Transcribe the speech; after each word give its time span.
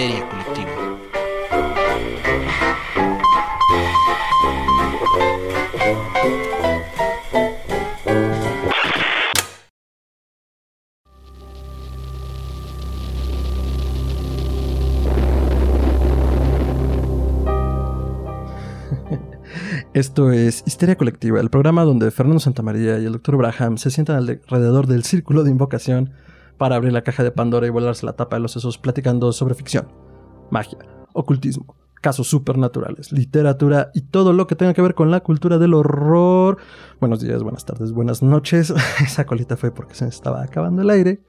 Histeria 0.00 0.26
Colectiva. 0.30 0.70
Esto 19.92 20.30
es 20.32 20.62
Histeria 20.66 20.96
Colectiva, 20.96 21.40
el 21.40 21.50
programa 21.50 21.84
donde 21.84 22.10
Fernando 22.10 22.40
Santamaría 22.40 22.98
y 22.98 23.04
el 23.04 23.12
Dr. 23.12 23.36
Braham 23.36 23.76
se 23.76 23.90
sientan 23.90 24.16
alrededor 24.16 24.86
del 24.86 25.04
círculo 25.04 25.44
de 25.44 25.50
invocación 25.50 26.14
para 26.60 26.76
abrir 26.76 26.92
la 26.92 27.00
caja 27.00 27.22
de 27.22 27.30
Pandora 27.30 27.66
y 27.66 27.70
volarse 27.70 28.04
la 28.04 28.12
tapa 28.12 28.36
de 28.36 28.40
los 28.40 28.52
sesos 28.52 28.76
platicando 28.76 29.32
sobre 29.32 29.54
ficción, 29.54 29.88
magia, 30.50 30.76
ocultismo, 31.14 31.74
casos 32.02 32.28
supernaturales, 32.28 33.12
literatura 33.12 33.90
y 33.94 34.02
todo 34.02 34.34
lo 34.34 34.46
que 34.46 34.56
tenga 34.56 34.74
que 34.74 34.82
ver 34.82 34.94
con 34.94 35.10
la 35.10 35.20
cultura 35.20 35.56
del 35.56 35.72
horror. 35.72 36.58
Buenos 37.00 37.22
días, 37.22 37.42
buenas 37.42 37.64
tardes, 37.64 37.92
buenas 37.92 38.22
noches. 38.22 38.74
Esa 39.02 39.24
colita 39.24 39.56
fue 39.56 39.70
porque 39.70 39.94
se 39.94 40.04
me 40.04 40.10
estaba 40.10 40.42
acabando 40.42 40.82
el 40.82 40.90
aire. 40.90 41.22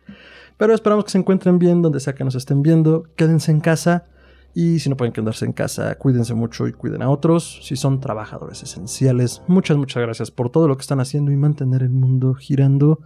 Pero 0.57 0.73
esperamos 0.73 1.05
que 1.05 1.11
se 1.11 1.19
encuentren 1.19 1.59
bien 1.59 1.81
donde 1.81 2.01
sea 2.01 2.13
que 2.13 2.25
nos 2.25 2.35
estén 2.35 2.61
viendo. 2.61 3.05
Quédense 3.15 3.51
en 3.53 3.61
casa. 3.61 4.07
Y 4.53 4.79
si 4.79 4.89
no 4.89 4.97
pueden 4.97 5.13
quedarse 5.13 5.45
en 5.45 5.53
casa, 5.53 5.95
cuídense 5.95 6.33
mucho 6.33 6.67
y 6.67 6.73
cuiden 6.73 7.03
a 7.03 7.09
otros. 7.09 7.61
Si 7.63 7.77
son 7.77 8.01
trabajadores 8.01 8.63
esenciales, 8.63 9.43
muchas, 9.47 9.77
muchas 9.77 10.03
gracias 10.03 10.29
por 10.29 10.49
todo 10.49 10.67
lo 10.67 10.75
que 10.75 10.81
están 10.81 10.99
haciendo 10.99 11.31
y 11.31 11.37
mantener 11.37 11.83
el 11.83 11.91
mundo 11.91 12.33
girando. 12.33 12.99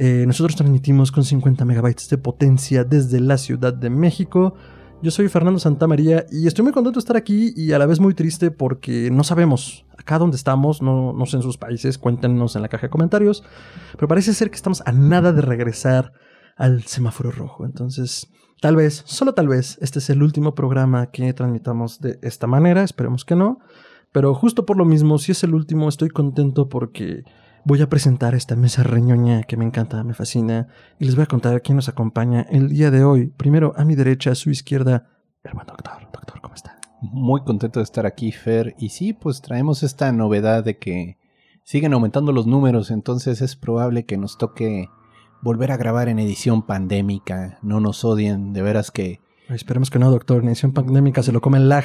Eh, 0.00 0.24
nosotros 0.28 0.54
transmitimos 0.54 1.10
con 1.10 1.24
50 1.24 1.64
megabytes 1.64 2.08
de 2.08 2.18
potencia 2.18 2.84
desde 2.84 3.18
la 3.18 3.36
Ciudad 3.36 3.74
de 3.74 3.90
México. 3.90 4.54
Yo 5.02 5.10
soy 5.10 5.28
Fernando 5.28 5.58
Santamaría 5.58 6.24
y 6.30 6.46
estoy 6.46 6.62
muy 6.62 6.72
contento 6.72 6.98
de 6.98 7.00
estar 7.00 7.16
aquí 7.16 7.52
y 7.56 7.72
a 7.72 7.78
la 7.80 7.86
vez 7.86 7.98
muy 7.98 8.14
triste 8.14 8.52
porque 8.52 9.10
no 9.10 9.24
sabemos 9.24 9.86
acá 9.98 10.18
donde 10.18 10.36
estamos, 10.36 10.82
no, 10.82 11.12
no 11.12 11.26
sé 11.26 11.36
en 11.36 11.42
sus 11.42 11.58
países, 11.58 11.98
cuéntenos 11.98 12.54
en 12.54 12.62
la 12.62 12.68
caja 12.68 12.86
de 12.86 12.90
comentarios, 12.90 13.42
pero 13.94 14.06
parece 14.06 14.34
ser 14.34 14.50
que 14.50 14.56
estamos 14.56 14.82
a 14.86 14.92
nada 14.92 15.32
de 15.32 15.42
regresar 15.42 16.12
al 16.56 16.84
semáforo 16.84 17.32
rojo. 17.32 17.64
Entonces, 17.64 18.28
tal 18.60 18.76
vez, 18.76 19.02
solo 19.04 19.34
tal 19.34 19.48
vez, 19.48 19.78
este 19.80 19.98
es 19.98 20.10
el 20.10 20.22
último 20.22 20.54
programa 20.54 21.10
que 21.10 21.32
transmitamos 21.32 22.00
de 22.00 22.20
esta 22.22 22.46
manera, 22.46 22.84
esperemos 22.84 23.24
que 23.24 23.34
no, 23.34 23.58
pero 24.12 24.32
justo 24.32 24.64
por 24.64 24.76
lo 24.76 24.84
mismo, 24.84 25.18
si 25.18 25.32
es 25.32 25.42
el 25.42 25.54
último, 25.54 25.88
estoy 25.88 26.08
contento 26.08 26.68
porque 26.68 27.24
voy 27.64 27.82
a 27.82 27.88
presentar 27.88 28.34
esta 28.34 28.56
mesa 28.56 28.82
reñoña 28.82 29.42
que 29.42 29.56
me 29.56 29.64
encanta, 29.64 30.02
me 30.04 30.14
fascina, 30.14 30.68
y 30.98 31.04
les 31.04 31.14
voy 31.14 31.24
a 31.24 31.26
contar 31.26 31.60
quién 31.62 31.76
nos 31.76 31.88
acompaña 31.88 32.42
el 32.50 32.68
día 32.68 32.90
de 32.90 33.04
hoy. 33.04 33.28
Primero, 33.36 33.72
a 33.76 33.84
mi 33.84 33.94
derecha, 33.94 34.32
a 34.32 34.34
su 34.34 34.50
izquierda, 34.50 35.08
el 35.44 35.54
buen 35.54 35.66
doctor. 35.66 36.08
Doctor, 36.12 36.40
¿cómo 36.40 36.54
está? 36.54 36.78
Muy 37.00 37.42
contento 37.42 37.80
de 37.80 37.84
estar 37.84 38.06
aquí, 38.06 38.32
Fer. 38.32 38.74
Y 38.78 38.90
sí, 38.90 39.12
pues 39.12 39.42
traemos 39.42 39.82
esta 39.82 40.10
novedad 40.12 40.64
de 40.64 40.78
que 40.78 41.18
siguen 41.62 41.92
aumentando 41.92 42.32
los 42.32 42.46
números, 42.46 42.90
entonces 42.90 43.42
es 43.42 43.54
probable 43.54 44.06
que 44.06 44.16
nos 44.16 44.38
toque 44.38 44.88
volver 45.42 45.70
a 45.70 45.76
grabar 45.76 46.08
en 46.08 46.18
edición 46.18 46.62
pandémica. 46.62 47.58
No 47.62 47.80
nos 47.80 48.04
odien, 48.04 48.52
de 48.52 48.62
veras 48.62 48.90
que... 48.90 49.20
Esperemos 49.48 49.90
que 49.90 49.98
no, 49.98 50.10
doctor. 50.10 50.42
En 50.42 50.48
edición 50.48 50.72
pandémica 50.72 51.22
se 51.22 51.32
lo 51.32 51.40
come 51.40 51.58
el 51.58 51.68
lag. 51.68 51.84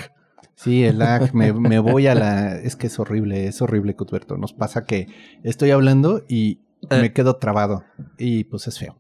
Sí, 0.56 0.84
el 0.84 1.00
lag, 1.00 1.34
me, 1.34 1.52
me 1.54 1.80
voy 1.80 2.08
a 2.08 2.16
la... 2.16 2.56
Es 2.56 2.76
que 2.76 2.88
es 2.88 3.00
horrible, 3.00 3.48
es 3.48 3.62
horrible, 3.62 3.96
Cuthberto. 3.96 4.38
Nos 4.38 4.54
pasa 4.54 4.86
que 4.86 5.08
estoy 5.44 5.72
hablando 5.72 6.24
y 6.28 6.60
Eh. 6.90 7.02
me 7.02 7.14
quedo 7.14 7.36
trabado. 7.38 7.84
Y 8.18 8.44
pues 8.46 8.68
es 8.68 8.78
feo. 8.80 8.98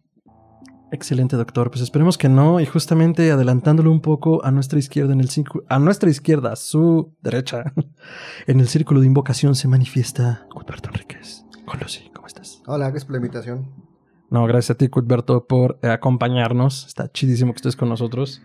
Excelente, 0.92 1.36
doctor. 1.38 1.70
Pues 1.72 1.82
esperemos 1.82 2.18
que 2.18 2.30
no. 2.30 2.60
Y 2.60 2.66
justamente 2.66 3.32
adelantándolo 3.32 3.92
un 3.92 4.02
poco 4.02 4.44
a 4.46 4.52
nuestra 4.52 4.78
izquierda, 4.80 5.14
en 5.14 5.22
el 5.22 5.30
círculo, 5.30 5.64
a 5.68 5.80
nuestra 5.80 6.10
izquierda, 6.10 6.52
a 6.54 6.56
su 6.56 7.14
derecha, 7.22 7.74
en 8.48 8.60
el 8.60 8.68
círculo 8.68 9.00
de 9.02 9.08
invocación 9.08 9.56
se 9.56 9.68
manifiesta 9.68 10.46
Cuthberto 10.54 10.90
Enríquez. 10.90 11.46
Con 11.66 11.80
Lucy, 11.80 12.10
¿cómo 12.14 12.28
estás? 12.28 12.62
Hola, 12.68 12.86
gracias 12.90 13.06
por 13.06 13.14
la 13.14 13.18
invitación. 13.18 13.72
No, 14.30 14.46
gracias 14.46 14.72
a 14.72 14.78
ti, 14.78 14.88
Cuthberto, 14.88 15.46
por 15.48 15.80
eh, 15.82 15.88
acompañarnos. 15.90 16.86
Está 16.88 17.12
chidísimo 17.12 17.54
que 17.54 17.58
estés 17.58 17.76
con 17.76 17.90
nosotros. 17.90 18.42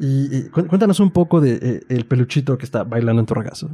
Y, 0.00 0.34
y 0.36 0.48
cu- 0.48 0.66
cuéntanos 0.66 0.98
un 1.00 1.10
poco 1.10 1.40
de 1.40 1.58
eh, 1.62 1.80
el 1.88 2.06
peluchito 2.06 2.56
que 2.58 2.64
está 2.64 2.84
bailando 2.84 3.20
en 3.20 3.26
tu 3.26 3.34
regazo. 3.34 3.68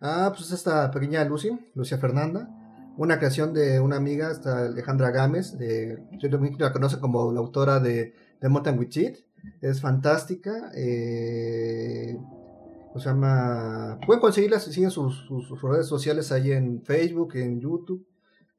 Ah, 0.00 0.32
pues 0.34 0.50
esta 0.52 0.90
pequeña 0.90 1.24
Lucy, 1.24 1.50
Lucia 1.74 1.98
Fernanda, 1.98 2.48
una 2.96 3.18
creación 3.18 3.52
de 3.52 3.78
una 3.80 3.96
amiga, 3.96 4.30
esta 4.30 4.66
Alejandra 4.66 5.10
Gámez, 5.10 5.58
de, 5.58 6.02
yo 6.18 6.28
la 6.58 6.72
conozco 6.72 7.00
como 7.00 7.32
la 7.32 7.40
autora 7.40 7.80
de, 7.80 8.14
de 8.40 8.48
Mountain 8.48 8.78
with 8.78 8.88
Cheat, 8.88 9.16
es 9.60 9.80
fantástica, 9.80 10.70
eh, 10.74 12.16
se 12.96 13.04
llama, 13.04 13.98
pueden 14.06 14.20
conseguirla 14.20 14.58
si 14.58 14.72
siguen 14.72 14.90
sus- 14.90 15.26
sus 15.28 15.62
redes 15.62 15.86
sociales 15.86 16.32
ahí 16.32 16.50
en 16.50 16.82
Facebook, 16.82 17.36
en 17.36 17.60
YouTube, 17.60 18.04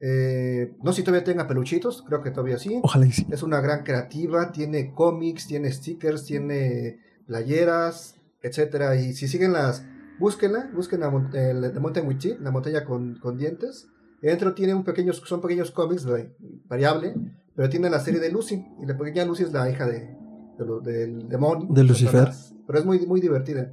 eh, 0.00 0.72
no 0.82 0.92
sé 0.92 0.98
si 0.98 1.02
todavía 1.04 1.24
tenga 1.24 1.46
peluchitos, 1.46 2.02
creo 2.06 2.22
que 2.22 2.30
todavía 2.30 2.58
sí, 2.58 2.80
Ojalá 2.82 3.06
y 3.06 3.12
sí. 3.12 3.26
Es 3.30 3.42
una 3.42 3.60
gran 3.60 3.84
creativa, 3.84 4.50
tiene 4.50 4.92
cómics, 4.94 5.46
tiene 5.46 5.70
stickers, 5.70 6.24
tiene 6.24 6.98
playeras, 7.26 8.16
etcétera. 8.42 8.96
Y 8.96 9.12
si 9.12 9.28
siguen 9.28 9.52
las, 9.52 9.84
búsquenla, 10.18 10.70
busquen 10.74 11.00
la, 11.00 11.10
The 11.72 11.80
Mountain 11.80 12.06
with 12.08 12.18
Teeth, 12.18 12.40
la 12.40 12.50
montaña 12.50 12.84
con, 12.84 13.16
con 13.16 13.36
dientes. 13.38 13.88
Dentro 14.22 14.52
tiene 14.54 14.74
un 14.74 14.84
pequeños, 14.84 15.22
son 15.26 15.40
pequeños 15.40 15.70
cómics 15.70 16.04
de- 16.04 16.34
variable, 16.68 17.14
pero 17.54 17.68
tiene 17.70 17.88
la 17.88 18.00
serie 18.00 18.20
de 18.20 18.30
Lucy. 18.30 18.64
Y 18.82 18.86
la 18.86 18.96
pequeña 18.96 19.24
Lucy 19.24 19.44
es 19.44 19.52
la 19.52 19.70
hija 19.70 19.86
de, 19.86 20.14
de 20.58 20.66
lo- 20.66 20.80
del 20.80 21.28
demonio. 21.28 21.68
De 21.70 21.84
Lucifer. 21.84 22.30
Pero 22.66 22.78
es 22.78 22.84
muy, 22.84 23.06
muy 23.06 23.20
divertida. 23.20 23.72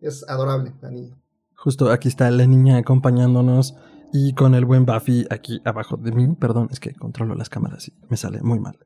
Es 0.00 0.28
adorable 0.28 0.72
la 0.80 0.90
niña. 0.90 1.16
Justo 1.56 1.90
aquí 1.90 2.08
está 2.08 2.30
la 2.30 2.46
niña 2.46 2.76
acompañándonos 2.78 3.76
y 4.12 4.34
con 4.34 4.54
el 4.54 4.64
buen 4.64 4.84
Buffy 4.84 5.26
aquí 5.30 5.60
abajo 5.64 5.96
de 5.96 6.12
mí. 6.12 6.34
Perdón, 6.38 6.68
es 6.70 6.80
que 6.80 6.94
controlo 6.94 7.34
las 7.34 7.48
cámaras 7.48 7.88
y 7.88 7.94
me 8.08 8.16
sale 8.16 8.42
muy 8.42 8.60
mal. 8.60 8.78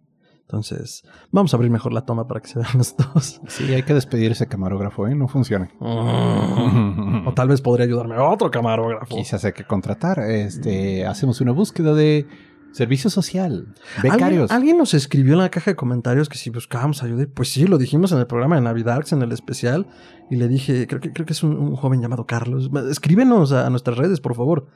Entonces, 0.43 1.03
vamos 1.33 1.53
a 1.53 1.57
abrir 1.57 1.73
mejor 1.73 1.93
la 1.93 2.03
toma 2.03 2.29
para 2.29 2.41
que 2.41 2.47
se 2.47 2.61
vean 2.61 2.71
los 2.79 2.97
dos. 2.97 3.41
Sí, 3.49 3.75
hay 3.75 3.83
que 3.83 3.95
despedir 3.95 4.31
ese 4.31 4.47
camarógrafo, 4.47 5.09
¿eh? 5.09 5.15
No 5.17 5.27
funciona. 5.27 5.69
o 5.81 7.33
tal 7.35 7.49
vez 7.49 7.61
podría 7.61 7.85
ayudarme 7.85 8.17
otro 8.17 8.49
camarógrafo. 8.49 9.17
Quizás 9.17 9.45
hay 9.45 9.53
que 9.53 9.65
contratar. 9.65 10.21
Este, 10.21 11.05
hacemos 11.05 11.41
una 11.41 11.51
búsqueda 11.51 11.95
de 11.95 12.29
servicio 12.77 13.09
social, 13.09 13.75
becarios. 14.03 14.51
¿Alguien, 14.51 14.57
alguien 14.57 14.79
nos 14.79 14.93
escribió 14.93 15.33
en 15.33 15.39
la 15.39 15.49
caja 15.49 15.71
de 15.71 15.77
comentarios 15.77 16.29
que 16.29 16.37
si 16.37 16.51
buscábamos 16.51 17.03
ayuda. 17.03 17.27
Pues 17.33 17.49
sí, 17.49 17.67
lo 17.67 17.79
dijimos 17.79 18.13
en 18.13 18.19
el 18.19 18.27
programa 18.27 18.57
de 18.57 18.61
Navidad, 18.61 19.03
en 19.13 19.23
el 19.23 19.33
especial. 19.33 19.87
Y 20.31 20.37
le 20.37 20.47
dije, 20.47 20.87
creo 20.87 21.01
que, 21.01 21.11
creo 21.13 21.25
que 21.25 21.33
es 21.33 21.43
un, 21.43 21.57
un 21.57 21.75
joven 21.75 22.03
llamado 22.03 22.27
Carlos. 22.27 22.71
Escríbenos 22.91 23.53
a, 23.53 23.67
a 23.67 23.71
nuestras 23.71 23.97
redes, 23.97 24.21
por 24.21 24.35
favor. 24.35 24.67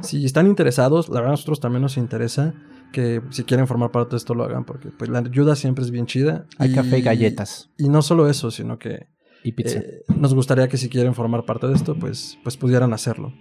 Si 0.00 0.24
están 0.26 0.46
interesados, 0.46 1.08
la 1.08 1.14
verdad 1.14 1.28
a 1.28 1.32
nosotros 1.32 1.60
también 1.60 1.80
nos 1.80 1.96
interesa 1.96 2.52
que 2.92 3.22
si 3.30 3.44
quieren 3.44 3.66
formar 3.66 3.90
parte 3.90 4.10
de 4.10 4.16
esto 4.18 4.34
lo 4.34 4.44
hagan, 4.44 4.64
porque 4.66 4.90
pues 4.90 5.08
la 5.08 5.20
ayuda 5.20 5.56
siempre 5.56 5.82
es 5.82 5.90
bien 5.90 6.04
chida. 6.04 6.46
Hay 6.58 6.74
café 6.74 6.98
y 6.98 7.02
galletas 7.02 7.70
Y 7.78 7.88
no 7.88 8.02
solo 8.02 8.28
eso, 8.28 8.50
sino 8.50 8.78
que 8.78 9.06
y 9.42 9.52
pizza. 9.52 9.78
eh, 9.78 10.02
nos 10.14 10.34
gustaría 10.34 10.68
que 10.68 10.76
si 10.76 10.90
quieren 10.90 11.14
formar 11.14 11.46
parte 11.46 11.66
de 11.68 11.74
esto, 11.74 11.94
pues, 11.98 12.38
pues 12.42 12.58
pudieran 12.58 12.92
hacerlo. 12.92 13.32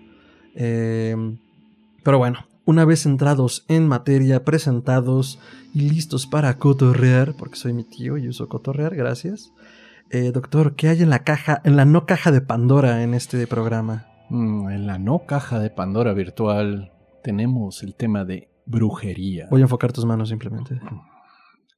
Eh, 0.56 1.16
pero 2.04 2.18
bueno, 2.18 2.40
una 2.66 2.86
vez 2.86 3.06
entrados 3.06 3.66
en 3.68 3.88
materia, 3.88 4.44
presentados 4.44 5.40
y 5.74 5.90
listos 5.90 6.28
para 6.28 6.58
cotorrear, 6.58 7.36
porque 7.38 7.56
soy 7.56 7.74
mi 7.74 7.84
tío 7.84 8.18
y 8.18 8.28
uso 8.28 8.50
cotorrear, 8.50 8.96
gracias. 8.96 9.52
Eh, 10.10 10.32
doctor, 10.32 10.76
¿qué 10.76 10.90
hay 10.90 11.02
en 11.02 11.10
la 11.10 11.24
caja, 11.24 11.62
en 11.64 11.76
la 11.76 11.86
no 11.86 12.06
caja 12.06 12.32
de 12.32 12.42
Pandora 12.42 13.04
en 13.04 13.14
este 13.14 13.48
programa? 13.48 14.08
Mm, 14.30 14.70
en 14.70 14.88
la 14.88 14.98
no 14.98 15.26
caja 15.26 15.60
de 15.60 15.70
Pandora 15.70 16.14
virtual 16.14 16.92
tenemos 17.24 17.84
el 17.84 17.96
tema 17.96 18.26
de 18.26 18.50
brujería. 18.66 19.48
Voy 19.50 19.62
a 19.62 19.64
enfocar 19.64 19.92
tus 19.94 20.06
manos 20.06 20.30
simplemente. 20.30 20.80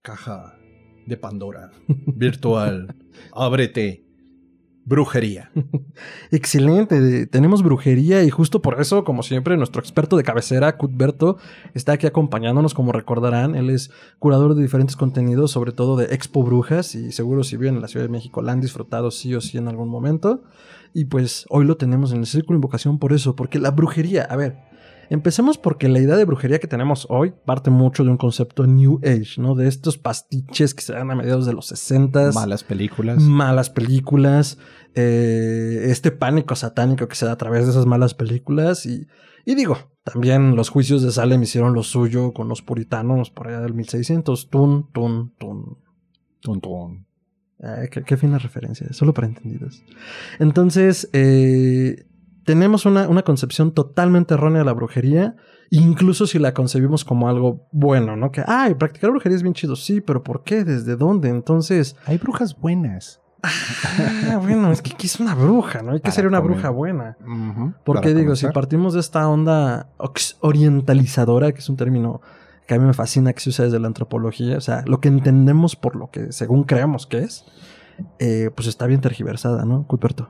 Caja 0.01 0.57
de 1.05 1.17
Pandora 1.17 1.71
virtual. 1.87 2.95
Ábrete. 3.33 4.06
Brujería. 4.87 5.51
Excelente, 6.31 7.27
tenemos 7.27 7.61
brujería 7.61 8.23
y 8.23 8.29
justo 8.29 8.61
por 8.61 8.79
eso, 8.79 9.03
como 9.03 9.21
siempre, 9.21 9.57
nuestro 9.57 9.81
experto 9.81 10.15
de 10.15 10.23
cabecera, 10.23 10.77
Cuthberto, 10.77 11.35
está 11.73 11.91
aquí 11.91 12.07
acompañándonos, 12.07 12.73
como 12.73 12.93
recordarán. 12.93 13.55
Él 13.55 13.69
es 13.69 13.91
curador 14.17 14.55
de 14.55 14.61
diferentes 14.61 14.95
contenidos, 14.95 15.51
sobre 15.51 15.73
todo 15.73 15.97
de 15.97 16.15
Expo 16.15 16.41
Brujas, 16.41 16.95
y 16.95 17.11
seguro 17.11 17.43
si 17.43 17.57
viven 17.57 17.75
en 17.75 17.81
la 17.81 17.89
Ciudad 17.89 18.05
de 18.05 18.11
México 18.11 18.41
la 18.41 18.53
han 18.53 18.61
disfrutado 18.61 19.11
sí 19.11 19.35
o 19.35 19.41
sí 19.41 19.57
en 19.57 19.67
algún 19.67 19.89
momento. 19.89 20.43
Y 20.93 21.03
pues 21.03 21.45
hoy 21.49 21.65
lo 21.65 21.75
tenemos 21.75 22.13
en 22.13 22.19
el 22.19 22.25
Círculo 22.25 22.55
Invocación 22.55 22.97
por 22.97 23.11
eso, 23.11 23.35
porque 23.35 23.59
la 23.59 23.71
brujería, 23.71 24.23
a 24.23 24.37
ver, 24.37 24.55
empecemos 25.09 25.57
porque 25.57 25.87
la 25.89 25.99
idea 25.99 26.15
de 26.15 26.25
brujería 26.25 26.59
que 26.59 26.67
tenemos 26.67 27.07
hoy 27.09 27.33
parte 27.45 27.69
mucho 27.69 28.03
de 28.03 28.09
un 28.09 28.17
concepto 28.17 28.65
New 28.65 28.99
Age, 29.03 29.39
¿no? 29.41 29.55
De 29.55 29.67
estos 29.67 29.97
pastiches 29.97 30.73
que 30.73 30.81
se 30.81 30.93
dan 30.93 31.11
a 31.11 31.15
mediados 31.15 31.45
de 31.45 31.53
los 31.53 31.67
60 31.67 32.31
Malas 32.33 32.63
películas. 32.63 33.21
malas 33.21 33.69
películas, 33.69 34.57
eh, 34.95 35.85
este 35.85 36.11
pánico 36.11 36.55
satánico 36.55 37.07
que 37.07 37.15
se 37.15 37.25
da 37.25 37.33
a 37.33 37.37
través 37.37 37.65
de 37.65 37.71
esas 37.71 37.85
malas 37.85 38.13
películas 38.13 38.85
y, 38.85 39.07
y 39.45 39.55
digo, 39.55 39.77
también 40.03 40.55
los 40.55 40.69
juicios 40.69 41.01
de 41.01 41.11
Salem 41.11 41.43
hicieron 41.43 41.73
lo 41.73 41.83
suyo 41.83 42.33
con 42.33 42.47
los 42.47 42.61
puritanos 42.61 43.29
por 43.29 43.47
allá 43.47 43.61
del 43.61 43.73
1600, 43.73 44.49
tun, 44.49 44.91
tun, 44.91 45.33
tun. 45.37 45.77
Tun, 46.39 46.61
tun. 46.61 47.07
Ah, 47.61 47.87
qué, 47.91 48.03
qué 48.03 48.17
fina 48.17 48.37
referencia, 48.37 48.87
solo 48.93 49.13
para 49.13 49.27
entendidos. 49.27 49.83
Entonces, 50.39 51.09
eh, 51.13 52.05
tenemos 52.47 52.85
una, 52.85 53.09
una 53.09 53.23
concepción 53.23 53.73
totalmente 53.73 54.35
errónea 54.35 54.59
de 54.59 54.65
la 54.65 54.71
brujería, 54.71 55.35
incluso 55.69 56.25
si 56.25 56.39
la 56.39 56.53
concebimos 56.53 57.03
como 57.03 57.27
algo 57.27 57.67
bueno, 57.73 58.15
¿no? 58.15 58.31
Que, 58.31 58.41
ay, 58.47 58.75
practicar 58.75 59.11
brujería 59.11 59.35
es 59.35 59.43
bien 59.43 59.53
chido, 59.53 59.75
sí, 59.75 59.99
pero 59.99 60.23
¿por 60.23 60.43
qué? 60.43 60.63
¿Desde 60.63 60.95
dónde? 60.95 61.27
Entonces, 61.27 61.97
Hay 62.05 62.17
brujas 62.17 62.57
buenas. 62.57 63.19
ah, 63.43 64.37
bueno, 64.41 64.71
es 64.71 64.81
que 64.81 64.91
¿qué 64.91 65.07
es 65.07 65.19
una 65.19 65.35
bruja, 65.35 65.81
¿no? 65.83 65.91
Hay 65.91 65.99
que 65.99 66.09
ser 66.11 66.25
una 66.25 66.37
comer. 66.39 66.53
bruja 66.53 66.69
buena. 66.69 67.17
Porque 67.83 68.13
digo, 68.13 68.37
si 68.37 68.47
partimos 68.47 68.93
de 68.93 69.01
esta 69.01 69.27
onda 69.27 69.89
orientalizadora, 70.39 71.51
que 71.51 71.59
es 71.59 71.67
un 71.67 71.75
término 71.75 72.21
que 72.65 72.75
a 72.75 72.79
mí 72.79 72.85
me 72.85 72.93
fascina 72.93 73.33
que 73.33 73.41
se 73.41 73.49
usa 73.49 73.65
desde 73.65 73.79
la 73.81 73.87
antropología, 73.87 74.55
o 74.57 74.61
sea, 74.61 74.83
lo 74.87 75.01
que 75.01 75.09
entendemos 75.09 75.75
por 75.75 75.97
lo 75.97 76.11
que 76.11 76.31
según 76.31 76.63
creemos 76.63 77.07
que 77.07 77.19
es, 77.19 77.43
eh, 78.19 78.51
pues 78.55 78.69
está 78.69 78.87
bien 78.87 79.01
tergiversada, 79.01 79.65
¿no, 79.65 79.85
Cuperto? 79.85 80.29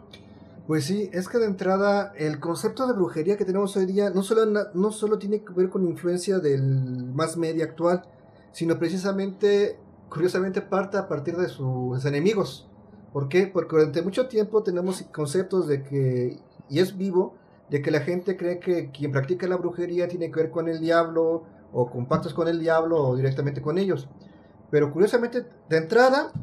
Pues 0.68 0.84
sí, 0.84 1.10
es 1.14 1.30
que 1.30 1.38
de 1.38 1.46
entrada 1.46 2.12
el 2.18 2.42
concepto 2.42 2.88
de 2.88 2.94
brujería 2.94 3.38
que 3.38 3.46
tenemos 3.46 3.78
hoy 3.78 3.86
día 3.86 4.10
no 4.10 4.22
solo, 4.22 4.46
no 4.74 4.92
solo 4.92 5.18
tiene 5.18 5.42
que 5.42 5.54
ver 5.54 5.70
con 5.70 5.88
influencia 5.88 6.40
del 6.40 7.06
más 7.14 7.38
media 7.38 7.64
actual, 7.64 8.04
sino 8.52 8.78
precisamente, 8.78 9.80
curiosamente, 10.10 10.62
parte 10.62 10.98
a 10.98 11.08
partir 11.08 11.38
de 11.38 11.48
sus 11.48 12.04
enemigos. 12.04 12.68
¿Por 13.14 13.30
qué? 13.30 13.48
Porque 13.48 13.78
durante 13.78 14.02
mucho 14.02 14.28
tiempo 14.28 14.62
tenemos 14.62 15.04
conceptos 15.04 15.70
de 15.70 15.84
que, 15.84 16.38
y 16.70 16.80
es 16.80 16.98
vivo, 16.98 17.36
de 17.70 17.82
que 17.82 17.90
la 17.90 18.02
gente 18.02 18.36
cree 18.36 18.60
que 18.60 18.92
quien 18.92 19.14
practica 19.14 19.48
la 19.48 19.56
brujería 19.56 20.10
tiene 20.10 20.30
que 20.32 20.42
ver 20.42 20.52
con 20.52 20.68
el 20.68 20.82
diablo, 20.82 21.44
o 21.72 21.90
con 21.90 22.08
pactos 22.08 22.34
con 22.34 22.50
el 22.50 22.60
diablo, 22.60 23.02
o 23.08 23.16
directamente 23.16 23.62
con 23.62 23.78
ellos. 23.78 24.10
Pero 24.70 24.92
curiosamente, 24.92 25.46
de 25.70 25.78
entrada, 25.78 26.34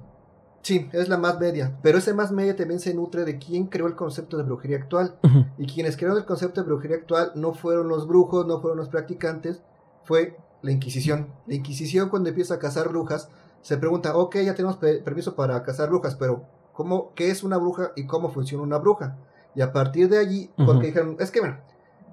sí, 0.64 0.88
es 0.92 1.08
la 1.08 1.16
más 1.18 1.38
media. 1.38 1.78
Pero 1.82 1.98
ese 1.98 2.12
más 2.12 2.32
media 2.32 2.56
también 2.56 2.80
se 2.80 2.92
nutre 2.92 3.24
de 3.24 3.38
quién 3.38 3.66
creó 3.66 3.86
el 3.86 3.94
concepto 3.94 4.36
de 4.36 4.42
brujería 4.42 4.78
actual. 4.78 5.14
Y 5.58 5.66
quienes 5.66 5.96
crearon 5.96 6.18
el 6.18 6.24
concepto 6.24 6.60
de 6.60 6.66
brujería 6.66 6.96
actual 6.96 7.30
no 7.36 7.54
fueron 7.54 7.86
los 7.88 8.08
brujos, 8.08 8.46
no 8.46 8.60
fueron 8.60 8.78
los 8.78 8.88
practicantes, 8.88 9.62
fue 10.02 10.36
la 10.62 10.72
Inquisición. 10.72 11.28
La 11.46 11.54
Inquisición 11.54 12.08
cuando 12.08 12.30
empieza 12.30 12.54
a 12.54 12.58
cazar 12.58 12.88
brujas, 12.88 13.28
se 13.62 13.76
pregunta, 13.76 14.16
ok, 14.16 14.36
ya 14.44 14.54
tenemos 14.54 14.76
pe- 14.78 14.98
permiso 14.98 15.36
para 15.36 15.62
cazar 15.62 15.88
brujas, 15.90 16.16
pero 16.16 16.44
¿cómo, 16.72 17.12
¿qué 17.14 17.30
es 17.30 17.44
una 17.44 17.56
bruja 17.58 17.92
y 17.96 18.06
cómo 18.06 18.30
funciona 18.30 18.64
una 18.64 18.78
bruja? 18.78 19.16
Y 19.54 19.60
a 19.60 19.72
partir 19.72 20.08
de 20.08 20.18
allí, 20.18 20.50
porque 20.66 20.86
dijeron, 20.88 21.16
es 21.20 21.30
que 21.30 21.40
bueno, 21.40 21.58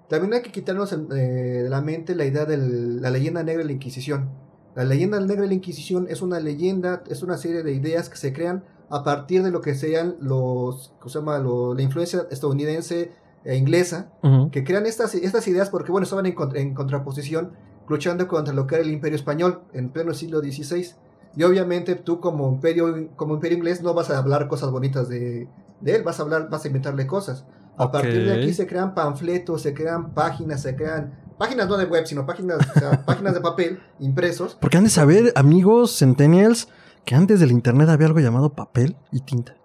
también 0.08 0.34
hay 0.34 0.42
que 0.42 0.52
quitarnos 0.52 0.94
eh, 0.94 0.98
de 0.98 1.70
la 1.70 1.82
mente 1.82 2.14
la 2.16 2.26
idea 2.26 2.46
de 2.46 2.58
la 2.58 3.10
leyenda 3.10 3.42
negra 3.44 3.60
de 3.64 3.66
la 3.66 3.72
Inquisición. 3.72 4.30
La 4.76 4.84
leyenda 4.86 5.20
negra 5.20 5.42
de 5.44 5.48
la 5.50 5.54
Inquisición 5.54 6.08
es 6.10 6.22
una 6.22 6.40
leyenda, 6.40 7.04
es 7.10 7.24
una 7.24 7.38
serie 7.38 7.64
de 7.64 7.74
ideas 7.74 8.10
que 8.10 8.18
se 8.18 8.32
crean 8.34 8.64
a 8.90 9.04
partir 9.04 9.44
de 9.44 9.52
lo 9.52 9.62
que 9.62 9.76
sean 9.76 10.16
los, 10.20 10.94
¿cómo 11.00 11.10
se 11.10 11.20
llama? 11.20 11.40
Lo- 11.40 11.74
la 11.74 11.82
influencia 11.82 12.26
estadounidense 12.32 13.12
e 13.44 13.56
inglesa, 13.58 14.12
que 14.52 14.64
crean 14.64 14.86
estas, 14.86 15.16
estas 15.16 15.48
ideas 15.48 15.70
porque, 15.70 15.92
bueno, 15.92 16.04
estaban 16.04 16.26
en, 16.26 16.34
contra- 16.34 16.60
en 16.60 16.74
contraposición 16.74 17.52
luchando 17.90 18.28
contra 18.28 18.54
lo 18.54 18.68
que 18.68 18.76
era 18.76 18.84
el 18.84 18.92
imperio 18.92 19.16
español 19.16 19.62
en 19.74 19.90
pleno 19.90 20.14
siglo 20.14 20.40
XVI. 20.42 20.96
Y 21.36 21.44
obviamente 21.44 21.96
tú 21.96 22.20
como 22.20 22.50
imperio, 22.50 23.10
como 23.16 23.34
imperio 23.36 23.58
inglés 23.58 23.82
no 23.82 23.94
vas 23.94 24.10
a 24.10 24.18
hablar 24.18 24.48
cosas 24.48 24.70
bonitas 24.72 25.08
de, 25.10 25.48
de 25.80 25.96
él, 25.96 26.04
vas 26.04 26.20
a 26.20 26.24
hablar, 26.24 26.50
vas 26.50 26.64
a 26.66 26.68
inventarle 26.68 27.08
cosas. 27.08 27.46
A 27.78 27.92
partir 27.92 28.26
de 28.26 28.34
aquí 28.34 28.54
se 28.54 28.68
crean 28.68 28.94
panfletos, 28.94 29.62
se 29.62 29.74
crean 29.74 30.14
páginas, 30.14 30.62
se 30.62 30.76
crean 30.76 31.14
páginas 31.42 31.68
no 31.68 31.76
de 31.76 31.86
web, 31.86 32.06
sino 32.06 32.24
páginas, 32.24 32.60
o 32.76 32.80
sea, 32.80 33.04
páginas 33.06 33.34
de 33.34 33.42
papel 33.42 33.80
impresos. 34.00 34.56
Porque 34.62 34.78
han 34.78 34.84
de 34.84 34.92
saber, 34.92 35.34
amigos 35.36 35.98
centennials, 35.98 36.68
que 37.04 37.16
antes 37.16 37.40
del 37.40 37.52
internet 37.52 37.90
había 37.90 38.06
algo 38.06 38.20
llamado 38.20 38.54
papel 38.54 38.96
y 39.12 39.22
tinta. 39.22 39.58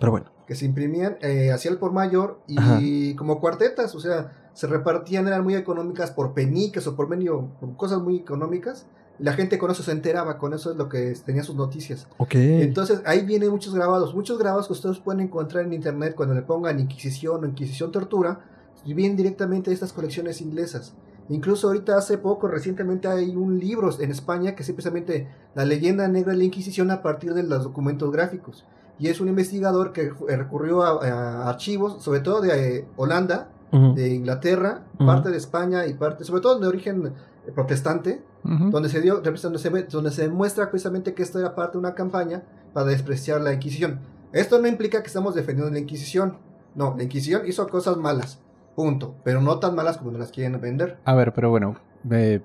Pero 0.00 0.10
bueno. 0.10 0.32
que 0.48 0.56
se 0.56 0.64
imprimían 0.66 1.18
eh, 1.20 1.52
hacia 1.52 1.70
el 1.70 1.78
por 1.78 1.92
mayor 1.92 2.40
y 2.48 2.58
Ajá. 2.58 2.80
como 3.16 3.38
cuartetas, 3.38 3.94
o 3.94 4.00
sea, 4.00 4.50
se 4.54 4.66
repartían, 4.66 5.28
eran 5.28 5.44
muy 5.44 5.54
económicas 5.54 6.10
por 6.10 6.34
peniques 6.34 6.84
o 6.88 6.96
por 6.96 7.08
medio, 7.08 7.52
por 7.60 7.76
cosas 7.76 8.00
muy 8.00 8.16
económicas. 8.16 8.86
La 9.20 9.34
gente 9.34 9.56
con 9.58 9.70
eso 9.70 9.84
se 9.84 9.92
enteraba, 9.92 10.36
con 10.36 10.52
eso 10.52 10.72
es 10.72 10.76
lo 10.76 10.88
que 10.88 11.14
tenía 11.24 11.44
sus 11.44 11.54
noticias. 11.54 12.08
Ok. 12.18 12.34
Entonces 12.34 13.02
ahí 13.06 13.24
vienen 13.24 13.50
muchos 13.50 13.72
grabados, 13.72 14.16
muchos 14.16 14.36
grabados 14.36 14.66
que 14.66 14.72
ustedes 14.72 14.98
pueden 14.98 15.20
encontrar 15.20 15.64
en 15.64 15.74
internet 15.74 16.14
cuando 16.16 16.34
le 16.34 16.42
pongan 16.42 16.80
Inquisición 16.80 17.44
o 17.44 17.46
Inquisición 17.46 17.92
Tortura, 17.92 18.40
vienen 18.84 19.16
directamente 19.16 19.70
de 19.70 19.74
estas 19.74 19.92
colecciones 19.92 20.40
inglesas. 20.40 20.94
Incluso 21.30 21.68
ahorita 21.68 21.96
hace 21.96 22.18
poco, 22.18 22.48
recientemente 22.48 23.08
hay 23.08 23.34
un 23.34 23.58
libro 23.58 23.88
en 23.98 24.10
España 24.10 24.54
que 24.54 24.62
es 24.62 24.70
precisamente 24.70 25.28
la 25.54 25.64
leyenda 25.64 26.06
negra 26.08 26.32
de 26.32 26.38
la 26.38 26.44
Inquisición 26.44 26.90
a 26.90 27.02
partir 27.02 27.34
de 27.34 27.44
los 27.44 27.64
documentos 27.64 28.10
gráficos. 28.10 28.66
Y 28.98 29.08
es 29.08 29.20
un 29.20 29.28
investigador 29.28 29.92
que 29.92 30.12
eh, 30.28 30.36
recurrió 30.36 30.82
a, 30.82 31.06
a 31.06 31.48
archivos, 31.48 32.02
sobre 32.02 32.20
todo 32.20 32.42
de 32.42 32.78
eh, 32.78 32.88
Holanda, 32.96 33.48
de 33.72 34.14
Inglaterra, 34.14 34.82
parte 34.98 35.30
de 35.30 35.36
España 35.36 35.86
y 35.86 35.94
parte, 35.94 36.24
sobre 36.24 36.40
todo 36.40 36.58
de 36.58 36.66
origen 36.66 37.06
eh, 37.46 37.52
protestante, 37.54 38.20
donde 38.42 38.88
se 38.88 39.00
dio, 39.00 39.20
donde 39.20 39.58
se, 39.58 39.70
donde 39.88 40.10
se 40.10 40.22
demuestra 40.22 40.70
precisamente 40.70 41.14
que 41.14 41.22
esto 41.22 41.38
era 41.38 41.54
parte 41.54 41.74
de 41.74 41.78
una 41.78 41.94
campaña 41.94 42.42
para 42.72 42.86
despreciar 42.86 43.40
la 43.40 43.52
Inquisición. 43.52 44.00
Esto 44.32 44.60
no 44.60 44.66
implica 44.66 45.02
que 45.02 45.06
estamos 45.06 45.36
defendiendo 45.36 45.72
la 45.72 45.78
Inquisición. 45.78 46.38
No, 46.74 46.94
la 46.96 47.04
Inquisición 47.04 47.42
hizo 47.46 47.68
cosas 47.68 47.96
malas, 47.96 48.40
punto, 48.74 49.16
pero 49.24 49.40
no 49.40 49.58
tan 49.58 49.74
malas 49.74 49.98
como 49.98 50.10
nos 50.12 50.20
las 50.20 50.30
quieren 50.30 50.60
vender. 50.60 50.98
A 51.04 51.14
ver, 51.14 51.32
pero 51.32 51.50
bueno, 51.50 51.76
eh, 52.10 52.40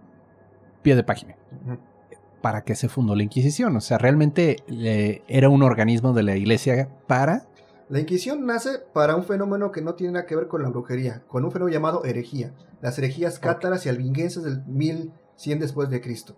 pie 0.81 0.95
de 0.95 1.03
página. 1.03 1.35
¿Para 2.41 2.63
qué 2.63 2.75
se 2.75 2.89
fundó 2.89 3.15
la 3.15 3.23
Inquisición? 3.23 3.75
O 3.75 3.81
sea, 3.81 3.97
realmente 3.97 4.57
eh, 4.67 5.23
era 5.27 5.49
un 5.49 5.63
organismo 5.63 6.13
de 6.13 6.23
la 6.23 6.35
iglesia 6.35 6.89
para... 7.07 7.47
La 7.89 7.99
Inquisición 7.99 8.45
nace 8.45 8.79
para 8.93 9.15
un 9.15 9.23
fenómeno 9.23 9.71
que 9.71 9.81
no 9.81 9.93
tiene 9.93 10.13
nada 10.13 10.25
que 10.25 10.35
ver 10.35 10.47
con 10.47 10.63
la 10.63 10.69
brujería, 10.69 11.23
con 11.27 11.45
un 11.45 11.51
fenómeno 11.51 11.73
llamado 11.73 12.03
herejía, 12.03 12.51
las 12.81 12.97
herejías 12.97 13.39
cátaras 13.39 13.85
y 13.85 13.89
albinguenses 13.89 14.43
del 14.43 14.65
1100 14.65 15.59
después 15.59 15.89
de 15.89 16.01
Cristo. 16.01 16.35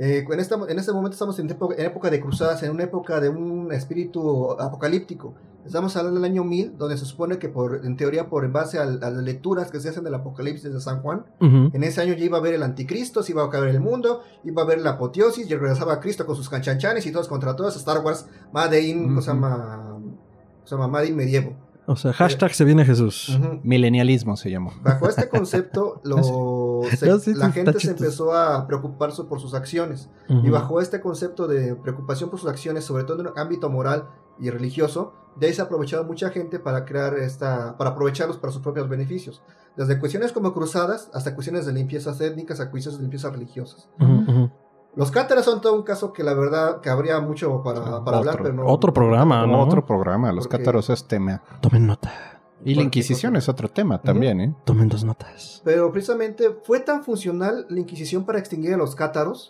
Eh, 0.00 0.24
en, 0.30 0.38
esta- 0.40 0.54
en 0.68 0.78
este 0.78 0.92
momento 0.92 1.14
estamos 1.14 1.38
en 1.40 1.50
época, 1.50 1.74
en 1.76 1.84
época 1.86 2.08
de 2.08 2.20
cruzadas, 2.20 2.62
en 2.62 2.70
una 2.70 2.84
época 2.84 3.20
de 3.20 3.28
un 3.28 3.72
espíritu 3.72 4.52
apocalíptico. 4.60 5.34
Estamos 5.66 5.96
hablando 5.96 6.20
del 6.20 6.30
año 6.30 6.44
1000, 6.44 6.78
donde 6.78 6.96
se 6.96 7.04
supone 7.04 7.38
que 7.38 7.48
por, 7.48 7.84
en 7.84 7.96
teoría 7.96 8.28
por 8.30 8.44
en 8.44 8.52
base 8.52 8.78
a, 8.78 8.84
las 8.86 9.12
lecturas 9.14 9.70
que 9.72 9.80
se 9.80 9.88
hacen 9.88 10.04
del 10.04 10.14
Apocalipsis 10.14 10.72
de 10.72 10.80
San 10.80 11.02
Juan, 11.02 11.26
en 11.40 11.82
ese 11.82 12.00
año 12.00 12.14
ya 12.14 12.24
iba 12.24 12.38
a 12.38 12.40
haber 12.40 12.54
el 12.54 12.62
anticristo, 12.62 13.22
se 13.22 13.32
iba 13.32 13.42
a 13.42 13.46
acabar 13.46 13.68
el 13.68 13.80
mundo, 13.80 14.22
iba 14.44 14.62
a 14.62 14.64
haber 14.64 14.80
la 14.80 14.90
apoteosis, 14.90 15.50
y 15.50 15.54
regresaba 15.54 15.98
Cristo 16.00 16.24
con 16.24 16.36
sus 16.36 16.48
canchanchanes 16.48 17.04
y 17.04 17.12
todos 17.12 17.28
contra 17.28 17.54
todos, 17.56 17.76
Star 17.76 17.98
Wars, 18.04 18.26
Made 18.52 18.80
in, 18.80 19.08
¿cómo 19.08 19.20
se 19.20 19.30
Ujú. 19.30 19.40
llama? 19.40 19.98
Se 20.64 20.74
llama 20.76 20.88
Made 20.88 21.08
in 21.08 21.16
Medievo. 21.16 21.52
O 21.88 21.96
sea, 21.96 22.12
hashtag 22.12 22.52
se 22.54 22.64
viene 22.64 22.84
Jesús. 22.84 23.30
Ujú. 23.30 23.60
Milenialismo 23.64 24.36
se 24.36 24.50
llamó. 24.50 24.72
Bajo 24.82 25.08
este 25.08 25.28
concepto, 25.28 26.00
lo- 26.04 26.82
se- 26.96 27.06
No, 27.08 27.18
sí, 27.18 27.32
la 27.34 27.50
gente 27.50 27.72
se 27.80 27.90
empezó 28.04 28.32
a 28.34 28.66
preocuparse 28.66 29.24
por 29.24 29.40
sus 29.40 29.54
acciones. 29.54 30.08
Y 30.28 30.50
bajo 30.50 30.80
este 30.80 31.00
concepto 31.00 31.48
de 31.48 31.74
preocupación 31.74 32.28
por 32.30 32.38
sus 32.38 32.48
acciones, 32.50 32.84
sobre 32.84 33.04
todo 33.04 33.20
en 33.22 33.28
el 33.28 33.32
ámbito 33.36 33.70
moral 33.70 34.08
y 34.38 34.50
religioso, 34.50 35.14
de 35.36 35.46
ahí 35.48 35.54
se 35.54 35.62
ha 35.62 35.64
aprovechado 35.64 36.04
mucha 36.04 36.30
gente 36.30 36.58
para 36.58 36.84
crear 36.84 37.14
esta, 37.14 37.76
para 37.78 37.90
aprovecharlos 37.90 38.36
para 38.36 38.52
sus 38.52 38.60
propios 38.62 38.88
beneficios. 38.88 39.42
Desde 39.76 39.98
cuestiones 39.98 40.32
como 40.32 40.52
cruzadas 40.52 41.10
hasta 41.14 41.34
cuestiones 41.34 41.64
de 41.64 41.72
limpiezas 41.72 42.20
étnicas 42.20 42.60
a 42.60 42.70
cuestiones 42.70 42.98
de 42.98 43.02
limpiezas 43.04 43.32
religiosas. 43.32 43.88
Ujú. 44.00 44.50
Los 44.98 45.10
cátaras 45.12 45.44
son 45.44 45.60
todo 45.60 45.74
un 45.74 45.82
caso 45.84 46.12
que 46.12 46.22
la 46.24 46.34
verdad 46.34 46.80
que 46.80 46.90
habría 46.90 47.20
mucho 47.20 47.62
para, 47.62 48.04
para 48.04 48.18
hablar, 48.18 48.34
Otro- 48.34 48.42
pero 48.44 48.54
no. 48.54 48.66
otro 48.66 48.92
programa, 48.92 49.46
¿no? 49.46 49.62
otro 49.62 49.86
programa, 49.86 50.32
los 50.32 50.46
Porque- 50.48 50.58
cátaros 50.58 50.90
es 50.90 51.06
tema. 51.06 51.40
Tomen 51.60 51.86
nota. 51.86 52.12
Y 52.64 52.74
la 52.74 52.82
Inquisición 52.82 53.36
es 53.36 53.48
otro 53.48 53.68
tema 53.68 54.02
también, 54.02 54.40
¿eh? 54.40 54.54
Tomen 54.64 54.88
dos 54.88 55.04
notas. 55.04 55.62
Pero 55.64 55.92
precisamente 55.92 56.50
fue 56.64 56.80
tan 56.80 57.04
funcional 57.04 57.64
la 57.68 57.78
Inquisición 57.78 58.24
para 58.26 58.40
extinguir 58.40 58.74
a 58.74 58.76
los 58.76 58.96
cátaros 58.96 59.48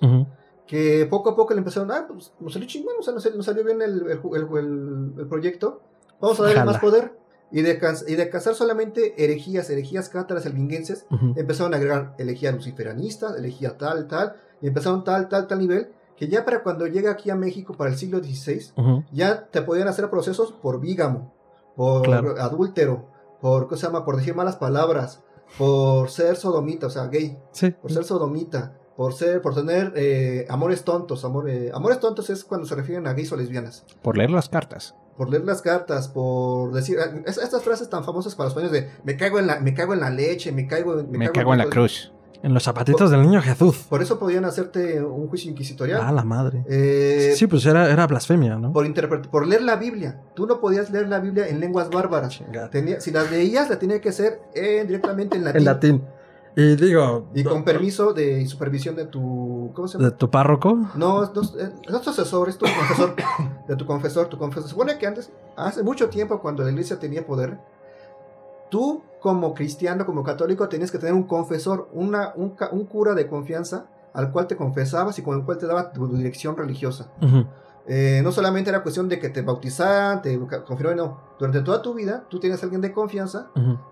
que 0.66 1.06
poco 1.08 1.30
a 1.30 1.34
poco 1.36 1.54
le 1.54 1.60
empezaron, 1.60 1.90
ah, 1.90 2.04
pues 2.06 2.30
nos 2.40 2.52
salió 2.52 2.68
chingón, 2.68 2.94
o 3.00 3.02
sea, 3.02 3.14
nos, 3.14 3.34
nos 3.34 3.46
salió 3.46 3.64
bien 3.64 3.80
el, 3.80 4.02
el, 4.02 4.20
el- 4.34 4.58
el- 4.58 5.12
el 5.18 5.26
proyecto, 5.26 5.80
vamos 6.20 6.38
a 6.40 6.42
darle 6.42 6.58
Jala. 6.58 6.72
más 6.72 6.80
poder. 6.80 7.16
Y 7.50 7.62
de, 7.62 7.80
y 8.06 8.14
de 8.16 8.28
cazar 8.28 8.54
solamente 8.54 9.14
herejías, 9.24 9.70
herejías 9.70 10.10
cátaras 10.10 10.44
albinguenses, 10.44 11.06
Ujú. 11.10 11.32
empezaron 11.36 11.72
a 11.72 11.78
agregar 11.78 12.14
herejía 12.18 12.52
luciferanista, 12.52 13.34
herejía 13.38 13.78
tal, 13.78 14.06
tal, 14.06 14.34
y 14.60 14.68
empezaron 14.68 15.04
tal, 15.04 15.28
tal, 15.28 15.46
tal 15.46 15.58
nivel, 15.58 15.92
que 16.16 16.28
ya 16.28 16.44
para 16.44 16.62
cuando 16.62 16.86
llega 16.86 17.10
aquí 17.12 17.30
a 17.30 17.36
México 17.36 17.74
para 17.74 17.90
el 17.90 17.96
siglo 17.96 18.18
XVI, 18.18 18.72
ya 19.12 19.46
te 19.46 19.62
podían 19.62 19.88
hacer 19.88 20.10
procesos 20.10 20.52
por 20.52 20.80
vígamo, 20.80 21.32
por 21.76 22.02
Claro. 22.02 22.34
adúltero, 22.40 23.06
por, 23.40 23.68
¿qué 23.68 23.76
se 23.76 23.86
llama? 23.86 24.04
por 24.04 24.16
decir 24.16 24.34
malas 24.34 24.56
palabras, 24.56 25.22
por 25.56 26.10
ser 26.10 26.36
sodomita, 26.36 26.88
o 26.88 26.90
sea, 26.90 27.06
gay 27.06 27.38
Sí. 27.52 27.70
por 27.70 27.92
ser 27.92 28.04
sodomita, 28.04 28.74
por 28.96 29.12
ser, 29.14 29.40
por 29.40 29.54
tener 29.54 29.92
eh, 29.94 30.44
amores 30.50 30.82
tontos, 30.82 31.24
amor, 31.24 31.48
eh, 31.48 31.70
amores 31.72 32.00
tontos 32.00 32.30
es 32.30 32.42
cuando 32.44 32.66
se 32.66 32.74
refieren 32.74 33.06
a 33.06 33.12
gays 33.12 33.30
o 33.32 33.36
lesbianas, 33.36 33.84
Por 34.02 34.18
leer 34.18 34.30
las 34.30 34.48
cartas. 34.48 34.96
por 35.16 35.30
leer 35.30 35.44
las 35.44 35.62
cartas, 35.62 36.08
por 36.08 36.72
decir 36.72 36.98
es- 37.26 37.38
estas 37.38 37.62
frases 37.62 37.88
tan 37.88 38.02
famosas 38.04 38.34
para 38.34 38.48
los 38.50 38.56
españoles 38.56 38.72
de 38.72 38.90
me 39.04 39.16
cago 39.16 39.38
en 39.38 39.46
la, 39.46 39.60
me 39.60 39.72
cago 39.74 39.94
en 39.94 40.00
la 40.00 40.10
leche, 40.10 40.50
me 40.52 40.66
cago, 40.66 40.98
en- 40.98 41.10
Me, 41.12 41.30
cago 41.30 41.52
en 41.52 41.58
la 41.58 41.64
todo". 41.64 41.72
cruz. 41.72 42.12
En 42.42 42.54
los 42.54 42.62
zapatitos 42.62 43.10
del 43.10 43.22
niño 43.22 43.42
Jesús. 43.42 43.86
Por 43.88 44.00
eso 44.00 44.18
podían 44.18 44.44
hacerte 44.44 45.02
un 45.02 45.28
juicio 45.28 45.50
inquisitorial. 45.50 46.00
Ah, 46.04 46.12
la 46.12 46.22
madre. 46.22 46.64
Eh, 46.68 47.32
Sí, 47.36 47.46
pues 47.48 47.66
era, 47.66 47.90
era 47.90 48.06
blasfemia, 48.06 48.56
¿no? 48.56 48.72
por, 48.72 49.28
por 49.28 49.46
leer 49.46 49.62
la 49.62 49.76
Biblia. 49.76 50.20
Tú 50.34 50.46
no 50.46 50.60
podías 50.60 50.90
leer 50.90 51.08
la 51.08 51.18
Biblia 51.18 51.48
en 51.48 51.58
lenguas 51.60 51.90
bárbaras. 51.90 52.40
Tenía- 52.70 53.00
si 53.00 53.10
las 53.10 53.30
leías, 53.30 53.68
la 53.68 53.78
tenía 53.78 54.00
que 54.00 54.12
ser 54.12 54.40
en- 54.54 54.86
directamente 54.86 55.36
en 55.36 55.44
latín. 55.44 55.58
En 55.58 55.64
latín. 55.64 56.04
Y 56.56 56.74
digo, 56.76 57.28
Y 57.34 57.44
con 57.44 57.62
permiso 57.64 58.12
de 58.12 58.40
y 58.40 58.46
supervisión 58.46 58.96
de 58.96 59.06
tu. 59.06 59.70
¿Cómo 59.74 59.86
se 59.86 59.96
de 59.98 60.04
llama? 60.04 60.16
tu 60.16 60.28
párroco. 60.30 60.74
No, 60.96 61.20
no, 61.22 61.42
eh, 61.60 61.70
no 61.88 61.96
es 61.98 62.02
tu 62.02 62.10
asesor, 62.10 62.48
es 62.48 62.58
tu 62.58 62.64
confesor. 62.66 63.14
De 63.68 63.76
tu 63.76 63.86
confesor, 63.86 64.26
tu 64.28 64.38
confesor. 64.38 64.64
Se 64.64 64.70
supone 64.70 64.96
que 64.98 65.06
antes, 65.06 65.30
hace 65.56 65.82
mucho 65.84 66.08
tiempo, 66.08 66.40
cuando 66.40 66.64
la 66.64 66.70
iglesia 66.70 66.98
tenía 66.98 67.24
poder, 67.24 67.58
tú, 68.70 69.02
como 69.20 69.54
cristiano, 69.54 70.06
como 70.06 70.22
católico, 70.22 70.68
tenías 70.68 70.90
que 70.90 70.98
tener 70.98 71.14
un 71.14 71.24
confesor, 71.24 71.88
una, 71.92 72.32
un, 72.36 72.50
cura 72.86 73.14
de 73.14 73.26
confianza 73.26 73.86
al 74.14 74.30
cual 74.32 74.46
te 74.46 74.56
confesabas 74.56 75.18
y 75.18 75.22
con 75.22 75.38
el 75.38 75.44
cual 75.44 75.58
te 75.58 75.66
daba 75.66 75.92
tu 75.92 76.08
dirección 76.16 76.56
religiosa. 76.56 77.08
Eh, 77.90 78.20
no 78.22 78.32
solamente 78.32 78.68
era 78.68 78.82
cuestión 78.82 79.08
de 79.08 79.18
que 79.18 79.30
te 79.30 79.40
bautizaran, 79.40 80.20
te 80.20 80.38
confirmaran, 80.66 80.98
no. 80.98 81.20
Durante 81.38 81.62
toda 81.62 81.80
tu 81.80 81.94
vida, 81.94 82.24
tú 82.28 82.38
tienes 82.38 82.60
a 82.62 82.66
alguien 82.66 82.82
de 82.82 82.92
confianza 82.92 83.46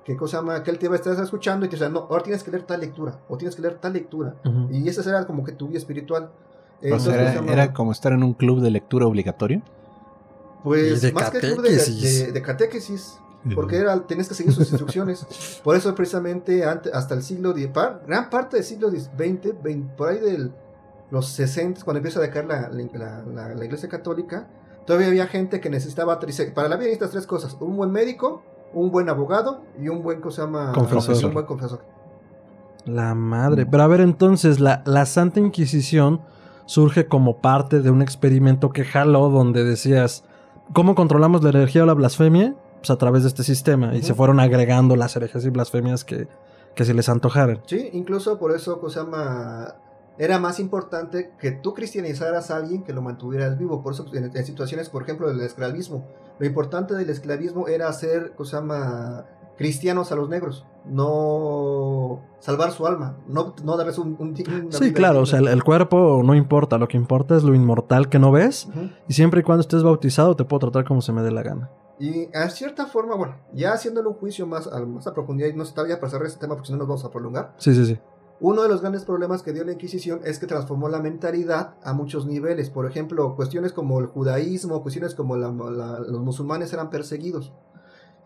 que, 0.05 0.17
cosa 0.17 0.39
llama, 0.39 0.63
que 0.63 0.71
él 0.71 0.79
te 0.79 0.87
va 0.89 0.95
a 0.95 0.99
estar 0.99 1.19
escuchando 1.19 1.65
y 1.65 1.71
te 1.71 1.77
dice, 1.77 1.89
no, 1.89 2.01
ahora 2.11 2.23
tienes 2.23 2.43
que 2.43 2.51
leer 2.51 2.65
tal 2.65 2.81
lectura, 2.81 3.19
o 3.29 3.39
tienes 3.39 3.57
que 3.57 3.63
leer 3.63 3.77
tal 3.79 3.95
lectura. 3.95 4.35
Y 4.71 4.87
esa 4.89 5.09
era 5.09 5.27
como 5.27 5.45
que 5.45 5.53
tu 5.53 5.69
vida 5.69 5.79
espiritual. 5.79 6.25
O 6.83 6.85
Entonces, 6.85 7.13
sea, 7.15 7.23
era, 7.23 7.31
se 7.31 7.37
llama- 7.37 7.53
era 7.53 7.73
como 7.73 7.91
estar 7.93 8.13
en 8.13 8.23
un 8.23 8.35
club 8.35 8.61
de 8.61 8.71
lectura 8.71 9.07
obligatorio. 9.07 9.63
Pues 10.63 11.01
de 11.01 11.13
más 11.13 11.31
que 11.31 11.39
club 11.41 11.63
de, 11.63 11.71
de- 12.27 12.33
de 12.33 12.43
catequesis, 12.43 13.19
porque 13.55 13.77
era, 13.77 13.99
tenías 14.07 14.29
que 14.29 14.35
seguir 14.35 14.53
sus 14.53 14.69
instrucciones. 14.71 15.61
Por 15.65 15.77
eso 15.77 15.95
precisamente 15.95 16.65
hasta 16.65 17.15
el 17.15 17.23
siglo 17.23 17.51
X, 17.57 17.71
gran 18.07 18.29
parte 18.31 18.57
del 18.57 18.65
siglo 18.65 18.91
XX, 18.91 19.11
20, 19.17 19.55
por 19.97 20.09
ahí 20.09 20.19
de 20.19 20.51
los 21.11 21.29
60, 21.29 21.83
cuando 21.85 21.99
empieza 21.99 22.19
a 22.19 22.23
decaer 22.23 22.47
la, 22.47 22.69
la- 22.71 23.23
la- 23.23 23.55
la 23.55 23.65
iglesia 23.65 23.89
católica, 23.89 24.49
todavía 24.85 25.07
había 25.09 25.27
gente 25.29 25.61
que 25.61 25.71
necesitaba, 25.71 26.19
para 26.55 26.69
la 26.69 26.77
vida 26.77 26.87
necesitas 26.87 27.11
tres 27.13 27.27
cosas, 27.27 27.57
un 27.61 27.77
buen 27.77 27.93
médico, 27.93 28.43
un 28.75 28.91
buen 28.91 29.09
abogado 29.09 29.63
y 29.81 29.89
un 29.89 30.03
buen, 30.03 30.21
¿cómo 30.21 30.33
se 30.33 30.43
llama? 30.43 30.73
Confesor. 30.73 31.25
Un 31.27 31.35
buen 31.35 31.47
confesor. 31.47 31.81
La 32.85 33.15
madre. 33.15 33.67
Pero 33.67 33.83
a 33.83 33.87
ver, 33.87 34.01
entonces, 34.01 34.61
la, 34.61 34.83
la 34.87 35.07
Santa 35.07 35.41
Inquisición 35.41 36.21
surge 36.67 37.07
como 37.07 37.39
parte 37.39 37.81
de 37.81 37.91
un 37.91 38.03
experimento 38.03 38.71
que 38.71 38.85
jaló 38.85 39.29
donde 39.29 39.65
decías, 39.65 40.25
¿cómo 40.73 40.95
controlamos 40.95 41.43
la 41.43 41.51
energía 41.51 41.83
o 41.85 41.87
la 41.87 41.95
blasfemia? 41.95 42.55
Pues 42.87 42.95
a 42.95 42.99
través 42.99 43.23
de 43.25 43.29
este 43.31 43.43
sistema. 43.43 43.97
Y 43.97 44.03
se 44.03 44.15
fueron 44.15 44.39
agregando 44.39 44.95
las 44.95 45.17
herejías 45.17 45.45
y 45.45 45.51
blasfemias 45.51 46.05
que, 46.05 46.29
que 46.77 46.85
se 46.85 46.95
les 46.95 47.09
antojaran. 47.09 47.61
Sí, 47.67 47.91
incluso 47.93 48.39
por 48.39 48.55
eso, 48.55 48.79
¿cómo 48.79 48.91
se 48.91 49.01
llama? 49.01 49.75
Era 50.19 50.39
más 50.39 50.61
importante 50.61 51.33
que 51.41 51.51
tú 51.51 51.75
cristianizaras 51.75 52.53
a 52.53 52.59
alguien 52.59 52.85
que 52.85 52.93
lo 52.93 53.03
mantuvieras 53.03 53.59
vivo. 53.59 53.83
Por 53.83 53.95
eso, 53.95 54.07
en, 54.15 54.31
en 54.33 54.47
situaciones, 54.47 54.89
por 54.89 55.03
ejemplo, 55.03 55.27
del 55.27 55.41
esclavismo, 55.41 56.07
lo 56.39 56.47
importante 56.47 56.95
del 56.95 57.11
esclavismo 57.11 57.67
era 57.67 57.89
hacer, 57.89 58.35
¿cómo 58.37 58.45
se 58.45 58.55
llama? 58.55 59.25
Cristianos 59.57 60.13
a 60.13 60.15
los 60.15 60.29
negros, 60.29 60.65
no 60.85 62.21
salvar 62.39 62.71
su 62.71 62.87
alma, 62.87 63.17
no, 63.27 63.55
no 63.65 63.77
darles 63.77 63.99
un, 63.99 64.15
un, 64.21 64.37
Sí, 64.71 64.93
claro, 64.93 65.23
o 65.23 65.27
sea, 65.27 65.41
el, 65.41 65.49
el 65.49 65.65
cuerpo 65.65 66.23
no 66.23 66.37
importa, 66.37 66.79
lo 66.79 66.87
que 66.87 66.99
importa 66.99 67.37
es 67.37 67.43
lo 67.43 67.55
inmortal 67.55 68.09
que 68.09 68.21
no 68.21 68.31
ves. 68.31 68.69
Y 69.09 69.15
siempre 69.15 69.41
y 69.41 69.43
cuando 69.43 69.63
estés 69.63 69.83
bautizado 69.83 70.37
te 70.37 70.45
puedo 70.45 70.61
tratar 70.61 70.85
como 70.85 71.01
se 71.01 71.13
me 71.13 71.23
dé 71.23 71.33
la 71.33 71.43
gana. 71.43 71.71
Y 71.99 72.29
a 72.37 72.51
cierta 72.51 72.87
forma, 72.87 73.15
bueno, 73.15 73.37
ya 73.55 73.73
haciéndole 73.73 74.09
un 74.09 74.15
juicio 74.15 74.47
más 74.47 74.67
a, 74.67 74.81
más 74.85 75.07
a 75.07 75.15
profundidad, 75.15 75.49
y 75.49 75.55
no 75.55 75.63
está 75.63 75.87
ya 75.89 75.99
para 75.99 76.11
cerrar 76.11 76.27
este 76.27 76.41
tema 76.41 76.55
porque 76.55 76.67
si 76.67 76.73
no 76.73 76.79
nos 76.79 76.89
vamos 76.89 77.05
a 77.05 77.11
prolongar, 77.11 77.55
Sí, 77.59 77.75
sí, 77.75 77.87
sí. 77.87 77.99
Uno 78.39 78.63
de 78.63 78.69
los 78.69 78.83
grandes 78.83 79.07
problemas 79.07 79.43
que 79.43 79.55
dio 79.55 79.65
la 79.65 79.73
Inquisición 79.73 80.21
es 80.25 80.39
que 80.39 80.47
transformó 80.47 80.91
la 80.91 81.01
mentalidad 81.01 81.77
a 81.83 81.95
muchos 81.95 82.27
niveles. 82.27 82.69
Por 82.69 82.85
ejemplo, 82.85 83.35
cuestiones 83.35 83.73
como 83.73 83.99
el 83.99 84.07
judaísmo, 84.09 84.83
cuestiones 84.83 85.15
como 85.15 85.37
la- 85.37 85.51
la- 85.51 86.01
los 86.01 86.21
musulmanes 86.21 86.71
eran 86.75 86.91
perseguidos. 86.91 87.55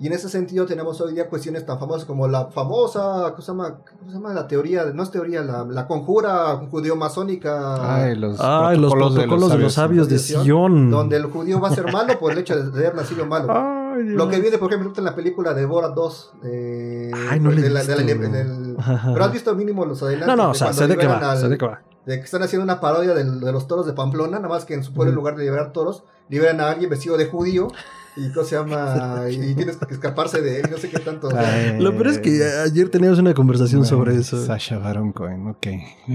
Y 0.03 0.07
en 0.07 0.15
ese 0.15 0.31
sentido 0.31 0.65
tenemos 0.65 0.99
hoy 1.03 1.13
día 1.13 1.29
cuestiones 1.29 1.67
tan 1.67 1.79
famosas 1.79 2.07
como 2.07 2.27
la 2.27 2.47
famosa, 2.47 3.33
¿cómo 3.33 3.43
se 3.43 3.53
llama? 3.53 3.81
¿Cómo 3.99 4.11
se 4.11 4.17
llama 4.17 4.33
la 4.33 4.49
teoría? 4.49 4.87
No 4.95 5.03
es 5.03 5.11
teoría, 5.11 5.43
la, 5.43 5.65
la 5.65 5.87
conjura 5.87 6.57
judío-masónica. 6.71 7.97
Ay, 8.05 8.17
los 8.17 8.41
Ay, 8.41 8.79
los 8.79 8.93
protocolos 8.93 9.51
de 9.53 9.59
los 9.59 9.75
sabios 9.75 10.09
de 10.09 10.19
Sion, 10.19 10.45
Sion. 10.45 10.91
Donde 10.91 11.17
el 11.17 11.27
judío 11.27 11.61
va 11.61 11.69
a 11.69 11.75
ser 11.75 11.93
malo 11.93 12.19
por 12.19 12.33
el 12.33 12.39
hecho 12.39 12.57
de 12.57 12.79
haber 12.81 12.95
nacido 12.95 13.27
malo. 13.27 13.53
Ay. 13.95 14.05
Lo 14.05 14.29
que 14.29 14.41
viene, 14.41 14.57
por 14.57 14.73
ejemplo, 14.73 14.93
en 14.97 15.05
la 15.05 15.15
película 15.15 15.53
de 15.53 15.67
Borat 15.67 15.95
2. 15.95 16.33
eh, 16.45 17.11
Ay, 17.31 17.41
no 17.41 17.51
le 17.51 17.61
he 17.61 17.65
de 17.65 17.71
la- 17.71 17.85
de 17.85 17.95
del-. 18.05 18.77
Pero 19.13 19.25
has 19.25 19.33
visto 19.33 19.55
mínimo 19.55 19.85
los 19.85 20.03
adelantos. 20.03 20.29
No, 20.29 20.37
no, 20.37 20.45
de 20.45 20.51
o 20.53 20.55
sea, 20.55 20.73
sé 20.73 20.87
de 20.87 20.97
qué 20.97 21.07
va, 21.07 21.19
al- 21.33 21.39
sé 21.39 21.49
de 21.49 21.59
qué 21.59 21.67
va. 21.67 21.83
de 22.07 22.17
que 22.19 22.25
están 22.25 22.43
haciendo 22.43 22.65
una 22.65 22.81
parodia 22.81 23.13
del- 23.15 23.41
de 23.41 23.53
los 23.53 23.67
toros 23.67 23.85
de 23.85 23.93
Pamplona, 23.93 24.39
nada 24.39 24.49
más 24.49 24.65
que 24.65 24.73
en 24.75 24.83
su 24.83 24.95
pueblo, 24.95 25.11
en 25.11 25.17
lugar 25.17 25.37
de 25.37 25.45
liberar 25.45 25.73
toros, 25.73 26.05
liberan 26.31 26.61
a 26.61 26.71
alguien 26.71 26.89
vestido 26.89 27.19
de 27.19 27.27
judío 27.27 27.69
y 28.17 28.31
¿cómo 28.33 28.45
se 28.45 28.57
llama? 28.57 29.25
y, 29.31 29.51
y 29.51 29.55
tienes 29.55 29.77
que 29.77 29.95
escaparse 29.95 30.43
de 30.43 30.61
él 30.61 30.67
y 30.69 30.71
no 30.71 30.79
sé 30.79 30.91
qué 30.91 30.99
tanto. 30.99 31.31
Lo 31.79 31.93
peor 31.93 32.09
es 32.09 32.19
que 32.19 32.43
ayer 32.65 32.89
teníamos 32.89 33.19
una 33.19 33.35
conversación 33.35 33.85
sobre 33.85 34.17
eso. 34.17 34.45
Sasha 34.45 34.79
Baron 34.79 35.13
Cohen, 35.13 35.47
ok. 35.49 35.67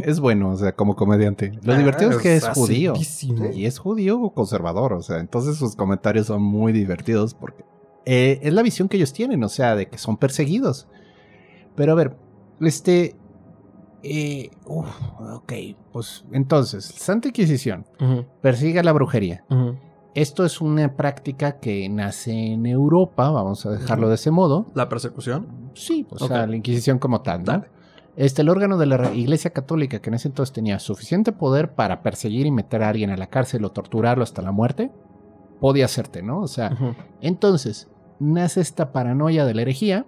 Es 0.04 0.20
bueno, 0.20 0.52
o 0.52 0.56
sea, 0.58 0.74
como 0.74 0.96
comediante. 0.96 1.52
Lo 1.64 1.76
divertido 1.76 2.12
es 2.12 2.18
que 2.18 2.36
es 2.36 2.48
judío. 2.48 2.94
Y 3.54 3.66
es 3.66 3.80
judío 3.80 4.30
conservador, 4.36 4.94
o 4.94 5.02
sea, 5.02 5.20
entonces 5.20 5.58
sus 5.58 5.76
comentarios 5.76 6.28
son 6.28 6.42
muy 6.42 6.74
divertidos 6.74 7.34
porque 7.34 7.64
eh, 8.06 8.40
es 8.44 8.54
la 8.54 8.62
visión 8.62 8.88
que 8.88 8.98
ellos 8.98 9.14
tienen, 9.14 9.44
o 9.44 9.50
sea, 9.50 9.76
de 9.76 9.88
que 9.88 9.98
son 9.98 10.18
perseguidos. 10.18 10.88
Pero 11.76 11.94
a 11.94 11.96
ver, 11.96 12.18
este... 12.60 13.16
eh, 14.04 14.52
uf, 14.66 14.88
ok, 15.20 15.54
pues 15.92 16.24
entonces, 16.32 16.86
Santa 16.86 17.30
Inquisición 17.30 17.86
Ujú, 18.00 18.26
persigue 18.42 18.80
a 18.80 18.84
la 18.84 18.92
brujería. 18.94 19.44
ujú. 19.50 19.76
Esto 20.16 20.46
es 20.46 20.62
una 20.62 20.96
práctica 20.96 21.60
que 21.60 21.90
nace 21.90 22.32
en 22.32 22.66
Europa, 22.66 23.30
vamos 23.32 23.66
a 23.66 23.72
dejarlo 23.72 24.08
de 24.08 24.16
ese 24.16 24.32
modo. 24.32 24.66
¿La 24.74 24.88
persecución? 24.88 25.72
Sí, 25.74 26.08
o 26.10 26.18
sea, 26.18 26.48
la 26.48 26.56
Inquisición 26.56 27.00
como 27.00 27.22
tal, 27.22 27.44
¿no? 27.44 27.64
Este, 28.16 28.42
el 28.42 28.48
órgano 28.48 28.78
de 28.78 28.86
la 28.86 29.14
Iglesia 29.14 29.52
Católica, 29.52 30.00
que 30.00 30.10
en 30.10 30.14
ese 30.14 30.30
entonces 30.30 30.54
tenía 30.54 30.80
suficiente 30.80 31.34
poder 31.34 31.76
para 31.76 32.02
perseguir 32.02 32.46
y 32.46 32.52
meter 32.52 32.82
a 32.82 32.88
alguien 32.88 33.10
a 33.10 33.18
la 33.18 33.28
cárcel 33.28 33.66
o 33.66 33.72
torturarlo 33.72 34.24
hasta 34.24 34.42
la 34.42 34.54
muerte, 34.54 34.90
podía 35.60 35.84
hacerte, 35.84 36.24
¿no? 36.24 36.40
O 36.40 36.48
sea, 36.48 36.72
entonces 37.20 37.90
nace 38.18 38.62
esta 38.62 38.94
paranoia 38.94 39.44
de 39.44 39.54
la 39.54 39.64
herejía 39.64 40.06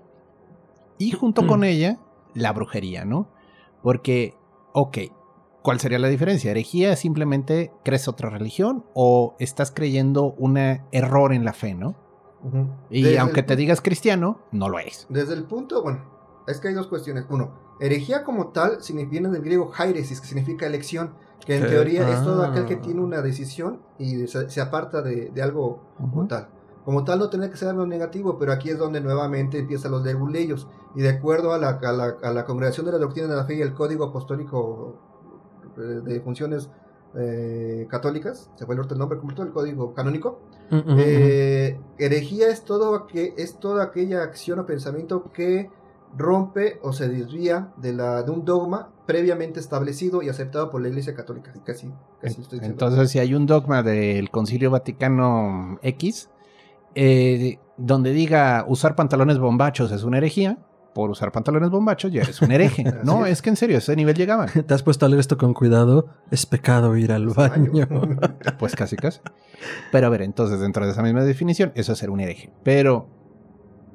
y 0.98 1.12
junto 1.12 1.46
con 1.48 1.66
ella 1.66 1.98
la 2.34 2.54
brujería, 2.54 3.04
¿no? 3.04 3.28
Porque, 3.84 4.36
ok, 4.72 4.98
¿cuál 5.68 5.82
sería 5.82 6.00
la 6.00 6.08
diferencia? 6.08 6.50
¿Herejía 6.50 6.94
es 6.94 7.00
simplemente 7.00 7.74
crees 7.84 8.08
otra 8.08 8.30
religión 8.30 8.86
o 8.94 9.36
estás 9.38 9.70
creyendo 9.70 10.34
un 10.38 10.56
error 10.58 11.34
en 11.34 11.44
la 11.44 11.52
fe, 11.52 11.74
¿no? 11.74 11.94
Y 12.90 13.02
Desde 13.02 13.20
aunque 13.20 13.44
te 13.44 13.58
digas 13.58 13.82
cristiano, 13.82 14.40
no 14.54 14.70
lo 14.70 14.80
eres. 14.80 15.08
Desde 15.10 15.34
el 15.34 15.44
punto, 15.44 15.84
bueno, 15.84 16.06
es 16.48 16.62
que 16.62 16.70
hay 16.70 16.74
dos 16.74 16.88
cuestiones. 16.88 17.26
Uno, 17.30 17.52
herejía 17.82 18.24
como 18.24 18.48
tal 18.54 18.78
viene 19.12 19.28
del 19.28 19.42
griego 19.42 19.70
heiresis, 19.78 20.22
que 20.22 20.28
significa 20.28 20.66
elección, 20.66 21.16
que 21.46 21.58
en 21.58 21.68
teoría 21.68 22.10
es 22.14 22.24
todo 22.24 22.44
Ah. 22.44 22.52
aquel 22.52 22.66
que 22.66 22.78
tiene 22.78 23.02
una 23.02 23.22
decisión 23.22 23.82
y 24.00 24.26
se, 24.28 24.50
se 24.50 24.62
aparta 24.62 25.02
de, 25.02 25.32
de 25.32 25.42
algo 25.42 25.82
como 25.98 26.28
tal. 26.28 26.48
Como 26.86 27.04
tal 27.04 27.20
no 27.20 27.30
tiene 27.30 27.50
que 27.50 27.58
ser 27.58 27.68
algo 27.68 27.86
negativo, 27.86 28.40
pero 28.40 28.54
aquí 28.54 28.70
es 28.70 28.78
donde 28.78 29.02
nuevamente 29.02 29.60
empiezan 29.60 29.92
los 29.92 30.06
leguleyos. 30.06 30.70
Y 30.96 31.02
de 31.02 31.10
acuerdo 31.10 31.52
a 31.52 31.58
la, 31.58 31.72
a, 31.72 31.92
la, 31.92 32.16
a 32.24 32.32
la 32.32 32.46
Congregación 32.46 32.86
de 32.86 32.94
la 32.94 33.00
Doctrina 33.00 33.28
de 33.28 33.36
la 33.36 33.44
Fe 33.44 33.56
y 33.56 33.62
el 33.62 33.74
Código 33.74 34.06
Apostólico 34.06 35.07
de 35.78 36.20
Funciones 36.22 36.70
eh, 37.16 37.88
Católicas, 37.90 38.52
se 38.56 38.66
fue 38.66 38.76
el 38.76 38.82
otro 38.82 38.98
nombre 38.98 39.18
completo, 39.18 39.44
el 39.44 39.52
Código 39.52 39.94
Canónico, 39.94 40.40
Ujú, 40.72 40.80
ujú. 40.82 40.96
eh, 41.00 41.80
herejía 41.98 42.50
es 42.50 42.64
todo 42.64 43.08
que 43.08 43.34
es 43.38 43.60
toda 43.60 43.84
aquella 43.86 44.24
acción 44.24 44.60
o 44.60 44.66
pensamiento 44.66 45.32
que 45.32 45.70
rompe 46.18 46.80
o 46.84 46.94
se 46.94 47.08
desvía 47.10 47.74
de 47.78 47.94
la 47.94 48.24
de 48.24 48.32
un 48.32 48.46
dogma 48.46 48.90
previamente 49.06 49.60
establecido 49.60 50.22
y 50.22 50.30
aceptado 50.30 50.70
por 50.70 50.82
la 50.82 50.90
Iglesia 50.90 51.16
Católica. 51.16 51.54
Casi, 51.66 51.92
casi 52.22 52.42
estoy. 52.42 52.60
Entonces, 52.62 53.10
si 53.10 53.20
hay 53.20 53.34
un 53.34 53.46
dogma 53.46 53.84
del 53.84 54.30
Concilio 54.30 54.70
Vaticano 54.72 55.80
X, 55.82 56.30
eh, 56.96 57.60
donde 57.78 58.12
diga 58.12 58.66
usar 58.68 58.96
pantalones 58.96 59.38
bombachos 59.38 59.92
es 59.92 60.04
una 60.04 60.18
herejía, 60.18 60.58
por 60.98 61.12
usar 61.12 61.32
pantalones 61.32 61.70
bombachos 61.70 62.12
ya 62.12 62.24
eres 62.24 62.42
un 62.42 62.52
hereje. 62.52 62.84
no, 63.04 63.28
es. 63.28 63.34
es 63.34 63.42
que 63.44 63.52
en 63.52 63.56
serio, 63.56 63.76
a 63.76 63.78
ese 63.78 63.96
nivel 63.96 64.16
llegaban. 64.16 64.50
Te 64.66 64.74
has 64.74 64.82
puesto 64.82 65.06
a 65.06 65.10
leer 65.10 65.20
esto 65.20 65.38
con 65.38 65.54
cuidado. 65.54 66.08
Es 66.32 66.48
pecado 66.48 66.98
ir 66.98 67.12
al 67.12 67.28
baño. 67.28 67.88
Pues 68.58 68.76
casi, 68.76 68.96
casi. 68.96 69.20
Pero 69.92 70.08
a 70.08 70.10
ver, 70.10 70.24
entonces, 70.24 70.60
dentro 70.60 70.86
de 70.86 70.92
esa 70.92 71.04
misma 71.04 71.24
definición, 71.24 71.72
eso 71.76 71.94
es 71.94 72.00
ser 72.00 72.10
un 72.10 72.20
hereje. 72.20 72.52
Pero, 72.64 73.08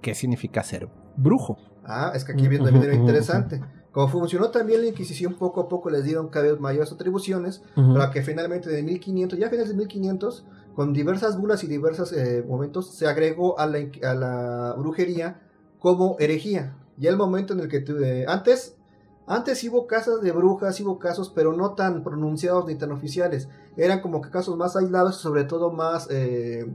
¿qué 0.01 0.15
significa 0.15 0.63
ser 0.63 0.89
brujo? 1.17 1.59
Ah, 1.85 2.13
es 2.15 2.25
que 2.25 2.33
aquí 2.33 2.47
viene 2.47 2.67
también 2.67 2.91
lo 2.91 2.95
interesante. 2.95 3.61
Como 3.91 4.07
funcionó 4.07 4.51
también 4.51 4.83
la 4.83 4.87
Inquisición, 4.87 5.35
poco 5.35 5.63
a 5.63 5.69
poco 5.69 5.91
les 5.91 6.05
dieron 6.05 6.29
cada 6.29 6.53
vez 6.53 6.61
mayores 6.61 6.93
atribuciones 6.93 7.65
para 7.75 8.13
que 8.13 8.23
finalmente 8.23 8.71
de 8.71 8.85
1500, 8.85 9.37
ya 9.37 9.49
a 9.49 9.51
finales 9.51 9.71
de 9.71 9.75
1500, 9.75 10.47
con 10.77 10.93
diversas 10.93 11.37
bulas 11.37 11.65
y 11.65 11.67
diversos 11.67 12.13
eh, 12.13 12.45
momentos, 12.47 12.95
se 12.95 13.09
agregó 13.09 13.59
a 13.59 13.67
la, 13.67 13.79
a 14.05 14.15
la 14.15 14.75
brujería 14.79 15.41
como 15.81 16.17
herejía. 16.21 16.77
Ya 16.97 17.11
el 17.11 17.17
momento 17.17 17.53
en 17.53 17.61
el 17.61 17.69
que 17.69 17.81
tú, 17.81 17.97
eh, 17.99 18.25
antes 18.29 18.77
Antes 19.27 19.63
hubo 19.65 19.87
casas 19.87 20.21
de 20.21 20.33
brujas, 20.33 20.81
hubo 20.81 20.99
casos, 20.99 21.31
pero 21.31 21.53
no 21.53 21.75
tan 21.75 22.03
pronunciados 22.03 22.67
ni 22.67 22.75
tan 22.75 22.91
oficiales. 22.91 23.49
Eran 23.77 24.01
como 24.01 24.21
que 24.21 24.31
casos 24.31 24.57
más 24.57 24.75
aislados 24.77 25.19
y 25.19 25.23
sobre 25.23 25.45
todo 25.45 25.71
más, 25.71 26.09
eh, 26.11 26.67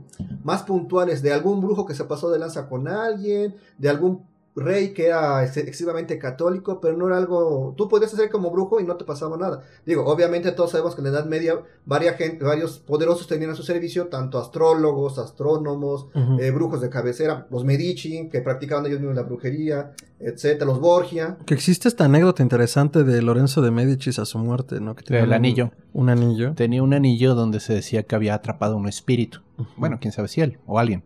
más 0.42 0.62
puntuales 0.62 1.20
de 1.20 1.32
algún 1.32 1.60
brujo 1.60 1.84
que 1.84 1.94
se 1.94 2.04
pasó 2.04 2.30
de 2.30 2.38
lanza 2.38 2.68
con 2.68 2.88
alguien, 2.88 3.54
de 3.76 3.88
algún 3.90 4.26
rey 4.60 4.92
que 4.92 5.06
era 5.06 5.42
excesivamente 5.44 6.18
católico, 6.18 6.80
pero 6.80 6.96
no 6.96 7.06
era 7.06 7.16
algo... 7.16 7.74
Tú 7.76 7.88
podías 7.88 8.12
hacer 8.14 8.30
como 8.30 8.50
brujo 8.50 8.80
y 8.80 8.84
no 8.84 8.96
te 8.96 9.04
pasaba 9.04 9.36
nada. 9.36 9.62
Digo, 9.86 10.04
obviamente 10.06 10.52
todos 10.52 10.70
sabemos 10.72 10.94
que 10.94 11.00
en 11.00 11.12
la 11.12 11.18
Edad 11.18 11.26
Media 11.26 11.60
varias 11.84 12.16
gente, 12.16 12.44
varios 12.44 12.78
poderosos 12.78 13.26
tenían 13.26 13.50
a 13.50 13.54
su 13.54 13.62
servicio, 13.62 14.08
tanto 14.08 14.38
astrólogos, 14.38 15.18
astrónomos, 15.18 16.06
eh, 16.40 16.50
brujos 16.50 16.80
de 16.80 16.90
cabecera, 16.90 17.46
los 17.50 17.64
Medici, 17.64 18.28
que 18.30 18.40
practicaban 18.40 18.84
ellos 18.86 19.00
mismos 19.00 19.16
la 19.16 19.22
brujería, 19.22 19.92
etcétera, 20.20 20.66
los 20.66 20.80
Borgia. 20.80 21.36
Que 21.46 21.54
existe 21.54 21.88
esta 21.88 22.04
anécdota 22.06 22.42
interesante 22.42 23.04
de 23.04 23.22
Lorenzo 23.22 23.62
de 23.62 23.70
Médicis 23.70 24.18
a 24.18 24.24
su 24.24 24.38
muerte, 24.38 24.80
¿no? 24.80 24.94
Que 24.94 25.04
tenía 25.04 25.22
El 25.22 25.28
un- 25.28 25.34
anillo. 25.34 25.70
Un 25.92 26.10
anillo. 26.10 26.54
Tenía 26.54 26.82
un 26.82 26.92
anillo 26.94 27.34
donde 27.34 27.60
se 27.60 27.74
decía 27.74 28.02
que 28.02 28.14
había 28.14 28.34
atrapado 28.34 28.76
un 28.76 28.88
espíritu. 28.88 29.40
Bueno, 29.76 29.98
quién 30.00 30.12
sabe 30.12 30.28
si 30.28 30.40
él 30.40 30.58
o 30.66 30.78
alguien. 30.78 31.02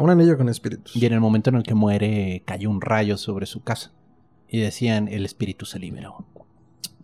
Un 0.00 0.10
anillo 0.10 0.36
con 0.36 0.48
espíritus. 0.48 0.94
Y 0.96 1.04
en 1.06 1.12
el 1.12 1.20
momento 1.20 1.50
en 1.50 1.56
el 1.56 1.62
que 1.62 1.74
muere, 1.74 2.42
cayó 2.46 2.70
un 2.70 2.80
rayo 2.80 3.16
sobre 3.16 3.46
su 3.46 3.62
casa. 3.62 3.92
Y 4.48 4.60
decían, 4.60 5.08
el 5.08 5.24
espíritu 5.24 5.64
se 5.66 5.78
liberó. 5.78 6.24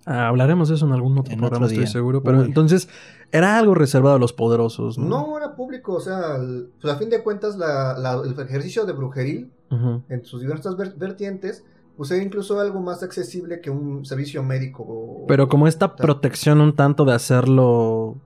Ah, 0.05 0.29
hablaremos 0.29 0.69
de 0.69 0.77
eso 0.77 0.87
en 0.87 0.93
algún 0.93 1.19
otro 1.19 1.33
En 1.33 1.41
programa, 1.41 1.67
otro 1.67 1.75
estoy 1.75 1.93
seguro. 1.93 2.23
Pero 2.23 2.39
Uy. 2.41 2.45
entonces, 2.47 2.89
era 3.33 3.59
algo 3.59 3.75
reservado 3.75 4.17
a 4.17 4.19
los 4.21 4.33
poderosos, 4.33 4.99
¿no? 4.99 5.09
No 5.09 5.37
era 5.39 5.57
público, 5.57 5.95
o 5.95 6.01
sea, 6.01 6.37
el- 6.37 6.71
pues 6.81 6.93
a 6.95 6.97
fin 6.97 7.11
de 7.11 7.23
cuentas 7.25 7.57
la- 7.57 7.97
la- 7.99 8.23
el 8.25 8.39
ejercicio 8.39 8.85
de 8.87 8.93
brujeril 8.93 9.51
en 10.09 10.25
sus 10.25 10.41
diversas 10.41 10.77
ver- 10.77 10.95
vertientes, 10.97 11.65
pues 11.97 12.11
era 12.13 12.23
incluso 12.23 12.61
algo 12.61 12.81
más 12.81 13.03
accesible 13.03 13.61
que 13.61 13.71
un 13.71 14.05
servicio 14.05 14.43
médico. 14.45 14.85
o- 14.87 15.27
Pero 15.27 15.49
como 15.49 15.67
esta 15.67 15.97
protección 15.97 16.61
un 16.61 16.77
tanto 16.77 17.05
de 17.05 17.13
hacerlo, 17.15 18.17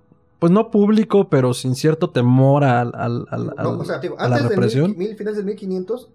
pues 0.40 0.50
no 0.50 0.70
público, 0.72 1.28
pero 1.30 1.54
sin 1.54 1.76
cierto 1.76 2.10
temor 2.10 2.64
al, 2.64 2.92
al, 2.96 3.26
al- 3.30 3.46
No, 3.46 3.52
al- 3.56 3.66
o 3.80 3.84
sea, 3.84 3.98
digo, 3.98 4.18
a 4.18 4.28
la 4.28 4.36
antes 4.36 4.48
de 4.50 4.56
represión. 4.56 4.90
mil, 4.90 4.98
mil- 5.10 5.16
finales 5.16 5.36
del 5.36 5.46
1500, 5.46 6.10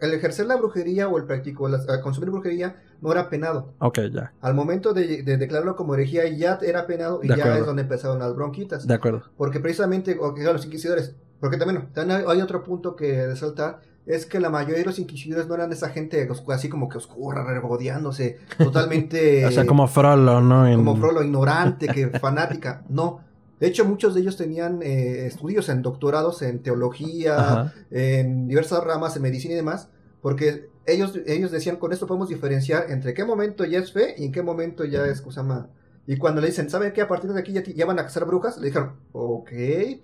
el 0.00 0.12
ejercer 0.12 0.46
la 0.46 0.56
brujería 0.56 1.08
o 1.08 1.16
el 1.18 1.24
practico, 1.24 1.68
las- 1.68 1.88
a 1.88 2.00
consumir 2.02 2.30
brujería 2.30 2.82
no 3.00 3.10
era 3.10 3.28
penado. 3.30 3.72
Ok, 3.78 3.98
ya, 4.12 4.32
Al 4.40 4.54
momento 4.54 4.92
de, 4.92 5.22
de 5.22 5.36
declararlo 5.38 5.76
como 5.76 5.94
herejía 5.94 6.28
ya 6.28 6.58
era 6.62 6.86
penado 6.86 7.20
y 7.22 7.28
De 7.28 7.36
ya 7.36 7.42
acuerdo. 7.42 7.60
es 7.60 7.66
donde 7.66 7.82
empezaron 7.82 8.18
las 8.18 8.34
bronquitas. 8.34 8.86
de 8.86 8.94
acuerdo. 8.94 9.22
Porque 9.36 9.60
precisamente, 9.60 10.16
o 10.20 10.32
los 10.52 10.64
inquisidores, 10.66 11.14
porque 11.40 11.56
también, 11.56 11.88
hay, 12.10 12.40
otro 12.40 12.62
punto 12.62 12.96
que 12.96 13.26
resaltar, 13.26 13.80
es 14.06 14.26
que 14.26 14.38
la 14.40 14.50
mayoría 14.50 14.78
de 14.80 14.84
los 14.84 14.98
inquisidores 14.98 15.46
no 15.48 15.54
eran 15.54 15.72
esa 15.72 15.88
gente 15.88 16.28
así 16.48 16.68
como 16.68 16.90
que 16.90 16.98
oscura, 16.98 17.42
regodeándose, 17.44 18.38
totalmente... 18.58 19.44
o 19.46 19.50
sea, 19.50 19.64
como 19.66 19.86
Frollo, 19.86 20.40
¿no? 20.42 20.64
Como 20.76 20.96
Frollo, 20.96 21.22
ignorante, 21.22 21.86
que 21.88 22.08
fanática. 22.18 22.82
No. 22.90 23.20
De 23.64 23.70
hecho, 23.70 23.86
muchos 23.86 24.14
de 24.14 24.20
ellos 24.20 24.36
tenían 24.36 24.82
eh, 24.82 25.24
estudios 25.24 25.70
en 25.70 25.80
doctorados 25.80 26.42
en 26.42 26.58
teología, 26.62 27.38
Ajá. 27.38 27.74
en 27.90 28.46
diversas 28.46 28.84
ramas, 28.84 29.16
en 29.16 29.22
medicina 29.22 29.54
y 29.54 29.56
demás, 29.56 29.88
porque 30.20 30.68
ellos, 30.84 31.18
ellos 31.24 31.50
decían, 31.50 31.76
con 31.76 31.90
esto 31.90 32.06
podemos 32.06 32.28
diferenciar 32.28 32.90
entre 32.90 33.14
qué 33.14 33.24
momento 33.24 33.64
ya 33.64 33.78
es 33.78 33.90
fe 33.90 34.16
y 34.18 34.26
en 34.26 34.32
qué 34.32 34.42
momento 34.42 34.84
ya 34.84 35.06
es 35.06 35.24
más. 35.42 35.64
Y 36.06 36.18
cuando 36.18 36.42
le 36.42 36.48
dicen, 36.48 36.68
¿saben 36.68 36.92
qué? 36.92 37.00
A 37.00 37.08
partir 37.08 37.32
de 37.32 37.40
aquí 37.40 37.54
ya, 37.54 37.86
van 37.86 37.98
a 37.98 38.02
cazar 38.02 38.26
brujas, 38.26 38.58
le 38.58 38.66
dijeron, 38.66 38.96
ok, 39.12 39.50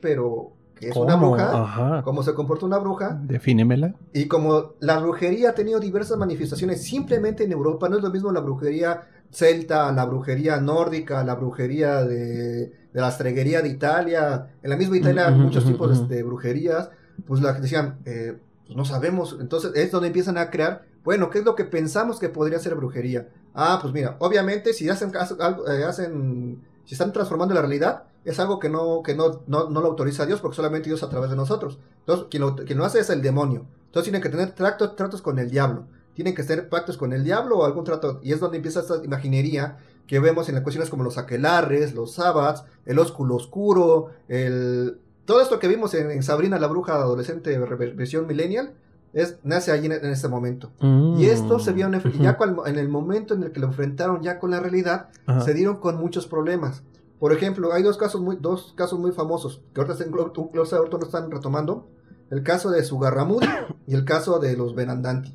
pero 0.00 0.54
¿qué 0.76 0.88
es 0.88 0.96
una 0.96 1.16
bruja? 1.16 1.62
Ajá. 1.62 2.02
¿Cómo 2.02 2.22
se 2.22 2.32
comporta 2.32 2.64
una 2.64 2.78
bruja? 2.78 3.20
Defínemela. 3.24 3.94
Y 4.14 4.24
como 4.24 4.72
la 4.80 5.00
brujería 5.00 5.50
ha 5.50 5.54
tenido 5.54 5.80
diversas 5.80 6.16
manifestaciones 6.16 6.82
simplemente 6.82 7.44
en 7.44 7.52
Europa, 7.52 7.90
no 7.90 7.98
es 7.98 8.02
lo 8.02 8.08
mismo 8.08 8.32
la 8.32 8.40
brujería 8.40 9.02
celta, 9.30 9.92
la 9.92 10.06
brujería 10.06 10.58
nórdica, 10.62 11.22
la 11.24 11.34
brujería 11.34 12.04
de, 12.04 12.79
de 12.92 13.00
la 13.00 13.08
astreguería 13.08 13.62
de 13.62 13.68
Italia. 13.68 14.48
En 14.62 14.70
la 14.70 14.76
misma 14.76 14.96
Italia 14.96 15.30
muchos 15.30 15.64
tipos 15.64 16.08
de 16.08 16.22
brujerías. 16.22 16.90
Pues 17.26 17.40
la 17.42 17.52
decían, 17.52 17.98
eh, 18.04 18.38
pues 18.66 18.76
no 18.76 18.84
sabemos. 18.84 19.36
Entonces 19.40 19.72
es 19.74 19.90
donde 19.90 20.08
empiezan 20.08 20.38
a 20.38 20.50
crear, 20.50 20.86
bueno, 21.04 21.30
¿qué 21.30 21.40
es 21.40 21.44
lo 21.44 21.54
que 21.54 21.64
pensamos 21.64 22.18
que 22.18 22.28
podría 22.28 22.58
ser 22.58 22.74
brujería? 22.74 23.28
Ah, 23.54 23.78
pues 23.80 23.92
mira, 23.92 24.16
obviamente 24.20 24.72
si 24.72 24.88
hacen 24.88 25.10
caso, 25.10 25.36
algo, 25.40 25.68
eh, 25.68 25.84
hacen, 25.84 26.62
si 26.84 26.94
están 26.94 27.12
transformando 27.12 27.54
la 27.54 27.60
realidad, 27.60 28.04
es 28.24 28.38
algo 28.38 28.58
que 28.58 28.68
no, 28.68 29.02
que 29.02 29.14
no, 29.14 29.42
no, 29.46 29.70
no 29.70 29.80
lo 29.80 29.88
autoriza 29.88 30.26
Dios, 30.26 30.40
porque 30.40 30.56
solamente 30.56 30.88
Dios 30.88 31.02
a 31.02 31.08
través 31.08 31.30
de 31.30 31.36
nosotros. 31.36 31.78
Entonces, 32.00 32.26
quien 32.30 32.42
lo, 32.42 32.54
quien 32.54 32.78
lo 32.78 32.84
hace 32.84 33.00
es 33.00 33.10
el 33.10 33.22
demonio. 33.22 33.66
Entonces 33.86 34.04
tienen 34.04 34.22
que 34.22 34.28
tener 34.28 34.52
tratos, 34.52 34.94
tratos 34.94 35.22
con 35.22 35.38
el 35.38 35.50
diablo. 35.50 35.86
Tienen 36.14 36.34
que 36.34 36.42
tener 36.42 36.68
pactos 36.68 36.96
con 36.96 37.12
el 37.12 37.24
diablo 37.24 37.58
o 37.58 37.64
algún 37.64 37.84
trato. 37.84 38.20
Y 38.22 38.32
es 38.32 38.40
donde 38.40 38.58
empieza 38.58 38.80
esta 38.80 39.02
imaginería 39.02 39.78
que 40.10 40.18
vemos 40.18 40.48
en 40.48 40.56
las 40.56 40.64
cuestiones 40.64 40.90
como 40.90 41.04
los 41.04 41.18
aquelarres, 41.18 41.94
los 41.94 42.14
sabbats, 42.14 42.64
el 42.84 42.98
ósculo 42.98 43.36
oscuro, 43.36 44.08
el... 44.26 44.98
Todo 45.24 45.40
esto 45.40 45.60
que 45.60 45.68
vimos 45.68 45.94
en, 45.94 46.10
en 46.10 46.24
Sabrina 46.24 46.58
la 46.58 46.66
bruja 46.66 46.94
adolescente 46.96 47.56
versión 47.94 48.26
millennial, 48.26 48.72
es, 49.12 49.36
nace 49.44 49.70
allí 49.70 49.86
en, 49.86 49.92
en 49.92 50.06
este 50.10 50.26
momento. 50.26 50.72
Mm. 50.80 51.14
Y 51.16 51.26
esto 51.26 51.60
se 51.60 51.72
vio 51.72 51.86
en 51.86 51.94
el, 51.94 52.18
ya 52.18 52.36
cual- 52.36 52.56
en 52.66 52.76
el 52.80 52.88
momento 52.88 53.34
en 53.34 53.44
el 53.44 53.52
que 53.52 53.60
lo 53.60 53.68
enfrentaron 53.68 54.20
ya 54.20 54.40
con 54.40 54.50
la 54.50 54.58
realidad, 54.58 55.10
Ajá. 55.26 55.42
se 55.42 55.54
dieron 55.54 55.76
con 55.76 55.96
muchos 55.98 56.26
problemas. 56.26 56.82
Por 57.20 57.32
ejemplo, 57.32 57.72
hay 57.72 57.84
dos 57.84 57.96
casos 57.96 58.20
muy, 58.20 58.34
dos 58.40 58.74
casos 58.76 58.98
muy 58.98 59.12
famosos 59.12 59.62
que 59.74 59.80
ahorita, 59.80 59.92
están- 60.02 60.12
ahorita 60.12 60.96
lo 60.98 61.04
están 61.06 61.30
retomando. 61.30 61.86
El 62.32 62.42
caso 62.42 62.68
de 62.70 62.82
Sugarramudi 62.82 63.46
y 63.86 63.94
el 63.94 64.04
caso 64.04 64.40
de 64.40 64.56
los 64.56 64.74
Benandanti. 64.74 65.32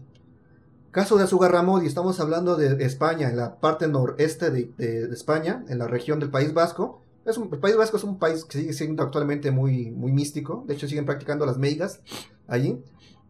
Caso 0.96 1.18
de 1.18 1.28
Sugarramudi, 1.28 1.88
estamos 1.88 2.22
hablando 2.22 2.56
de 2.56 2.82
España, 2.86 3.28
en 3.30 3.36
la 3.36 3.60
parte 3.60 3.86
noreste 3.90 4.50
de, 4.50 4.72
de- 4.78 5.08
de 5.10 5.14
España, 5.14 5.66
en 5.68 5.78
la 5.78 5.88
región 5.90 6.22
del 6.22 6.30
País 6.30 6.54
Vasco. 6.54 7.02
Es 7.26 7.38
un- 7.38 7.50
el 7.52 7.60
País 7.60 7.76
Vasco 7.76 7.98
es 7.98 8.06
un 8.06 8.18
país 8.18 8.46
que 8.46 8.60
sigue 8.60 8.72
siendo 8.72 9.04
actualmente 9.04 9.52
muy, 9.52 9.92
muy 9.92 10.14
místico. 10.14 10.64
De 10.66 10.74
hecho, 10.74 10.88
siguen 10.88 11.04
practicando 11.06 11.46
las 11.46 11.58
meigas 11.58 12.00
allí. 12.48 12.82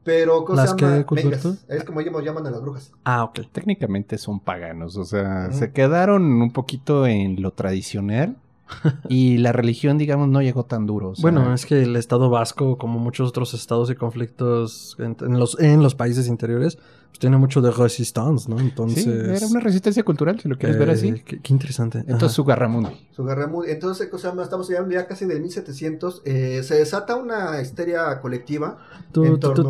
Pero, 0.04 0.46
¿cómo 0.46 0.58
¿Las 0.58 0.70
se 0.70 0.78
llama? 0.78 1.06
qué, 1.10 1.16
Meigas. 1.16 1.66
Es 1.68 1.84
como 1.84 2.02
ellos 2.02 2.24
llaman 2.24 2.46
a 2.46 2.52
las 2.52 2.62
brujas. 2.62 2.92
Ah, 3.04 3.24
ok. 3.24 3.40
Técnicamente 3.52 4.20
son 4.20 4.40
paganos, 4.40 4.96
o 4.98 5.04
sea, 5.04 5.52
se 5.52 5.72
quedaron 5.72 6.22
un 6.24 6.54
poquito 6.54 7.08
en 7.08 7.42
lo 7.42 7.52
tradicional 7.54 8.38
y 9.10 9.38
la 9.38 9.52
religión, 9.52 9.98
digamos, 9.98 10.28
no 10.28 10.42
llegó 10.42 10.66
tan 10.66 10.86
duro. 10.86 11.14
Bueno, 11.20 11.54
es 11.54 11.66
que 11.66 11.84
el 11.84 11.96
Estado 11.96 12.30
vasco, 12.30 12.78
como 12.78 13.00
muchos 13.00 13.30
otros 13.30 13.54
estados 13.54 13.90
y 13.90 13.96
conflictos 13.96 14.98
en, 15.00 15.40
los, 15.40 15.60
en 15.60 15.84
los 15.84 15.96
países 15.96 16.28
interiores, 16.28 16.78
pues 17.08 17.20
tiene 17.20 17.38
mucho 17.38 17.62
de 17.62 17.72
resistance, 17.72 18.50
¿no? 18.50 18.60
Entonces... 18.60 19.06
Era 19.08 19.48
una 19.48 19.60
resistencia 19.60 20.04
cultural, 20.04 20.40
si 20.40 20.50
lo 20.50 20.58
quieres 20.58 20.78
ver 20.78 20.90
así. 20.90 21.14
Qué, 21.14 21.40
interesante. 21.54 22.00
Entonces, 22.00 22.24
Ajá. 22.24 22.36
Sugarramundi. 22.36 23.08
Sugarramundi. 23.16 23.72
Entonces, 23.72 24.10
o 24.12 24.18
sea, 24.18 24.34
estamos 24.42 24.68
ya, 24.68 25.08
casi 25.08 25.26
del 25.26 25.38
el 25.38 25.44
1700. 25.44 26.24
Se 26.26 26.76
desata 26.76 27.16
una 27.16 27.62
histeria 27.62 28.20
colectiva 28.20 28.78
Entonces, 29.14 29.66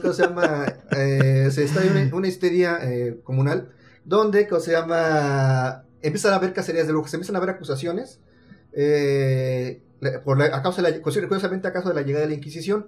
¿cómo 0.00 0.12
se 0.12 0.22
llama? 0.22 0.66
Se 0.90 1.64
está 1.64 1.80
una, 2.12 2.26
histeria 2.28 2.78
comunal 3.22 3.68
donde, 4.10 4.46
¿cómo 4.48 4.60
se 4.60 4.72
llama? 4.72 5.84
Empiezan 6.02 6.32
a 6.32 6.36
haber 6.36 6.52
cacerías 6.52 6.86
de 6.86 6.92
brujas, 6.92 7.14
empiezan 7.14 7.36
a 7.36 7.38
haber 7.38 7.50
acusaciones 7.50 8.20
eh, 8.72 9.82
por 10.24 10.38
la- 10.38 10.46
a 10.56 10.62
causa 10.62 10.82
de 10.82 10.90
la, 10.90 11.00
curiosamente 11.02 11.68
a 11.68 11.72
causa 11.72 11.90
de 11.90 11.94
la 11.94 12.02
llegada 12.02 12.24
de 12.24 12.30
la 12.30 12.36
Inquisición. 12.36 12.86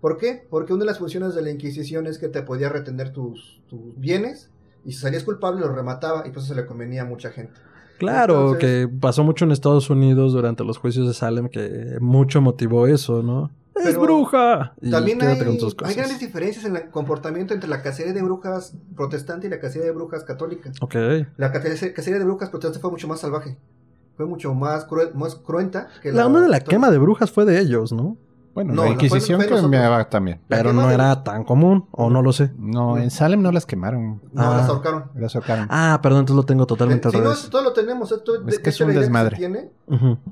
¿Por 0.00 0.16
qué? 0.16 0.46
Porque 0.48 0.72
una 0.72 0.80
de 0.80 0.86
las 0.86 0.98
funciones 0.98 1.34
de 1.34 1.42
la 1.42 1.50
Inquisición 1.50 2.06
es 2.06 2.18
que 2.18 2.28
te 2.28 2.42
podía 2.42 2.68
retener 2.68 3.12
tus, 3.12 3.62
tus 3.68 3.98
bienes 3.98 4.50
y 4.84 4.92
si 4.92 4.98
salías 5.00 5.24
culpable 5.24 5.60
los 5.60 5.74
remataba 5.74 6.26
y 6.26 6.30
pues 6.30 6.46
eso 6.46 6.54
le 6.54 6.64
convenía 6.66 7.02
a 7.02 7.04
mucha 7.04 7.30
gente. 7.30 7.52
Claro, 7.98 8.52
Entonces- 8.54 8.60
que 8.88 8.88
pasó 9.00 9.24
mucho 9.24 9.44
en 9.44 9.52
Estados 9.52 9.90
Unidos 9.90 10.32
durante 10.32 10.64
los 10.64 10.78
juicios 10.78 11.06
de 11.06 11.12
Salem, 11.14 11.48
que 11.48 11.98
mucho 12.00 12.40
motivó 12.40 12.86
eso, 12.86 13.22
¿no? 13.22 13.50
¡Es 13.80 13.94
Pero 13.94 14.00
bruja! 14.02 14.74
También 14.90 15.20
hay, 15.22 15.38
hay 15.40 15.94
grandes 15.94 16.18
diferencias 16.18 16.64
en 16.64 16.76
el 16.76 16.90
comportamiento 16.90 17.54
entre 17.54 17.68
la 17.68 17.82
cacería 17.82 18.12
de 18.12 18.22
brujas 18.22 18.74
protestante 18.96 19.46
y 19.46 19.50
la 19.50 19.60
cacería 19.60 19.86
de 19.86 19.92
brujas 19.92 20.24
católica. 20.24 20.70
Ok. 20.80 20.94
La 21.36 21.52
cace- 21.52 21.92
cacería 21.92 22.18
de 22.18 22.24
brujas 22.24 22.50
protestante 22.50 22.80
fue 22.80 22.90
mucho 22.90 23.08
más 23.08 23.20
salvaje. 23.20 23.56
Fue 24.16 24.26
mucho 24.26 24.54
más, 24.54 24.86
cruel- 24.86 25.14
más 25.14 25.34
cruenta 25.34 25.88
que 26.02 26.12
La 26.12 26.26
onda 26.26 26.40
de 26.40 26.48
la 26.48 26.58
católica. 26.58 26.70
quema 26.76 26.90
de 26.90 26.98
brujas 26.98 27.30
fue 27.30 27.44
de 27.46 27.58
ellos, 27.60 27.92
¿no? 27.92 28.16
Bueno, 28.52 28.74
No, 28.74 28.82
la 28.82 28.88
fue- 28.88 28.92
Inquisición 28.94 29.36
fue 29.40 29.46
nosotros. 29.46 29.62
cambiaba 29.62 30.08
también. 30.10 30.40
Pero 30.48 30.72
no 30.72 30.88
de- 30.88 30.94
era 30.94 31.22
tan 31.22 31.44
común, 31.44 31.86
o 31.92 32.10
no 32.10 32.20
lo 32.20 32.32
sé. 32.32 32.50
No, 32.58 32.98
en 32.98 33.10
Salem 33.12 33.40
no 33.42 33.52
las 33.52 33.64
quemaron, 33.64 34.20
No, 34.32 34.42
Ah. 34.42 34.56
las 34.58 34.68
ahorcaron. 34.68 35.04
las 35.14 35.32
sacaron. 35.32 35.66
Ah, 35.70 36.00
perdón, 36.02 36.20
entonces 36.20 36.36
lo 36.36 36.46
tengo 36.46 36.66
totalmente 36.66 37.08
Eh, 37.08 37.10
si 37.12 37.16
al 37.18 37.22
no, 37.24 37.34
todo 37.48 37.62
lo 37.62 37.72
tenemos. 37.72 38.10
Esto, 38.10 38.34
Es 38.36 38.56
de- 38.56 38.62
que 38.62 38.70
es 38.70 38.80
un 38.80 38.92
desmadre. 38.92 39.36
tiene 39.36 39.70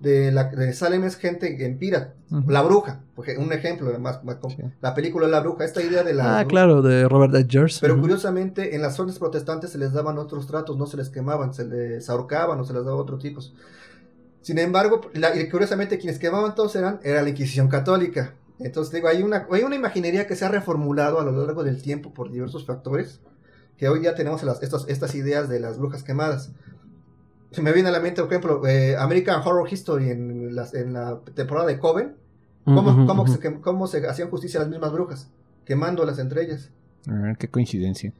de, 0.01 0.33
la, 0.33 0.45
de 0.45 0.73
Salem 0.73 1.05
es 1.05 1.17
gente 1.17 1.65
en 1.65 1.79
pira. 1.79 2.15
Ujú. 2.31 2.51
La 2.51 2.63
bruja. 2.63 3.01
Porque 3.15 3.37
un 3.39 3.53
ejemplo, 3.53 3.97
más, 3.99 4.23
más 4.25 4.37
Sí. 4.49 4.57
la 4.81 4.95
película 4.95 5.27
de 5.27 5.33
la 5.33 5.41
bruja. 5.41 5.65
Esta 5.65 5.81
idea 5.83 6.03
de 6.03 6.13
la 6.15 6.25
Ah, 6.25 6.43
bruja- 6.43 6.49
claro, 6.49 6.83
de 6.83 7.09
Robert 7.09 7.35
Edgers. 7.35 7.79
Pero 7.81 7.99
curiosamente, 8.01 8.75
en 8.77 8.83
las 8.83 8.95
zonas 8.97 9.19
protestantes 9.19 9.71
se 9.71 9.79
les 9.79 9.93
daban 9.93 10.19
otros 10.19 10.47
tratos, 10.47 10.77
no 10.77 10.87
se 10.87 10.97
les 10.97 11.09
quemaban, 11.09 11.55
se 11.55 11.65
les 11.65 12.09
ahorcaban 12.11 12.61
o 12.61 12.65
se 12.65 12.73
les 12.75 12.85
daba 12.85 12.97
otros 12.97 13.21
tipos. 13.23 13.55
Sin 14.49 14.57
embargo, 14.57 15.03
la- 15.13 15.37
y 15.39 15.47
curiosamente 15.51 15.99
quienes 15.99 16.19
quemaban 16.19 16.55
todos 16.55 16.75
eran 16.75 17.01
era 17.03 17.21
la 17.21 17.29
Inquisición 17.29 17.69
católica. 17.69 18.33
Entonces, 18.59 18.95
digo, 18.95 19.07
hay 19.09 19.23
una, 19.23 19.47
hay 19.53 19.63
una 19.63 19.77
imaginería 19.77 20.27
que 20.27 20.37
se 20.37 20.47
ha 20.47 20.49
reformulado 20.49 21.21
a 21.21 21.23
lo 21.23 21.33
largo 21.33 21.65
del 21.65 21.83
tiempo 21.83 22.15
por 22.15 22.33
diversos 22.33 22.65
factores, 22.65 23.21
que 23.77 23.91
hoy 23.91 24.01
ya 24.05 24.15
tenemos 24.15 24.43
las, 24.45 24.63
estas, 24.63 24.89
estas 24.89 25.15
ideas 25.15 25.51
de 25.51 25.61
las 25.61 25.77
brujas 25.79 26.03
quemadas. 26.03 26.51
Se 27.51 27.61
me 27.61 27.73
viene 27.75 27.91
a 27.91 27.93
la 27.93 28.01
mente, 28.01 28.23
por 28.23 28.33
ejemplo, 28.33 28.67
eh, 28.67 28.97
American 28.97 29.43
Horror 29.47 29.71
History 29.71 30.09
en, 30.09 30.57
las, 30.57 30.73
en 30.73 30.95
la 30.95 31.21
temporada 31.35 31.67
de 31.67 31.79
Coven, 31.79 32.17
cómo, 32.65 32.91
Ujú, 32.93 33.07
cómo 33.07 33.27
se, 33.27 33.61
cómo 33.61 33.87
se 33.87 34.07
hacían 34.07 34.31
justicia 34.31 34.61
a 34.61 34.63
las 34.63 34.71
mismas 34.71 34.93
brujas, 34.93 35.29
quemándolas 35.67 36.19
entre 36.19 36.43
ellas. 36.45 36.71
Ah, 37.09 37.35
qué 37.39 37.49
coincidencia. 37.49 38.13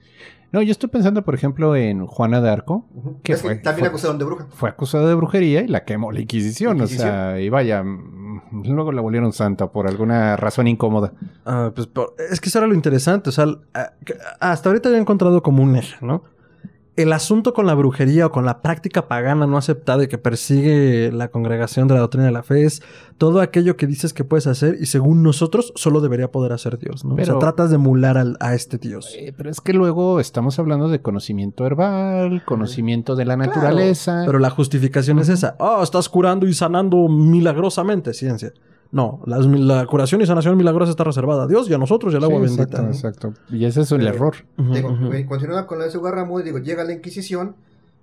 No, 0.51 0.63
yo 0.63 0.73
estoy 0.73 0.89
pensando, 0.89 1.23
por 1.25 1.35
ejemplo, 1.35 1.77
en 1.77 2.07
Juana 2.07 2.41
de 2.41 2.49
Arco. 2.49 2.87
¿Qué 3.23 3.33
Es 3.35 3.43
que 3.43 3.49
fue? 3.49 3.57
también 3.57 3.81
Fue- 3.81 3.89
acusaron 3.89 4.19
de 4.19 4.25
bruja. 4.25 4.47
Fue 4.51 4.71
acusada 4.71 5.07
de 5.07 5.15
brujería 5.15 5.61
y 5.61 5.69
la 5.69 5.85
quemó 5.85 6.11
la 6.11 6.21
Inquisición. 6.21 6.79
Inquisición. 6.79 7.09
O 7.09 7.13
sea, 7.13 7.41
y 7.41 7.51
vaya, 7.51 7.83
mm, 7.83 8.63
luego 8.65 8.93
la 8.93 9.03
volvieron 9.03 9.33
santa 9.35 9.67
por 9.71 9.87
alguna 9.87 10.37
razón 10.37 10.67
incómoda. 10.67 11.13
Ah, 11.45 11.71
pues 11.75 11.87
por- 11.87 12.15
es 12.31 12.41
que 12.41 12.49
eso 12.49 12.59
era 12.61 12.67
lo 12.67 12.75
interesante. 12.75 13.29
O 13.29 13.33
sea, 13.33 13.45
que- 14.07 14.15
hasta 14.41 14.71
ahorita 14.71 14.89
había 14.89 15.01
encontrado 15.01 15.43
como 15.43 15.63
un 15.63 15.77
eje, 15.77 15.97
¿no? 16.01 16.23
El 16.99 17.13
asunto 17.13 17.55
con 17.55 17.67
la 17.67 17.75
brujería 17.75 18.27
o 18.27 18.31
con 18.33 18.45
la 18.45 18.61
práctica 18.61 19.07
pagana 19.07 19.47
no 19.47 19.57
aceptada 19.57 20.03
y 20.05 20.09
que 20.09 20.19
persigue 20.19 21.13
la 21.13 21.29
congregación 21.29 21.87
de 21.87 21.95
la 21.95 22.01
doctrina 22.01 22.27
de 22.27 22.33
la 22.33 22.43
fe 22.43 22.65
es 22.65 22.83
todo 23.19 23.41
aquello 23.41 23.77
que 23.77 23.87
dices 23.87 24.13
que 24.13 24.25
puedes 24.25 24.47
hacer 24.47 24.77
y 24.81 24.87
según 24.87 25.23
nosotros 25.23 25.73
solo 25.77 26.01
debería 26.01 26.31
poder 26.33 26.53
hacer 26.53 26.79
Dios, 26.79 27.05
¿no? 27.05 27.15
o 27.15 27.17
sea, 27.25 27.39
tratas 27.39 27.71
de 27.71 27.77
emular 27.77 28.19
al- 28.19 28.37
a 28.41 28.55
este 28.55 28.79
Dios. 28.79 29.15
Eh, 29.17 29.33
pero 29.37 29.49
es 29.49 29.61
que 29.61 29.73
luego 29.73 30.19
estamos 30.21 30.59
hablando 30.59 30.89
de 30.89 31.01
conocimiento 31.01 31.65
herbal, 31.67 32.45
conocimiento 32.45 33.15
de 33.17 33.25
la 33.27 33.37
naturaleza. 33.37 34.25
Pero 34.27 34.39
la 34.41 34.51
justificación 34.51 35.19
es 35.21 35.29
esa. 35.29 35.55
Oh, 35.61 35.83
estás 35.83 36.09
curando 36.09 36.47
y 36.47 36.53
sanando 36.55 37.09
milagrosamente, 37.09 38.13
ciencia. 38.13 38.53
No, 38.91 39.21
las- 39.27 39.45
la 39.47 39.87
curación 39.87 40.21
y 40.23 40.27
sanación 40.27 40.57
milagrosa 40.57 40.91
está 40.91 41.05
reservada 41.05 41.43
a 41.45 41.47
Dios 41.47 41.69
y 41.69 41.75
a 41.75 41.79
nosotros 41.79 42.13
y 42.13 42.17
al 42.17 42.23
Sí, 42.23 42.27
agua 42.33 42.41
exacto, 42.47 42.59
bendita. 42.63 42.83
¿no? 42.83 42.89
exacto. 42.89 43.35
Y 43.51 43.65
ese 43.67 43.83
es 43.83 43.93
el 43.93 44.07
error. 44.07 44.35
Digo, 44.57 44.97
eh, 45.13 45.27
continuando 45.27 45.67
con 45.67 45.79
la 45.79 45.85
de 45.85 45.91
Sugarramurdi, 45.91 46.45
digo, 46.45 46.59
llega 46.59 46.85
la 46.85 46.93
Inquisición, 46.93 47.55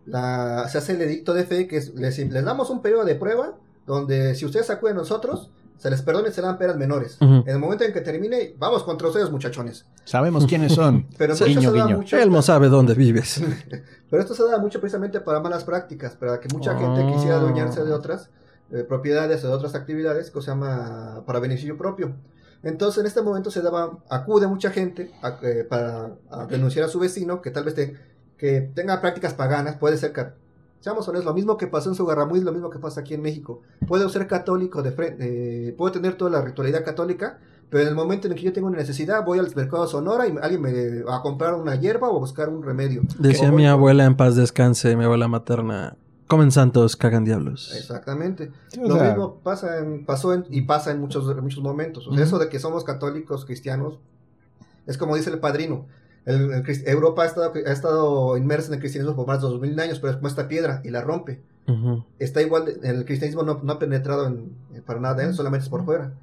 la, 0.05 0.67
se 0.69 0.77
hace 0.77 0.93
el 0.93 1.01
edicto 1.01 1.33
de 1.33 1.43
fe, 1.45 1.67
que 1.67 1.77
es, 1.77 1.95
les, 1.95 2.17
les 2.19 2.43
damos 2.45 2.69
un 2.69 2.81
periodo 2.83 3.03
de 3.05 3.15
prueba, 3.15 3.53
donde 3.87 4.35
si 4.35 4.45
ustedes 4.45 4.69
acuden 4.69 4.95
a 4.95 4.99
nosotros, 4.99 5.49
se 5.77 5.89
les 5.89 6.01
perdone 6.03 6.29
y 6.29 6.31
se 6.31 6.41
le 6.41 6.47
dan 6.47 6.57
peras 6.57 6.77
menores. 6.77 7.17
En 7.19 7.43
el 7.47 7.59
momento 7.59 7.83
en 7.83 7.91
que 7.91 8.01
termine, 8.01 8.53
vamos 8.57 8.83
contra 8.83 9.07
ustedes, 9.07 9.29
muchachones. 9.31 9.85
Sabemos 10.05 10.45
quiénes 10.47 10.73
son. 10.73 11.05
Pero 11.17 11.33
guiño, 11.35 11.61
se 11.71 11.77
da 11.77 11.85
guiño. 11.85 11.97
mucho, 11.97 12.17
Él 12.17 12.31
no 12.31 12.41
sabe 12.43 12.69
dónde 12.69 12.93
vives. 12.93 13.43
pero 14.09 14.21
esto 14.21 14.33
se 14.35 14.43
da 14.43 14.57
mucho 14.59 14.79
precisamente 14.79 15.19
para 15.19 15.39
malas 15.39 15.63
prácticas, 15.63 16.15
para 16.15 16.39
que 16.39 16.47
mucha 16.53 16.77
gente 16.77 17.01
Ah. 17.03 17.11
quisiera 17.13 17.35
adueñarse 17.37 17.83
de 17.83 17.91
otras 17.91 18.29
eh, 18.71 18.83
propiedades 18.83 19.43
o 19.43 19.47
de 19.47 19.53
otras 19.53 19.75
actividades 19.75 20.31
que 20.31 20.41
se 20.41 20.47
llama 20.47 21.23
para 21.25 21.39
beneficio 21.39 21.77
propio. 21.77 22.13
Entonces 22.63 22.99
en 23.01 23.05
este 23.07 23.21
momento 23.21 23.51
se 23.51 23.61
daba, 23.61 23.99
acude 24.09 24.47
mucha 24.47 24.71
gente 24.71 25.11
a- 25.21 25.37
eh, 25.43 25.65
para 25.69 26.11
a 26.31 26.45
denunciar 26.47 26.85
a 26.85 26.87
su 26.87 26.99
vecino 26.99 27.41
que 27.41 27.51
tal 27.51 27.63
vez 27.63 27.75
te- 27.75 27.95
que 28.37 28.61
tenga 28.73 28.99
prácticas 29.01 29.33
paganas, 29.33 29.75
puede 29.77 29.97
ser, 29.97 30.11
seamos 30.81 31.07
honestos, 31.07 31.25
lo 31.25 31.33
mismo 31.33 31.57
que 31.57 31.67
pasó 31.67 31.89
en 31.89 31.95
Sugarramurdi, 31.95 32.41
lo 32.41 32.51
mismo 32.51 32.69
que 32.69 32.79
pasa 32.79 33.01
aquí 33.01 33.13
en 33.13 33.21
México. 33.21 33.61
Puede 33.87 34.09
ser 34.09 34.27
católico, 34.27 34.81
de 34.83 34.91
frente, 34.91 35.75
puedo 35.77 35.91
tener 35.91 36.15
toda 36.17 36.31
la 36.31 36.41
ritualidad 36.41 36.83
católica, 36.83 37.37
pero 37.69 37.83
en 37.83 37.89
el 37.89 37.95
momento 37.95 38.27
en 38.27 38.33
el 38.33 38.39
que 38.39 38.45
yo 38.45 38.53
tengo 38.53 38.67
una 38.67 38.77
necesidad, 38.77 39.23
voy 39.23 39.39
al 39.39 39.53
mercado 39.55 39.83
de 39.85 39.89
Sonora 39.91 40.27
y 40.27 40.35
alguien 40.41 40.61
me 40.61 41.01
va 41.03 41.17
a 41.17 41.21
comprar 41.21 41.53
una 41.55 41.75
hierba 41.75 42.09
o 42.09 42.17
a 42.17 42.19
buscar 42.19 42.49
un 42.49 42.61
remedio. 42.63 43.03
Decía 43.19 43.51
mi 43.51 43.65
abuela 43.67 44.05
en 44.05 44.15
paz 44.17 44.35
descanse, 44.35 44.95
mi 44.95 45.03
abuela 45.05 45.27
materna. 45.27 45.95
Comen 46.27 46.51
santos, 46.51 46.95
cagan 46.95 47.23
diablos. 47.23 47.73
Exactamente. 47.77 48.51
Sí, 48.69 48.79
Lo 48.81 48.95
sea, 48.95 49.09
mismo 49.09 49.35
pasa 49.43 49.77
en, 49.79 50.05
pasó 50.05 50.33
en- 50.33 50.45
y 50.49 50.61
pasa 50.63 50.91
en 50.91 50.99
muchos, 50.99 51.29
en 51.29 51.41
muchos 51.43 51.61
momentos. 51.63 52.07
O 52.07 52.09
sea, 52.11 52.13
Ujú. 52.15 52.23
Eso 52.23 52.39
de 52.39 52.49
que 52.49 52.59
somos 52.59 52.83
católicos, 52.83 53.45
cristianos, 53.45 53.99
es 54.87 54.97
como 54.97 55.15
dice 55.15 55.29
el 55.29 55.39
padrino. 55.39 55.85
El- 56.25 56.51
el 56.51 56.63
crist- 56.63 56.87
Europa 56.87 57.21
ha 57.21 57.25
estado, 57.27 57.53
ha 57.53 57.71
estado 57.71 58.37
inmersa 58.37 58.69
en 58.69 58.75
el 58.75 58.79
cristianismo 58.79 59.15
por 59.15 59.27
más 59.27 59.41
de 59.41 59.47
dos 59.49 59.61
mil 59.61 59.79
años, 59.79 59.99
pero 59.99 60.11
es 60.11 60.15
como 60.17 60.27
esta 60.27 60.47
piedra 60.47 60.81
y 60.83 60.89
la 60.89 61.01
rompe. 61.01 61.41
Está 62.19 62.41
igual, 62.41 62.65
de- 62.65 62.79
el 62.89 63.05
cristianismo 63.05 63.43
no, 63.43 63.59
no 63.63 63.73
ha 63.73 63.79
penetrado 63.79 64.25
en, 64.27 64.51
en- 64.73 64.81
para 64.83 64.99
nada 64.99 65.21
en 65.21 65.29
él, 65.29 65.35
solamente 65.35 65.63
es 65.65 65.69
por 65.69 65.85
fuera. 65.85 66.13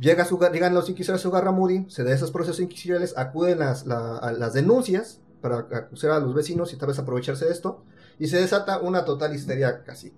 Llega 0.00 0.24
su, 0.24 0.38
llegan 0.52 0.74
los 0.74 0.88
inquisidores 0.88 1.20
a 1.20 1.22
Sugarramurdi, 1.22 1.86
se 1.88 2.04
da 2.04 2.12
esos 2.12 2.30
procesos 2.32 2.60
inquisitoriales, 2.60 3.16
acuden 3.16 3.58
las, 3.60 3.86
la- 3.86 4.16
a 4.18 4.32
las 4.32 4.52
denuncias 4.52 5.20
para 5.40 5.58
acusar 5.58 6.10
a 6.10 6.20
los 6.20 6.34
vecinos 6.34 6.72
y 6.72 6.76
tal 6.76 6.88
vez 6.88 6.98
aprovecharse 6.98 7.44
de 7.46 7.52
esto, 7.52 7.82
y 8.20 8.28
se 8.28 8.36
desata 8.40 8.78
una 8.78 9.04
total 9.04 9.34
histeria 9.34 9.82
casi 9.82 10.12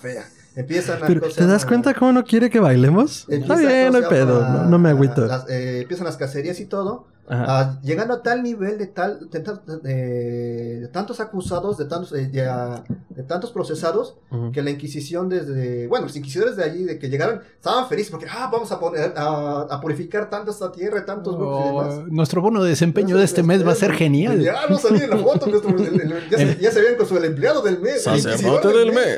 fea. 0.00 0.24
Empiezan 0.56 1.02
a... 1.02 1.06
Pero, 1.06 1.20
¿te 1.30 1.46
das 1.46 1.64
cuenta 1.64 1.94
cómo 1.94 2.12
no 2.12 2.24
quiere 2.24 2.50
que 2.50 2.60
bailemos? 2.60 3.26
Está 3.28 3.56
bien, 3.56 3.90
no 3.92 3.98
hay 3.98 4.04
pedo. 4.08 4.46
No, 4.46 4.64
no 4.64 4.78
me 4.78 4.90
agüito. 4.90 5.26
las- 5.26 5.48
eh, 5.48 5.82
empiezan 5.82 6.04
las 6.06 6.16
cacerías 6.16 6.58
y 6.60 6.66
todo, 6.66 7.06
Ajá. 7.28 7.44
ah, 7.48 7.80
llegando 7.82 8.14
a 8.14 8.22
tal 8.22 8.42
nivel 8.42 8.78
de 8.78 8.88
tal 8.88 9.30
de, 9.30 9.40
de- 9.82 10.80
de 10.80 10.88
tantos 10.88 11.20
acusados, 11.20 11.78
de 11.78 11.84
tantos, 11.84 12.12
eh, 12.14 12.28
ya- 12.32 12.82
de 13.10 13.22
tantos 13.22 13.52
procesados, 13.52 14.16
Ujú. 14.30 14.50
que 14.52 14.60
la 14.62 14.70
Inquisición 14.70 15.28
desde, 15.28 15.86
bueno, 15.86 16.06
los 16.06 16.16
inquisidores 16.16 16.56
de 16.56 16.64
allí, 16.64 16.82
de 16.84 16.98
que 16.98 17.08
llegaron, 17.08 17.40
estaban 17.56 17.88
felices 17.88 18.10
porque, 18.10 18.26
ah, 18.28 18.48
vamos 18.52 18.72
a 18.72 18.80
poner, 18.80 19.14
a, 19.16 19.62
a 19.70 19.80
purificar 19.80 20.28
tanta 20.30 20.50
esta 20.50 20.72
tierra, 20.72 21.04
tantos 21.06 21.36
grupos 21.36 21.64
y 21.64 21.68
oh, 21.68 21.82
demás. 21.94 22.08
nuestro 22.12 22.42
bono 22.42 22.62
de 22.62 22.70
desempeño 22.70 23.16
de 23.16 23.24
este 23.24 23.42
mes 23.44 23.64
va 23.66 23.72
a 23.72 23.76
ser 23.76 23.92
genial. 23.92 24.40
Ya 24.40 24.66
no 24.68 24.76
salía 24.78 25.04
en 25.04 25.10
la 25.10 25.18
foto, 25.18 25.46
nuestro- 25.46 25.76
el- 25.78 26.00
el- 26.00 26.28
ya, 26.30 26.38
se, 26.38 26.56
ya 26.60 26.70
se 26.72 26.80
veían 26.80 26.96
con 26.96 27.06
su 27.06 27.16
el 27.16 27.24
empleado 27.24 27.62
del 27.62 27.78
mes. 27.78 28.04
el 28.06 28.16
inquisidor 28.18 28.60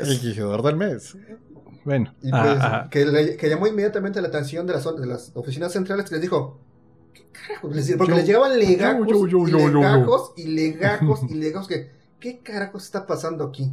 Inquisidor 0.05 0.61
del 0.63 0.75
mes. 0.77 1.17
Bueno, 1.83 2.13
Y 2.21 2.29
Ah, 2.33 2.41
pues, 2.43 2.57
ajá. 2.59 2.89
que, 2.89 3.05
le- 3.05 3.37
que 3.37 3.49
llamó 3.49 3.67
inmediatamente 3.67 4.19
la 4.21 4.27
atención 4.29 4.65
de 4.65 4.73
las, 4.73 4.83
de 4.95 5.05
las 5.05 5.31
oficinas 5.35 5.71
centrales 5.71 6.05
que 6.09 6.15
les 6.15 6.21
dijo, 6.21 6.59
¿qué 7.15 7.25
carajos? 7.31 7.75
Les- 7.75 7.95
porque 7.97 8.11
Yo- 8.11 8.17
les 8.17 8.27
llegaban 8.27 8.59
legajos, 8.59 9.07
yo, 9.07 9.25
yo, 9.27 9.47
y 9.47 9.51
legajos, 9.51 10.33
y 10.35 10.43
legajos, 10.47 11.19
y 11.29 11.33
legajos, 11.33 11.67
que, 11.67 11.89
¿qué 12.19 12.39
carajos 12.39 12.83
está 12.85 13.07
pasando 13.07 13.43
aquí? 13.45 13.71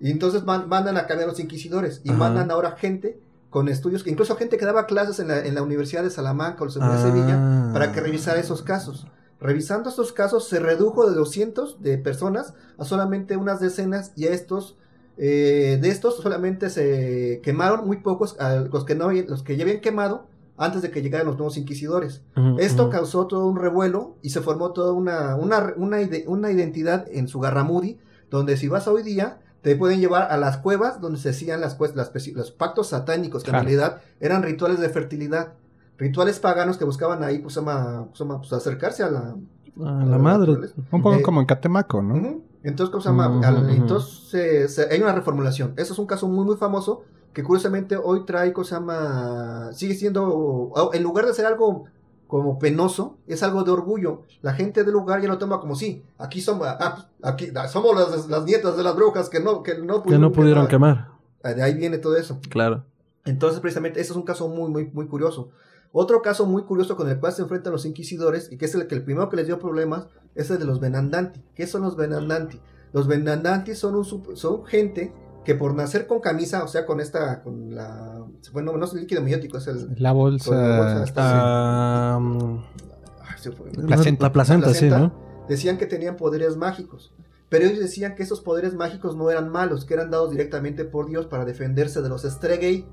Y 0.00 0.10
entonces 0.10 0.44
man- 0.44 0.68
mandan 0.68 0.96
a 0.98 1.06
cambiar 1.06 1.28
a 1.28 1.32
los 1.32 1.40
inquisidores, 1.40 2.00
y 2.04 2.10
Ajá. 2.10 2.18
mandan 2.18 2.50
ahora 2.50 2.72
gente 2.72 3.18
con 3.50 3.68
estudios, 3.68 4.02
que 4.04 4.10
incluso 4.10 4.36
gente 4.36 4.56
que 4.58 4.64
daba 4.64 4.86
clases 4.86 5.18
en 5.18 5.28
la, 5.28 5.44
en 5.44 5.54
la 5.54 5.62
Universidad 5.62 6.02
de 6.02 6.10
Salamanca 6.10 6.62
o 6.62 6.66
la 6.66 6.72
Universidad 6.72 6.92
de 6.92 6.98
Ah. 6.98 7.12
Sevilla, 7.12 7.72
para 7.72 7.92
que 7.92 8.00
revisara 8.00 8.38
esos 8.40 8.62
casos. 8.62 9.06
Revisando 9.40 9.88
estos 9.88 10.12
casos, 10.12 10.46
se 10.48 10.60
redujo 10.60 11.08
de 11.08 11.16
200 11.16 11.82
de 11.82 11.96
personas 11.98 12.52
a 12.78 12.84
solamente 12.84 13.36
unas 13.38 13.58
decenas 13.58 14.12
y 14.14 14.26
a 14.26 14.32
estos, 14.32 14.76
eh, 15.16 15.78
de 15.80 15.88
estos 15.88 16.16
solamente 16.18 16.70
se 16.70 17.40
quemaron 17.42 17.86
muy 17.86 17.96
pocos, 17.98 18.38
a 18.38 18.54
los 18.56 18.84
que, 18.84 18.94
no, 18.94 19.10
los 19.10 19.42
que 19.42 19.56
ya 19.56 19.64
habían 19.64 19.80
quemado 19.80 20.26
antes 20.60 20.82
de 20.82 20.90
que 20.90 21.02
llegaran 21.02 21.26
los 21.26 21.36
nuevos 21.36 21.56
inquisidores. 21.56 22.22
Ujú, 22.36 22.58
Esto 22.58 22.82
ujú. 22.84 22.92
causó 22.92 23.26
todo 23.26 23.46
un 23.46 23.56
revuelo 23.56 24.16
y 24.22 24.30
se 24.30 24.40
formó 24.42 24.72
toda 24.72 24.92
una, 24.92 25.34
una, 25.36 25.72
una, 25.76 26.00
ide- 26.02 26.24
una 26.28 26.50
identidad 26.52 27.06
en 27.10 27.28
su 27.28 27.40
Garramudi, 27.40 27.98
donde 28.30 28.56
si 28.56 28.68
vas 28.68 28.86
hoy 28.86 29.02
día, 29.02 29.40
te 29.62 29.74
pueden 29.76 30.00
llevar 30.00 30.30
a 30.30 30.36
las 30.36 30.58
cuevas 30.58 31.00
donde 31.00 31.18
se 31.18 31.30
hacían 31.30 31.60
las, 31.60 31.78
las 31.94 32.12
los 32.34 32.50
pactos 32.52 32.88
satánicos, 32.88 33.42
que 33.42 33.50
Claro. 33.50 33.62
en 33.62 33.66
realidad 33.68 34.00
eran 34.20 34.42
rituales 34.42 34.80
de 34.80 34.88
fertilidad, 34.90 35.54
rituales 35.98 36.38
paganos 36.38 36.76
que 36.78 36.84
buscaban 36.84 37.22
ahí 37.24 37.38
pues, 37.38 37.56
ama- 37.58 38.06
pues, 38.10 38.20
ama- 38.20 38.38
pues, 38.38 38.52
acercarse 38.52 39.02
a 39.02 39.10
la, 39.10 39.34
Ah, 39.82 40.04
la 40.06 40.18
madre. 40.18 40.52
un 40.92 41.02
poco 41.02 41.14
Eh, 41.14 41.22
como 41.22 41.40
en 41.40 41.46
Catemaco, 41.46 42.02
¿no? 42.02 42.14
Ujú. 42.16 42.44
Entonces, 42.62 42.90
¿cómo 42.90 43.00
se 43.02 43.08
llama? 43.08 43.40
Al- 43.46 43.64
ujú. 43.64 43.68
entonces 43.70 44.28
se- 44.28 44.68
se- 44.68 44.92
hay 44.92 45.00
una 45.00 45.12
reformulación. 45.14 45.72
Eso 45.78 45.94
es 45.94 45.98
un 45.98 46.06
caso 46.06 46.28
muy, 46.28 46.44
muy 46.44 46.56
famoso 46.56 47.04
que 47.32 47.42
curiosamente 47.42 47.96
hoy 47.96 48.24
trae, 48.24 48.52
¿cómo 48.52 48.64
se 48.64 48.74
llama? 48.74 49.70
Sigue 49.72 49.94
siendo, 49.94 50.72
en 50.92 51.02
lugar 51.02 51.26
de 51.26 51.34
ser 51.34 51.46
algo 51.46 51.84
como 52.26 52.58
penoso, 52.58 53.18
es 53.26 53.42
algo 53.42 53.64
de 53.64 53.70
orgullo. 53.72 54.22
La 54.40 54.52
gente 54.54 54.84
del 54.84 54.92
lugar 54.92 55.20
ya 55.20 55.28
lo 55.28 55.38
toma 55.38 55.60
como 55.60 55.74
sí. 55.74 56.04
Aquí 56.18 56.40
somos, 56.40 56.66
ah, 56.66 57.08
aquí 57.22 57.50
ah, 57.54 57.68
somos 57.68 57.96
las, 57.96 58.28
las 58.28 58.44
nietas 58.44 58.76
de 58.76 58.84
las 58.84 58.94
brujas 58.94 59.28
que 59.28 59.40
no, 59.40 59.62
que 59.62 59.78
no 59.78 60.02
Que 60.02 60.18
no 60.18 60.30
pudieron 60.30 60.68
quemar. 60.68 61.08
Ah, 61.42 61.54
De 61.54 61.62
ahí 61.62 61.74
viene 61.74 61.98
todo 61.98 62.16
eso. 62.16 62.40
Claro. 62.48 62.84
Entonces, 63.24 63.60
precisamente, 63.60 64.00
ese 64.00 64.12
es 64.12 64.16
un 64.16 64.22
caso 64.22 64.48
muy, 64.48 64.70
muy, 64.70 64.90
muy 64.92 65.06
curioso. 65.06 65.50
Otro 65.92 66.22
caso 66.22 66.46
muy 66.46 66.62
curioso 66.62 66.96
con 66.96 67.08
el 67.08 67.18
cual 67.18 67.32
se 67.32 67.42
enfrentan 67.42 67.72
los 67.72 67.84
inquisidores, 67.84 68.50
y 68.52 68.56
que 68.56 68.66
es 68.66 68.74
el 68.74 68.86
que 68.86 68.94
el 68.94 69.02
primero 69.02 69.28
que 69.28 69.36
les 69.36 69.46
dio 69.46 69.58
problemas, 69.58 70.06
es 70.34 70.50
el 70.50 70.58
de 70.58 70.64
los 70.64 70.78
Benandanti. 70.78 71.42
¿Qué 71.54 71.66
son 71.66 71.82
los 71.82 71.96
Benandanti? 71.96 72.60
Los 72.92 73.08
Benandanti 73.08 73.74
son, 73.74 73.96
un, 73.96 74.04
son 74.04 74.64
gente 74.66 75.12
que 75.44 75.54
por 75.54 75.74
nacer 75.74 76.06
con 76.06 76.20
camisa, 76.20 76.64
o 76.64 76.68
sea, 76.68 76.84
con 76.86 77.00
esta, 77.00 77.42
con 77.42 77.74
la, 77.74 78.24
bueno, 78.52 78.76
no 78.76 78.84
es 78.84 78.92
el 78.92 79.00
líquido 79.00 79.22
meiótico, 79.22 79.58
es 79.58 79.66
el, 79.66 79.94
La 79.96 80.12
bolsa. 80.12 80.54
La 80.54 80.76
bolsa 80.78 81.04
esta. 81.04 82.16
Ay, 82.16 83.38
se 83.38 83.52
fue. 83.52 83.70
Placenta. 83.70 84.26
La 84.26 84.32
placenta, 84.32 84.66
La 84.68 84.74
sí. 84.74 84.88
¿no? 84.88 85.30
decían 85.48 85.78
que 85.78 85.86
tenían 85.86 86.16
poderes 86.16 86.56
mágicos. 86.56 87.12
Pero 87.48 87.64
ellos 87.64 87.80
decían 87.80 88.14
que 88.14 88.22
esos 88.22 88.40
poderes 88.40 88.74
mágicos 88.74 89.16
no 89.16 89.28
eran 89.30 89.48
malos, 89.48 89.84
que 89.84 89.94
eran 89.94 90.10
dados 90.10 90.30
directamente 90.30 90.84
por 90.84 91.08
Dios 91.08 91.26
para 91.26 91.44
defenderse 91.44 92.00
de 92.00 92.08
los 92.08 92.22
Stregei. 92.22 92.86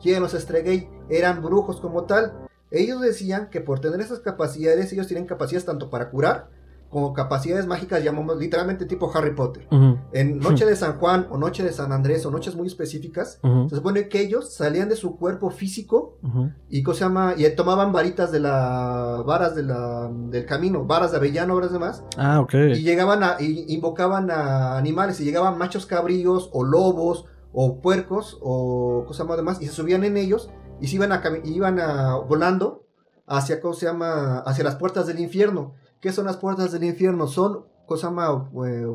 ¿Quién 0.00 0.22
los 0.22 0.32
Stregei? 0.32 0.88
Eran 1.08 1.42
brujos 1.42 1.80
como 1.80 2.04
tal. 2.04 2.46
Ellos 2.70 3.00
decían 3.00 3.50
que 3.50 3.60
por 3.60 3.80
tener 3.80 4.00
esas 4.00 4.20
capacidades, 4.20 4.92
ellos 4.92 5.08
tienen 5.08 5.26
capacidades 5.26 5.66
tanto 5.66 5.90
para 5.90 6.10
curar 6.10 6.48
como 6.94 7.12
capacidades 7.12 7.66
mágicas, 7.66 8.04
llamamos 8.04 8.38
literalmente 8.38 8.86
tipo 8.86 9.10
Harry 9.12 9.34
Potter. 9.34 9.66
En 10.12 10.38
Noche 10.38 10.64
de 10.64 10.76
San 10.76 11.00
Juan 11.00 11.26
o 11.28 11.36
Noche 11.36 11.64
de 11.64 11.72
San 11.72 11.90
Andrés 11.90 12.24
o 12.24 12.30
noches 12.30 12.54
muy 12.54 12.68
específicas, 12.68 13.40
se 13.68 13.74
supone 13.74 14.08
que 14.08 14.20
ellos 14.20 14.54
salían 14.54 14.88
de 14.88 14.94
su 14.94 15.16
cuerpo 15.16 15.50
físico 15.50 16.18
y 16.68 16.84
¿cómo 16.84 16.94
se 16.94 17.00
llama? 17.00 17.34
Y 17.36 17.50
tomaban 17.56 17.92
varitas 17.92 18.30
de 18.30 18.38
la 18.38 19.24
varas 19.26 19.56
de 19.56 19.64
la, 19.64 20.08
del 20.28 20.46
camino, 20.46 20.84
varas 20.84 21.10
de 21.10 21.16
avellano, 21.16 21.56
varas 21.56 21.72
demás, 21.72 22.04
Ah, 22.16 22.38
ok. 22.40 22.54
y 22.54 22.82
llegaban 22.82 23.24
a 23.24 23.36
y 23.40 23.64
invocaban 23.74 24.30
a 24.30 24.78
animales 24.78 25.20
y 25.20 25.24
llegaban 25.24 25.58
machos 25.58 25.86
cabríos 25.86 26.48
o 26.52 26.62
lobos 26.62 27.24
o 27.52 27.80
puercos 27.80 28.38
o 28.40 29.02
cosas 29.04 29.26
más 29.26 29.36
demás 29.36 29.58
y 29.60 29.66
se 29.66 29.72
subían 29.72 30.04
en 30.04 30.16
ellos 30.16 30.48
y 30.80 30.86
se 30.86 30.94
iban 30.94 31.10
a 31.10 31.20
iban 31.44 31.80
a 31.80 32.14
volando 32.18 32.84
hacia 33.26 33.60
¿cómo 33.60 33.74
se 33.74 33.86
llama? 33.86 34.38
hacia 34.46 34.62
las 34.62 34.76
puertas 34.76 35.08
del 35.08 35.18
infierno. 35.18 35.74
¿Qué 36.04 36.12
son 36.12 36.26
las 36.26 36.36
puertas 36.36 36.70
del 36.70 36.84
infierno? 36.84 37.26
Son 37.26 37.64
¿cómo 37.86 37.96
se 37.96 38.04
llama? 38.06 38.50
Eh. 38.66 38.86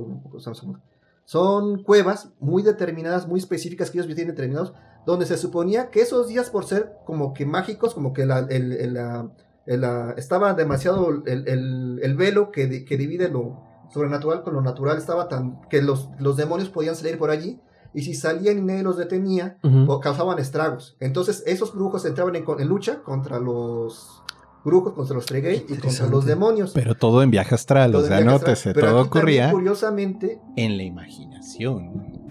Son 1.25 1.81
cuevas 1.83 2.29
muy 2.39 2.61
determinadas, 2.61 3.27
muy 3.27 3.39
específicas 3.39 3.89
que 3.89 3.97
ellos 3.97 4.13
tienen 4.15 4.35
determinados, 4.35 4.73
donde 5.07 5.25
se 5.25 5.35
suponía 5.37 5.89
que 5.89 6.01
esos 6.01 6.27
días 6.27 6.51
por 6.51 6.65
ser 6.65 6.93
como 7.07 7.33
que 7.33 7.47
mágicos, 7.47 7.95
como 7.95 8.13
que 8.13 8.27
la, 8.27 8.39
el, 8.49 8.73
el, 8.73 8.93
la- 8.93 9.27
el, 9.65 9.81
la- 9.81 10.13
estaba 10.17 10.53
demasiado 10.53 11.09
el, 11.25 11.47
el- 11.47 11.99
el 12.03 12.15
velo 12.15 12.51
que, 12.51 12.67
di- 12.67 12.85
que 12.85 12.95
divide 12.95 13.27
lo 13.29 13.61
sobrenatural 13.91 14.43
con 14.43 14.53
lo 14.53 14.61
natural, 14.61 14.97
estaba 14.99 15.27
tan 15.27 15.61
que 15.67 15.81
los, 15.81 16.09
los 16.19 16.37
demonios 16.37 16.69
podían 16.69 16.95
salir 16.95 17.17
por 17.17 17.31
allí, 17.31 17.59
y 17.91 18.03
si 18.03 18.13
salían 18.13 18.59
y 18.59 18.61
nadie 18.61 18.83
los 18.83 18.97
detenía, 18.97 19.57
o 19.87 19.99
causaban 19.99 20.37
estragos. 20.37 20.95
Entonces 20.99 21.41
esos 21.47 21.73
brujos 21.73 22.05
entraban 22.05 22.35
en, 22.35 22.45
en 22.59 22.67
lucha 22.67 23.01
contra 23.01 23.39
los 23.39 24.21
brujos, 24.63 24.93
contra 24.93 25.15
los 25.15 25.25
Tregay 25.25 25.65
y 25.69 25.75
contra 25.77 26.07
los 26.07 26.25
demonios. 26.25 26.71
Pero 26.73 26.95
todo 26.95 27.21
en 27.23 27.31
viaje 27.31 27.55
astral, 27.55 27.91
Todo 27.91 28.03
o 28.03 28.05
sea, 28.07 28.21
nótese, 28.21 28.73
Pero 28.73 28.87
todo 28.87 28.99
aquí 29.01 29.09
también, 29.09 29.43
ocurría 29.45 29.51
curiosamente, 29.51 30.39
en 30.55 30.77
la 30.77 30.83
imaginación. 30.83 32.27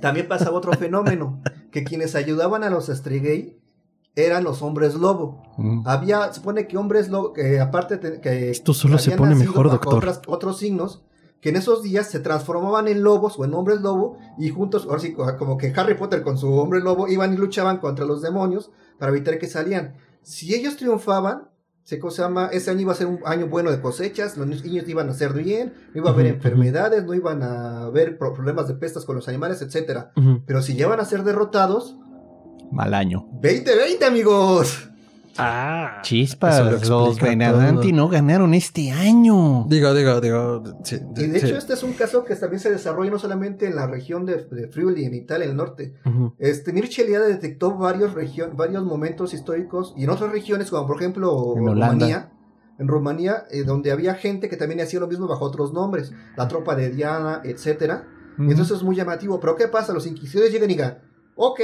También 0.00 0.28
pasaba 0.28 0.56
otro 0.56 0.72
fenómeno, 0.78 1.40
que 1.70 1.84
quienes 1.84 2.14
ayudaban 2.14 2.64
a 2.64 2.70
los 2.70 2.88
Astregay 2.88 3.58
eran 4.14 4.44
los 4.44 4.62
hombres 4.62 4.94
lobo. 4.94 5.42
Mm. 5.58 5.82
Había, 5.86 6.32
supone 6.32 6.66
que 6.66 6.76
hombres 6.78 7.08
lobo, 7.08 7.32
que 7.32 7.60
aparte 7.60 7.96
de- 7.98 8.20
que 8.20 8.50
Esto 8.50 8.72
solo 8.72 8.98
se 8.98 9.10
pone 9.12 9.34
mejor, 9.34 9.70
doctor. 9.70 9.96
otras- 9.96 10.22
otros 10.26 10.58
signos, 10.58 11.02
que 11.40 11.50
en 11.50 11.56
esos 11.56 11.82
días 11.82 12.08
se 12.08 12.18
transformaban 12.20 12.88
en 12.88 13.02
lobos 13.02 13.38
o 13.38 13.44
en 13.44 13.52
hombres 13.52 13.82
lobo 13.82 14.16
y 14.38 14.48
juntos, 14.48 14.86
ahora 14.88 15.00
sí, 15.00 15.12
como 15.38 15.58
que 15.58 15.72
Harry 15.76 15.94
Potter 15.94 16.22
con 16.22 16.38
su 16.38 16.50
hombre 16.54 16.80
lobo 16.80 17.08
iban 17.08 17.34
y 17.34 17.36
luchaban 17.36 17.76
contra 17.78 18.06
los 18.06 18.22
demonios 18.22 18.70
para 18.98 19.12
evitar 19.12 19.38
que 19.38 19.46
salían. 19.46 19.94
Si 20.26 20.52
ellos 20.56 20.76
triunfaban, 20.76 21.48
se 21.84 22.00
llama, 22.22 22.48
ese 22.52 22.72
año 22.72 22.80
iba 22.80 22.92
a 22.92 22.96
ser 22.96 23.06
un 23.06 23.20
año 23.24 23.46
bueno 23.46 23.70
de 23.70 23.80
cosechas, 23.80 24.36
los 24.36 24.48
niños 24.48 24.88
iban 24.88 25.06
a 25.08 25.12
hacer 25.12 25.32
bien, 25.32 25.72
no 25.94 26.00
iba 26.00 26.10
a 26.10 26.12
haber 26.12 26.26
enfermedades, 26.26 27.04
no 27.04 27.14
iban 27.14 27.44
a 27.44 27.84
haber 27.84 28.18
pro- 28.18 28.34
problemas 28.34 28.66
de 28.66 28.74
pestas 28.74 29.04
con 29.04 29.14
los 29.14 29.28
animales, 29.28 29.62
etcétera. 29.62 30.10
Ujú. 30.16 30.42
Pero 30.44 30.62
si 30.62 30.74
llevan 30.74 30.98
a 30.98 31.04
ser 31.04 31.22
derrotados, 31.22 31.96
Mal 32.72 32.92
año. 32.94 33.28
20-20 33.40 34.04
amigos. 34.04 34.90
Ah. 35.38 36.00
Chispas, 36.02 36.64
los 36.72 36.82
todo. 36.82 37.14
no 37.92 38.08
ganaron 38.08 38.54
este 38.54 38.90
año. 38.90 39.64
Digo, 39.68 39.94
digo, 39.94 40.20
digo. 40.20 40.62
sí, 40.84 40.98
Y 41.16 41.26
de 41.26 41.40
sí. 41.40 41.46
hecho 41.46 41.56
este 41.56 41.74
es 41.74 41.82
un 41.82 41.92
caso 41.92 42.24
que 42.24 42.34
también 42.36 42.60
se 42.60 42.70
desarrolla 42.70 43.10
no 43.10 43.18
solamente 43.18 43.66
en 43.66 43.76
la 43.76 43.86
región 43.86 44.24
de, 44.26 44.44
de 44.44 44.68
Friuli, 44.68 45.04
en 45.04 45.14
Italia, 45.14 45.44
en 45.44 45.50
el 45.52 45.56
norte. 45.56 45.94
Ujú. 46.04 46.34
Este, 46.38 46.72
Mircea 46.72 47.04
Eliade 47.04 47.28
detectó 47.28 47.76
varios, 47.76 48.14
region- 48.14 48.56
varios 48.56 48.84
momentos 48.84 49.34
históricos 49.34 49.94
y 49.96 50.04
en 50.04 50.10
otras 50.10 50.30
regiones, 50.32 50.70
como 50.70 50.86
por 50.86 50.96
ejemplo 50.96 51.54
En. 51.56 51.66
Rumanía, 51.66 52.32
en 52.78 52.88
Rumanía, 52.88 53.44
eh, 53.50 53.64
donde 53.64 53.90
había 53.92 54.14
gente 54.14 54.48
que 54.48 54.56
también 54.56 54.80
hacía 54.80 55.00
lo 55.00 55.06
mismo 55.08 55.26
bajo 55.26 55.44
otros 55.44 55.72
nombres, 55.72 56.12
la 56.36 56.46
tropa 56.48 56.74
de 56.76 56.90
Diana, 56.90 57.40
etcétera. 57.44 58.06
Y 58.38 58.50
entonces 58.50 58.76
es 58.76 58.82
muy 58.82 58.94
llamativo. 58.94 59.40
Pero 59.40 59.56
¿qué 59.56 59.66
pasa? 59.66 59.94
Los 59.94 60.06
inquisidores 60.06 60.52
llegan 60.52 60.68
y 60.70 60.74
digan, 60.74 60.98
ok, 61.36 61.60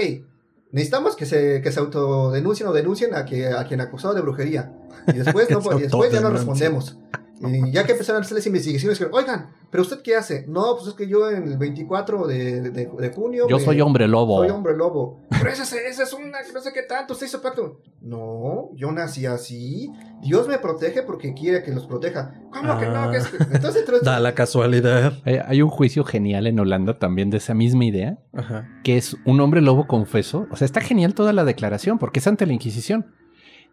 necesitamos 0.73 1.15
que 1.15 1.27
se, 1.27 1.63
que 1.63 1.71
se 1.71 1.81
autodenuncien 1.81 2.69
o 2.69 2.73
denuncien 2.73 3.15
a, 3.15 3.25
que, 3.25 3.47
a 3.49 3.65
quien 3.67 3.81
acusado 3.81 4.15
de 4.15 4.23
brujería. 4.23 4.73
Y 5.07 5.19
después, 5.19 5.49
no, 5.51 5.61
y 5.79 5.83
después 5.83 6.11
ya 6.11 6.21
no 6.21 6.31
respondemos. 6.31 6.99
Y 7.45 7.73
ya 7.73 7.85
que 7.85 7.93
empezaron 7.93 8.23
a 8.23 8.25
hacer 8.25 8.37
las 8.37 8.47
investigaciones, 8.47 8.99
dijeron, 8.99 9.19
oigan, 9.19 9.51
¿pero 9.71 9.83
usted 9.83 10.01
qué 10.03 10.15
hace? 10.17 10.45
No, 10.47 10.77
pues 10.77 10.89
es 10.89 10.95
que 10.95 11.09
yo 11.09 11.29
en 11.31 11.45
el 11.49 11.59
24 11.59 12.27
de, 12.27 12.61
de, 12.71 12.71
de 12.87 13.11
junio... 13.11 13.47
Yo 13.49 13.57
me- 13.59 13.63
soy 13.65 13.81
hombre 13.81 14.07
lobo. 14.07 14.39
soy 14.39 14.51
hombre 14.51 14.77
lobo. 14.77 15.21
Pero 15.31 15.51
ese, 15.51 15.63
es- 15.89 16.13
una, 16.13 16.39
no 16.55 16.61
sé 16.61 16.73
qué 16.73 16.83
tanto, 16.83 17.15
usted 17.15 17.27
hizo 17.27 17.43
pacto. 17.43 17.81
No, 18.01 18.71
yo 18.77 18.93
nací 18.93 19.27
así. 19.27 19.91
Dios 20.21 20.47
me 20.47 20.59
protege 20.59 21.03
porque 21.03 21.35
quiere 21.35 21.63
que 21.63 21.73
los 21.73 21.87
proteja. 21.87 22.35
¿Cómo 22.53 22.79
que 22.79 22.87
no? 22.87 22.97
Ah. 22.97 23.11
Que 23.11 23.17
es 23.19 23.27
que- 23.29 23.37
Entonces, 23.43 23.83
entonces- 23.83 24.03
Da 24.05 24.21
la 24.21 24.35
casualidad. 24.35 25.15
Hay, 25.25 25.39
hay 25.45 25.63
un 25.63 25.71
juicio 25.71 26.05
genial 26.05 26.47
en 26.47 26.61
Holanda 26.61 26.99
también 26.99 27.31
de 27.31 27.39
esa 27.39 27.55
misma 27.55 27.85
idea, 27.85 28.19
Ajá. 28.35 28.69
que 28.85 28.97
es 28.97 29.17
un 29.25 29.41
hombre 29.41 29.61
lobo 29.63 29.87
confeso. 29.87 30.47
O 30.51 30.57
sea, 30.57 30.65
está 30.67 30.81
genial 30.81 31.15
toda 31.15 31.33
la 31.33 31.45
declaración 31.45 31.99
porque 31.99 32.19
es 32.21 32.27
ante 32.27 32.47
la 32.47 32.53
Inquisición. 32.53 33.07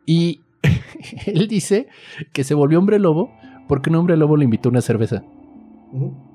Y 0.06 0.42
él 1.26 1.48
dice 1.48 1.88
que 2.34 2.44
se 2.44 2.54
volvió 2.54 2.80
hombre 2.80 3.00
lobo 3.00 3.32
porque 3.70 3.90
un 3.90 3.96
hombre 3.96 4.18
lobo 4.18 4.36
le 4.36 4.44
invitó 4.44 4.68
una 4.68 4.82
cerveza. 4.82 5.24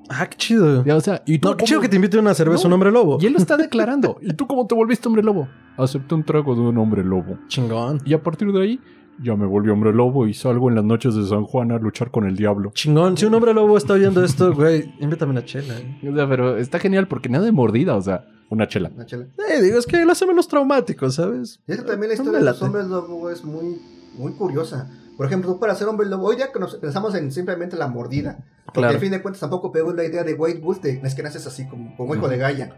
Ah, 0.08 0.26
qué 0.28 0.36
chido. 0.36 0.84
Ya, 0.84 0.96
O 0.96 1.00
sea, 1.00 1.22
¿y 1.26 1.38
tú 1.38 1.48
No, 1.48 1.56
qué 1.56 1.64
chido 1.64 1.80
que 1.80 1.88
te 1.88 1.96
invite 1.96 2.18
una 2.18 2.34
cerveza 2.34 2.62
No. 2.64 2.68
un 2.68 2.72
hombre 2.74 2.90
lobo. 2.90 3.18
Y 3.20 3.26
él 3.26 3.32
lo 3.32 3.38
está 3.38 3.56
declarando. 3.56 4.18
¿Y 4.22 4.32
tú 4.34 4.46
cómo 4.46 4.66
te 4.66 4.74
volviste 4.74 5.06
hombre 5.08 5.22
lobo? 5.22 5.48
Acepté 5.76 6.14
un 6.14 6.24
trago 6.24 6.54
de 6.54 6.60
un 6.62 6.78
hombre 6.78 7.04
lobo. 7.04 7.38
Chingón. 7.48 8.00
Y 8.04 8.14
a 8.14 8.22
partir 8.22 8.52
de 8.52 8.62
ahí, 8.62 8.80
ya 9.22 9.34
me 9.36 9.46
volví 9.46 9.70
hombre 9.70 9.92
lobo 9.92 10.26
y 10.26 10.34
salgo 10.34 10.68
en 10.68 10.74
las 10.74 10.84
noches 10.84 11.14
de 11.14 11.24
San 11.26 11.44
Juan 11.44 11.72
a 11.72 11.78
luchar 11.78 12.10
con 12.10 12.24
el 12.26 12.36
diablo. 12.36 12.72
Chingón. 12.74 13.16
Si 13.16 13.24
un 13.26 13.34
hombre 13.34 13.54
lobo 13.54 13.76
está 13.76 13.94
oyendo 13.94 14.22
esto, 14.24 14.52
güey, 14.54 14.92
invítame 15.00 15.32
una 15.32 15.44
chela. 15.44 15.74
eh. 15.78 16.08
O 16.10 16.14
sea, 16.14 16.28
pero 16.28 16.56
está 16.58 16.78
genial 16.78 17.06
porque 17.08 17.28
nada 17.28 17.44
de 17.44 17.52
mordida, 17.52 17.96
o 17.96 18.02
sea, 18.02 18.26
una 18.50 18.66
chela. 18.68 18.90
Una 18.94 19.06
chela. 19.06 19.26
Eh, 19.50 19.62
digo, 19.62 19.78
es 19.78 19.86
que 19.86 20.04
lo 20.04 20.12
hace 20.12 20.26
menos 20.26 20.48
traumático, 20.48 21.08
¿sabes? 21.10 21.60
Y 21.66 21.72
es 21.72 21.78
que 21.78 21.84
también 21.84 22.08
la 22.08 22.14
historia 22.14 22.38
de 22.40 22.44
los 22.44 22.60
hombres 22.62 22.86
lobo 22.86 23.30
es 23.30 23.44
muy, 23.44 23.78
muy 24.18 24.32
curiosa. 24.32 24.90
Por 25.16 25.27
ejemplo, 25.27 25.53
tú 25.53 25.61
para 25.61 25.74
ser 25.74 25.88
hombre 25.88 26.07
lobo, 26.09 26.27
hoy 26.27 26.37
día 26.37 26.50
que 26.53 26.59
nos 26.59 26.77
pensamos 26.77 27.14
en 27.14 27.31
simplemente 27.33 27.77
la 27.77 27.88
mordida. 27.88 28.38
Porque 28.66 28.81
Claro. 28.81 28.94
al 28.94 29.00
fin 29.00 29.11
de 29.12 29.22
cuentas 29.22 29.40
tampoco 29.40 29.70
pegó 29.70 29.92
la 29.92 30.05
idea 30.05 30.24
de 30.24 30.35
White 30.35 30.61
Wolf 30.61 30.81
de 30.83 31.00
es 31.05 31.14
que 31.14 31.22
naces 31.22 31.46
así 31.46 31.66
como, 31.68 31.96
como 31.96 32.14
hijo 32.14 32.29
de 32.29 32.37
Gaia. 32.38 32.77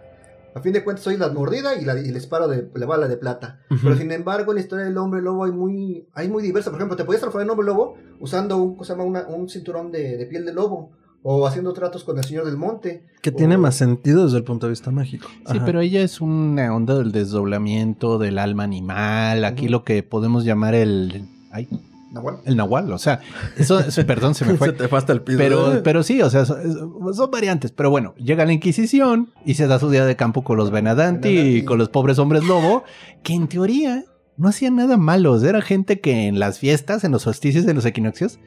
A 0.54 0.60
fin 0.60 0.72
de 0.72 0.82
cuentas 0.84 1.04
soy 1.04 1.16
la 1.16 1.28
mordida 1.28 1.74
y, 1.74 1.84
la, 1.84 1.98
y 2.00 2.08
el 2.08 2.14
disparo 2.14 2.48
de 2.48 2.68
la 2.74 2.86
bala 2.86 3.08
de 3.08 3.16
plata. 3.18 3.60
Pero 3.68 3.96
sin 3.96 4.10
embargo, 4.10 4.52
en 4.52 4.56
la 4.56 4.60
historia 4.62 4.84
del 4.86 4.96
hombre 4.98 5.20
lobo 5.22 5.44
hay 5.44 5.52
muy, 5.52 6.06
hay 6.14 6.28
muy 6.28 6.42
diversa. 6.42 6.70
Por 6.70 6.78
ejemplo, 6.78 6.96
te 6.96 7.04
podías 7.04 7.20
transformar 7.20 7.44
en 7.46 7.50
hombre 7.50 7.66
lobo 7.66 7.94
usando 8.20 8.56
un, 8.56 8.74
cosa 8.76 8.94
se 8.94 8.98
llama? 8.98 9.08
Una- 9.08 9.26
un 9.28 9.48
cinturón 9.48 9.92
de, 9.92 10.16
de 10.16 10.26
piel 10.26 10.44
de 10.46 10.52
lobo. 10.54 10.90
O 11.28 11.46
haciendo 11.46 11.72
tratos 11.72 12.04
con 12.04 12.16
el 12.18 12.24
señor 12.24 12.44
del 12.46 12.56
monte. 12.56 13.04
Que 13.20 13.32
tiene 13.32 13.58
más 13.58 13.74
sentido 13.74 14.24
desde 14.24 14.36
el 14.38 14.44
punto 14.44 14.66
de 14.66 14.70
vista 14.70 14.90
mágico. 14.92 15.26
Sí, 15.28 15.56
Ajá. 15.56 15.64
pero 15.66 15.80
ella 15.80 16.00
es 16.02 16.20
una 16.20 16.72
onda 16.74 16.94
del 16.96 17.10
desdoblamiento 17.10 18.18
del 18.18 18.38
alma 18.38 18.62
animal. 18.64 19.44
Aquí 19.44 19.68
lo 19.68 19.82
que 19.84 20.02
podemos 20.02 20.44
llamar 20.44 20.74
el. 20.74 21.26
Ay, 21.50 21.68
Nahual. 22.16 22.38
el 22.44 22.56
nahual. 22.56 22.92
O 22.92 22.98
sea, 22.98 23.20
eso, 23.56 23.78
eso- 23.78 24.06
perdón, 24.06 24.34
se 24.34 24.44
me 24.44 24.52
Se 24.56 24.56
fue. 24.58 24.72
te 24.72 24.88
fue 24.88 24.98
hasta 24.98 25.12
el 25.12 25.22
piso. 25.22 25.38
Pero, 25.38 25.82
pero 25.84 26.02
sí, 26.02 26.20
o 26.22 26.30
sea, 26.30 26.44
son, 26.44 27.14
son 27.14 27.30
variantes. 27.30 27.72
Pero 27.72 27.90
bueno, 27.90 28.14
llega 28.16 28.44
la 28.44 28.52
Inquisición 28.52 29.32
y 29.44 29.54
se 29.54 29.66
da 29.66 29.78
su 29.78 29.90
día 29.90 30.04
de 30.04 30.16
campo 30.16 30.42
con 30.44 30.56
los 30.56 30.70
Benadanti 30.70 31.28
y 31.28 31.64
con 31.64 31.78
los 31.78 31.88
pobres 31.90 32.18
hombres 32.18 32.44
lobo, 32.44 32.84
que 33.22 33.34
en 33.34 33.46
teoría 33.48 34.04
no 34.36 34.48
hacían 34.48 34.76
nada 34.76 34.96
malos. 34.96 35.42
Era 35.44 35.62
gente 35.62 36.00
que 36.00 36.26
en 36.26 36.38
las 36.38 36.58
fiestas, 36.58 37.04
en 37.04 37.12
los 37.12 37.22
solsticios, 37.22 37.66
en 37.66 37.76
los 37.76 37.84
equinoccios, 37.86 38.38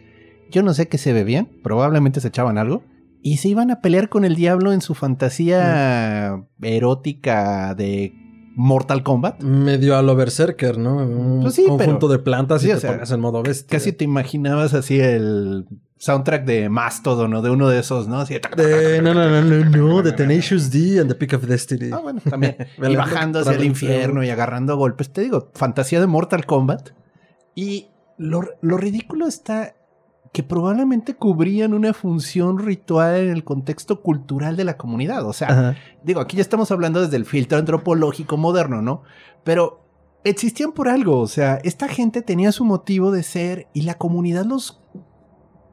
yo 0.52 0.64
no 0.64 0.74
sé 0.74 0.88
qué 0.88 0.98
se 0.98 1.14
bebían, 1.14 1.48
probablemente 1.64 2.20
se 2.22 2.28
echaban 2.30 2.58
algo. 2.58 2.84
Y 3.22 3.38
se 3.38 3.50
iban 3.50 3.70
a 3.70 3.82
pelear 3.82 4.08
con 4.08 4.24
el 4.24 4.36
diablo 4.36 4.72
en 4.72 4.80
su 4.82 4.96
fantasía 4.96 6.42
erótica 6.62 7.76
de 7.76 8.14
Mortal 8.56 9.04
Kombat. 9.04 9.42
Medio 9.42 9.96
a 9.98 10.02
lo 10.02 10.16
berserker, 10.16 10.78
¿no? 10.78 10.98
Un 10.98 11.42
Pues 11.42 11.56
sí, 11.56 11.66
conjunto 11.68 12.08
pero- 12.08 12.10
de 12.10 12.20
plantas 12.20 12.62
Sí, 12.62 12.68
y 12.70 12.72
o 12.72 12.76
te 12.76 12.82
sea, 12.82 12.92
pones 12.94 13.12
en 13.12 13.20
modo 13.20 13.42
bestia. 13.44 13.78
Casi 13.78 13.94
te 13.94 14.04
imaginabas 14.04 14.74
así 14.74 15.00
el 15.00 15.66
soundtrack 15.98 16.46
de 16.46 16.70
Mastodon 16.70 17.34
o 17.34 17.42
de 17.42 17.50
uno 17.50 17.68
de 17.70 17.80
esos, 17.80 18.08
¿no? 18.08 18.20
Así 18.22 18.36
De, 18.56 19.02
no, 19.02 19.14
no, 19.14 19.30
no, 19.30 19.42
no, 19.42 19.66
no, 19.66 20.02
de 20.02 20.12
Tenacious 20.14 20.72
D 20.72 21.00
and 21.00 21.10
the 21.10 21.16
Peak 21.16 21.34
of 21.34 21.44
Destiny. 21.46 21.90
Ah, 21.94 22.00
bueno, 22.00 22.22
también. 22.28 22.56
y 22.90 22.96
bajando 22.96 23.40
hacia 23.40 23.54
el 23.54 23.64
infierno 23.66 24.24
y 24.24 24.30
agarrando 24.30 24.78
golpes. 24.78 25.12
Te 25.12 25.22
digo, 25.22 25.52
fantasía 25.54 26.00
de 26.00 26.08
Mortal 26.08 26.46
Kombat. 26.46 26.90
Y 27.56 27.88
lo, 28.18 28.42
lo 28.62 28.78
ridículo 28.78 29.28
está 29.28 29.76
que 30.32 30.44
probablemente 30.44 31.16
cubrían 31.16 31.74
una 31.74 31.94
función 31.94 32.60
ritual 32.60 33.16
en 33.16 33.30
el 33.32 33.44
contexto 33.44 34.02
cultural 34.02 34.56
de 34.56 34.64
la 34.64 34.78
comunidad. 34.78 35.26
O 35.26 35.34
sea, 35.34 35.48
Ajá. 35.50 35.76
digo, 36.04 36.22
aquí 36.22 36.38
ya 36.38 36.42
estamos 36.42 36.72
hablando 36.72 37.02
desde 37.02 37.18
el 37.18 37.26
filtro 37.26 37.58
antropológico 37.58 38.38
moderno, 38.38 38.82
¿no? 38.82 39.02
Pero 39.44 39.86
existían 40.24 40.72
por 40.72 40.88
algo. 40.88 41.20
O 41.20 41.28
sea, 41.28 41.60
esta 41.64 41.88
gente 41.88 42.22
tenía 42.22 42.52
su 42.52 42.64
motivo 42.64 43.12
de 43.12 43.24
ser 43.24 43.68
y 43.74 43.82
la 43.82 43.96
comunidad 43.96 44.46
los 44.46 44.82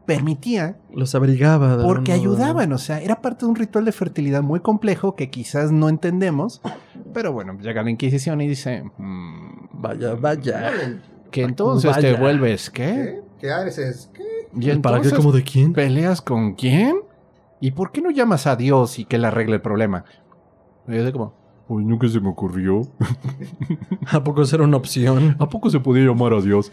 permitía 0.07 0.79
Los 0.95 1.15
abrigaba. 1.15 1.83
porque 1.83 2.13
modo. 2.13 2.21
ayudaban, 2.21 2.73
o 2.73 2.79
sea, 2.79 3.01
era 3.03 3.21
parte 3.21 3.45
de 3.45 3.51
un 3.51 3.57
ritual 3.57 3.85
de 3.85 3.93
fertilidad 3.93 4.41
muy 4.41 4.61
complejo 4.61 5.17
que 5.17 5.31
quizás 5.31 5.73
no 5.73 5.89
entendemos, 5.89 6.63
pero 7.13 7.33
bueno, 7.33 7.59
llega 7.61 7.83
la 7.83 7.91
Inquisición 7.91 8.41
y 8.41 8.47
dice 8.49 8.85
mm, 8.99 9.81
Vaya, 9.81 10.15
vaya. 10.15 10.73
Que 11.33 11.43
entonces 11.43 11.95
te 11.99 12.15
vuelves, 12.15 12.71
¿qué? 12.71 13.21
¿Qué? 13.41 13.47
¿Qué 13.47 13.47
eres? 13.49 14.11
¿Qué? 14.15 14.23
¿Y 14.59 14.77
¿Para 14.79 15.01
qué? 15.01 15.11
¿Como 15.11 15.33
de 15.33 15.43
quién? 15.43 15.73
peleas 15.73 16.21
con 16.23 16.55
quién? 16.55 16.97
¿Y 17.61 17.71
por 17.73 17.93
qué 17.93 18.01
no 18.03 18.11
llamas 18.11 18.47
a 18.47 18.57
Dios 18.57 18.99
y 18.99 19.05
que 19.05 19.19
le 19.19 19.27
arregle 19.29 19.57
el 19.57 19.63
problema? 19.63 20.05
Y 20.89 20.95
yo 20.97 21.05
de 21.05 21.13
como, 21.13 21.35
uy, 21.69 21.85
nunca 21.85 22.09
se 22.09 22.21
me 22.21 22.29
ocurrió. 22.29 22.83
¿A 24.11 24.23
poco 24.23 24.45
será 24.45 24.65
una 24.65 24.77
opción? 24.77 25.37
¿A 25.41 25.49
poco 25.49 25.71
se 25.71 25.81
podía 25.81 26.05
llamar 26.07 26.33
a 26.35 26.41
Dios? 26.41 26.71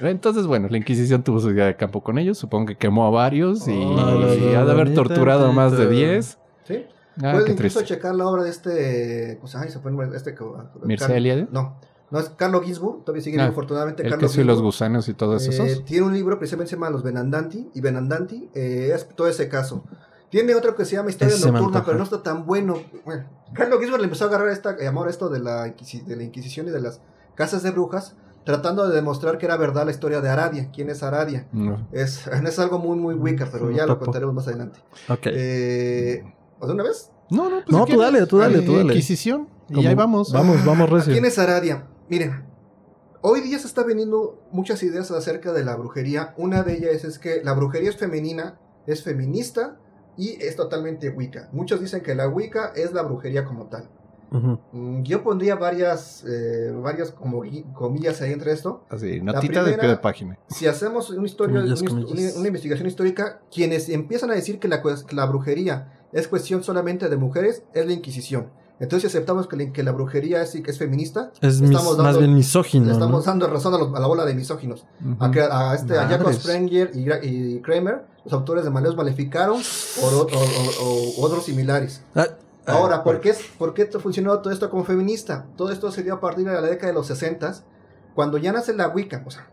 Entonces, 0.00 0.46
bueno, 0.46 0.68
la 0.70 0.76
Inquisición 0.78 1.22
tuvo 1.24 1.40
su 1.40 1.50
día 1.50 1.66
de 1.66 1.76
campo 1.76 2.02
con 2.02 2.18
ellos. 2.18 2.38
Supongo 2.38 2.66
que 2.66 2.76
quemó 2.76 3.06
a 3.06 3.10
varios 3.10 3.66
y, 3.66 3.72
Oh, 3.72 4.34
y 4.34 4.54
ha 4.54 4.64
de 4.64 4.70
haber 4.72 4.94
torturado 4.94 5.46
a 5.46 5.52
más 5.52 5.72
de 5.72 5.86
bonita. 5.86 6.06
10. 6.12 6.38
¿Sí? 6.64 6.74
Ah, 7.16 7.32
Puedes 7.32 7.44
qué 7.46 7.52
incluso 7.52 7.78
triste. 7.80 7.94
checar 7.96 8.14
la 8.14 8.26
obra 8.28 8.44
de 8.44 8.50
este. 8.50 9.40
O 9.42 9.48
sea, 9.48 9.62
ay, 9.62 9.70
se 9.70 9.80
fue 9.80 9.90
este. 10.14 10.34
que- 10.36 10.44
¿Mircea 10.84 11.16
Eliade? 11.16 11.48
No, 11.50 11.80
no 12.10 12.18
es 12.18 12.30
Carlo 12.30 12.60
Gisburg, 12.62 13.04
todavía 13.04 13.22
sigue 13.22 13.38
Ah, 13.38 13.44
vivo, 13.44 13.52
afortunadamente. 13.52 14.02
El 14.02 14.10
Carlo 14.10 14.26
queso 14.28 14.40
y 14.40 14.44
los 14.44 14.62
gusanos 14.62 15.08
y 15.08 15.14
todos 15.14 15.46
Eh, 15.46 15.50
esos. 15.50 15.84
tiene 15.84 16.06
un 16.06 16.14
libro 16.14 16.38
precisamente 16.38 16.70
se 16.70 16.76
llama 16.76 16.90
Los 16.90 17.02
Benandanti 17.02 17.68
y 17.74 17.80
Benandanti 17.80 18.48
eh, 18.54 18.92
es 18.94 19.08
todo 19.14 19.28
ese 19.28 19.48
caso. 19.48 19.84
Tiene 20.30 20.54
otro 20.54 20.74
que 20.76 20.84
se 20.84 20.96
llama 20.96 21.08
Historia 21.10 21.34
Ese 21.34 21.50
Nocturna, 21.50 21.84
pero 21.84 21.96
no 21.96 22.04
está 22.04 22.22
tan 22.22 22.44
bueno. 22.44 22.78
Bueno, 23.04 23.24
Carlos 23.54 23.78
Gisbert 23.80 24.00
le 24.00 24.04
empezó 24.04 24.24
a 24.24 24.28
agarrar 24.28 24.48
esta, 24.50 24.76
amor 24.86 25.06
a 25.06 25.10
esto 25.10 25.28
de 25.30 25.40
la, 25.40 25.64
de 25.64 26.16
la 26.16 26.22
Inquisición 26.22 26.68
y 26.68 26.70
de 26.70 26.80
las 26.80 27.00
casas 27.34 27.62
de 27.62 27.70
brujas, 27.70 28.14
tratando 28.44 28.86
de 28.88 28.94
demostrar 28.94 29.38
que 29.38 29.46
era 29.46 29.56
verdad 29.56 29.86
la 29.86 29.90
historia 29.90 30.20
de 30.20 30.28
Aradia. 30.28 30.70
¿Quién 30.70 30.90
es 30.90 31.02
Aradia? 31.02 31.46
No. 31.52 31.88
Es, 31.92 32.26
es 32.46 32.58
algo 32.58 32.78
muy, 32.78 32.98
muy 32.98 33.14
wicca, 33.14 33.48
pero 33.50 33.70
No 33.70 33.76
ya 33.76 33.86
lo 33.86 33.98
contaremos 33.98 34.34
más 34.34 34.46
adelante. 34.48 34.80
Ok. 35.08 35.26
Eh, 35.26 36.24
¿o 36.58 36.66
¿De 36.66 36.72
una 36.74 36.82
vez? 36.82 37.10
No, 37.30 37.44
no, 37.48 37.56
pues 37.64 37.68
No, 37.70 37.80
tú 37.80 37.84
quieres. 37.86 38.04
dale, 38.04 38.26
tú 38.26 38.38
dale, 38.38 38.60
tú 38.60 38.72
dale. 38.76 38.92
Inquisición. 38.92 39.48
Y 39.70 39.86
ahí 39.86 39.94
vamos. 39.94 40.32
Vamos, 40.32 40.62
vamos, 40.64 40.90
recio. 40.90 41.12
¿Quién 41.12 41.24
es 41.24 41.38
Aradia? 41.38 41.84
Miren, 42.08 42.44
hoy 43.20 43.40
día 43.40 43.58
se 43.58 43.66
está 43.66 43.82
veniendo 43.84 44.40
muchas 44.52 44.82
ideas 44.82 45.10
acerca 45.10 45.52
de 45.52 45.64
la 45.64 45.76
brujería. 45.76 46.34
Una 46.36 46.62
de 46.62 46.74
ellas 46.74 47.04
es 47.04 47.18
que 47.18 47.42
la 47.44 47.52
brujería 47.52 47.90
es 47.90 47.96
femenina, 47.96 48.58
es 48.86 49.02
feminista 49.02 49.76
y 50.16 50.30
es 50.42 50.56
totalmente 50.56 51.10
wicca. 51.10 51.48
Muchos 51.52 51.80
dicen 51.80 52.02
que 52.02 52.14
la 52.14 52.28
wicca 52.28 52.72
es 52.74 52.92
la 52.92 53.02
brujería 53.02 53.44
como 53.44 53.66
tal. 53.66 53.88
Mm, 54.30 55.02
Yo 55.04 55.22
pondría 55.22 55.54
varias, 55.54 56.22
eh, 56.28 56.70
varias 56.82 57.12
como 57.12 57.42
comillas 57.74 58.20
ahí 58.20 58.32
entre 58.32 58.52
esto. 58.52 58.84
Así, 58.90 59.20
notita 59.22 59.60
de 59.60 59.70
primera- 59.72 59.80
pie 59.80 59.88
de 59.88 59.96
página. 59.96 60.38
Si 60.48 60.66
hacemos 60.66 61.08
una 61.10 61.26
historia, 61.26 61.56
Comillas, 61.60 61.80
una, 61.80 61.90
comillas. 61.90 62.32
una- 62.32 62.38
una 62.40 62.48
investigación 62.48 62.88
histórica, 62.88 63.40
quienes 63.50 63.88
empiezan 63.88 64.30
a 64.30 64.34
decir 64.34 64.58
que 64.58 64.68
la, 64.68 64.82
la 65.12 65.26
brujería 65.26 65.94
es 66.12 66.28
cuestión 66.28 66.62
solamente 66.62 67.08
de 67.08 67.16
mujeres 67.16 67.62
es 67.72 67.86
la 67.86 67.92
Inquisición. 67.92 68.50
Entonces, 68.80 69.10
si 69.10 69.16
aceptamos 69.16 69.48
que 69.48 69.56
la, 69.56 69.72
que 69.72 69.82
la 69.82 69.92
brujería 69.92 70.40
es, 70.42 70.54
es 70.54 70.78
feminista, 70.78 71.32
Es 71.40 71.60
mis- 71.60 71.72
más 71.72 71.96
dando- 71.96 72.18
bien 72.20 72.34
misógino. 72.34 72.84
le 72.84 72.90
¿no? 72.92 72.98
estamos 72.98 73.24
dando 73.24 73.46
razón 73.48 73.74
a, 73.74 73.78
los- 73.78 73.94
a 73.94 73.98
la 74.00 74.06
bola 74.06 74.24
de 74.24 74.34
misóginos. 74.34 74.84
A, 75.18 75.74
este, 75.74 75.98
a 75.98 76.06
Jacob. 76.06 76.32
Sprenger 76.32 76.92
y, 76.94 77.60
Kramer, 77.60 78.04
los 78.24 78.32
autores 78.32 78.62
de 78.64 78.70
Maleus 78.70 78.94
Maleficaron 78.96 79.60
o, 80.02 80.06
o- 80.06 80.26
o- 80.26 81.14
o 81.18 81.24
otros 81.24 81.44
similares. 81.44 82.02
Ah, 82.14 82.26
Ahora, 82.66 83.02
¿por 83.02 83.20
qué, 83.20 83.34
¿por 83.58 83.72
qué 83.74 83.86
funcionó 83.86 84.38
todo 84.40 84.52
esto 84.52 84.68
como 84.70 84.84
feminista? 84.84 85.46
Todo 85.56 85.72
esto 85.72 85.90
se 85.90 86.02
dio 86.02 86.14
a 86.14 86.20
partir 86.20 86.46
de 86.46 86.52
la 86.52 86.60
década 86.60 86.88
de 86.88 86.92
los 86.92 87.06
60, 87.06 87.54
cuando 88.14 88.36
ya 88.38 88.52
nace 88.52 88.74
la 88.74 88.88
Wicca. 88.88 89.22
O 89.26 89.30
sea, 89.30 89.48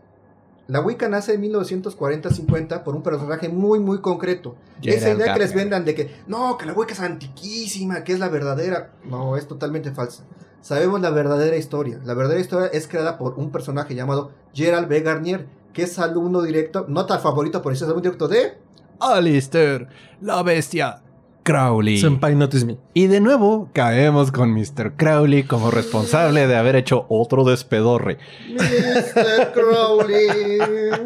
la 0.68 0.80
Wicca 0.80 1.08
nace 1.08 1.34
en 1.34 1.42
1940-50 1.42 2.82
por 2.82 2.96
un 2.96 3.02
personaje 3.02 3.48
muy, 3.48 3.78
muy 3.78 4.00
concreto. 4.00 4.56
Esa 4.82 5.10
idea 5.10 5.32
que 5.32 5.38
les 5.38 5.54
vendan 5.54 5.84
de 5.84 5.94
que, 5.94 6.10
no, 6.26 6.58
que 6.58 6.66
la 6.66 6.72
Wicca 6.72 6.92
es 6.92 7.00
antiquísima, 7.00 8.02
que 8.02 8.12
es 8.12 8.18
la 8.18 8.28
verdadera. 8.28 8.90
No, 9.04 9.36
es 9.36 9.46
totalmente 9.46 9.92
falsa. 9.92 10.24
Sabemos 10.60 11.00
la 11.00 11.10
verdadera 11.10 11.56
historia. 11.56 12.00
La 12.04 12.14
verdadera 12.14 12.40
historia 12.40 12.66
es 12.72 12.88
creada 12.88 13.18
por 13.18 13.34
un 13.38 13.52
personaje 13.52 13.94
llamado 13.94 14.32
Gerald 14.52 14.88
B. 14.88 15.00
Garnier, 15.00 15.46
que 15.72 15.84
es 15.84 15.98
alumno 16.00 16.42
directo, 16.42 16.86
no 16.88 17.06
tan 17.06 17.20
favorito, 17.20 17.62
por 17.62 17.72
eso 17.72 17.84
es 17.84 17.90
alumno 17.90 18.02
directo 18.02 18.26
de... 18.26 18.58
Alistair, 18.98 19.88
la 20.20 20.42
bestia, 20.42 21.02
Crowley. 21.46 21.98
Senpai 21.98 22.34
Notice 22.34 22.66
Me. 22.66 22.76
Y 22.92 23.06
de 23.06 23.20
nuevo 23.20 23.70
caemos 23.72 24.32
con 24.32 24.52
Mr. 24.52 24.96
Crowley 24.96 25.44
como 25.44 25.70
responsable 25.70 26.48
de 26.48 26.56
haber 26.56 26.74
hecho 26.74 27.06
otro 27.08 27.44
despedorre. 27.44 28.18
Mr. 28.50 29.52
Crowley. 29.54 30.26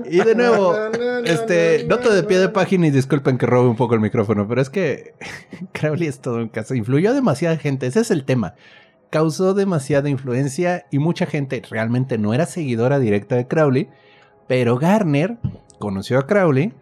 Y 0.10 0.24
de 0.24 0.34
nuevo, 0.34 0.74
este, 1.24 1.84
nota 1.86 2.12
de 2.12 2.22
pie 2.24 2.38
de 2.38 2.46
na. 2.46 2.52
página 2.52 2.86
y 2.86 2.90
disculpen 2.90 3.38
que 3.38 3.46
robe 3.46 3.68
un 3.68 3.76
poco 3.76 3.94
el 3.94 4.00
micrófono, 4.00 4.48
pero 4.48 4.60
es 4.60 4.70
que 4.70 5.14
Crowley 5.72 6.08
es 6.08 6.20
todo 6.20 6.36
un 6.36 6.48
caso. 6.48 6.74
Influyó 6.74 7.10
a 7.10 7.12
demasiada 7.12 7.56
gente, 7.58 7.86
ese 7.86 8.00
es 8.00 8.10
el 8.10 8.24
tema. 8.24 8.54
Causó 9.10 9.52
demasiada 9.52 10.08
influencia 10.08 10.86
y 10.90 10.98
mucha 10.98 11.26
gente 11.26 11.62
realmente 11.68 12.16
no 12.16 12.32
era 12.32 12.46
seguidora 12.46 12.98
directa 12.98 13.36
de 13.36 13.46
Crowley, 13.46 13.88
pero 14.48 14.78
Garner 14.78 15.36
conoció 15.78 16.18
a 16.18 16.26
Crowley 16.26 16.72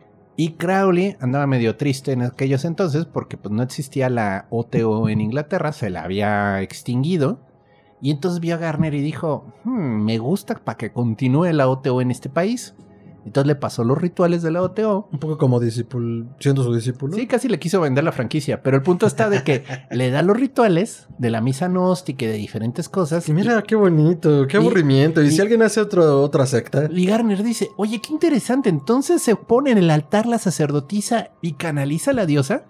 y 0.41 0.53
Crowley 0.53 1.17
andaba 1.19 1.49
medio 1.49 1.77
triste 1.77 2.13
en 2.13 2.23
aquellos 2.23 2.65
entonces 2.65 3.07
porque 3.07 3.37
pues 3.37 3.53
no 3.53 3.61
existía 3.61 4.09
la 4.09 4.47
OTO 4.51 5.09
en 5.09 5.21
Inglaterra, 5.21 5.73
se 5.73 5.91
la 5.91 6.05
había 6.05 6.63
extinguido. 6.63 7.41
Y 8.01 8.13
entonces 8.13 8.39
vio 8.39 8.55
a 8.55 8.59
Garner 8.59 8.95
y 8.95 9.01
dijo, 9.01 9.53
"Hmm, 9.65 10.05
me 10.05 10.19
gusta 10.19 10.55
para 10.55 10.79
que 10.79 10.93
continúe 10.93 11.53
la 11.53 11.69
OTO 11.69 12.01
en 12.01 12.13
este 12.13 12.29
país. 12.29 12.77
Entonces 13.25 13.47
le 13.47 13.55
pasó 13.57 13.85
los 13.85 13.99
rituales 13.99 14.43
de 14.43 14.51
la 14.51 14.63
OTO. 14.63 15.09
Un 15.13 15.19
poco 15.19 15.37
como 15.37 15.61
discípulo, 15.61 16.27
siendo 16.41 16.65
su 16.65 16.75
discípulo. 16.75 17.15
Sí, 17.15 17.27
casi 17.27 17.49
le 17.49 17.59
quiso 17.59 17.81
vender 17.81 18.03
la 18.05 18.13
franquicia, 18.13 18.63
pero 18.63 18.77
el 18.77 18.83
punto 18.83 19.07
está 19.07 19.29
de 19.29 19.43
que 19.45 19.65
le 19.91 20.11
da 20.11 20.23
los 20.23 20.37
rituales 20.37 21.09
de 21.19 21.31
la 21.31 21.41
misa 21.41 21.69
gnóstica 21.69 22.25
y 22.25 22.29
de 22.29 22.35
diferentes 22.35 22.89
cosas. 22.89 23.29
Y 23.29 23.33
mira, 23.35 23.63
qué 23.63 23.75
bonito, 23.75 24.47
qué 24.47 24.57
Y- 24.57 24.61
aburrimiento. 24.61 25.23
Y, 25.23 25.27
y- 25.27 25.31
si 25.33 25.41
alguien 25.43 25.63
hace 25.63 25.81
otro, 25.81 26.23
otra 26.23 26.47
secta. 26.47 26.89
Y 26.91 27.07
Garner 27.07 27.43
dice, 27.43 27.69
oye, 27.77 28.01
qué 28.01 28.13
interesante, 28.13 28.69
entonces 28.71 29.21
se 29.21 29.37
pone 29.37 29.73
en 29.73 29.79
el 29.79 29.91
altar 29.91 30.27
la 30.27 30.39
sacerdotisa 30.39 31.31
y 31.43 31.53
canaliza 31.53 32.13
a 32.13 32.15
la 32.15 32.25
diosa. 32.27 32.65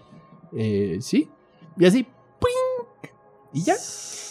Eh, 0.57 0.99
sí. 1.01 1.31
Y 1.77 1.87
así, 1.87 2.05
¡puing! 2.41 3.13
Y 3.53 3.63
ya. 3.63 3.75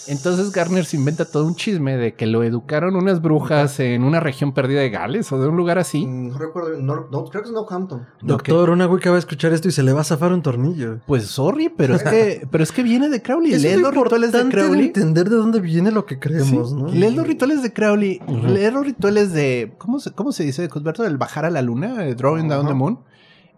Entonces 0.07 0.51
Garner 0.51 0.85
se 0.85 0.95
inventa 0.97 1.25
todo 1.25 1.45
un 1.45 1.55
chisme 1.55 1.97
de 1.97 2.13
que 2.15 2.25
lo 2.25 2.43
educaron 2.43 2.95
unas 2.95 3.21
brujas 3.21 3.79
en 3.79 4.03
una 4.03 4.19
región 4.19 4.53
perdida 4.53 4.79
de 4.81 4.89
Gales 4.89 5.31
o 5.31 5.39
de 5.39 5.47
un 5.47 5.57
lugar 5.57 5.77
así. 5.79 6.05
Mm, 6.05 6.29
No 6.29 6.37
recuerdo, 6.37 6.69
no, 6.81 7.07
no, 7.11 7.25
creo 7.25 7.43
que 7.43 7.49
es 7.49 7.53
Northampton. 7.53 8.05
Doctor, 8.21 8.69
una 8.69 8.87
wicca 8.87 9.09
va 9.09 9.17
a 9.17 9.19
escuchar 9.19 9.53
esto 9.53 9.67
y 9.67 9.71
se 9.71 9.83
le 9.83 9.91
va 9.93 10.01
a 10.01 10.03
zafar 10.03 10.31
un 10.31 10.41
tornillo. 10.41 10.99
Pues 11.05 11.25
sorry, 11.27 11.69
pero 11.69 11.95
es 11.95 12.03
que, 12.03 12.47
pero 12.51 12.63
es 12.63 12.71
que 12.71 12.83
viene 12.83 13.09
de 13.09 13.21
Crowley. 13.21 13.53
Es 13.53 13.63
lo 13.79 13.91
los 13.91 14.03
rituales 14.03 14.31
de 14.31 14.49
Crowley. 14.49 14.85
entender 14.87 15.29
de 15.29 15.35
dónde 15.35 15.59
viene 15.59 15.91
lo 15.91 16.05
que 16.05 16.19
creemos, 16.19 16.69
Sí, 16.69 16.75
¿no? 16.75 16.87
Leer 16.87 17.13
los 17.13 17.27
rituales 17.27 17.61
de 17.61 17.73
Crowley, 17.73 18.21
Ujú. 18.27 18.47
leer 18.47 18.73
los 18.73 18.85
rituales 18.85 19.33
de. 19.33 19.73
¿Cómo 19.77 19.99
se, 19.99 20.11
cómo 20.11 20.31
se 20.31 20.43
dice, 20.43 20.67
Cosberto? 20.69 21.05
El 21.05 21.17
bajar 21.17 21.45
a 21.45 21.49
la 21.49 21.61
luna, 21.61 22.05
eh, 22.05 22.15
drawing 22.15 22.47
down 22.47 22.67
the 22.67 22.73
moon. 22.73 22.99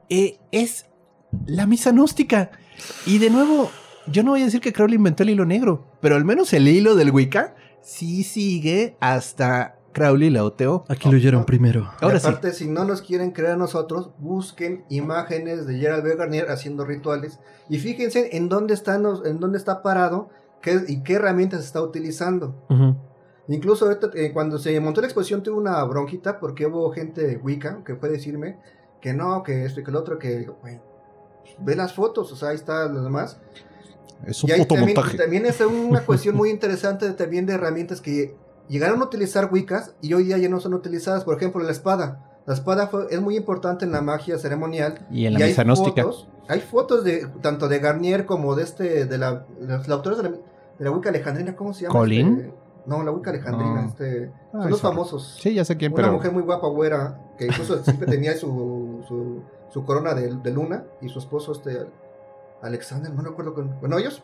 eh, 0.10 0.38
es 0.52 0.88
la 1.46 1.68
misa 1.68 1.92
gnóstica. 1.92 2.50
Y 3.06 3.18
de 3.20 3.30
nuevo, 3.30 3.70
yo 4.12 4.24
no 4.24 4.32
voy 4.32 4.41
a 4.41 4.45
decir 4.45 4.62
que 4.62 4.74
Crowley 4.74 4.95
inventó 4.95 5.24
el 5.24 5.30
hilo 5.32 5.45
negro, 5.45 5.86
pero 6.02 6.15
al 6.15 6.26
menos 6.26 6.54
el 6.54 6.67
hilo 6.67 6.95
del 6.95 7.12
Wicca 7.12 7.56
sí 7.82 8.24
sigue 8.24 8.98
hasta 9.00 9.76
Crowley 9.93 10.30
la 10.30 10.43
OTO. 10.43 10.86
Aquí 10.88 11.10
lo 11.10 11.15
oyeron 11.15 11.45
primero. 11.45 11.89
Ahora 12.02 12.19
sí. 12.19 12.28
aparte, 12.28 12.54
si 12.54 12.67
no 12.67 12.86
nos 12.86 13.02
quieren 13.02 13.32
creer 13.32 13.52
a 13.54 13.58
nosotros, 13.58 14.12
busquen 14.19 14.86
imágenes 14.89 15.65
de 15.65 15.78
Gerald 15.80 16.04
B. 16.04 16.15
Garnier 16.15 16.50
haciendo 16.52 16.86
rituales 16.86 17.39
y 17.69 17.80
fíjense 17.80 18.36
en 18.38 18.50
dónde 18.50 18.74
está, 18.74 18.98
nos- 19.00 19.26
en 19.26 19.39
dónde 19.39 19.58
está 19.58 19.82
parado 19.82 20.30
qué, 20.62 20.80
y 20.88 21.02
qué 21.04 21.13
herramientas 21.13 21.63
está 21.65 21.82
utilizando. 21.82 22.56
Incluso 23.48 23.86
ahorita, 23.86 24.10
eh, 24.13 24.32
cuando 24.32 24.60
se 24.60 24.80
montó 24.80 25.02
la 25.02 25.08
exposición 25.08 25.41
tuve 25.41 25.58
una 25.58 25.84
bronquita 25.84 26.39
porque 26.39 26.67
hubo 26.67 26.91
gente 26.91 27.39
Wicca 27.43 27.84
que 27.84 27.95
fue 27.95 28.10
decirme 28.10 28.58
que 29.02 29.13
no, 29.13 29.41
que 29.41 29.65
esto 29.65 29.80
y 29.80 29.84
que 29.84 29.91
lo 29.91 30.00
otro, 30.00 30.19
que 30.19 30.45
güey, 30.62 30.80
ve 31.60 31.76
las 31.76 31.93
fotos, 31.93 32.32
o 32.32 32.36
sea, 32.36 32.50
ahí 32.50 32.56
está 32.56 32.86
lo 32.88 33.02
demás. 33.04 33.39
Es 34.26 34.44
Y 34.44 34.52
ahí 34.52 34.66
también, 34.66 34.96
también 35.18 35.46
es 35.46 35.62
una 35.62 36.02
cuestión 36.06 36.36
muy 36.36 36.50
interesante 36.50 37.08
de- 37.08 37.14
también 37.14 37.46
de 37.46 37.54
herramientas 37.54 38.02
que 38.02 38.36
llegaron 38.68 39.02
a 39.02 39.06
utilizar 39.06 39.50
Wiccas 39.52 39.94
y 40.02 40.14
hoy 40.14 40.26
día 40.26 40.38
ya 40.38 40.50
no 40.50 40.60
son 40.60 40.74
utilizadas. 40.74 41.24
Por 41.24 41.36
ejemplo, 41.38 41.64
la 41.64 41.72
espada. 41.72 42.26
La 42.46 42.54
espada 42.54 42.88
fue- 42.88 43.08
es 43.12 43.22
muy 43.22 43.36
importante 43.38 43.86
en 43.86 43.92
la 43.92 44.02
magia 44.02 44.38
ceremonial. 44.38 45.06
Y 45.12 45.26
en 45.26 45.34
la 45.34 45.40
y 45.40 45.44
hay 45.44 45.50
misa 45.50 45.64
gnóstica. 45.64 46.04
fotos- 46.04 46.28
hay 46.48 46.60
fotos 46.62 47.04
de 47.04 47.28
tanto 47.42 47.68
de 47.68 47.80
Garnier 47.80 48.26
como 48.26 48.56
de 48.56 48.64
este, 48.64 49.06
de 49.06 49.17
la, 49.17 49.46
de 49.60 49.78
los 49.78 49.88
autores 49.90 50.17
de 50.17 50.24
la, 50.24 50.30
de 50.32 50.86
la 50.86 50.92
Wicca 50.92 51.10
alejandrina, 51.10 51.56
¿cómo 51.56 51.74
se 51.74 51.84
llama? 51.84 52.00
¿Colin? 52.00 52.38
Este? 52.40 52.54
no, 52.86 53.04
la 53.04 53.12
Wicca 53.12 53.30
alejandrina, 53.30 53.82
No. 53.84 53.88
este, 53.88 54.32
Ay, 54.54 54.62
son 54.62 54.70
los 54.72 54.80
sorry. 54.80 54.96
famosos. 54.96 55.38
Sí, 55.40 55.54
ya 55.54 55.63
sé 55.63 55.78
quién, 55.78 55.94
Una 55.94 56.02
pero. 56.04 56.13
mujer 56.13 56.32
muy 56.32 56.42
guapa, 56.42 56.67
güera, 56.67 57.20
que 57.38 57.46
incluso 57.46 57.84
siempre 57.84 58.08
tenía 58.08 58.36
su, 58.36 59.04
su, 59.08 59.44
su 59.72 59.86
corona 59.86 60.15
de, 60.15 60.34
de 60.36 60.52
luna 60.52 60.86
y 61.02 61.10
su 61.10 61.20
esposo, 61.20 61.52
este, 61.52 61.86
Alexander, 62.62 63.14
no 63.14 63.22
recuerdo 63.22 63.54
con, 63.54 63.80
bueno, 63.80 63.98
ellos. 63.98 64.24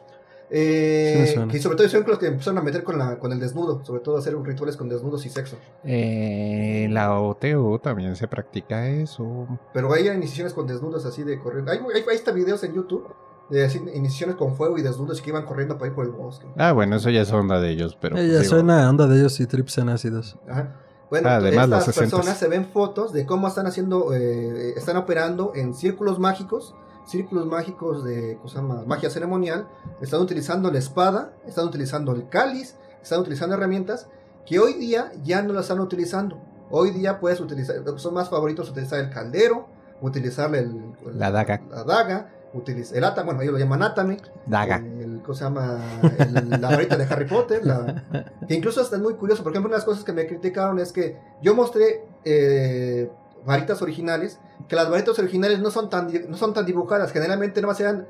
eh, 0.49 1.33
Sí 1.35 1.47
que 1.49 1.59
sobre 1.59 1.75
todo 1.77 1.89
son 1.89 2.03
los 2.07 2.19
que 2.19 2.27
empezaron 2.27 2.57
a 2.59 2.61
meter 2.61 2.83
con, 2.83 2.97
la, 2.97 3.17
con 3.19 3.31
el 3.31 3.39
desnudo, 3.39 3.83
sobre 3.83 4.01
todo 4.01 4.17
hacer 4.17 4.35
rituales 4.41 4.77
con 4.77 4.89
desnudos 4.89 5.25
y 5.25 5.29
sexo. 5.29 5.57
Eh, 5.83 6.87
la 6.91 7.19
OTO 7.19 7.79
también 7.79 8.15
se 8.15 8.27
practica 8.27 8.87
eso. 8.87 9.47
Pero 9.73 9.91
hay 9.93 10.07
iniciaciones 10.07 10.53
con 10.53 10.67
desnudos 10.67 11.05
así 11.05 11.23
de 11.23 11.39
correr. 11.39 11.67
Hay, 11.69 11.79
hay, 11.79 12.03
hay 12.07 12.15
hasta 12.15 12.31
videos 12.31 12.63
en 12.63 12.73
YouTube 12.73 13.07
de 13.49 13.63
iniciaciones 13.93 14.35
con 14.35 14.55
fuego 14.55 14.77
y 14.77 14.81
desnudos 14.81 15.21
que 15.21 15.29
iban 15.29 15.45
corriendo 15.45 15.77
por 15.77 15.87
ahí 15.87 15.93
por 15.93 16.05
el 16.05 16.11
bosque. 16.11 16.47
Ah, 16.57 16.71
bueno, 16.71 16.95
eso 16.95 17.09
ya 17.11 17.21
es 17.21 17.31
onda 17.31 17.59
de 17.59 17.69
ellos, 17.69 17.97
pero. 17.99 18.17
Ella 18.17 18.27
pues, 18.27 18.41
digo, 18.43 18.55
suena 18.55 18.89
onda 18.89 19.07
de 19.07 19.19
ellos 19.19 19.39
y 19.39 19.45
trips 19.47 19.77
en 19.77 19.89
ácidos. 19.89 20.37
Ajá. 20.47 20.81
Bueno, 21.11 21.29
Además, 21.29 21.69
los 21.69 21.79
estas 21.87 21.95
60s. 21.97 21.99
personas 21.99 22.37
se 22.39 22.47
ven 22.47 22.65
fotos 22.65 23.13
de 23.13 23.27
cómo 23.27 23.47
están 23.47 23.67
haciendo, 23.67 24.11
eh, 24.15 24.73
están 24.75 24.97
operando 24.97 25.51
en 25.53 25.75
círculos 25.75 26.17
mágicos, 26.17 26.73
círculos 27.05 27.45
mágicos 27.45 28.03
de 28.03 28.37
magia 28.85 29.09
ceremonial, 29.09 29.67
están 30.01 30.21
utilizando 30.21 30.71
la 30.71 30.79
espada, 30.79 31.33
están 31.47 31.65
utilizando 31.67 32.11
el 32.13 32.27
cáliz, 32.29 32.75
están 33.01 33.19
utilizando 33.19 33.55
herramientas 33.55 34.07
que 34.45 34.59
hoy 34.59 34.73
día 34.73 35.11
ya 35.23 35.41
no 35.41 35.53
las 35.53 35.65
están 35.65 35.79
utilizando. 35.79 36.37
Hoy 36.69 36.91
día 36.91 37.19
puedes 37.19 37.39
utilizar, 37.39 37.75
son 37.97 38.13
más 38.15 38.29
favoritos 38.29 38.69
utilizar 38.69 38.99
el 38.99 39.09
caldero, 39.09 39.67
utilizar 40.01 40.53
el, 40.55 40.93
La 41.13 41.31
daga. 41.31 41.61
la 41.69 41.83
daga, 41.83 42.29
utiliza 42.53 42.95
el 42.97 43.03
ata, 43.03 43.23
bueno, 43.23 43.41
ellos 43.41 43.53
lo 43.53 43.59
llaman 43.59 43.83
atame, 43.83 44.17
Daga. 44.45 44.77
el, 44.77 45.21
¿cómo 45.21 45.33
se 45.35 45.43
llama? 45.43 45.77
El- 46.19 46.49
la 46.61 46.69
varita 46.69 46.97
de 46.97 47.03
Harry 47.05 47.25
Potter. 47.27 47.65
la- 47.65 48.03
que 48.47 48.55
incluso 48.55 48.81
hasta 48.81 48.95
es 48.95 49.01
muy 49.01 49.13
curioso. 49.15 49.43
Por 49.43 49.51
ejemplo, 49.51 49.67
una 49.69 49.75
de 49.75 49.79
las 49.79 49.85
cosas 49.85 50.03
que 50.03 50.13
me 50.13 50.25
criticaron 50.25 50.79
es 50.79 50.91
que 50.91 51.17
yo 51.41 51.53
mostré 51.55 52.03
eh, 52.23 53.11
varitas 53.45 53.81
originales, 53.81 54.39
que 54.67 54.75
las 54.75 54.89
varitas 54.89 55.17
originales 55.19 55.59
no 55.59 55.71
son 55.71 55.89
tan, 55.89 56.09
no 56.29 56.37
son 56.37 56.53
tan 56.53 56.65
dibujadas. 56.65 57.11
Generalmente 57.11 57.61
no 57.61 57.71
eran 57.71 58.07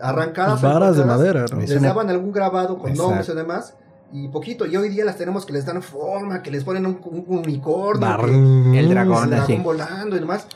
arrancadas. 0.00 0.60
Varas 0.62 0.96
de 0.96 1.04
madera, 1.04 1.44
¿no? 1.52 1.60
Es 1.60 1.70
Les 1.70 1.82
daban 1.82 2.08
algún 2.10 2.32
grabado 2.32 2.78
con 2.78 2.90
Exacto. 2.90 3.02
nombres 3.10 3.28
y 3.28 3.34
demás. 3.34 3.74
Y 4.10 4.28
poquito. 4.28 4.64
Y 4.66 4.74
hoy 4.76 4.88
día 4.88 5.04
las 5.04 5.16
tenemos 5.16 5.44
que 5.44 5.52
les 5.52 5.66
dan 5.66 5.82
forma, 5.82 6.42
que 6.42 6.50
les 6.50 6.64
ponen 6.64 6.86
un, 6.86 6.98
un 7.04 7.38
unicornio. 7.38 8.06
Bar- 8.06 8.24
que- 8.24 8.78
El 8.80 8.88
dragón, 8.88 9.32
el 9.32 9.40
así. 9.40 9.52
dragón 9.52 9.64
volando 9.64 10.16
y 10.16 10.20
demás. 10.20 10.46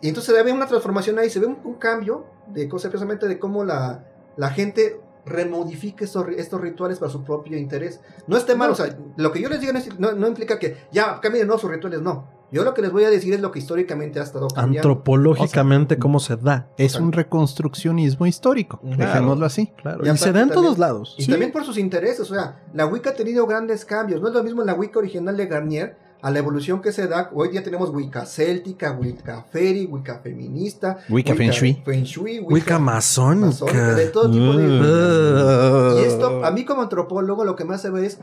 Y 0.00 0.08
entonces 0.08 0.34
se 0.34 0.42
ve 0.42 0.52
una 0.52 0.66
transformación 0.66 1.18
ahí, 1.18 1.30
se 1.30 1.38
ve 1.38 1.46
un, 1.46 1.58
un 1.64 1.74
cambio 1.74 2.26
de 2.48 2.68
cosas 2.68 2.90
precisamente 2.90 3.28
de 3.28 3.38
cómo 3.38 3.64
la, 3.64 4.04
la 4.36 4.50
gente 4.50 5.00
remodifica 5.24 6.04
estos, 6.04 6.26
estos 6.36 6.60
rituales 6.60 6.98
para 6.98 7.10
su 7.10 7.22
propio 7.24 7.56
interés. 7.58 8.00
No 8.26 8.36
esté 8.36 8.54
mal, 8.56 8.70
o 8.70 8.74
sea, 8.74 8.96
lo 9.16 9.32
que 9.32 9.40
yo 9.40 9.48
les 9.48 9.60
digo 9.60 9.72
no, 9.72 9.78
es- 9.78 9.98
no- 9.98 10.12
no 10.12 10.26
implica 10.28 10.58
que 10.58 10.76
ya 10.92 11.20
cambien 11.20 11.46
no 11.46 11.58
sus 11.58 11.70
rituales, 11.70 12.00
no. 12.02 12.28
Yo 12.52 12.62
lo 12.62 12.74
que 12.74 12.82
les 12.82 12.92
voy 12.92 13.02
a 13.04 13.10
decir 13.10 13.34
es 13.34 13.40
lo 13.40 13.50
que 13.50 13.58
históricamente 13.58 14.20
ha 14.20 14.22
estado 14.22 14.46
cambiando. 14.48 14.88
Antropológicamente, 14.88 15.98
cómo 15.98 16.20
se 16.20 16.36
da. 16.36 16.68
Es 16.78 16.94
un 16.96 17.12
reconstruccionismo 17.12 18.26
histórico. 18.26 18.78
Claro. 18.80 18.96
Dejémoslo 18.98 19.46
así. 19.46 19.72
Claro. 19.82 20.06
Y 20.06 20.10
Y, 20.10 20.16
se 20.16 20.32
da 20.32 20.42
en 20.42 20.50
todos 20.50 20.78
lados. 20.78 21.16
Y 21.18 21.24
Sí. 21.24 21.30
también 21.30 21.50
por 21.52 21.64
sus 21.64 21.76
intereses, 21.76 22.20
o 22.30 22.34
sea, 22.34 22.62
la 22.72 22.86
Wicca 22.86 23.10
ha 23.10 23.14
tenido 23.14 23.46
grandes 23.46 23.84
cambios. 23.84 24.20
No 24.20 24.28
es 24.28 24.34
lo 24.34 24.42
mismo 24.44 24.62
la 24.62 24.74
Wicca 24.74 24.98
original 25.00 25.36
de 25.36 25.46
Garnier 25.46 25.96
a 26.22 26.30
la 26.30 26.38
evolución 26.38 26.80
que 26.80 26.92
se 26.92 27.08
da. 27.08 27.30
Hoy 27.34 27.48
día 27.50 27.62
tenemos 27.64 27.90
Wicca 27.90 28.24
céltica, 28.24 28.92
Wicca 28.92 29.44
fairy, 29.50 29.86
Wicca 29.86 30.20
feminista, 30.20 30.98
Wicca 31.08 31.34
Feng 31.34 31.50
Shui. 31.50 31.82
Feng 31.84 32.04
Shui, 32.04 32.38
Wicca 32.40 32.78
masónica. 32.78 33.46
masónica, 33.46 33.94
de 33.94 34.06
todo 34.06 34.30
tipo 34.30 34.56
de... 34.56 34.66
Uh. 34.66 35.98
Y 35.98 36.04
esto, 36.04 36.44
a 36.44 36.50
mí 36.52 36.64
como 36.64 36.82
antropólogo, 36.82 37.44
lo 37.44 37.56
que 37.56 37.64
me 37.64 37.74
hace 37.74 37.90
ver 37.90 38.04
es 38.04 38.18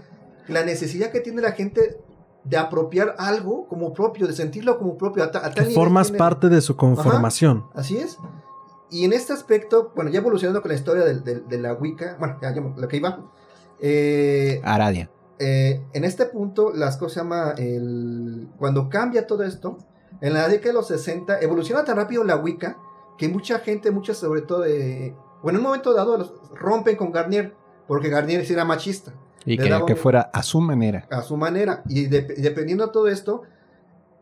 la 0.48 0.64
necesidad 0.66 1.12
que 1.12 1.20
tiene 1.20 1.42
la 1.42 1.52
gente 1.52 1.98
de 2.44 2.58
apropiar 2.58 3.16
algo 3.18 3.68
como 3.68 3.94
propio, 3.94 4.28
de 4.28 4.34
sentirlo 4.34 4.78
como 4.78 4.98
propio. 4.98 5.24
A 5.24 5.32
ta- 5.32 5.46
a 5.46 5.52
tal 5.52 5.68
Que 5.68 5.74
formas 5.74 6.08
tiene- 6.08 6.20
parte 6.20 6.50
de 6.50 6.62
su 6.62 6.76
conformación. 6.76 7.66
Así 7.74 7.98
es. 7.98 8.18
Y 8.90 9.06
en 9.06 9.14
este 9.14 9.34
aspecto, 9.34 9.92
bueno, 9.96 10.12
ya 10.12 10.20
evolucionando 10.20 10.62
con 10.62 10.70
la 10.70 10.76
historia 10.76 11.04
del- 11.04 11.24
de, 11.24 11.58
la 11.60 11.74
Wicca, 11.74 12.16
bueno, 12.20 12.38
ya, 12.42 12.54
ya 12.54 12.62
lo 12.62 12.88
que 12.88 12.98
iba. 12.98 13.20
eh, 13.80 14.62
Aradia. 14.64 15.10
eh, 15.40 15.82
en 15.94 16.04
este 16.04 16.26
punto, 16.26 16.72
las 16.74 16.98
cosas 16.98 17.14
se 17.14 17.20
llama 17.22 17.54
el. 17.58 18.48
Cuando 18.58 18.88
cambia 18.90 19.26
todo 19.28 19.44
esto, 19.44 19.78
en 20.22 20.34
la 20.34 20.48
década 20.48 20.70
de 20.70 20.74
los 20.74 20.88
60, 20.88 21.40
evoluciona 21.42 21.84
tan 21.84 21.98
rápido 21.98 22.24
la 22.24 22.36
Wicca 22.38 22.78
que 23.18 23.28
mucha 23.30 23.60
gente, 23.60 23.92
muchas 23.92 24.18
sobre 24.18 24.42
todo 24.42 24.62
de. 24.62 25.16
Bueno, 25.42 25.60
en 25.60 25.66
un 25.66 25.70
momento 25.72 25.94
dado 25.94 26.18
los 26.18 26.34
rompen 26.54 26.96
con 26.96 27.12
Garnier, 27.12 27.54
porque 27.88 28.10
Garnier 28.10 28.50
era 28.50 28.64
machista, 28.64 29.14
Y 29.46 29.58
daba 29.58 29.86
que 29.86 29.94
un- 29.94 30.00
fuera 30.00 30.22
a 30.34 30.44
su 30.44 30.62
manera. 30.62 31.06
a 31.12 31.22
su 31.22 31.36
manera. 31.38 31.84
Y 31.88 32.06
de- 32.06 32.22
dependiendo 32.38 32.86
de 32.88 32.92
todo 32.94 33.08
esto, 33.08 33.44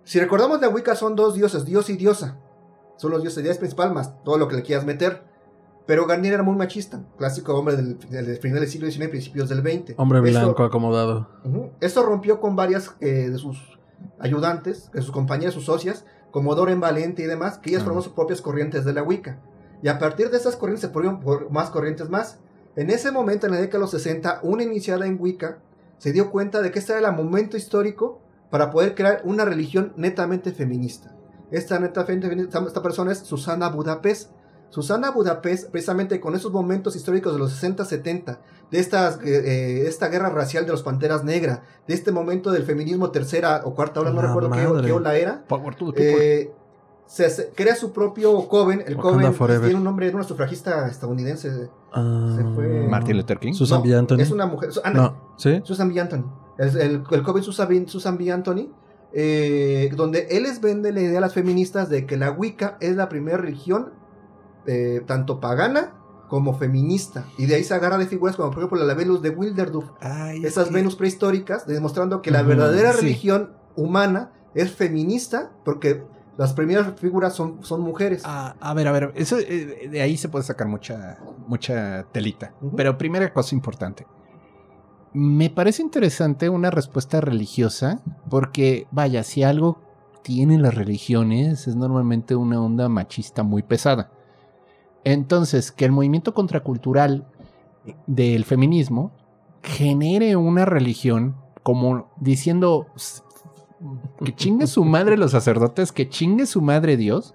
si 0.04 0.20
recordamos 0.20 0.60
la 0.62 0.70
Wicca 0.70 0.96
son 0.96 1.16
dos 1.16 1.36
dioses, 1.36 1.66
dios 1.66 1.90
y 1.90 1.98
diosa. 1.98 2.38
Son 2.98 3.12
los 3.12 3.22
dioses, 3.22 3.44
dios 3.44 3.58
principal 3.58 3.94
más 3.94 4.24
todo 4.24 4.38
lo 4.38 4.48
que 4.48 4.56
le 4.56 4.62
quieras 4.64 4.86
meter. 4.86 5.24
Pero 5.88 6.06
Garnier 6.06 6.36
era 6.36 6.44
muy 6.44 6.56
machista, 6.56 7.04
clásico 7.18 7.54
hombre 7.58 7.76
del, 7.76 7.98
del 8.10 8.38
final 8.38 8.60
del 8.60 8.70
siglo 8.70 8.90
XIX, 8.90 9.10
principios 9.10 9.50
del 9.50 9.60
XX. 9.62 9.96
Hombre 9.98 10.20
Eso- 10.30 10.40
blanco 10.40 10.64
acomodado. 10.64 11.28
Ujú. 11.44 11.72
Esto 11.82 12.04
rompió 12.04 12.40
con 12.40 12.56
varias 12.56 12.96
eh, 13.00 13.30
de 13.30 13.38
sus 13.38 13.80
ayudantes, 14.20 14.92
de 14.92 15.02
sus 15.02 15.12
compañeras, 15.12 15.54
sus 15.54 15.66
socias, 15.66 16.06
como 16.32 16.56
Doren 16.56 16.80
Valente 16.80 17.24
y 17.24 17.26
demás, 17.26 17.58
que 17.58 17.72
ellas 17.72 17.82
Ah. 17.82 17.86
formaron 17.86 18.04
sus 18.04 18.14
propias 18.14 18.42
corrientes 18.42 18.86
de 18.86 18.94
la 18.94 19.04
Wicca. 19.04 19.40
Y 19.84 19.88
a 19.88 19.98
partir 20.00 20.30
de 20.30 20.38
esas 20.38 20.56
corrientes 20.56 20.82
se 20.88 20.90
formaron 20.94 21.20
por 21.20 21.50
más 21.52 21.70
corrientes 21.72 22.10
más. 22.10 22.40
En 22.76 22.90
ese 22.90 23.12
momento, 23.12 23.48
en 23.48 23.54
la 23.54 23.60
década 23.60 23.80
de 23.80 23.82
los 23.82 23.92
60, 23.92 24.40
una 24.44 24.64
iniciada 24.64 25.06
en 25.06 25.18
Wicca 25.20 25.60
se 25.98 26.12
dio 26.12 26.32
cuenta 26.32 26.62
de 26.62 26.72
que 26.72 26.80
este 26.80 26.94
era 26.98 27.10
el 27.10 27.16
momento 27.16 27.58
histórico 27.58 28.22
para 28.50 28.72
poder 28.72 28.96
crear 28.96 29.22
una 29.24 29.46
religión 29.46 29.94
netamente 29.98 30.52
feminista. 30.52 31.16
Esta, 31.52 31.80
persona 32.82 33.12
es 33.12 33.20
Susana 33.20 33.70
Budapest. 33.70 34.32
Susana 34.70 35.12
Budapest, 35.12 35.70
precisamente 35.70 36.22
con 36.22 36.34
esos 36.34 36.52
momentos 36.52 36.96
históricos 36.96 37.34
de 37.34 37.40
los 37.40 37.62
60-70, 37.62 38.38
de 38.72 38.80
estas, 38.80 39.18
eh, 39.18 39.22
eh, 39.26 39.88
esta 39.88 40.08
guerra 40.08 40.30
racial 40.30 40.66
de 40.66 40.72
los 40.72 40.82
panteras 40.82 41.26
negras, 41.26 41.60
de 41.88 41.94
este 41.94 42.14
momento 42.14 42.52
del 42.52 42.64
feminismo 42.64 43.12
tercera 43.12 43.62
o 43.66 43.76
cuarta 43.76 44.00
ola, 44.00 44.12
no 44.12 44.22
recuerdo 44.22 44.50
qué, 44.82 44.92
ola 44.94 45.18
era, 45.18 45.44
eh, 45.98 46.52
se, 47.30 47.50
crea 47.56 47.76
su 47.76 47.92
propio 47.92 48.48
coven. 48.48 48.84
El 48.88 48.96
Wakanda 48.96 49.18
coven 49.20 49.34
forever. 49.34 49.64
tiene 49.66 49.78
un 49.78 49.84
nombre 49.84 50.08
de 50.10 50.16
una 50.16 50.24
sufragista 50.24 50.88
estadounidense. 50.88 51.70
Ah, 51.94 52.36
Se 52.38 52.44
fue- 52.56 52.88
Martin 52.90 53.18
Luther 53.18 53.38
King. 53.40 53.54
Susan 53.54 53.80
No, 53.80 53.84
B. 53.90 53.96
Anthony. 53.96 54.20
Es 54.22 54.32
una 54.32 54.46
mujer. 54.46 54.72
su- 54.72 54.82
ah, 54.84 54.92
no, 54.92 55.02
No, 55.02 55.34
¿sí? 55.38 55.62
Susan 55.64 55.94
B. 55.94 56.00
Anthony. 56.00 56.24
El, 56.58 56.78
el, 56.78 57.04
el 57.12 57.24
coven 57.24 57.44
Susan 57.44 57.68
B. 57.68 57.84
Susan 57.88 58.18
B. 58.18 58.32
Anthony. 58.32 58.70
eh, 59.14 59.92
donde 59.96 60.28
él 60.32 60.44
les 60.44 60.62
vende 60.62 60.94
la 60.94 61.02
idea 61.02 61.18
a 61.18 61.22
las 61.22 61.34
feministas 61.34 61.90
de 61.90 62.06
que 62.06 62.16
la 62.16 62.32
Wicca 62.32 62.78
es 62.80 62.96
la 62.96 63.10
primera 63.10 63.38
religión 63.38 63.90
eh, 64.68 65.02
tanto 65.06 65.42
pagana 65.42 65.96
como 66.30 66.58
feminista. 66.58 67.26
Y 67.38 67.46
de 67.46 67.56
ahí 67.56 67.64
se 67.66 67.74
agarra 67.74 67.98
de 67.98 68.06
figuras 68.06 68.38
como 68.38 68.52
por 68.52 68.60
ejemplo 68.60 68.82
la 68.86 68.94
Venus 68.94 69.22
de 69.22 69.32
Wilderduf. 69.32 69.84
Ay, 70.00 70.46
Esas 70.46 70.68
sí. 70.70 70.74
Venus 70.74 70.96
prehistóricas, 70.96 71.68
demostrando 71.68 72.22
que 72.22 72.32
la 72.32 72.42
verdadera 72.42 72.94
sí. 72.94 73.02
religión 73.02 73.52
humana 73.76 74.32
es 74.56 74.72
feminista 74.72 75.52
porque 75.66 76.04
las 76.42 76.54
primeras 76.54 77.00
figuras 77.00 77.36
son, 77.36 77.64
son 77.64 77.82
mujeres. 77.82 78.24
Ah, 78.26 78.56
a 78.60 78.74
ver, 78.74 78.88
a 78.88 78.92
ver, 78.92 79.12
eso, 79.16 79.38
eh, 79.38 79.88
de 79.92 80.02
ahí 80.02 80.18
se 80.18 80.28
puede 80.28 80.44
sacar 80.44 80.68
mucha, 80.68 81.20
mucha 81.48 82.04
telita. 82.12 82.52
Pero 82.76 82.98
primera 82.98 83.32
cosa 83.32 83.54
importante. 83.54 84.08
Me 85.14 85.52
parece 85.52 85.84
interesante 85.84 86.50
una 86.50 86.72
respuesta 86.72 87.22
religiosa, 87.22 88.02
porque 88.28 88.88
vaya, 88.90 89.22
si 89.24 89.44
algo 89.44 89.78
tienen 90.24 90.64
las 90.64 90.74
religiones 90.74 91.68
es 91.68 91.76
normalmente 91.76 92.36
una 92.36 92.60
onda 92.60 92.90
machista 92.90 93.44
muy 93.44 93.62
pesada. 93.62 94.10
Entonces, 95.04 95.72
que 95.72 95.86
el 95.86 95.92
movimiento 95.92 96.34
contracultural 96.34 97.28
del 98.08 98.46
feminismo 98.46 99.12
genere 99.62 100.36
una 100.38 100.66
religión 100.66 101.36
como 101.62 102.10
diciendo 102.20 102.88
"S- 102.96 103.22
que 104.24 104.36
chingue 104.36 104.68
su 104.68 104.84
madre 104.84 105.18
los 105.18 105.32
sacerdotes, 105.32 105.92
que 105.92 106.10
chingue 106.10 106.46
su 106.46 106.62
madre 106.62 106.98
Dios, 106.98 107.34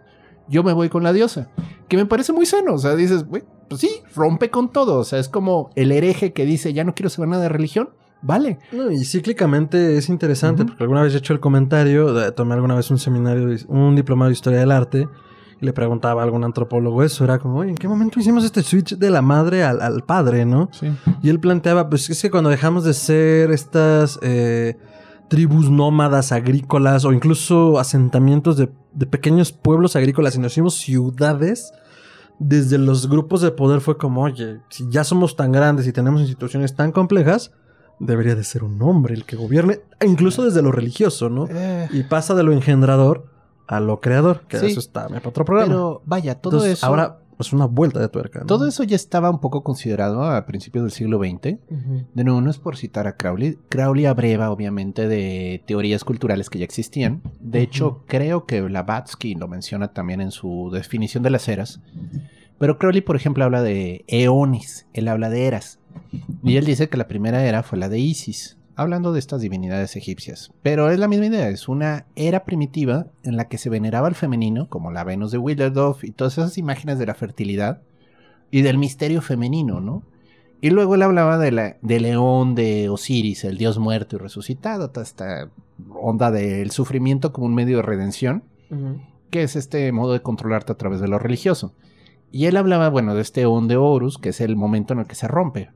yo 0.49 0.63
me 0.63 0.73
voy 0.73 0.89
con 0.89 1.03
la 1.03 1.13
diosa. 1.13 1.49
Que 1.89 1.97
me 1.97 2.07
parece 2.07 2.33
muy 2.33 2.47
sano. 2.47 2.75
O 2.75 2.79
sea, 2.79 2.95
dices, 2.97 3.25
güey, 3.25 3.45
pues 3.69 3.81
sí, 3.81 3.91
rompe 4.15 4.51
con 4.51 4.71
todo. 4.71 4.99
O 4.99 5.05
sea, 5.05 5.19
es 5.19 5.29
como 5.29 5.71
el 5.75 5.93
hereje 5.93 6.33
que 6.33 6.45
dice, 6.45 6.73
ya 6.73 6.85
no 6.85 6.95
quiero 6.95 7.11
saber 7.11 7.29
nada 7.29 7.43
de 7.43 7.49
religión. 7.49 7.91
Vale. 8.23 8.59
No, 8.73 8.91
y 8.91 9.05
cíclicamente 9.05 9.97
es 9.97 10.09
interesante, 10.09 10.65
porque 10.65 10.83
alguna 10.83 11.03
vez 11.03 11.15
he 11.15 11.19
hecho 11.19 11.33
el 11.33 11.41
comentario, 11.41 12.33
tomé 12.33 12.55
alguna 12.55 12.75
vez 12.75 12.91
un 12.91 12.99
seminario, 12.99 13.57
un 13.69 13.95
diplomado 13.95 14.31
de 14.31 14.33
historia 14.33 14.59
del 14.59 14.73
arte, 14.73 15.07
y 15.61 15.65
le 15.65 15.73
preguntaba 15.73 16.23
a 16.23 16.25
algún 16.25 16.43
antropólogo 16.43 17.03
eso, 17.03 17.25
era 17.25 17.39
como, 17.39 17.59
oye, 17.59 17.71
¿en 17.71 17.77
qué 17.77 17.87
momento 17.89 18.19
hicimos 18.19 18.45
este 18.45 18.63
switch 18.63 18.97
de 18.97 19.11
la 19.11 19.23
madre 19.23 19.65
al, 19.65 19.81
al 19.81 20.03
padre, 20.03 20.45
no? 20.45 20.71
Sí. 20.73 20.91
Y 21.23 21.29
él 21.29 21.39
planteaba, 21.39 21.89
pues 21.89 22.09
es 22.11 22.21
que 22.21 22.31
cuando 22.31 22.51
dejamos 22.51 22.85
de 22.85 22.95
ser 22.95 23.51
estas 23.53 24.19
eh, 24.23 24.77
tribus 25.29 25.71
nómadas 25.71 26.33
agrícolas 26.33 27.05
o 27.05 27.13
incluso 27.13 27.79
asentamientos 27.79 28.57
de, 28.57 28.69
de 28.93 29.07
pequeños 29.07 29.53
pueblos 29.53 29.97
agrícolas 29.97 30.37
y 30.37 30.39
nos 30.39 30.53
hicimos 30.53 30.75
ciudades, 30.75 31.73
desde 32.39 32.79
los 32.79 33.09
grupos 33.09 33.41
de 33.41 33.51
poder 33.51 33.81
fue 33.81 33.97
como, 33.97 34.23
oye, 34.23 34.61
si 34.69 34.89
ya 34.91 35.05
somos 35.05 35.37
tan 35.37 35.53
grandes 35.53 35.87
y 35.87 35.93
tenemos 35.93 36.21
instituciones 36.21 36.75
tan 36.75 36.93
complejas, 36.93 37.51
debería 37.99 38.35
de 38.35 38.45
ser 38.45 38.63
un 38.63 38.81
hombre 38.83 39.15
el 39.15 39.25
que 39.25 39.37
gobierne, 39.37 39.81
incluso 40.05 40.45
desde 40.45 40.63
lo 40.63 40.71
religioso, 40.71 41.31
¿no? 41.31 41.47
Eh, 41.51 41.89
Y 41.93 42.03
pasa 42.05 42.35
de 42.35 42.43
lo 42.43 42.53
engendrador 42.53 43.27
a 43.67 43.81
lo 43.81 44.01
creador, 44.01 44.43
que 44.49 44.59
Sí. 44.59 44.67
eso 44.67 44.81
está 44.81 45.09
para 45.09 45.29
otro 45.29 45.45
programa. 45.45 45.69
pero 45.73 46.03
vaya, 46.05 46.35
todo 46.37 46.53
Entonces, 46.59 46.79
eso. 46.79 46.87
ahora 46.87 47.19
es 47.39 47.53
una 47.53 47.67
vuelta 47.67 48.01
de 48.01 48.09
tuerca. 48.09 48.41
¿no? 48.41 48.47
Todo 48.47 48.67
eso 48.67 48.83
ya 48.83 48.97
estaba 48.97 49.31
un 49.31 49.41
poco 49.41 49.63
considerado 49.63 50.25
a 50.25 50.47
principios 50.47 50.85
del 50.85 50.93
siglo 50.93 51.19
XX. 51.19 51.59
De 52.15 52.25
nuevo, 52.25 52.41
no 52.41 52.51
es 52.51 52.59
por 52.59 52.77
citar 52.77 53.07
a 53.07 53.17
Crowley. 53.17 53.59
Crowley 53.69 54.07
abreva, 54.07 54.51
obviamente, 54.51 55.09
de 55.09 55.63
teorías 55.67 56.05
culturales 56.05 56.51
que 56.51 56.59
ya 56.59 56.65
existían. 56.65 57.23
De 57.41 57.61
hecho, 57.61 58.03
creo 58.07 58.47
que 58.47 58.63
Blavatsky 58.63 59.35
lo 59.35 59.49
menciona 59.49 59.89
también 59.89 60.21
en 60.21 60.31
su 60.31 60.71
definición 60.73 61.23
de 61.23 61.31
las 61.31 61.49
eras. 61.49 61.81
Pero 62.59 62.79
Crowley, 62.79 63.03
por 63.03 63.17
ejemplo, 63.17 63.45
habla 63.45 63.63
de 63.63 64.05
eones. 64.09 64.87
Él 64.93 65.09
habla 65.09 65.29
de 65.29 65.47
eras. 65.47 65.79
Y 66.43 66.57
él 66.57 66.65
dice 66.65 66.89
que 66.89 66.97
la 66.97 67.09
primera 67.09 67.45
era 67.45 67.63
fue 67.63 67.79
la 67.79 67.89
de 67.89 67.99
Isis. 67.99 68.56
Hablando 68.77 69.13
de 69.13 69.19
estas 69.19 69.41
divinidades 69.41 69.97
egipcias. 69.97 70.53
Pero 70.63 70.91
es 70.91 70.99
la 70.99 71.09
misma 71.09 71.27
idea, 71.27 71.49
es 71.49 71.67
una 71.67 72.07
era 72.15 72.45
primitiva 72.45 73.07
en 73.25 73.37
la 73.37 73.49
que 73.49 73.59
se 73.59 73.71
veneraba 73.71 74.07
al 74.07 74.15
femenino, 74.15 74.69
como 74.69 74.93
la 74.93 75.03
Venus 75.03 75.33
de 75.33 75.39
Willerdorf 75.39 76.05
y 76.05 76.13
todas 76.13 76.35
esas 76.35 76.59
imágenes 76.59 76.99
de 76.99 77.07
la 77.07 77.15
fertilidad 77.15 77.81
y 78.51 78.63
del 78.63 78.79
misterio 78.79 79.23
femenino, 79.23 79.81
¿no? 79.81 80.03
Y 80.61 80.71
luego 80.71 80.95
él 80.95 81.03
hablaba 81.03 81.39
de, 81.39 81.53
la, 81.53 81.77
de 81.83 82.01
León, 82.01 82.55
de 82.55 82.89
Osiris, 82.89 83.45
el 83.45 83.59
dios 83.59 83.79
muerto 83.79 84.17
y 84.17 84.19
resucitado, 84.19 84.91
toda 84.91 85.05
esta 85.05 85.51
onda 85.95 86.31
del 86.31 86.71
sufrimiento 86.71 87.33
como 87.33 87.47
un 87.47 87.55
medio 87.55 87.77
de 87.77 87.83
redención, 87.83 88.43
que 89.31 89.43
es 89.43 89.55
este 89.57 89.93
modo 89.93 90.13
de 90.15 90.23
controlarte 90.23 90.73
a 90.73 90.77
través 90.77 91.01
de 91.01 91.09
lo 91.09 91.19
religioso. 91.19 91.75
Y 92.33 92.47
él 92.47 92.57
hablaba, 92.57 92.89
bueno, 92.89 93.15
de 93.15 93.23
este 93.23 93.47
On 93.47 93.69
de 93.69 93.77
Horus, 93.77 94.19
que 94.19 94.31
es 94.31 94.41
el 94.41 94.57
momento 94.57 94.95
en 94.95 95.01
el 95.01 95.07
que 95.07 95.15
se 95.15 95.29
rompe. 95.29 95.71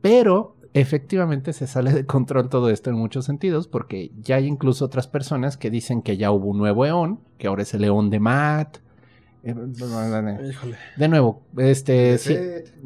Pero 0.00 0.56
efectivamente 0.74 1.52
se 1.52 1.66
sale 1.66 1.92
de 1.92 2.06
control 2.06 2.48
todo 2.48 2.70
esto 2.70 2.90
en 2.90 2.96
muchos 2.96 3.24
sentidos, 3.24 3.68
porque 3.68 4.10
ya 4.20 4.36
hay 4.36 4.46
incluso 4.46 4.84
otras 4.84 5.06
personas 5.06 5.56
que 5.56 5.70
dicen 5.70 6.02
que 6.02 6.16
ya 6.16 6.30
hubo 6.30 6.46
un 6.48 6.58
nuevo 6.58 6.86
Eón, 6.86 7.20
que 7.38 7.46
ahora 7.46 7.62
es 7.62 7.74
el 7.74 7.84
Eón 7.84 8.10
de 8.10 8.20
Matt. 8.20 8.78
Eh, 9.44 9.54
Híjole. 10.48 10.76
De 10.96 11.08
nuevo, 11.08 11.42
este, 11.56 12.16
sí, 12.18 12.36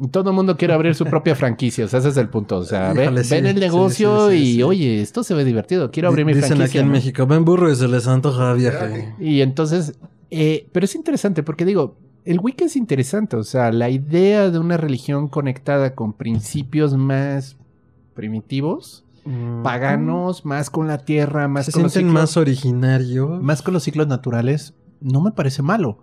todo 0.09 0.31
el 0.31 0.35
mundo 0.35 0.57
quiere 0.57 0.73
abrir 0.73 0.95
su 0.95 1.05
propia 1.05 1.35
franquicia, 1.35 1.85
o 1.85 1.87
sea, 1.87 1.99
ese 1.99 2.09
es 2.09 2.17
el 2.17 2.29
punto. 2.29 2.57
O 2.57 2.63
sea, 2.63 2.93
ven, 2.93 3.03
Híjole, 3.03 3.23
sí, 3.23 3.35
ven 3.35 3.45
el 3.45 3.59
negocio 3.59 4.31
sí, 4.31 4.55
y, 4.55 4.63
oye, 4.63 5.01
esto 5.01 5.23
se 5.23 5.35
ve 5.35 5.45
divertido, 5.45 5.91
quiero 5.91 6.09
abrir 6.09 6.25
mi 6.25 6.33
Dicen 6.33 6.57
franquicia. 6.57 6.65
aquí 6.65 6.77
en 6.79 6.87
¿no? 6.87 6.93
México, 6.93 7.27
ven 7.27 7.45
burro 7.45 7.71
y 7.71 7.75
se 7.75 7.87
les 7.87 8.07
antoja 8.07 8.53
viaje. 8.53 9.13
Y 9.19 9.41
entonces, 9.41 9.99
eh, 10.31 10.67
pero 10.71 10.85
es 10.85 10.95
interesante 10.95 11.43
porque 11.43 11.63
digo, 11.63 11.99
el 12.25 12.39
Wicca 12.39 12.65
es 12.65 12.75
interesante, 12.75 13.37
o 13.37 13.43
sea, 13.43 13.71
la 13.71 13.89
idea 13.89 14.49
de 14.49 14.57
una 14.57 14.77
religión 14.77 15.27
conectada 15.27 15.93
con 15.93 16.13
principios 16.13 16.97
más 16.97 17.55
primitivos, 18.17 19.05
Mm. 19.25 19.61
paganos, 19.63 20.43
más 20.45 20.69
con 20.69 20.87
la 20.87 20.97
tierra, 20.99 21.47
más 21.47 21.65
Se 21.67 21.71
con 21.71 21.83
los 21.83 21.91
sienten 21.93 22.09
ciclos, 22.11 22.21
más 22.23 22.37
originarios. 22.37 23.41
más 23.41 23.61
con 23.61 23.73
los 23.73 23.83
ciclos 23.83 24.07
naturales, 24.07 24.73
no 25.01 25.21
me 25.21 25.31
parece 25.31 25.61
malo. 25.61 25.99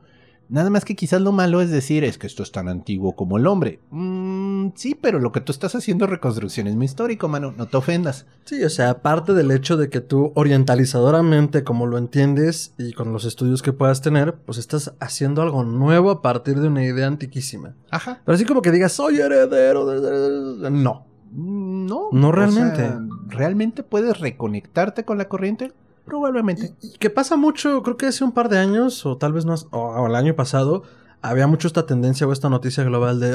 Nada 0.51 0.69
más 0.69 0.85
que 0.85 0.95
quizás 0.95 1.23
lo 1.23 1.33
malo 1.33 1.63
es 1.63 1.71
decir, 1.71 2.05
es 2.05 2.19
que 2.19 2.27
esto 2.27 2.43
es 2.43 2.53
tan 2.53 2.69
antiguo 2.69 3.17
como 3.17 3.39
el 3.39 3.47
hombre. 3.47 3.81
Mm, 3.91 4.73
sí, 4.75 4.95
pero 4.95 5.19
lo 5.19 5.33
que 5.33 5.41
tú 5.41 5.53
estás 5.53 5.75
haciendo 5.75 6.05
es 6.05 6.11
reconstruccionismo 6.11 6.83
histórico, 6.83 7.29
mano, 7.29 7.55
no 7.57 7.65
te 7.67 7.79
ofendas. 7.79 8.27
Sí, 8.45 8.63
o 8.63 8.69
sea, 8.69 8.91
aparte 8.91 9.33
del 9.33 9.51
hecho 9.51 9.79
de 9.79 9.89
que 9.89 10.03
tú 10.03 10.33
orientalizadoramente, 10.35 11.65
como 11.65 11.87
lo 11.87 11.97
entiendes 11.97 12.75
y 12.77 12.93
con 12.93 13.11
los 13.15 13.25
estudios 13.25 13.63
que 13.63 13.73
puedas 13.73 14.03
tener, 14.03 14.35
pues 14.45 14.59
estás 14.59 14.93
haciendo 15.01 15.41
algo 15.41 15.65
nuevo 15.65 16.11
a 16.11 16.21
partir 16.21 16.61
de 16.61 16.69
una 16.69 16.85
idea 16.85 17.07
antiquísima. 17.07 17.75
Ajá. 17.91 18.21
Pero 18.25 18.35
así 18.37 18.45
como 18.45 18.61
que 18.61 18.71
digas, 18.71 18.93
soy 18.93 19.17
heredero 19.17 19.87
de... 19.87 20.01
de- 20.03 20.57
de-". 20.61 20.71
No. 20.71 21.07
Mm, 21.35 21.87
No, 21.87 22.09
No 22.13 22.33
realmente. 22.33 22.77
sea, 22.77 23.01
¿Realmente 23.29 23.83
puedes 23.83 24.19
reconectarte 24.21 25.05
con 25.05 25.19
la 25.19 25.29
corriente? 25.29 25.73
Probablemente. 26.05 26.75
Y, 26.83 26.89
y 26.89 26.99
que 26.99 27.11
pasa 27.11 27.37
mucho, 27.37 27.83
creo 27.83 27.97
que 27.97 28.07
hace 28.07 28.25
un 28.25 28.33
par 28.33 28.49
de 28.49 28.59
años, 28.59 29.05
o 29.07 29.17
tal 29.17 29.33
vez 29.33 29.45
no, 29.45 29.55
o, 29.71 29.79
o 29.79 30.07
el 30.07 30.15
año 30.15 30.35
pasado, 30.37 30.83
había 31.23 31.47
mucho 31.47 31.67
esta 31.67 31.87
tendencia 31.87 32.27
o 32.27 32.33
esta 32.35 32.51
noticia 32.51 32.85
global 32.85 33.19
de, 33.19 33.31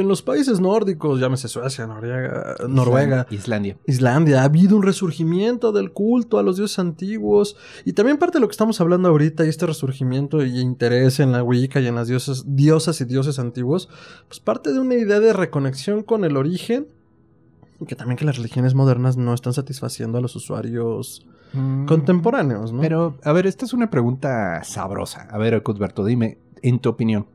en 0.00 0.08
los 0.08 0.22
países 0.22 0.58
nórdicos, 0.58 1.20
llámese 1.20 1.46
Suecia, 1.46 1.86
Noruega, 1.86 2.56
Noruega, 2.68 3.26
Islandia. 3.30 3.76
Islandia, 3.86 4.40
ha 4.42 4.44
habido 4.46 4.76
un 4.76 4.82
resurgimiento 4.82 5.70
del 5.70 5.92
culto 5.92 6.38
a 6.40 6.42
los 6.42 6.56
dioses 6.56 6.80
antiguos. 6.80 7.56
Y 7.84 7.92
también 7.92 8.16
parte 8.18 8.38
de 8.38 8.40
lo 8.40 8.48
que 8.48 8.52
estamos 8.52 8.80
hablando 8.80 9.08
ahorita 9.10 9.46
y 9.46 9.48
este 9.48 9.66
resurgimiento 9.66 10.44
y 10.44 10.58
interés 10.58 11.20
en 11.20 11.30
la 11.30 11.44
Wicca 11.44 11.78
y 11.78 11.86
en 11.86 11.94
las 11.94 12.08
diosas, 12.08 12.42
diosas 12.56 13.00
y 13.00 13.04
dioses 13.04 13.38
antiguos, 13.38 13.88
pues 14.26 14.40
parte 14.40 14.72
de 14.72 14.80
una 14.80 14.96
idea 14.96 15.20
de 15.20 15.32
reconexión 15.32 16.02
con 16.02 16.24
el 16.24 16.36
origen. 16.36 16.88
Y 17.80 17.86
que 17.86 17.94
también 17.94 18.16
que 18.16 18.24
las 18.24 18.36
religiones 18.36 18.74
modernas 18.74 19.16
no 19.16 19.34
están 19.34 19.52
satisfaciendo 19.52 20.18
a 20.18 20.20
los 20.20 20.34
usuarios 20.34 21.26
Mm, 21.52 21.86
contemporáneos, 21.86 22.72
¿no? 22.72 22.80
Pero, 22.80 23.18
a 23.24 23.32
ver, 23.32 23.46
esta 23.46 23.64
es 23.64 23.72
una 23.72 23.90
pregunta 23.90 24.62
sabrosa. 24.64 25.28
A 25.30 25.38
ver, 25.38 25.62
Cuthberto, 25.62 26.04
dime, 26.04 26.38
en 26.62 26.78
tu 26.78 26.90
opinión. 26.90 27.26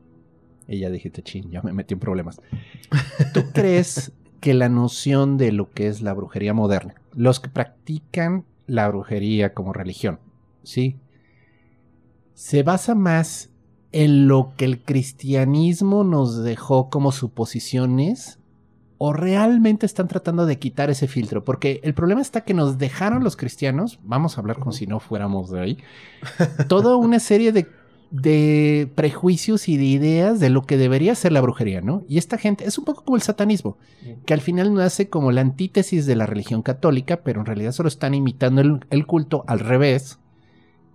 Ya 0.66 0.88
dijiste, 0.88 1.22
chin, 1.22 1.50
ya 1.50 1.60
me 1.62 1.72
metí 1.72 1.94
en 1.94 2.00
problemas. 2.00 2.40
¿Tú 3.34 3.42
crees 3.52 4.12
que 4.40 4.54
la 4.54 4.68
noción 4.68 5.36
de 5.36 5.52
lo 5.52 5.70
que 5.70 5.88
es 5.88 6.00
la 6.00 6.14
brujería 6.14 6.54
moderna, 6.54 6.94
los 7.12 7.40
que 7.40 7.50
practican 7.50 8.44
la 8.66 8.88
brujería 8.88 9.52
como 9.52 9.72
religión, 9.72 10.20
¿sí? 10.62 10.96
Se 12.34 12.62
basa 12.62 12.94
más 12.94 13.50
en 13.92 14.26
lo 14.26 14.54
que 14.56 14.64
el 14.64 14.82
cristianismo 14.82 16.02
nos 16.02 16.42
dejó 16.42 16.88
como 16.88 17.12
suposiciones 17.12 18.38
o 19.06 19.12
realmente 19.12 19.84
están 19.84 20.08
tratando 20.08 20.46
de 20.46 20.58
quitar 20.58 20.88
ese 20.88 21.06
filtro? 21.08 21.44
Porque 21.44 21.78
el 21.82 21.92
problema 21.92 22.22
está 22.22 22.40
que 22.40 22.54
nos 22.54 22.78
dejaron 22.78 23.22
los 23.22 23.36
cristianos, 23.36 23.98
vamos 24.02 24.38
a 24.38 24.40
hablar 24.40 24.58
como 24.58 24.72
si 24.72 24.86
no 24.86 24.98
fuéramos 24.98 25.50
de 25.50 25.60
ahí, 25.60 25.78
toda 26.68 26.96
una 26.96 27.20
serie 27.20 27.52
de, 27.52 27.66
de 28.10 28.90
prejuicios 28.94 29.68
y 29.68 29.76
de 29.76 29.84
ideas 29.84 30.40
de 30.40 30.48
lo 30.48 30.62
que 30.62 30.78
debería 30.78 31.14
ser 31.14 31.32
la 31.32 31.42
brujería, 31.42 31.82
¿no? 31.82 32.02
Y 32.08 32.16
esta 32.16 32.38
gente 32.38 32.64
es 32.64 32.78
un 32.78 32.86
poco 32.86 33.04
como 33.04 33.16
el 33.16 33.22
satanismo, 33.22 33.76
que 34.24 34.32
al 34.32 34.40
final 34.40 34.72
nace 34.72 35.10
como 35.10 35.32
la 35.32 35.42
antítesis 35.42 36.06
de 36.06 36.16
la 36.16 36.24
religión 36.24 36.62
católica, 36.62 37.18
pero 37.18 37.40
en 37.40 37.46
realidad 37.46 37.72
solo 37.72 37.90
están 37.90 38.14
imitando 38.14 38.62
el, 38.62 38.86
el 38.88 39.06
culto 39.06 39.44
al 39.46 39.60
revés 39.60 40.18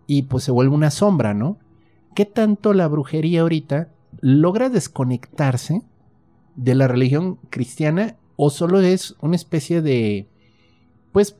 y 0.07 0.23
pues 0.23 0.45
se 0.45 0.51
vuelve 0.51 0.73
una 0.73 0.89
sombra, 0.89 1.35
¿no? 1.35 1.59
¿Qué 2.15 2.25
tanto 2.25 2.73
la 2.73 2.87
brujería 2.87 3.41
ahorita 3.41 3.89
logra 4.19 4.69
desconectarse 4.69 5.83
de 6.63 6.75
la 6.75 6.87
religión 6.87 7.37
cristiana 7.49 8.15
o 8.35 8.49
solo 8.49 8.79
es 8.81 9.15
una 9.21 9.35
especie 9.35 9.81
de, 9.81 10.27
pues, 11.11 11.35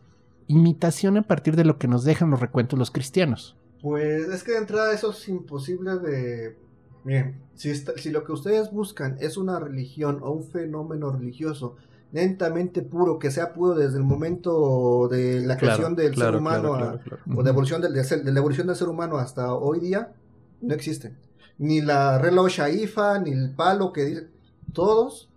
imitación 0.48 1.18
a 1.18 1.24
partir 1.24 1.56
de 1.56 1.66
lo 1.66 1.78
que 1.78 1.88
nos 1.88 2.04
dejan 2.04 2.32
los 2.32 2.40
recuentos 2.40 2.80
los 2.80 2.92
cristianos? 2.92 3.56
Pues 3.82 4.28
es 4.30 4.44
que 4.44 4.54
de 4.54 4.58
entrada 4.58 4.94
eso 4.94 5.12
es 5.12 5.28
imposible 5.30 5.98
de... 6.00 6.58
Miren, 7.04 7.36
si, 7.56 7.70
está- 7.70 7.94
si 7.98 8.10
lo 8.12 8.24
que 8.24 8.32
ustedes 8.34 8.72
buscan 8.72 9.18
es 9.22 9.38
una 9.38 9.60
religión 9.60 10.20
o 10.22 10.32
un 10.32 10.44
fenómeno 10.44 11.12
religioso 11.12 11.76
lentamente 12.12 12.82
puro, 12.82 13.20
que 13.20 13.30
sea 13.32 13.54
puro 13.54 13.76
desde 13.76 13.98
el 13.98 14.04
momento 14.04 15.08
de 15.10 15.42
la 15.42 15.56
creación 15.58 15.96
del 15.96 16.16
ser 16.16 16.36
humano 16.42 16.74
a- 16.74 17.00
o 17.38 17.44
de, 17.44 17.50
evolución 17.52 17.82
del, 17.82 17.94
de 17.94 18.32
la 18.34 18.40
evolución 18.40 18.68
del 18.68 18.76
ser 18.76 18.90
humano 18.90 19.18
hasta 19.18 19.54
hoy 19.54 19.80
día, 19.80 20.12
no 20.62 20.74
existen. 20.74 21.16
Ni 21.58 21.82
la 21.82 22.18
reloj 22.18 22.50
Shaifa, 22.50 23.20
ni 23.20 23.32
el 23.32 23.52
palo 23.56 23.94
que 23.94 24.06
dice... 24.06 24.28
Todos. 24.74 25.30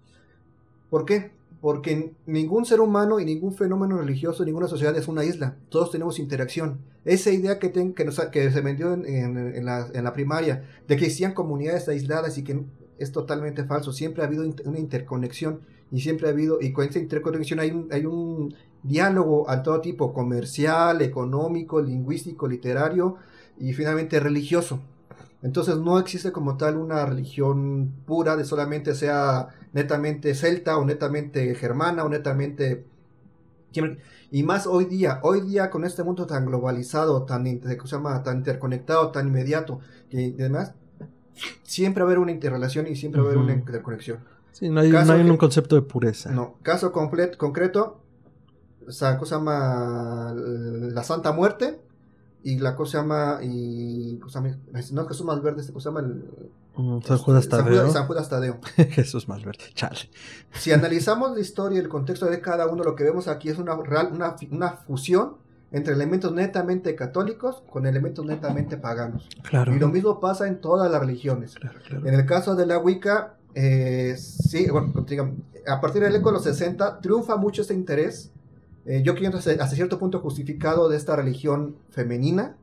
¿Por 0.90 1.04
qué? 1.04 1.32
Porque 1.60 2.12
ningún 2.26 2.66
ser 2.66 2.80
humano 2.80 3.20
y 3.20 3.24
ningún 3.24 3.54
fenómeno 3.54 3.98
religioso, 3.98 4.44
ninguna 4.44 4.66
sociedad 4.66 4.96
es 4.96 5.08
una 5.08 5.24
isla. 5.24 5.56
Todos 5.68 5.90
tenemos 5.90 6.18
interacción. 6.18 6.78
Esa 7.04 7.30
idea 7.30 7.58
que, 7.58 7.72
que, 7.72 8.04
nos 8.04 8.20
que 8.20 8.50
se 8.50 8.60
vendió 8.60 8.92
en, 8.94 9.64
la, 9.64 10.12
primaria, 10.12 10.64
de 10.88 10.96
que 10.96 11.06
existían 11.06 11.34
comunidades 11.34 11.88
aisladas 11.88 12.36
y 12.38 12.44
que 12.44 12.64
es 12.98 13.12
totalmente 13.12 13.64
falso. 13.64 13.92
Siempre 13.92 14.22
ha 14.22 14.26
habido 14.26 14.44
una 14.64 14.78
interconexión 14.78 15.60
y 15.90 16.00
siempre 16.00 16.28
ha 16.28 16.30
habido, 16.30 16.60
y 16.60 16.72
con 16.72 16.88
esa 16.88 16.98
interconexión 16.98 17.60
hay 17.60 17.70
un, 17.70 17.88
hay 17.92 18.06
un 18.06 18.54
diálogo 18.82 19.48
a 19.48 19.62
todo 19.62 19.80
tipo, 19.80 20.12
comercial, 20.12 21.02
económico, 21.02 21.80
lingüístico, 21.80 22.48
literario 22.48 23.16
y 23.58 23.72
finalmente 23.72 24.18
religioso. 24.18 24.80
Entonces 25.42 25.76
no 25.78 25.98
existe 25.98 26.30
como 26.32 26.56
tal 26.56 26.76
una 26.76 27.04
religión 27.04 27.92
pura 28.06 28.36
de 28.36 28.44
solamente 28.44 28.94
sea 28.94 29.48
netamente 29.72 30.34
celta 30.34 30.76
o 30.78 30.84
netamente 30.84 31.54
germana 31.54 32.04
o 32.04 32.08
netamente... 32.08 32.84
Y 34.30 34.42
más 34.42 34.66
hoy 34.66 34.84
día, 34.84 35.18
hoy 35.22 35.40
día 35.40 35.70
con 35.70 35.84
este 35.84 36.02
mundo 36.04 36.26
tan 36.26 36.44
globalizado, 36.46 37.22
tan, 37.24 37.46
inter- 37.46 37.76
¿cómo 37.78 37.88
se 37.88 37.96
llama? 37.96 38.22
tan 38.22 38.38
interconectado, 38.38 39.10
tan 39.10 39.28
inmediato, 39.28 39.80
y 40.10 40.30
demás, 40.32 40.74
siempre 41.62 42.02
va 42.02 42.08
a 42.08 42.10
haber 42.10 42.18
una 42.18 42.32
interrelación 42.32 42.86
y 42.86 42.96
siempre 42.96 43.20
va 43.22 43.28
a 43.28 43.30
haber 43.30 43.42
una 43.42 43.54
interconexión. 43.54 44.18
Sí, 44.52 44.68
no 44.68 44.80
hay, 44.80 44.90
no 44.90 44.98
hay 44.98 45.24
que- 45.24 45.30
un 45.30 45.36
concepto 45.38 45.74
de 45.74 45.82
pureza. 45.82 46.30
No, 46.30 46.56
caso 46.62 46.92
completo, 46.92 47.38
concreto, 47.38 48.00
esa 48.86 49.16
cosa 49.16 49.36
se 49.36 49.40
llama 49.40 50.34
la 50.36 51.02
Santa 51.02 51.32
Muerte 51.32 51.80
y 52.44 52.58
la 52.58 52.74
cosa 52.76 52.92
se 52.92 52.96
llama, 52.98 53.38
y, 53.42 54.18
llama- 54.28 54.56
no 54.72 54.78
es 55.02 55.08
Jesús 55.08 55.24
Malverde, 55.26 55.60
este 55.60 55.72
cosa 55.72 55.90
se 55.90 55.94
llama 55.96 56.00
el, 56.08 56.24
Mm, 56.74 57.02
San 57.02 57.18
Judas 57.18 57.44
San 57.44 57.64
Tadeo. 57.64 57.80
Judas- 57.82 57.92
San 57.92 58.06
Judas 58.06 58.28
Tadeo. 58.30 58.58
Jesús 58.92 59.28
Malverde. 59.28 59.64
Chale. 59.74 60.08
Si 60.54 60.72
analizamos 60.72 61.32
la 61.34 61.40
historia 61.40 61.76
y 61.76 61.80
el 61.82 61.90
contexto 61.90 62.24
de 62.26 62.40
cada 62.40 62.66
uno, 62.66 62.82
lo 62.82 62.96
que 62.96 63.04
vemos 63.04 63.28
aquí 63.28 63.50
es 63.50 63.58
una, 63.58 63.74
una, 63.74 64.36
una 64.50 64.70
fusión 64.72 65.34
entre 65.70 65.92
elementos 65.92 66.32
netamente 66.32 66.94
católicos 66.94 67.62
con 67.70 67.84
elementos 67.86 68.24
netamente 68.24 68.78
paganos. 68.78 69.28
Claro. 69.42 69.74
Y 69.74 69.78
lo 69.78 69.88
mismo 69.88 70.18
pasa 70.18 70.48
en 70.48 70.62
todas 70.62 70.90
las 70.90 70.98
religiones. 70.98 71.54
Claro, 71.56 71.78
claro. 71.86 72.06
En 72.06 72.14
el 72.14 72.24
caso 72.24 72.56
de 72.56 72.64
la 72.64 72.78
Wicca, 72.78 73.34
eh, 73.54 74.14
sí, 74.18 74.70
bueno, 74.70 74.92
digamos, 75.06 75.34
a 75.66 75.78
partir 75.78 76.02
del 76.02 76.16
eco 76.16 76.30
de 76.30 76.34
los 76.36 76.44
60 76.44 77.00
triunfa 77.00 77.36
mucho 77.36 77.60
este 77.60 77.74
interés. 77.74 78.30
Eh, 78.84 79.02
yo 79.04 79.14
creo 79.14 79.30
hasta, 79.36 79.50
hasta 79.52 79.66
cierto 79.76 79.98
punto 79.98 80.18
justificado 80.20 80.88
de 80.88 80.96
esta 80.96 81.14
religión 81.16 81.76
femenina. 81.90 82.56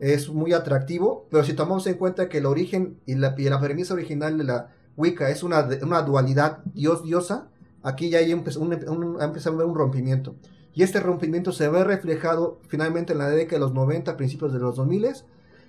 Es 0.00 0.28
muy 0.28 0.52
atractivo, 0.52 1.26
pero 1.30 1.44
si 1.44 1.52
tomamos 1.54 1.86
en 1.86 1.94
cuenta 1.94 2.28
que 2.28 2.38
el 2.38 2.46
origen 2.46 2.96
y 3.06 3.14
la, 3.14 3.34
y 3.38 3.48
la 3.48 3.60
premisa 3.60 3.94
original 3.94 4.38
de 4.38 4.44
la 4.44 4.68
Wicca 4.96 5.30
es 5.30 5.42
una, 5.42 5.68
una 5.82 6.02
dualidad 6.02 6.58
dios-diosa, 6.74 7.48
aquí 7.82 8.10
ya 8.10 8.18
hay 8.18 8.32
un- 8.32 8.44
un- 8.58 9.16
ha 9.20 9.24
empezado 9.24 9.54
a 9.56 9.60
haber 9.60 9.66
un 9.68 9.76
rompimiento. 9.76 10.34
Y 10.74 10.82
este 10.82 11.00
rompimiento 11.00 11.52
se 11.52 11.68
ve 11.68 11.84
reflejado 11.84 12.58
finalmente 12.68 13.12
en 13.12 13.18
la 13.18 13.28
década 13.28 13.58
de 13.58 13.66
los 13.66 13.74
90, 13.74 14.16
principios 14.16 14.52
de 14.52 14.58
los 14.58 14.76
2000 14.76 15.06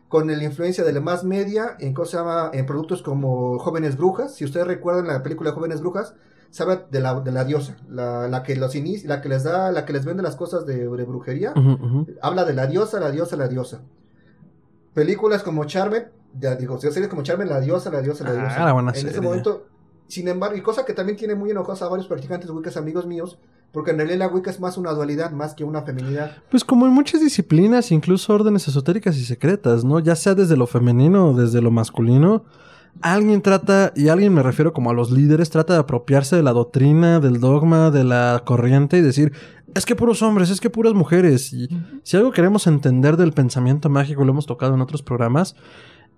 con 0.08 0.28
la 0.28 0.44
influencia 0.44 0.84
de 0.84 0.94
la 0.94 1.02
más 1.02 1.24
media 1.24 1.76
en, 1.80 1.94
¿cómo 1.94 2.06
se 2.06 2.18
llama? 2.18 2.52
en 2.54 2.66
productos 2.66 3.02
como 3.02 3.60
Jóvenes 3.60 3.98
Brujas. 3.98 4.36
Si 4.36 4.46
ustedes 4.46 4.66
recuerdan 4.68 5.08
la 5.08 5.22
película 5.24 5.52
Jóvenes 5.52 5.82
Brujas, 5.82 6.14
sabe 6.54 6.86
de 6.92 7.00
la, 7.00 7.20
de 7.20 7.32
la 7.32 7.44
diosa, 7.46 7.76
la, 7.90 8.28
la 8.28 8.44
que 8.44 8.56
los 8.56 8.76
inicia, 8.76 9.10
la 9.10 9.22
que 9.22 9.28
les 9.30 9.44
da, 9.44 9.72
la 9.72 9.86
que 9.86 9.94
les 9.94 10.06
vende 10.06 10.22
las 10.22 10.36
cosas 10.36 10.68
de, 10.68 10.88
de 10.88 11.04
brujería. 11.04 11.52
Habla 12.22 12.46
de 12.46 12.54
la 12.54 12.68
diosa, 12.68 13.00
la 13.00 13.10
diosa, 13.10 13.36
la 13.36 13.48
diosa. 13.48 13.82
Películas 14.94 15.42
como 15.42 15.66
Charmen, 15.66 16.06
ya 16.40 16.56
digo, 16.56 16.80
series 16.80 17.08
como 17.08 17.24
Charmen, 17.24 17.50
la 17.50 17.60
diosa, 17.60 17.90
la 17.90 18.02
diosa, 18.02 18.24
la 18.24 18.30
Ah, 18.30 18.34
diosa. 18.36 18.74
buena 18.74 18.92
en 18.92 18.96
ese 18.98 19.08
serie. 19.14 19.22
momento, 19.22 19.66
sin 20.08 20.28
embargo, 20.28 20.56
y 20.56 20.62
cosa 20.62 20.86
que 20.86 20.94
también 20.94 21.18
tiene 21.18 21.34
muy 21.34 21.50
enojados 21.50 21.82
a 21.82 21.88
varios 21.88 22.08
practicantes 22.08 22.48
de 22.48 22.54
Wicca, 22.54 22.78
amigos 22.80 23.08
míos, 23.08 23.40
porque 23.72 23.90
en 23.90 23.98
realidad 23.98 24.20
la 24.20 24.28
Wicca 24.28 24.52
es 24.52 24.60
más 24.60 24.78
una 24.78 24.92
dualidad, 24.92 25.32
más 25.32 25.56
que 25.56 25.64
una 25.64 25.82
feminidad. 25.82 26.38
Pues 26.52 26.64
como 26.64 26.86
en 26.86 26.92
muchas 26.94 27.22
disciplinas, 27.22 27.92
incluso 27.92 28.32
órdenes 28.32 28.68
esotéricas 28.68 29.18
y 29.18 29.26
secretas, 29.26 29.84
¿no? 29.84 29.98
Ya 30.00 30.16
sea 30.16 30.36
desde 30.36 30.56
lo 30.56 30.68
femenino 30.68 31.30
o 31.30 31.34
desde 31.34 31.60
lo 31.62 31.72
masculino, 31.72 32.46
alguien 33.02 33.42
trata, 33.42 33.92
y 33.96 34.08
alguien 34.08 34.34
me 34.34 34.44
refiero 34.44 34.74
como 34.74 34.90
a 34.90 34.94
los 34.94 35.12
líderes, 35.12 35.50
trata 35.50 35.74
de 35.74 35.80
apropiarse 35.80 36.36
de 36.36 36.44
la 36.44 36.54
doctrina, 36.54 37.20
del 37.20 37.40
dogma, 37.40 37.92
de 37.92 38.04
la 38.04 38.44
corriente 38.46 38.98
y 38.98 39.02
decir, 39.02 39.34
es 39.76 39.86
que 39.86 39.96
puros 39.96 40.22
hombres, 40.22 40.50
es 40.50 40.62
que 40.62 40.70
puras 40.70 40.94
mujeres. 40.94 41.52
Y 41.54 41.68
si 42.04 42.18
algo 42.18 42.32
queremos 42.32 42.68
entender 42.68 43.18
del 43.18 43.34
pensamiento 43.34 43.90
mágico, 43.90 44.24
lo 44.24 44.32
hemos 44.32 44.46
tocado 44.46 44.76
en 44.76 44.82
otros 44.82 45.02
programas, 45.02 45.56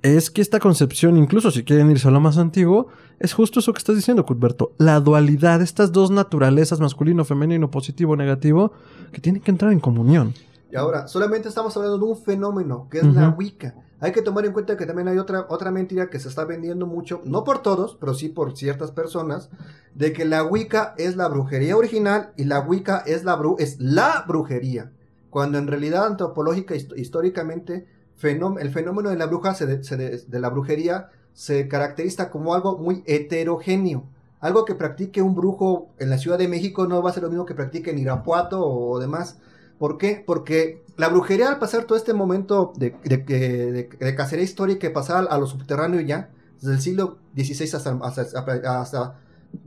es 0.02 0.30
que 0.30 0.42
esta 0.42 0.60
concepción, 0.60 1.18
incluso 1.18 1.50
si 1.52 1.64
quieren 1.64 1.90
irse 1.90 2.08
a 2.08 2.12
lo 2.12 2.20
más 2.20 2.38
antiguo, 2.38 2.88
es 3.20 3.34
justo 3.34 3.60
eso 3.60 3.74
que 3.74 3.80
estás 3.80 3.96
diciendo, 3.96 4.26
Cuthberto. 4.26 4.74
La 4.78 5.00
dualidad, 5.00 5.62
estas 5.62 5.92
dos 5.92 6.12
naturalezas, 6.12 6.80
masculino, 6.80 7.26
femenino, 7.26 7.72
positivo, 7.72 8.16
negativo, 8.16 8.72
que 9.12 9.22
tienen 9.22 9.42
que 9.42 9.52
entrar 9.52 9.72
en 9.72 9.80
comunión. 9.80 10.34
Y 10.72 10.76
ahora, 10.76 11.08
solamente 11.08 11.48
estamos 11.48 11.76
hablando 11.78 11.98
de 11.98 12.04
un 12.04 12.18
fenómeno, 12.18 12.88
que 12.92 13.00
es 13.00 13.06
la. 13.06 13.30
Wicca. 13.30 13.76
Hay 14.06 14.12
que 14.12 14.22
tomar 14.22 14.46
en 14.46 14.54
cuenta 14.54 14.78
que 14.78 14.86
también 14.86 15.08
hay 15.08 15.18
otra, 15.18 15.48
otra 15.50 15.72
mentira 15.72 16.10
que 16.10 16.20
se 16.20 16.30
está 16.30 16.46
vendiendo 16.46 16.86
mucho, 16.86 17.22
no 17.26 17.44
por 17.44 17.64
todos, 17.64 17.98
pero 18.00 18.14
sí 18.14 18.30
por 18.30 18.56
ciertas 18.56 18.92
personas, 18.92 19.50
de 19.96 20.14
que 20.14 20.26
la 20.26 20.44
Wicca 20.44 20.94
es 20.98 21.16
la 21.16 21.28
brujería 21.28 21.76
original 21.76 22.32
y 22.38 22.44
la 22.44 22.60
Wicca 22.60 23.00
es 23.06 23.24
la, 23.24 23.36
bru 23.36 23.56
es 23.60 23.80
la 23.80 24.24
brujería. 24.28 24.92
Cuando 25.32 25.58
en 25.58 25.68
realidad 25.68 26.06
antropológica, 26.06 26.76
hist- 26.76 26.96
históricamente, 26.98 27.88
el 28.22 28.72
fenómeno 28.72 29.10
de 29.10 29.18
la 29.18 29.26
bruja, 29.26 29.56
se 29.56 29.66
de, 29.66 29.84
se 29.84 29.98
de 29.98 30.40
la 30.40 30.50
brujería, 30.50 31.10
se 31.34 31.68
caracteriza 31.68 32.30
como 32.30 32.54
algo 32.54 32.78
muy 32.78 33.04
heterogéneo. 33.08 34.06
Algo 34.40 34.66
que 34.66 34.76
practique 34.76 35.22
un 35.22 35.36
brujo 35.36 35.90
en 35.98 36.10
la 36.12 36.18
Ciudad 36.20 36.38
de 36.38 36.48
México 36.48 36.88
no 36.88 37.02
va 37.02 37.10
a 37.10 37.14
ser 37.14 37.24
lo 37.24 37.30
mismo 37.30 37.46
que 37.46 37.56
practique 37.56 37.90
en 37.92 37.98
Irapuato 38.00 38.64
o 38.66 39.00
demás. 39.00 39.40
¿Por 39.78 39.98
qué? 39.98 40.24
Porque 40.26 40.84
la 40.98 41.10
brujería 41.10 41.50
al 41.50 41.60
pasar 41.60 41.86
todo 41.86 41.98
este 41.98 42.14
momento 42.14 42.72
de, 42.78 42.92
de, 43.04 44.16
cacería 44.16 44.46
histórica 44.46 44.80
que 44.80 44.90
pasaba 44.90 45.20
a 45.22 45.38
lo 45.38 45.48
subterráneo 45.48 46.00
ya, 46.02 46.30
desde 46.62 46.74
el 46.74 46.82
siglo 46.82 47.18
XVI 47.36 47.76
hasta, 47.76 48.80
hasta, 48.82 49.20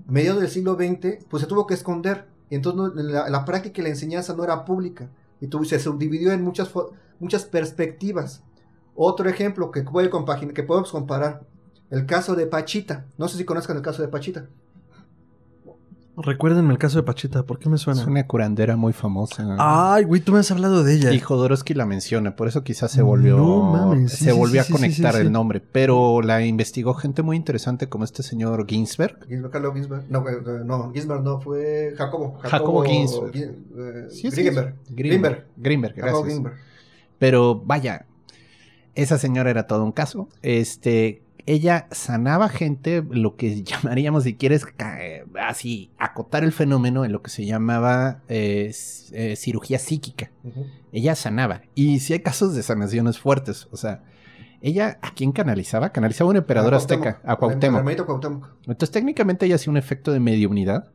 mediados 0.07 0.41
del 0.41 0.51
siglo 0.51 0.75
XX, 0.75 1.25
pues 1.29 1.43
se 1.43 1.47
tuvo 1.47 1.67
que 1.67 1.75
esconder. 1.75 2.27
Y 2.51 2.55
entonces 2.55 3.05
la, 3.05 3.45
práctica 3.45 3.81
y 3.81 3.85
la 3.85 3.91
enseñanza 3.91 4.35
no 4.35 4.45
era 4.45 4.65
pública. 4.65 5.11
Y 5.41 5.49
se 5.67 5.79
subdividió 5.79 6.33
en 6.33 6.43
muchas, 6.43 6.71
muchas 7.21 7.45
perspectivas. 7.45 8.43
Otro 8.95 9.29
ejemplo 9.29 9.71
que, 9.71 9.83
puede 9.83 10.11
que 10.55 10.63
podemos 10.63 10.91
comparar, 10.91 11.43
el 11.91 12.07
caso 12.07 12.35
de 12.35 12.47
Pachita. 12.47 13.07
No 13.19 13.29
sé 13.29 13.37
si 13.37 13.45
conozcan 13.45 13.77
el 13.77 13.83
caso 13.83 14.03
de 14.03 14.09
Pachita. 14.09 14.47
Recuérdenme 16.21 16.73
el 16.73 16.79
caso 16.79 16.99
de 16.99 17.05
Pachita, 17.05 17.45
¿por 17.45 17.61
qué 17.61 17.69
me 17.69 17.79
suena? 17.79 18.01
Es 18.01 18.07
una 18.09 18.27
curandera 18.27 18.77
muy 18.77 18.93
famosa. 18.93 19.55
Ay, 19.59 20.03
güey, 20.03 20.21
tú 20.21 20.33
me 20.33 20.41
has 20.41 20.51
hablado 20.51 20.83
de 20.83 20.95
ella. 20.95 21.13
Y 21.13 21.21
Jodorowsky 21.21 21.75
la 21.75 21.87
menciona, 21.87 22.35
por 22.35 22.49
eso 22.49 22.65
quizás 22.65 22.91
se 22.91 23.03
volvió, 23.03 23.37
No 23.37 23.71
mames, 23.73 24.11
sí, 24.13 24.25
se 24.25 24.33
sí, 24.33 24.37
volvió 24.37 24.55
sí, 24.55 24.59
a 24.59 24.65
sí, 24.65 24.73
conectar 24.73 25.13
sí, 25.13 25.21
sí. 25.21 25.27
el 25.27 25.33
nombre. 25.33 25.61
Pero 25.61 26.21
la 26.21 26.45
investigó 26.45 26.95
gente 26.95 27.23
muy 27.23 27.37
interesante 27.37 27.89
como 27.89 28.03
este 28.05 28.25
señor 28.25 28.67
Ginsberg. 28.69 29.27
Ginsberg, 29.29 29.53
Carlo 29.53 29.73
Ginsberg. 29.73 30.05
No, 30.11 30.29
eh, 30.29 30.33
eh, 30.45 30.61
no, 30.65 30.91
Ginsberg 30.93 31.23
no, 31.23 31.41
fue 31.41 31.95
Jacobo. 31.97 32.39
Jacobo 32.43 32.83
Ginsberg. 32.85 33.33
Gin- 33.33 33.65
eh, 33.79 34.07
Sí, 34.11 34.31
sí, 34.33 34.43
Greenberg. 34.43 34.75
Grimberg. 34.91 35.47
Grimberg, 35.57 35.95
Jacobo 35.95 36.23
gracias. 36.23 36.33
Ginsberg. 36.35 36.57
Pero 37.21 37.63
vaya, 37.65 38.07
esa 38.97 39.19
señora 39.19 39.51
era 39.51 39.69
todo 39.69 39.85
un 39.85 39.93
caso. 39.93 40.29
Este, 40.43 41.23
ella 41.49 41.89
sanaba 41.93 42.51
gente, 42.51 43.03
lo 43.09 43.37
que 43.37 43.63
llamaríamos, 43.65 44.25
si 44.25 44.37
quieres, 44.37 44.67
eh, 45.01 45.25
así, 45.41 45.91
acotar 45.99 46.45
el 46.45 46.53
fenómeno 46.53 47.07
en 47.07 47.13
lo 47.13 47.23
que 47.23 47.31
se 47.31 47.47
llamaba 47.47 48.21
eh, 48.29 48.71
eh, 49.13 49.35
cirugía 49.35 49.79
psíquica. 49.79 50.31
Ella 50.93 51.15
sanaba. 51.15 51.63
Y 51.75 52.01
sí 52.01 52.13
hay 52.13 52.21
casos 52.21 52.55
de 52.55 52.63
sanaciones 52.63 53.19
fuertes. 53.19 53.67
O 53.71 53.79
sea, 53.79 54.03
ella, 54.61 54.99
¿a 55.01 55.15
quién 55.15 55.33
canalizaba? 55.33 55.91
Canalizaba 55.91 56.29
a 56.29 56.33
un 56.33 56.37
emperador 56.37 56.75
A 56.75 56.77
azteca, 56.77 57.23
a 57.25 57.37
Cuauhtémoc. 57.37 57.79
hermanito 57.79 58.05
Cuauhtémoc. 58.05 58.47
Entonces 58.67 58.91
técnicamente 58.91 59.47
ella 59.47 59.55
hacía 59.55 59.71
un 59.71 59.79
efecto 59.79 60.13
de 60.13 60.21
mediunidad 60.21 60.93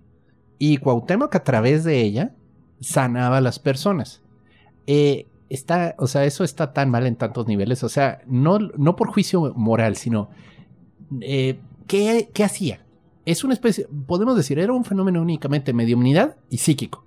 y 0.60 0.78
Cuauhtémoc 0.78 1.34
a 1.36 1.44
través 1.44 1.84
de 1.84 2.00
ella 2.02 2.36
sanaba 2.80 3.38
a 3.38 3.42
las 3.42 3.58
personas. 3.58 4.22
Eh, 4.86 5.28
está, 5.54 5.96
o 5.98 6.08
sea, 6.08 6.26
eso 6.26 6.44
está 6.44 6.74
tan 6.74 6.90
mal 6.90 7.06
en 7.06 7.16
tantos 7.16 7.48
niveles, 7.48 7.84
o 7.84 7.90
sea, 7.90 8.22
no, 8.28 8.60
no 8.60 8.96
por 8.96 9.10
juicio 9.10 9.54
moral, 9.56 9.96
sino 9.96 10.30
eh, 11.22 11.60
¿qué, 11.88 12.30
qué 12.34 12.44
hacía? 12.44 12.80
Es 13.26 13.44
una 13.44 13.54
especie, 13.54 13.88
podemos 14.08 14.36
decir, 14.36 14.60
era 14.60 14.74
un 14.74 14.84
fenómeno 14.86 15.22
únicamente 15.22 15.72
mediunidad 15.74 16.36
y 16.50 16.58
psíquico, 16.58 17.06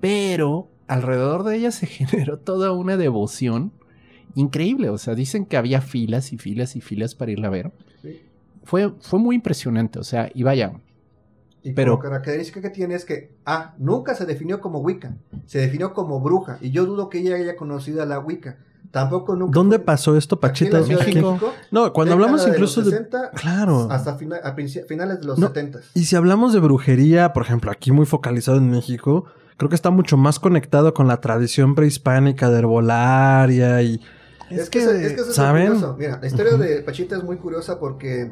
pero 0.00 0.68
alrededor 0.86 1.44
de 1.44 1.56
ella 1.56 1.70
se 1.70 1.86
generó 1.88 2.38
toda 2.38 2.72
una 2.72 2.96
devoción 2.96 3.72
increíble, 4.34 4.90
o 4.90 4.98
sea, 4.98 5.14
dicen 5.14 5.46
que 5.46 5.56
había 5.56 5.80
filas 5.80 6.32
y 6.32 6.38
filas 6.38 6.76
y 6.76 6.80
filas 6.80 7.14
para 7.14 7.32
irla 7.32 7.48
a 7.48 7.50
ver 7.50 7.72
Sí. 8.02 8.20
fue, 8.64 8.92
fue 9.00 9.18
muy 9.18 9.36
impresionante. 9.36 9.98
O 9.98 10.04
sea, 10.04 10.30
y 10.34 10.42
vaya, 10.42 10.72
Y 11.64 11.72
Pero- 11.72 11.92
como 11.98 12.02
característica 12.02 12.60
que 12.60 12.70
tiene 12.70 12.94
es 12.94 13.04
que, 13.04 13.32
ah, 13.46 13.74
nunca 13.78 14.14
se 14.14 14.26
definió 14.26 14.60
como 14.60 14.78
Wicca, 14.80 15.16
se 15.46 15.58
definió 15.58 15.92
como 15.94 16.20
bruja. 16.20 16.58
Y 16.60 16.70
yo 16.70 16.84
dudo 16.84 17.08
que 17.08 17.18
ella 17.18 17.34
haya 17.36 17.56
conocido 17.56 18.02
a 18.02 18.06
la 18.06 18.18
Wicca. 18.20 18.58
Tampoco 18.90 19.34
nunca. 19.34 19.52
¿Dónde 19.54 19.78
fue- 19.78 19.86
pasó 19.86 20.16
esto, 20.16 20.38
aquí 20.42 20.66
en 20.66 20.70
Pachita? 20.70 20.78
la 20.80 21.02
Aquí- 21.02 21.14
México. 21.14 21.52
No, 21.72 21.92
cuando 21.92 22.12
hablamos 22.14 22.44
de 22.44 22.50
incluso 22.52 22.80
de... 22.82 22.90
60 22.90 23.30
Claro. 23.30 23.88
hasta 23.90 24.14
fina- 24.16 24.36
a 24.44 24.54
finales 24.54 25.20
de 25.20 25.26
los 25.26 25.38
No, 25.38 25.48
70. 25.48 25.80
Y 25.94 26.04
si 26.04 26.14
hablamos 26.14 26.52
de 26.52 26.60
brujería, 26.60 27.32
por 27.32 27.42
ejemplo, 27.42 27.72
aquí 27.72 27.90
muy 27.90 28.06
focalizado 28.06 28.58
en 28.58 28.70
México, 28.70 29.24
creo 29.56 29.68
que 29.68 29.74
está 29.74 29.90
mucho 29.90 30.16
más 30.16 30.38
conectado 30.38 30.92
con 30.94 31.08
la 31.08 31.20
tradición 31.20 31.74
prehispánica 31.74 32.50
de 32.50 32.58
herbolaria 32.58 33.82
y... 33.82 34.00
Es, 34.50 34.68
que, 34.70 34.80
eso- 34.80 34.92
es 34.92 35.14
que 35.14 35.20
eso 35.22 35.30
es 35.30 35.34
¿saben? 35.34 35.62
muy 35.70 35.72
curioso. 35.80 35.96
Mira, 35.98 36.18
la 36.20 36.26
historia 36.28 36.56
de 36.56 36.82
Pachita 36.82 37.16
es 37.16 37.24
muy 37.24 37.38
curiosa 37.38 37.80
porque 37.80 38.30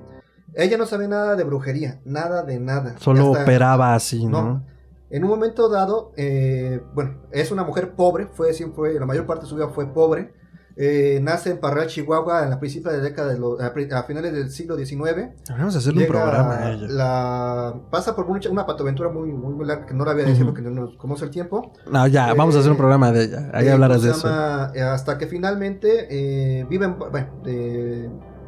ella 0.54 0.76
no 0.76 0.86
sabe 0.86 1.08
nada 1.08 1.36
de 1.36 1.44
brujería, 1.44 2.00
nada 2.04 2.42
de 2.42 2.58
nada. 2.60 2.94
Solo 2.98 3.28
Hasta- 3.32 3.42
operaba 3.42 3.94
así, 3.94 4.26
¿no? 4.26 4.42
No. 4.42 4.66
En 5.10 5.24
un 5.24 5.30
momento 5.30 5.68
dado, 5.68 6.12
eh, 6.16 6.80
bueno, 6.94 7.16
es 7.32 7.50
una 7.50 7.64
mujer 7.64 7.94
pobre, 7.94 8.28
fue 8.32 8.52
siempre, 8.54 8.98
la 8.98 9.04
mayor 9.06 9.26
parte 9.26 9.44
de 9.44 9.48
su 9.50 9.56
vida 9.56 9.68
fue 9.68 9.92
pobre. 9.92 10.32
Eh, 10.74 11.20
nace 11.22 11.50
en 11.50 11.60
Parral, 11.60 11.86
Chihuahua, 11.88 12.44
en 12.44 12.48
la 12.50 12.58
principio 12.58 12.90
de 12.90 12.96
la 12.96 13.04
década 13.04 13.30
de 13.34 13.38
los, 13.38 13.60
a, 13.60 14.02
finales 14.04 14.32
del 14.32 14.50
siglo 14.50 14.74
XIX. 14.74 15.28
Vamos 15.50 15.74
a 15.74 15.78
hacerle 15.78 16.04
un 16.04 16.08
programa 16.08 16.56
a 16.56 16.72
ella. 16.72 16.86
La, 16.88 17.74
pasa 17.90 18.16
por 18.16 18.26
mucha- 18.26 18.48
una 18.48 18.64
patoaventura 18.64 19.10
muy, 19.10 19.30
muy, 19.32 19.52
muy 19.52 19.66
larga 19.66 19.84
que 19.84 19.92
no 19.92 20.06
la 20.06 20.14
voy 20.14 20.22
a 20.22 20.26
decir 20.28 20.46
porque 20.46 20.62
no 20.62 20.70
nos 20.70 20.96
conoce 20.96 21.26
el 21.26 21.30
tiempo. 21.30 21.72
No, 21.90 22.06
ya, 22.06 22.32
vamos 22.32 22.56
a 22.56 22.60
hacer 22.60 22.70
un 22.70 22.76
Eh, 22.76 22.78
programa 22.78 23.12
de 23.12 23.24
ella. 23.24 23.50
Ahí 23.52 23.66
Eh, 23.66 23.70
hablarás 23.72 23.98
¿cómo 23.98 24.08
de 24.12 24.12
eso. 24.18 24.28
Eh, 24.74 24.80
hasta 24.80 25.18
que 25.18 25.26
finalmente 25.26 26.06
eh, 26.08 26.64
vive 26.70 26.86
en, 26.86 26.98
bueno, 26.98 27.26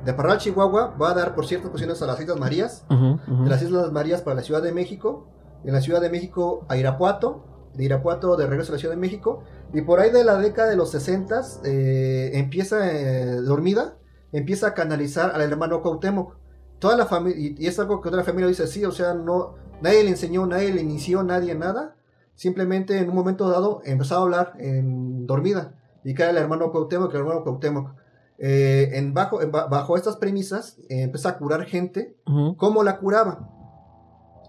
de, 0.04 0.10
de 0.10 0.14
Parral, 0.14 0.38
Chihuahua, 0.38 0.96
va 1.00 1.10
a 1.10 1.14
dar 1.14 1.34
por 1.34 1.46
ciertas 1.46 1.70
cuestiones 1.70 2.00
a 2.02 2.06
las 2.06 2.20
Islas 2.20 2.38
Marías, 2.38 2.84
de 2.88 3.48
las 3.48 3.62
Islas 3.62 3.92
Marías 3.92 4.22
para 4.22 4.36
la 4.36 4.42
Ciudad 4.42 4.62
de 4.62 4.72
México, 4.72 5.28
en 5.64 5.72
la 5.72 5.80
Ciudad 5.80 6.00
de 6.00 6.10
México 6.10 6.66
a 6.68 6.76
Irapuato, 6.76 7.44
de 7.74 7.84
Irapuato 7.84 8.36
de 8.36 8.46
regreso 8.46 8.72
a 8.72 8.74
la 8.74 8.78
Ciudad 8.78 8.94
de 8.94 9.00
México, 9.00 9.42
y 9.72 9.82
por 9.82 10.00
ahí 10.00 10.10
de 10.10 10.24
la 10.24 10.36
década 10.36 10.68
de 10.68 10.76
los 10.76 10.90
60 10.90 11.42
eh, 11.64 12.30
empieza 12.34 12.90
eh, 12.92 13.40
dormida, 13.40 13.96
empieza 14.32 14.68
a 14.68 14.74
canalizar 14.74 15.32
al 15.34 15.40
hermano 15.40 15.82
Cuauhtémoc. 15.82 16.36
Toda 16.78 16.96
la 16.96 17.06
familia, 17.06 17.38
y, 17.38 17.54
y 17.58 17.66
es 17.66 17.78
algo 17.78 18.00
que 18.00 18.08
otra 18.08 18.24
familia 18.24 18.48
dice, 18.48 18.66
sí, 18.66 18.84
o 18.84 18.92
sea, 18.92 19.14
no, 19.14 19.54
nadie 19.80 20.04
le 20.04 20.10
enseñó, 20.10 20.46
nadie 20.46 20.72
le 20.72 20.82
inició, 20.82 21.22
nadie 21.22 21.54
nada, 21.54 21.96
simplemente 22.34 22.98
en 22.98 23.08
un 23.08 23.14
momento 23.14 23.48
dado 23.48 23.80
empezó 23.84 24.16
a 24.16 24.22
hablar 24.22 24.52
en 24.58 25.26
dormida, 25.26 25.74
y 26.04 26.14
cae 26.14 26.30
el 26.30 26.36
hermano 26.36 26.70
Cuauhtémoc, 26.70 27.12
el 27.12 27.20
hermano 27.20 27.42
Cuauhtémoc. 27.42 28.03
Eh, 28.38 28.90
en 28.94 29.14
bajo, 29.14 29.40
en 29.42 29.52
bajo 29.52 29.96
estas 29.96 30.16
premisas, 30.16 30.76
eh, 30.88 31.02
empieza 31.02 31.28
a 31.30 31.38
curar 31.38 31.64
gente. 31.64 32.16
¿Cómo 32.56 32.82
la 32.82 32.98
curaba? 32.98 33.48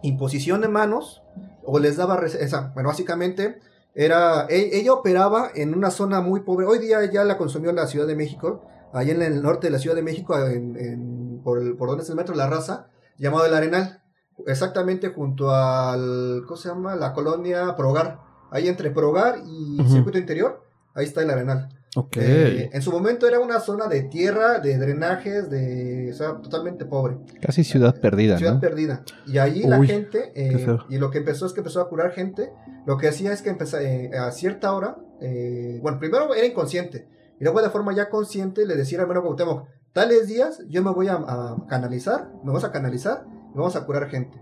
Imposición 0.01 0.61
de 0.61 0.67
manos 0.67 1.23
o 1.63 1.79
les 1.79 1.97
daba 1.97 2.19
esa, 2.25 2.71
bueno, 2.75 2.89
básicamente 2.89 3.59
era 3.95 4.45
e- 4.49 4.77
ella 4.77 4.93
operaba 4.93 5.49
en 5.55 5.73
una 5.73 5.89
zona 5.89 6.21
muy 6.21 6.41
pobre. 6.41 6.65
Hoy 6.67 6.79
día 6.79 7.03
ya 7.11 7.23
la 7.23 7.37
consumió 7.37 7.71
la 7.71 7.87
Ciudad 7.87 8.05
de 8.05 8.15
México, 8.15 8.61
allá 8.93 9.13
en 9.13 9.21
el 9.21 9.41
norte 9.41 9.67
de 9.67 9.71
la 9.71 9.79
Ciudad 9.79 9.95
de 9.95 10.03
México, 10.03 10.37
en, 10.37 10.75
en- 10.77 11.41
por, 11.43 11.59
el- 11.59 11.75
por 11.75 11.87
donde 11.89 12.03
es 12.03 12.09
el 12.09 12.15
metro 12.15 12.35
La 12.35 12.47
Raza, 12.47 12.87
llamado 13.17 13.45
El 13.45 13.53
Arenal, 13.55 14.01
exactamente 14.45 15.09
junto 15.09 15.49
al 15.51 16.43
¿cómo 16.45 16.57
se 16.57 16.69
llama? 16.69 16.95
La 16.95 17.13
colonia 17.13 17.75
Progar. 17.75 18.19
ahí 18.51 18.67
entre 18.67 18.91
Progar 18.91 19.39
y. 19.45 19.77
Circuito 19.89 20.17
Interior, 20.19 20.61
ahí 20.93 21.05
está 21.05 21.21
el 21.21 21.29
Arenal. 21.31 21.69
Eh, 22.17 22.69
en 22.73 22.81
su 22.81 22.91
momento 22.91 23.27
era 23.27 23.39
una 23.39 23.59
zona 23.59 23.87
de 23.87 24.03
tierra, 24.03 24.59
de 24.59 24.77
drenajes, 24.77 25.49
de, 25.49 26.09
o 26.11 26.15
sea, 26.15 26.41
totalmente 26.41 26.85
pobre. 26.85 27.17
Casi 27.41 27.63
ciudad 27.63 27.99
perdida, 27.99 28.37
Ciudad 28.37 28.55
¿no? 28.55 28.59
perdida. 28.59 29.03
Y 29.25 29.37
ahí 29.37 29.63
la 29.63 29.83
gente, 29.83 30.31
eh, 30.35 30.77
y 30.89 30.97
lo 30.97 31.11
que 31.11 31.19
empezó 31.19 31.45
es 31.45 31.53
que 31.53 31.61
empezó 31.61 31.81
a 31.81 31.89
curar 31.89 32.11
gente. 32.11 32.51
Lo 32.85 32.97
que 32.97 33.07
hacía 33.07 33.31
es 33.31 33.41
que 33.41 33.49
empezó, 33.49 33.79
eh, 33.79 34.11
a 34.17 34.31
cierta 34.31 34.73
hora, 34.73 34.97
eh, 35.21 35.79
bueno, 35.81 35.99
primero 35.99 36.33
era 36.35 36.45
inconsciente. 36.45 37.07
Y 37.39 37.43
luego 37.43 37.61
de 37.61 37.69
forma 37.69 37.93
ya 37.93 38.09
consciente 38.09 38.65
le 38.65 38.75
decía 38.75 38.97
al 38.97 39.03
hermano 39.03 39.23
Cuauhtémoc, 39.23 39.67
tales 39.93 40.27
días 40.27 40.61
yo 40.69 40.83
me 40.83 40.91
voy 40.91 41.07
a, 41.07 41.15
a 41.15 41.57
canalizar, 41.67 42.29
me 42.43 42.47
vamos 42.47 42.63
a 42.63 42.71
canalizar 42.71 43.25
y 43.53 43.57
vamos 43.57 43.75
a 43.75 43.85
curar 43.85 44.09
gente. 44.09 44.39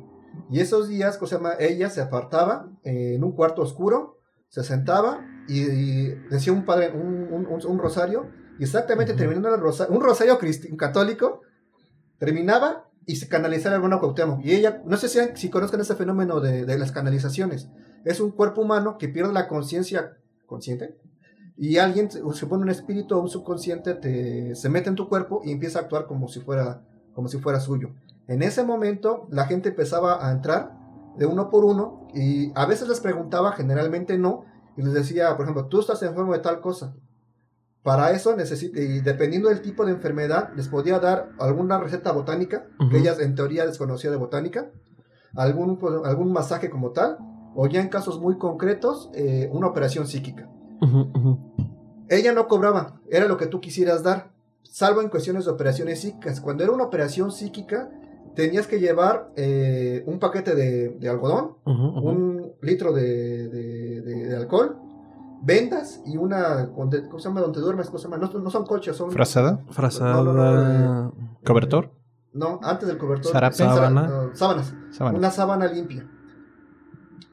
Y 0.50 0.60
esos 0.60 0.88
días, 0.88 1.18
cosa 1.18 1.38
llama, 1.38 1.54
ella 1.60 1.90
se 1.90 2.02
apartaba 2.02 2.70
eh, 2.84 3.14
en 3.16 3.24
un 3.24 3.34
cuarto 3.34 3.62
oscuro, 3.62 4.20
se 4.50 4.64
sentaba 4.64 5.26
y, 5.48 5.62
y 5.62 6.16
decía 6.30 6.54
un 6.54 6.66
padre, 6.66 6.92
un, 6.92 7.28
un- 7.32 7.80
rosario, 7.80 8.32
y 8.58 8.64
exactamente 8.64 9.14
Ujú. 9.14 9.20
terminando 9.20 9.54
el 9.54 9.62
rosario, 9.62 9.96
un 9.96 10.02
rosario 10.02 10.38
católico, 10.78 11.42
terminaba 12.20 12.90
y 13.06 13.18
se 13.18 13.28
canalizaba 13.28 13.76
hermano 13.76 14.00
Cuauhtémoc. 14.00 14.44
Y 14.44 14.54
ella, 14.54 14.82
no 14.86 14.98
sé 14.98 15.10
si, 15.10 15.20
si 15.36 15.50
conozcan 15.50 15.82
ese 15.82 15.96
fenómeno 15.96 16.40
de, 16.40 16.66
de 16.66 16.78
las 16.78 16.92
canalizaciones, 16.92 17.68
es 18.06 18.20
un 18.20 18.32
cuerpo 18.32 18.62
humano 18.62 18.98
que 18.98 19.10
pierde 19.10 19.34
la 19.34 19.48
conciencia 19.48 20.18
consciente 20.46 20.98
y 21.58 21.78
alguien 21.78 22.10
se 22.10 22.22
se 22.34 22.46
pone 22.48 22.64
un 22.64 22.70
espíritu 22.70 23.16
o 23.16 23.22
un 23.22 23.30
subconsciente 23.30 23.94
te, 23.96 24.56
se 24.56 24.70
mete 24.70 24.90
en 24.90 24.96
tu 24.96 25.08
cuerpo 25.08 25.42
y 25.44 25.52
empieza 25.52 25.80
a 25.80 25.82
actuar 25.84 26.06
como 26.06 26.28
si 26.28 26.40
fuera 26.40 26.82
como 27.14 27.28
si 27.28 27.38
fuera 27.40 27.60
suyo. 27.60 27.90
En 28.28 28.42
ese 28.42 28.64
momento 28.64 29.28
la 29.30 29.46
gente 29.46 29.70
empezaba 29.70 30.28
a 30.28 30.32
entrar 30.32 30.72
de 31.18 31.26
uno 31.28 31.50
por 31.50 31.64
uno 31.64 32.08
y 32.14 32.52
a 32.56 32.66
veces 32.66 32.88
les 32.88 33.00
preguntaba, 33.00 33.52
generalmente 33.52 34.18
no, 34.18 34.46
y 34.78 34.82
les 34.84 34.94
decía, 34.94 35.36
por 35.36 35.46
ejemplo, 35.46 35.66
tú 35.68 35.80
estás 35.80 36.02
enfermo 36.04 36.34
de 36.34 36.40
tal 36.40 36.60
cosa. 36.62 36.94
Para 37.84 38.12
eso 38.12 38.36
necesita, 38.36 38.80
y 38.80 39.02
dependiendo 39.02 39.50
del 39.50 39.62
tipo 39.62 39.86
de 39.86 39.92
enfermedad, 39.92 40.52
les 40.56 40.70
podía 40.70 41.00
dar 41.00 41.30
alguna 41.40 41.78
receta 41.80 42.12
botánica, 42.14 42.66
que 42.90 42.98
ella 43.00 43.14
en 43.20 43.36
teoría 43.36 43.66
desconocía 43.66 44.10
de 44.10 44.16
botánica, 44.18 44.72
algún, 45.36 45.78
pues, 45.78 45.96
algún 46.06 46.32
masaje 46.32 46.70
como 46.70 46.92
tal, 46.92 47.18
o 47.56 47.68
ya 47.68 47.82
en 47.82 47.90
casos 47.90 48.20
muy 48.22 48.38
concretos, 48.38 49.10
eh, 49.14 49.50
una 49.52 49.68
operación 49.68 50.08
psíquica. 50.08 50.50
Ella 52.10 52.34
no 52.34 52.48
cobraba, 52.48 53.00
era 53.10 53.28
lo 53.28 53.38
que 53.38 53.48
tú 53.48 53.60
quisieras 53.60 54.02
dar, 54.04 54.32
salvo 54.64 55.02
en 55.02 55.10
cuestiones 55.10 55.46
de 55.46 55.52
operaciones 55.52 56.00
psíquicas. 56.02 56.40
Cuando 56.42 56.64
era 56.64 56.72
una 56.72 56.84
operación 56.86 57.32
psíquica, 57.32 57.90
tenías 58.36 58.66
que 58.68 58.80
llevar 58.80 59.30
eh, 59.36 60.04
un 60.08 60.20
paquete 60.20 60.56
de, 60.56 60.90
de 60.90 61.10
algodón, 61.10 61.58
un 61.66 62.54
litro 62.62 62.92
de, 62.94 63.48
de- 63.50 63.83
de- 64.02 64.28
de 64.28 64.36
alcohol, 64.36 64.78
vendas 65.42 66.02
y 66.06 66.18
una. 66.18 66.66
donde- 66.68 67.04
¿Cómo 67.08 67.20
se 67.20 67.28
llama? 67.30 67.42
Donde 67.42 67.60
duermes, 67.60 67.88
¿cómo 67.88 67.98
se 68.00 68.08
llama? 68.10 68.18
No, 68.18 68.32
no 68.40 68.50
son 68.50 68.66
colchas, 68.66 68.96
son. 68.96 69.12
¿Frazada? 69.12 69.60
Frazada. 69.72 70.14
No, 70.16 70.24
no, 70.24 70.34
no, 70.34 71.14
¿Cobertor? 71.46 71.92
No, 72.34 72.60
antes 72.64 72.88
del 72.88 72.98
cobertor. 72.98 73.32
Sábana- 73.32 74.32
sábanas. 74.34 74.74
Sábana. 74.92 75.18
Una 75.18 75.30
sábana 75.32 75.68
limpia. 75.68 76.08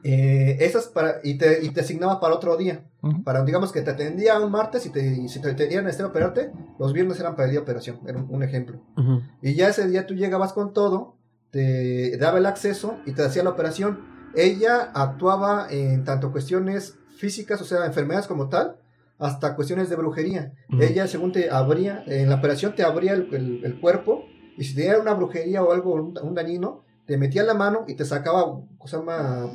Eh, 0.03 0.57
esas 0.61 0.87
para, 0.87 1.17
y, 1.23 1.37
te, 1.37 1.63
y 1.63 1.69
te 1.69 1.81
asignaba 1.81 2.19
para 2.19 2.33
otro 2.35 2.57
día. 2.57 2.85
Ujú. 3.03 3.23
Para, 3.23 3.43
digamos 3.43 3.71
que 3.71 3.81
te 3.81 3.91
atendía 3.91 4.39
un 4.39 4.51
martes 4.51 4.85
y, 4.85 4.89
te, 4.89 5.05
y 5.05 5.27
si 5.29 5.39
te 5.41 5.53
tenían 5.53 5.85
necesidad 5.85 6.09
operarte, 6.09 6.51
los 6.79 6.91
viernes 6.93 7.19
eran 7.19 7.35
para 7.35 7.45
el 7.45 7.51
día 7.51 7.59
de 7.59 7.63
operación. 7.63 7.99
Era 8.07 8.17
un, 8.19 8.27
un 8.29 8.43
ejemplo. 8.43 8.79
Ujú. 8.97 9.21
Y 9.41 9.53
ya 9.55 9.69
ese 9.69 9.87
día 9.87 10.05
tú 10.07 10.15
llegabas 10.15 10.53
con 10.53 10.73
todo, 10.73 11.15
te 11.51 12.17
daba 12.17 12.39
el 12.39 12.45
acceso 12.47 12.97
y 13.05 13.11
te 13.13 13.23
hacía 13.23 13.43
la 13.43 13.51
operación. 13.51 13.99
Ella 14.35 14.91
actuaba 14.93 15.67
en 15.69 16.03
tanto 16.03 16.31
cuestiones 16.31 16.95
físicas, 17.17 17.61
o 17.61 17.65
sea, 17.65 17.85
enfermedades 17.85 18.27
como 18.27 18.49
tal, 18.49 18.77
hasta 19.19 19.55
cuestiones 19.55 19.89
de 19.89 19.95
brujería. 19.95 20.53
Ujú. 20.69 20.81
Ella, 20.81 21.07
según 21.07 21.31
te 21.31 21.49
abría, 21.51 22.03
en 22.07 22.29
la 22.29 22.35
operación 22.35 22.73
te 22.75 22.83
abría 22.83 23.13
el, 23.13 23.33
el- 23.33 23.61
el 23.63 23.79
cuerpo 23.79 24.23
y 24.57 24.63
si 24.63 24.75
tenía 24.75 24.97
una 24.99 25.13
brujería 25.13 25.63
o 25.63 25.71
algo, 25.71 25.93
un, 25.93 26.17
un 26.21 26.33
dañino, 26.35 26.83
te 27.05 27.17
metía 27.17 27.43
la 27.43 27.53
mano 27.53 27.85
y 27.87 27.95
te 27.95 28.05
sacaba, 28.05 28.43
¿cómo 28.43 28.87
se 28.87 28.97
llama? 28.97 29.51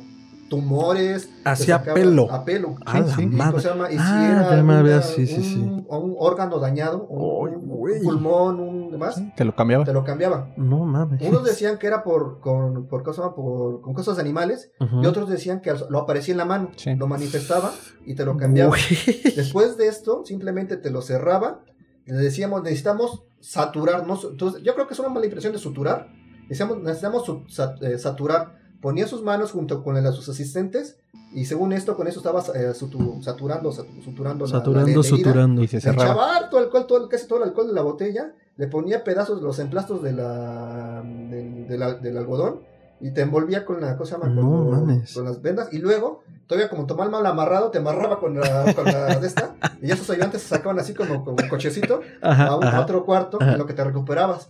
Tumores. 0.49 1.29
Hacía 1.43 1.83
pelo. 1.83 2.31
A 2.31 2.43
pelo. 2.45 2.75
A 2.85 2.99
la 3.01 3.07
sí. 3.15 3.25
Madre. 3.25 3.51
¿cómo 3.51 3.59
se 3.61 3.67
llama? 3.69 3.89
Y 3.91 3.93
si 3.93 3.99
Ah, 4.01 4.59
una- 4.63 4.79
había- 4.79 5.01
sí, 5.01 5.27
sí, 5.27 5.35
un, 5.35 5.43
sí. 5.79 5.85
o 5.89 5.97
un 5.99 6.15
órgano 6.17 6.59
dañado, 6.59 7.03
un, 7.07 7.55
un- 7.55 7.67
güey. 7.67 7.97
un 7.99 8.03
pulmón, 8.03 8.59
un 8.59 8.91
demás, 8.91 9.21
Te 9.35 9.43
lo 9.45 9.55
cambiaba. 9.55 9.83
te 9.83 9.93
lo 9.93 10.03
cambiaban. 10.03 10.53
No 10.57 10.85
mames. 10.85 11.21
Unos 11.21 11.43
decían 11.43 11.77
que 11.77 11.87
era 11.87 12.03
por, 12.03 12.39
con, 12.39 12.87
por, 12.87 13.03
cosa- 13.03 13.33
por- 13.35 13.81
con 13.81 13.93
cosas 13.93 14.15
de 14.15 14.21
animales 14.21 14.71
y 15.01 15.05
otros 15.05 15.29
decían 15.29 15.61
que 15.61 15.73
lo 15.89 15.99
aparecía 15.99 16.33
en 16.33 16.37
la 16.37 16.45
mano, 16.45 16.69
Sí. 16.75 16.95
lo 16.95 17.07
manifestaba 17.07 17.71
y 18.05 18.15
te 18.15 18.25
lo 18.25 18.37
cambiaba. 18.37 18.69
Güey. 18.69 19.33
Después 19.35 19.77
de 19.77 19.87
esto, 19.87 20.23
simplemente 20.25 20.77
te 20.77 20.89
lo 20.91 21.01
cerraba. 21.01 21.61
y 22.05 22.11
Le 22.11 22.17
decíamos, 22.19 22.63
necesitamos 22.63 23.25
saturar. 23.41 24.07
¿no? 24.07 24.17
Entonces, 24.31 24.63
yo 24.63 24.73
creo 24.75 24.87
que 24.87 24.93
es 24.93 24.99
una 24.99 25.09
mala 25.09 25.25
impresión 25.25 25.51
de 25.51 25.59
suturar. 25.59 26.07
Decíamos, 26.47 26.77
necesitamos 26.81 27.25
su- 27.25 27.43
sa- 27.49 27.75
eh, 27.81 27.97
saturar. 27.97 28.55
Ponía 28.81 29.07
sus 29.07 29.23
manos 29.23 29.51
junto 29.51 29.83
con 29.83 29.97
el 29.97 30.03
de 30.03 30.11
sus 30.11 30.29
asistentes. 30.29 30.97
Y 31.33 31.45
según 31.45 31.73
esto, 31.73 31.95
con 31.97 32.07
eso 32.07 32.19
estaba 32.19 32.39
eh, 32.55 32.73
sutu- 32.73 33.21
saturando, 33.21 33.71
satu- 33.71 34.01
suturando, 34.03 34.45
la- 34.45 34.51
la, 34.51 34.57
Saturando, 34.59 34.89
herida. 35.01 35.03
suturando. 35.03 35.63
Y 35.63 35.67
se 35.67 35.81
cerraba. 35.81 36.03
echaba 36.05 36.35
harto 36.37 36.57
alcohol, 36.57 36.85
todo, 36.87 37.09
casi 37.09 37.27
todo 37.27 37.39
el 37.39 37.49
alcohol 37.49 37.67
de 37.67 37.73
la 37.73 37.81
botella. 37.81 38.33
Le 38.55 38.67
ponía 38.67 39.03
pedazos, 39.03 39.41
los 39.41 39.59
emplastos 39.59 40.01
de 40.01 40.13
la, 40.13 41.01
del, 41.03 41.67
de 41.67 41.77
la- 41.77 41.93
del 41.95 42.17
algodón. 42.17 42.61
Y 42.99 43.13
te 43.13 43.21
envolvía 43.21 43.63
con 43.65 43.79
la 43.79 43.95
cosa 43.95 44.17
No 44.17 44.65
mames. 44.65 45.13
con 45.13 45.25
las 45.25 45.41
vendas. 45.41 45.69
Y 45.71 45.77
luego, 45.77 46.23
todavía 46.47 46.67
como 46.69 46.87
tomaba 46.87 47.05
el 47.05 47.11
mal 47.11 47.25
amarrado, 47.25 47.69
te 47.69 47.77
amarraba 47.77 48.19
con 48.19 48.39
la, 48.39 48.73
con 48.73 48.85
la 48.85 49.19
de 49.19 49.27
esta. 49.27 49.55
Y 49.81 49.91
esos 49.91 50.09
ayudantes 50.09 50.41
se 50.41 50.47
sacaban 50.49 50.79
así 50.79 50.93
como 50.95 51.23
un 51.23 51.47
cochecito 51.49 52.01
Ajá, 52.21 52.47
a 52.47 52.55
un 52.57 52.63
ajá, 52.63 52.81
otro 52.81 53.05
cuarto 53.05 53.37
ajá. 53.39 53.51
en 53.53 53.57
lo 53.59 53.67
que 53.67 53.73
te 53.73 53.83
recuperabas. 53.83 54.49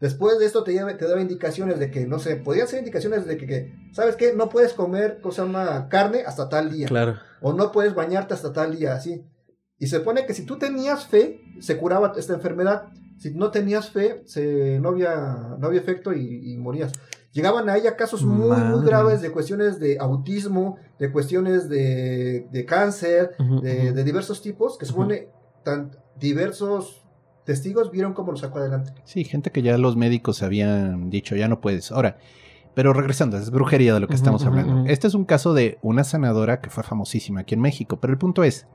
Después 0.00 0.38
de 0.38 0.46
esto 0.46 0.62
te, 0.62 0.72
te 0.94 1.08
daba 1.08 1.20
indicaciones 1.20 1.78
de 1.80 1.90
que, 1.90 2.06
no 2.06 2.18
sé, 2.20 2.36
podían 2.36 2.68
ser 2.68 2.78
indicaciones 2.78 3.26
de 3.26 3.36
que, 3.36 3.46
que, 3.46 3.74
¿sabes 3.92 4.14
qué? 4.14 4.32
No 4.34 4.48
puedes 4.48 4.74
comer 4.74 5.20
cosa 5.20 5.42
llama 5.44 5.88
carne 5.88 6.22
hasta 6.26 6.48
tal 6.48 6.70
día. 6.70 6.86
Claro. 6.86 7.16
O 7.40 7.52
no 7.52 7.72
puedes 7.72 7.94
bañarte 7.94 8.34
hasta 8.34 8.52
tal 8.52 8.76
día, 8.76 8.94
así. 8.94 9.24
Y 9.80 9.88
se 9.88 10.00
pone 10.00 10.26
que 10.26 10.34
si 10.34 10.44
tú 10.44 10.58
tenías 10.58 11.06
fe, 11.06 11.40
se 11.60 11.76
curaba 11.78 12.12
esta 12.16 12.34
enfermedad. 12.34 12.88
Si 13.18 13.30
no 13.34 13.50
tenías 13.50 13.90
fe, 13.90 14.22
se, 14.26 14.78
no, 14.80 14.90
había, 14.90 15.56
no 15.58 15.66
había 15.66 15.80
efecto 15.80 16.12
y, 16.12 16.52
y 16.52 16.56
morías. 16.56 16.92
Llegaban 17.32 17.68
a 17.68 17.76
ella 17.76 17.96
casos 17.96 18.24
muy, 18.24 18.56
muy 18.56 18.84
graves 18.84 19.20
de 19.20 19.30
cuestiones 19.30 19.78
de 19.78 19.98
autismo, 19.98 20.76
de 20.98 21.12
cuestiones 21.12 21.68
de, 21.68 22.48
de 22.50 22.64
cáncer, 22.64 23.36
de, 23.62 23.92
de 23.92 24.04
diversos 24.04 24.40
tipos, 24.42 24.78
que 24.78 24.86
supone 24.86 25.28
tan 25.62 25.90
diversos 26.18 27.06
testigos 27.44 27.90
vieron 27.90 28.14
cómo 28.14 28.32
lo 28.32 28.38
sacó 28.38 28.58
adelante. 28.58 28.92
Sí, 29.04 29.24
gente 29.24 29.50
que 29.52 29.62
ya 29.62 29.76
los 29.78 29.96
médicos 29.96 30.42
habían 30.42 31.10
dicho, 31.10 31.36
ya 31.36 31.48
no 31.48 31.60
puedes. 31.60 31.92
Ahora, 31.92 32.18
pero 32.74 32.92
regresando, 32.92 33.36
es 33.36 33.50
brujería 33.50 33.92
de 33.92 34.00
lo 34.00 34.08
que 34.08 34.14
estamos 34.14 34.44
hablando. 34.46 34.84
Este 34.88 35.06
es 35.06 35.14
un 35.14 35.24
caso 35.24 35.52
de 35.52 35.78
una 35.82 36.04
sanadora 36.04 36.60
que 36.60 36.70
fue 36.70 36.82
famosísima 36.82 37.40
aquí 37.40 37.54
en 37.54 37.60
México, 37.60 37.98
pero 38.00 38.12
el 38.12 38.18
punto 38.18 38.44
es, 38.44 38.66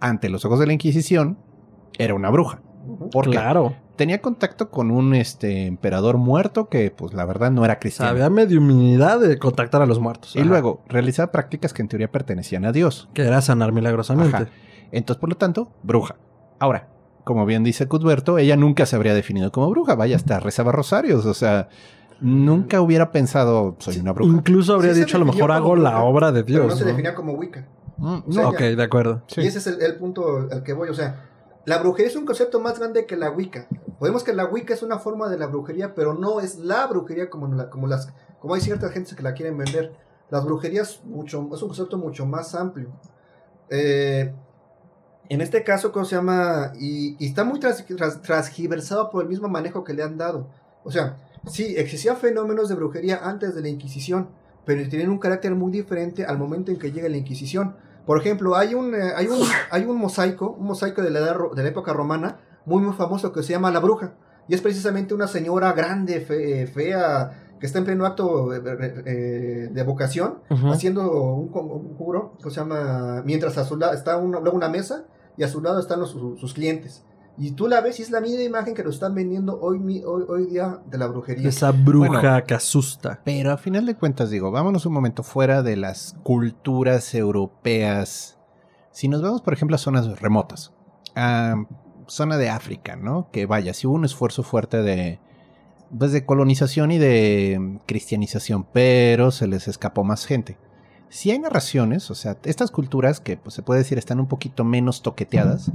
ante 0.00 0.28
los 0.28 0.44
ojos 0.44 0.60
de 0.60 0.66
la 0.66 0.72
Inquisición, 0.74 1.38
era 1.98 2.14
una 2.14 2.30
bruja. 2.30 2.62
Porque 3.10 3.32
Claro. 3.32 3.74
Tenía 3.98 4.22
contacto 4.22 4.70
con 4.70 4.90
un 4.90 5.14
este 5.14 5.66
emperador 5.66 6.16
muerto 6.16 6.70
que, 6.70 6.90
pues, 6.90 7.12
la 7.12 7.26
verdad 7.26 7.50
no 7.50 7.66
era 7.66 7.78
cristiano. 7.78 8.10
Había 8.10 8.30
mediumidad 8.30 9.20
de 9.20 9.38
contactar 9.38 9.82
a 9.82 9.86
los 9.86 9.98
muertos. 10.00 10.34
Y 10.36 10.38
Ajá. 10.38 10.48
luego 10.48 10.80
realizaba 10.88 11.30
prácticas 11.30 11.74
que 11.74 11.82
en 11.82 11.88
teoría 11.88 12.10
pertenecían 12.10 12.64
a 12.64 12.72
Dios. 12.72 13.10
Que 13.12 13.22
era 13.26 13.42
sanar 13.42 13.72
milagrosamente. 13.72 14.34
Ajá. 14.36 14.48
Entonces, 14.92 15.20
por 15.20 15.28
lo 15.28 15.36
tanto, 15.36 15.70
bruja. 15.82 16.16
Ahora, 16.58 16.88
como 17.24 17.44
bien 17.44 17.62
dice 17.64 17.86
Cuthberto, 17.88 18.38
ella 18.38 18.56
nunca 18.56 18.86
se 18.86 18.96
habría 18.96 19.12
definido 19.12 19.52
como 19.52 19.68
bruja. 19.68 19.94
Vaya, 19.96 20.16
hasta 20.16 20.40
rezaba 20.40 20.72
rosarios. 20.72 21.26
O 21.26 21.34
sea, 21.34 21.68
nunca 22.20 22.80
hubiera 22.80 23.12
pensado, 23.12 23.76
soy 23.80 23.98
una 23.98 24.12
bruja. 24.12 24.32
Incluso 24.32 24.74
habría 24.74 24.94
Sí 24.94 25.00
dicho, 25.00 25.16
a 25.16 25.20
lo 25.20 25.26
mejor 25.26 25.52
hago 25.52 25.76
la 25.76 26.00
obra 26.00 26.32
de 26.32 26.42
Pero 26.44 26.60
Dios. 26.62 26.72
no 26.72 26.76
se 26.76 26.84
definía 26.84 27.14
como 27.14 27.32
Wicca. 27.34 27.66
Mm, 27.98 28.18
O 28.28 28.32
sea, 28.32 28.42
No, 28.44 28.48
ok, 28.50 28.58
de 28.60 28.82
acuerdo. 28.82 29.22
sí. 29.26 29.40
Y 29.42 29.46
ese 29.46 29.58
es 29.58 29.66
el, 29.66 29.82
el 29.82 29.96
punto 29.96 30.48
al 30.50 30.62
que 30.62 30.72
voy. 30.72 30.88
O 30.88 30.94
sea, 30.94 31.24
la 31.68 31.76
brujería 31.76 32.08
es 32.08 32.16
un 32.16 32.24
concepto 32.24 32.60
más 32.60 32.78
grande 32.78 33.04
que 33.04 33.14
la 33.14 33.30
Wicca. 33.30 33.68
Podemos 33.98 34.24
que 34.24 34.32
la 34.32 34.46
Wicca 34.46 34.72
es 34.72 34.82
una 34.82 34.98
forma 34.98 35.28
de 35.28 35.38
la 35.38 35.48
brujería, 35.48 35.94
pero 35.94 36.14
no 36.14 36.40
es 36.40 36.56
la 36.56 36.86
brujería 36.86 37.28
como, 37.28 37.68
como 37.68 37.86
las 37.86 38.08
como 38.38 38.54
hay 38.54 38.62
ciertas 38.62 38.90
gentes 38.92 39.14
que 39.14 39.22
la 39.22 39.34
quieren 39.34 39.58
vender. 39.58 39.92
Las 40.30 40.46
brujerías 40.46 41.04
mucho, 41.04 41.46
es 41.52 41.60
un 41.60 41.68
concepto 41.68 41.98
mucho 41.98 42.24
más 42.24 42.54
amplio. 42.54 42.88
Eh, 43.68 44.32
en 45.28 45.40
este 45.42 45.62
caso, 45.62 45.92
¿cómo 45.92 46.06
se 46.06 46.16
llama? 46.16 46.72
Y, 46.80 47.22
está 47.22 47.44
muy 47.44 47.60
transgiversado 47.60 49.10
por 49.10 49.24
el 49.24 49.28
mismo 49.28 49.48
manejo 49.48 49.84
que 49.84 49.92
le 49.92 50.02
han 50.02 50.16
dado. 50.16 50.48
O 50.84 50.90
sea, 50.90 51.18
sí, 51.46 51.74
existían 51.76 52.16
fenómenos 52.16 52.70
de 52.70 52.76
brujería 52.76 53.20
antes 53.22 53.54
de 53.54 53.60
la 53.60 53.68
Inquisición, 53.68 54.30
pero 54.64 54.88
tienen 54.88 55.10
un 55.10 55.18
carácter 55.18 55.54
muy 55.54 55.70
diferente 55.70 56.24
al 56.24 56.38
momento 56.38 56.70
en 56.70 56.78
que 56.78 56.92
llega 56.92 57.10
la 57.10 57.18
Inquisición. 57.18 57.76
Por 58.08 58.18
ejemplo, 58.18 58.56
hay 58.56 58.72
un, 58.74 58.94
eh, 58.94 59.12
hay 59.14 59.26
un, 59.28 59.38
hay 59.70 59.84
un 59.84 59.98
mosaico, 59.98 60.52
un 60.58 60.66
mosaico 60.66 61.02
de 61.02 61.10
la, 61.10 61.18
edad 61.18 61.36
de 61.54 61.62
la 61.62 61.68
época 61.68 61.92
romana, 61.92 62.38
muy 62.64 62.80
muy 62.82 62.94
famoso 62.94 63.32
que 63.32 63.42
se 63.42 63.52
llama 63.52 63.70
La 63.70 63.80
Bruja. 63.80 64.14
Y 64.48 64.54
es 64.54 64.62
precisamente 64.62 65.12
una 65.12 65.26
señora 65.28 65.72
grande, 65.74 66.20
fe- 66.22 66.62
eh, 66.62 66.66
fea, 66.66 67.54
que 67.60 67.66
está 67.66 67.78
en 67.80 67.84
pleno 67.84 68.06
acto 68.06 68.54
eh, 68.54 69.68
de 69.70 69.82
vocación, 69.82 70.38
haciendo 70.72 71.02
un, 71.34 71.50
un 71.52 71.96
juro 71.98 72.32
que 72.42 72.48
se 72.50 72.56
llama, 72.56 73.22
mientras 73.26 73.58
a 73.58 73.64
su 73.64 73.76
lado 73.76 73.92
está 73.92 74.16
una, 74.16 74.40
luego 74.40 74.56
una 74.56 74.70
mesa 74.70 75.04
y 75.36 75.42
a 75.42 75.48
su 75.48 75.60
lado 75.60 75.78
están 75.78 76.00
los- 76.00 76.12
sus, 76.12 76.40
sus 76.40 76.54
clientes. 76.54 77.04
Y 77.38 77.52
tú 77.52 77.68
la 77.68 77.80
ves 77.80 78.00
y 78.00 78.02
es 78.02 78.10
la 78.10 78.20
misma 78.20 78.42
imagen 78.42 78.74
que 78.74 78.82
nos 78.82 78.94
están 78.94 79.14
vendiendo 79.14 79.60
hoy, 79.60 79.78
mi- 79.78 80.02
hoy, 80.02 80.24
hoy 80.28 80.46
día 80.46 80.80
de 80.90 80.98
la 80.98 81.06
brujería. 81.06 81.48
Esa 81.48 81.70
bruja 81.70 82.08
Bueno. 82.20 82.44
que 82.46 82.54
asusta. 82.54 83.20
Pero 83.24 83.52
a 83.52 83.56
final 83.58 83.86
de 83.86 83.94
cuentas, 83.94 84.30
digo, 84.30 84.50
vámonos 84.50 84.86
un 84.86 84.92
momento 84.92 85.22
fuera 85.22 85.62
de 85.62 85.76
las 85.76 86.16
culturas 86.24 87.14
europeas. 87.14 88.38
Si 88.90 89.06
nos 89.08 89.22
vamos, 89.22 89.42
por 89.42 89.52
ejemplo, 89.54 89.76
a 89.76 89.78
zonas 89.78 90.20
remotas, 90.20 90.72
a 91.14 91.54
zona 92.08 92.38
de 92.38 92.48
África, 92.50 92.96
¿no? 92.96 93.30
Que 93.30 93.46
vaya, 93.46 93.72
si 93.74 93.86
hubo 93.86 93.94
un 93.94 94.04
esfuerzo 94.04 94.42
fuerte 94.42 94.82
de, 94.82 95.20
pues, 95.96 96.10
de 96.10 96.26
colonización 96.26 96.90
y 96.90 96.98
de 96.98 97.78
cristianización, 97.86 98.66
pero 98.72 99.30
se 99.30 99.46
les 99.46 99.68
escapó 99.68 100.02
más 100.04 100.26
gente. 100.26 100.58
Si 101.10 101.30
hay 101.30 101.38
narraciones, 101.38 102.10
o 102.10 102.14
sea, 102.14 102.36
estas 102.44 102.70
culturas 102.70 103.20
que 103.20 103.36
pues, 103.36 103.54
se 103.54 103.62
puede 103.62 103.78
decir 103.80 103.96
están 103.96 104.18
un 104.20 104.26
poquito 104.26 104.64
menos 104.64 105.02
toqueteadas, 105.02 105.70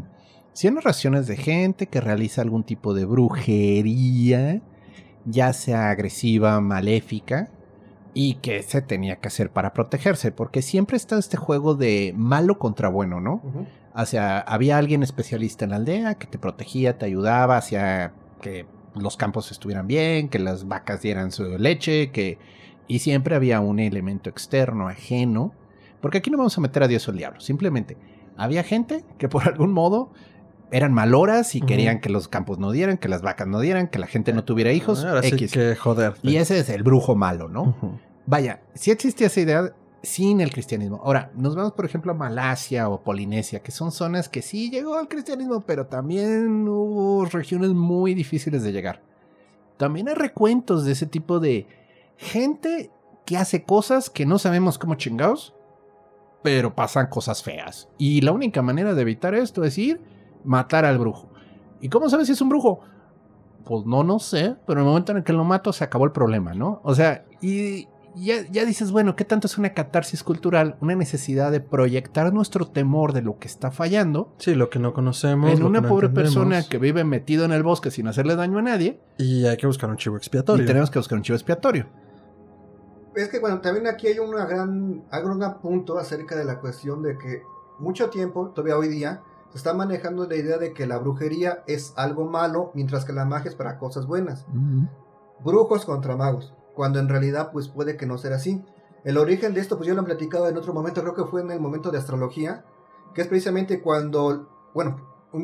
si 0.54 0.68
hay 0.68 0.74
narraciones 0.74 1.28
de 1.28 1.36
gente 1.36 1.88
que 1.88 2.02
realiza 2.02 2.42
algún 2.42 2.64
tipo 2.64 2.94
de 2.94 3.06
brujería, 3.06 4.62
ya 5.26 5.54
sea 5.54 5.90
agresiva, 5.90 6.60
maléfica, 6.62 7.50
y 8.14 8.36
que 8.36 8.62
se 8.62 8.82
tenía 8.82 9.16
que 9.18 9.28
hacer 9.28 9.50
para 9.50 9.74
protegerse, 9.74 10.32
porque 10.32 10.62
siempre 10.62 10.98
está 10.98 11.18
este 11.18 11.38
juego 11.38 11.74
de 11.74 12.14
malo 12.16 12.60
contra 12.60 12.88
bueno, 12.88 13.20
¿no? 13.20 13.42
O 13.96 14.06
sea, 14.06 14.40
había 14.40 14.78
alguien 14.78 15.02
especialista 15.02 15.66
en 15.66 15.72
la 15.72 15.78
aldea 15.78 16.16
que 16.16 16.28
te 16.28 16.38
protegía, 16.38 16.98
te 16.98 17.06
ayudaba 17.06 17.58
hacia 17.58 18.14
que 18.42 18.68
los 18.96 19.18
campos 19.18 19.52
estuvieran 19.52 19.88
bien, 19.88 20.30
que 20.30 20.38
las 20.38 20.68
vacas 20.68 21.02
dieran 21.02 21.32
su 21.32 21.58
leche, 21.58 22.12
que 22.12 22.38
y 22.88 23.00
siempre 23.00 23.36
había 23.36 23.60
un 23.62 23.80
elemento 23.80 24.30
externo, 24.30 24.88
ajeno, 24.88 25.54
porque 26.02 26.20
aquí 26.20 26.30
no 26.30 26.38
vamos 26.38 26.58
a 26.58 26.62
meter 26.62 26.84
a 26.84 26.88
Dios 26.88 27.08
o 27.08 27.12
al 27.12 27.18
diablo, 27.18 27.40
simplemente 27.40 27.98
había 28.38 28.64
gente 28.64 29.04
que 29.18 29.30
por 29.30 29.44
algún 29.48 29.72
modo 29.72 30.12
eran 30.74 30.92
maloras 30.92 31.54
y 31.54 31.62
querían 31.62 32.02
que 32.02 32.10
los 32.10 32.28
campos 32.28 32.58
no 32.58 32.72
dieran, 32.72 32.98
que 32.98 33.08
las 33.08 33.22
vacas 33.22 33.48
no 33.48 33.60
dieran, 33.60 33.88
que 33.88 34.00
la 34.00 34.08
gente 34.08 34.34
no 34.34 34.44
tuviera 34.44 34.72
hijos, 34.72 35.06
Ahora 35.06 35.22
sí 35.22 35.36
que 35.36 35.76
joder. 35.76 36.16
Y 36.24 36.38
ese 36.38 36.58
es 36.58 36.70
el 36.70 36.82
brujo 36.82 37.16
malo, 37.16 37.48
¿no? 37.48 38.00
Vaya, 38.26 38.62
sí 38.74 38.90
existía 38.90 39.28
esa 39.28 39.40
idea 39.40 39.74
sin 40.02 40.42
el 40.42 40.52
cristianismo. 40.52 41.00
Ahora, 41.04 41.32
nos 41.36 41.56
vamos, 41.56 41.74
por 41.74 41.86
ejemplo, 41.86 42.12
a 42.12 42.16
Malasia 42.16 42.90
o 42.90 43.04
Polinesia, 43.04 43.60
que 43.60 43.72
son 43.72 43.92
zonas 43.92 44.30
que 44.30 44.42
sí 44.42 44.72
llegó 44.72 44.96
al 44.96 45.08
cristianismo, 45.08 45.62
pero 45.62 45.86
también 45.86 46.68
hubo 46.68 47.26
regiones 47.26 47.70
muy 47.70 48.16
difíciles 48.16 48.64
de 48.64 48.72
llegar. 48.72 49.04
También 49.78 50.10
hay 50.10 50.16
recuentos 50.16 50.86
de 50.86 50.94
ese 50.94 51.06
tipo 51.06 51.40
de 51.40 51.68
gente 52.18 52.90
que 53.26 53.38
hace 53.38 53.64
cosas 53.64 54.10
que 54.10 54.26
no 54.26 54.40
sabemos 54.40 54.80
cómo 54.80 54.96
chingados, 54.96 55.54
pero 56.42 56.74
pasan 56.74 57.08
cosas 57.08 57.44
feas. 57.44 57.90
Y 58.00 58.22
la 58.22 58.32
única 58.32 58.64
manera 58.64 58.96
de 58.96 59.02
evitar 59.04 59.36
esto 59.36 59.64
es 59.64 59.78
ir, 59.78 60.02
matar 60.44 60.86
al 60.86 60.98
brujo. 60.98 61.30
¿Y 61.82 61.90
cómo 61.90 62.10
sabes 62.10 62.28
si 62.28 62.34
es 62.34 62.42
un 62.42 62.50
brujo? 62.50 62.80
Pues 63.66 63.86
no, 63.86 64.04
no 64.04 64.20
sé, 64.20 64.56
pero 64.68 64.80
en 64.80 64.86
el 64.86 64.90
momento 64.90 65.12
en 65.12 65.20
el 65.20 65.24
que 65.24 65.34
lo 65.34 65.44
mato 65.44 65.72
se 65.74 65.84
acabó 65.84 66.06
el 66.06 66.12
problema, 66.12 66.54
¿no? 66.54 66.82
O 66.84 66.94
sea, 66.96 67.26
y 67.42 67.88
ya, 68.16 68.46
ya 68.52 68.66
dices, 68.66 68.92
bueno, 68.92 69.16
¿qué 69.16 69.26
tanto 69.26 69.48
es 69.48 69.58
una 69.58 69.74
catarsis 69.74 70.22
cultural? 70.22 70.76
Una 70.82 70.96
necesidad 70.96 71.52
de 71.52 71.62
proyectar 71.62 72.32
nuestro 72.34 72.68
temor 72.68 73.14
de 73.14 73.22
lo 73.22 73.40
que 73.40 73.48
está 73.48 73.72
fallando 73.72 74.34
Sí, 74.38 74.54
lo 74.54 74.70
que 74.70 74.80
no 74.80 74.94
conocemos. 74.94 75.50
en 75.52 75.64
una 75.64 75.82
no 75.82 75.88
pobre 75.90 76.08
entendemos. 76.08 76.36
persona 76.36 76.64
que 76.70 76.78
vive 76.78 77.04
metido 77.06 77.46
en 77.46 77.54
el 77.54 77.64
bosque 77.64 77.90
sin 77.90 78.08
hacerle 78.08 78.36
daño 78.36 78.60
a 78.60 78.62
nadie 78.62 79.00
Y 79.18 79.46
hay 79.48 79.58
que 79.58 79.66
buscar 79.66 79.90
un 79.90 79.98
chivo 79.98 80.18
expiatorio. 80.18 80.64
y 80.64 80.68
tenemos 80.68 80.92
que 80.92 81.00
buscar 81.00 81.18
un 81.18 81.24
chivo 81.24 81.36
expiatorio. 81.38 81.88
Es 83.16 83.30
que 83.30 83.40
bueno, 83.40 83.62
también 83.62 83.88
aquí 83.88 84.08
hay 84.08 84.20
una 84.20 84.46
gran, 84.46 85.04
hay 85.12 85.24
un 85.24 85.40
gran 85.40 85.60
punto 85.60 85.98
acerca 86.00 86.36
de 86.36 86.46
la 86.46 86.60
cuestión 86.60 87.02
de 87.04 87.18
que 87.18 87.44
mucho 87.80 88.10
tiempo, 88.10 88.50
todavía 88.50 88.78
hoy 88.78 88.88
día, 88.90 89.22
se 89.54 89.60
está 89.60 89.76
manejando 89.76 90.26
la 90.26 90.36
idea 90.36 90.58
de 90.58 90.74
que 90.74 90.88
la 90.88 90.98
brujería 90.98 91.64
es 91.68 91.94
algo 91.96 92.26
malo, 92.26 92.72
mientras 92.74 93.06
que 93.06 93.14
la 93.14 93.24
magia 93.24 93.50
es 93.50 93.56
para 93.56 93.78
cosas 93.78 94.08
buenas. 94.08 94.48
Brujos 95.46 95.86
contra 95.86 96.18
magos, 96.18 96.56
cuando 96.74 96.98
en 96.98 97.08
realidad 97.08 97.52
pues 97.54 97.68
puede 97.68 97.96
que 97.96 98.08
no 98.08 98.18
sea 98.18 98.36
así. 98.36 98.66
El 99.04 99.16
origen 99.20 99.54
de 99.54 99.62
esto 99.62 99.78
pues 99.78 99.88
yo 99.88 99.94
lo 99.94 100.02
he 100.02 100.06
platicado 100.06 100.50
en 100.50 100.58
otro 100.58 100.74
momento, 100.74 101.02
creo 101.02 101.14
que 101.14 101.26
fue 101.26 101.42
en 101.42 101.52
el 101.52 101.60
momento 101.60 101.92
de 101.92 102.00
astrología, 102.00 102.66
que 103.14 103.22
es 103.22 103.28
precisamente 103.28 103.80
cuando, 103.80 104.50
bueno, 104.74 104.98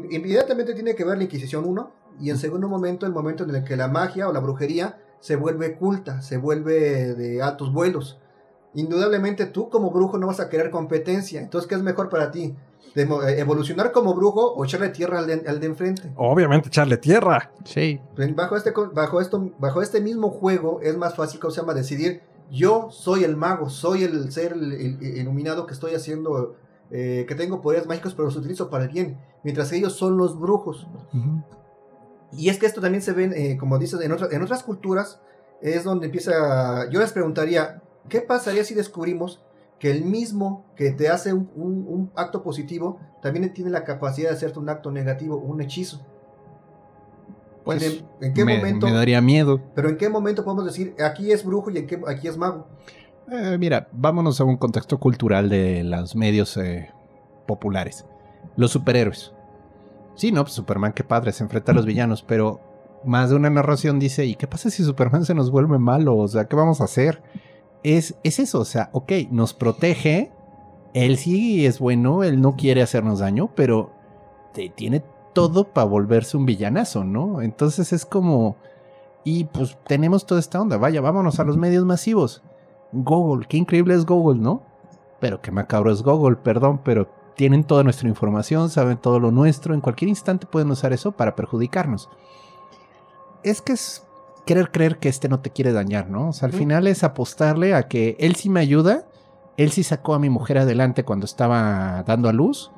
inmediatamente 0.10 0.74
tiene 0.74 0.96
que 0.96 1.06
ver 1.06 1.20
la 1.20 1.26
Inquisición 1.26 1.66
1 1.66 1.92
y 2.20 2.32
en 2.32 2.38
segundo 2.38 2.68
momento 2.68 3.06
el 3.06 3.14
momento 3.14 3.44
en 3.44 3.54
el 3.54 3.64
que 3.64 3.78
la 3.78 3.90
magia 3.90 4.28
o 4.28 4.34
la 4.34 4.40
brujería 4.40 5.04
se 5.20 5.36
vuelve 5.36 5.76
culta, 5.78 6.24
se 6.24 6.38
vuelve 6.38 7.14
de 7.14 7.44
altos 7.44 7.72
vuelos. 7.72 8.20
Indudablemente 8.74 9.46
tú 9.46 9.70
como 9.70 9.92
brujo 9.92 10.18
no 10.18 10.26
vas 10.26 10.40
a 10.40 10.50
querer 10.50 10.72
competencia, 10.72 11.42
entonces 11.42 11.68
¿qué 11.68 11.76
es 11.76 11.84
mejor 11.84 12.10
para 12.10 12.32
ti? 12.32 12.56
Eh, 12.96 13.08
¿Evolucionar 13.40 13.92
como 13.92 14.14
brujo 14.16 14.54
o 14.54 14.66
echarle 14.66 14.90
tierra 14.90 15.20
al 15.20 15.28
de, 15.28 15.44
al 15.48 15.60
de 15.60 15.68
enfrente? 15.68 16.12
Obviamente 16.16 16.68
echarle 16.70 16.98
tierra. 16.98 17.52
Sí. 17.64 18.00
Bajo 18.36 18.58
este, 18.58 18.74
bajo, 18.94 19.22
esto, 19.22 19.52
bajo 19.60 19.82
este 19.82 20.02
mismo 20.02 20.30
juego 20.30 20.80
es 20.82 20.98
más 20.98 21.16
fácil, 21.16 21.40
¿cómo 21.40 21.52
se 21.52 21.62
llama? 21.62 21.74
Decidir, 21.74 22.22
yo 22.52 22.90
soy 22.92 23.24
el 23.24 23.38
mago, 23.38 23.70
soy 23.70 24.04
el 24.04 24.32
ser 24.32 24.54
el- 24.54 24.74
el- 24.74 24.98
el 25.02 25.18
iluminado 25.18 25.68
que 25.68 25.74
estoy 25.74 25.94
haciendo, 25.94 26.56
eh, 26.92 27.26
que 27.28 27.36
tengo 27.36 27.62
poderes 27.62 27.86
mágicos, 27.88 28.14
pero 28.16 28.26
los 28.26 28.36
utilizo 28.36 28.70
para 28.72 28.86
el 28.86 28.90
bien, 28.90 29.20
mientras 29.44 29.70
que 29.70 29.78
ellos 29.78 29.94
son 29.94 30.18
los 30.18 30.40
brujos. 30.40 30.88
Y 32.32 32.50
es 32.50 32.60
que 32.60 32.66
esto 32.66 32.82
también 32.82 33.02
se 33.02 33.14
ve, 33.14 33.26
eh, 33.36 33.58
como 33.58 33.78
dices, 33.78 34.00
en, 34.02 34.12
otra- 34.12 34.28
en 34.32 34.42
otras 34.42 34.64
culturas, 34.64 35.20
es 35.62 35.84
donde 35.84 36.08
empieza, 36.08 36.90
yo 36.90 37.00
les 37.00 37.12
preguntaría, 37.12 37.82
¿qué 38.08 38.22
pasaría 38.22 38.64
si 38.64 38.74
descubrimos 38.74 39.42
que 39.80 39.92
el 39.92 40.04
mismo 40.04 40.66
que 40.76 40.92
te 40.92 41.10
hace 41.10 41.34
un, 41.34 41.50
un- 41.56 41.86
un 41.88 42.12
acto 42.16 42.44
positivo, 42.44 43.00
también 43.22 43.52
tiene 43.54 43.70
la 43.72 43.84
capacidad 43.84 44.30
de 44.30 44.36
hacerte 44.36 44.60
un 44.60 44.70
acto 44.70 44.92
negativo, 44.92 45.38
un 45.38 45.62
hechizo? 45.62 46.02
Pues 47.64 47.84
¿En, 47.84 48.06
en 48.28 48.34
qué 48.34 48.46
me, 48.46 48.58
momento? 48.58 48.88
me 48.88 48.94
daría 48.94 49.22
miedo. 49.22 49.60
Pero 49.76 49.90
en 49.90 49.98
qué 49.98 50.10
momento 50.10 50.44
podemos 50.44 50.66
decir 50.66 50.96
aquí 51.04 51.32
es 51.32 51.46
brujo 51.46 51.70
y 51.70 51.78
en 51.78 51.88
qué 51.88 52.02
aquí 52.08 52.28
es 52.28 52.38
mago. 52.38 52.68
Eh, 53.32 53.58
mira, 53.60 53.88
vámonos 53.92 54.42
a 54.42 54.44
un 54.44 54.58
contexto 54.58 54.98
cultural 55.00 55.50
de 55.50 55.84
los 55.84 56.16
medios 56.16 56.58
eh, 56.58 56.90
populares. 57.48 58.06
Los 58.56 58.72
superhéroes. 58.72 59.34
Sí, 60.16 60.32
no, 60.32 60.44
pues 60.44 60.54
Superman, 60.54 60.94
qué 60.94 61.04
padre, 61.04 61.32
se 61.32 61.44
enfrenta 61.44 61.72
a 61.72 61.76
los 61.76 61.86
villanos, 61.86 62.24
pero 62.24 62.60
más 63.06 63.30
de 63.30 63.36
una 63.36 63.50
narración 63.50 64.00
dice, 64.00 64.26
¿y 64.26 64.36
qué 64.36 64.48
pasa 64.48 64.70
si 64.70 64.84
Superman 64.84 65.24
se 65.26 65.36
nos 65.36 65.52
vuelve 65.52 65.78
malo? 65.78 66.18
O 66.18 66.28
sea, 66.28 66.46
¿qué 66.46 66.56
vamos 66.56 66.82
a 66.82 66.86
hacer? 66.86 67.22
Es, 67.84 68.16
es 68.24 68.40
eso, 68.40 68.60
o 68.60 68.66
sea, 68.66 68.90
ok, 68.94 69.12
nos 69.32 69.54
protege, 69.54 70.32
él 70.94 71.18
sí 71.18 71.66
es 71.66 71.80
bueno, 71.80 72.24
él 72.24 72.42
no 72.42 72.56
quiere 72.56 72.82
hacernos 72.82 73.20
daño, 73.20 73.50
pero 73.56 73.92
te- 74.54 74.70
tiene 74.70 75.04
todo 75.34 75.64
para 75.66 75.86
volverse 75.88 76.36
un 76.36 76.46
villanazo, 76.46 77.04
¿no? 77.04 77.42
Entonces 77.42 77.94
es 77.94 78.06
como... 78.06 78.58
Y 79.24 79.46
pues 79.46 79.78
tenemos 79.86 80.26
toda 80.26 80.40
esta 80.40 80.62
onda, 80.62 80.78
vaya, 80.78 81.02
vámonos 81.02 81.40
a 81.40 81.44
los 81.44 81.58
medios 81.58 81.86
masivos. 81.86 82.42
Google, 82.92 83.46
qué 83.48 83.58
increíble 83.58 83.94
es 83.94 84.06
Google, 84.06 84.42
¿no? 84.42 84.64
Pero 85.20 85.42
qué 85.42 85.52
macabro 85.52 85.92
es 85.92 86.02
Google, 86.02 86.38
perdón, 86.38 86.82
pero 86.84 87.08
tienen 87.36 87.64
toda 87.64 87.84
nuestra 87.84 88.10
información, 88.10 88.70
saben 88.70 88.98
todo 88.98 89.20
lo 89.20 89.32
nuestro, 89.32 89.74
en 89.74 89.82
cualquier 89.82 90.10
instante 90.10 90.48
pueden 90.48 90.72
usar 90.72 90.92
eso 90.94 91.12
para 91.12 91.36
perjudicarnos. 91.36 92.10
Es 93.44 93.62
que 93.62 93.74
es 93.74 94.06
querer 94.46 94.72
creer 94.72 94.98
que 94.98 95.10
este 95.10 95.30
no 95.30 95.40
te 95.40 95.52
quiere 95.52 95.72
dañar, 95.72 96.10
¿no? 96.10 96.30
O 96.30 96.34
sea, 96.34 96.48
al 96.48 96.54
final 96.54 96.88
es 96.88 97.04
apostarle 97.04 97.74
a 97.74 97.88
que 97.88 98.16
él 98.20 98.36
sí 98.36 98.50
me 98.50 98.60
ayuda, 98.60 99.06
él 99.58 99.72
sí 99.72 99.84
sacó 99.84 100.14
a 100.14 100.20
mi 100.20 100.30
mujer 100.30 100.58
adelante 100.58 101.04
cuando 101.04 101.26
estaba 101.26 102.04
dando 102.04 102.30
a 102.30 102.34
luz, 102.34 102.72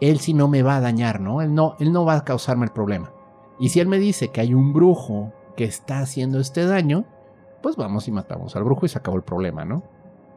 él 0.00 0.20
sí 0.20 0.34
no 0.34 0.48
me 0.48 0.62
va 0.62 0.76
a 0.76 0.80
dañar, 0.80 1.20
¿no? 1.20 1.42
Él 1.42 1.54
no, 1.54 1.76
él 1.80 1.92
no 1.92 2.04
va 2.04 2.14
a 2.14 2.24
causarme 2.24 2.66
el 2.66 2.72
problema. 2.72 3.12
Y 3.58 3.70
si 3.70 3.80
él 3.80 3.88
me 3.88 3.98
dice 3.98 4.28
que 4.28 4.40
hay 4.40 4.54
un 4.54 4.72
brujo 4.72 5.32
que 5.56 5.64
está 5.64 6.00
haciendo 6.00 6.38
este 6.38 6.64
daño, 6.66 7.04
pues 7.62 7.76
vamos 7.76 8.06
y 8.06 8.12
matamos 8.12 8.54
al 8.54 8.64
brujo 8.64 8.86
y 8.86 8.88
se 8.88 8.98
acabó 8.98 9.16
el 9.16 9.24
problema, 9.24 9.64
¿no? 9.64 9.82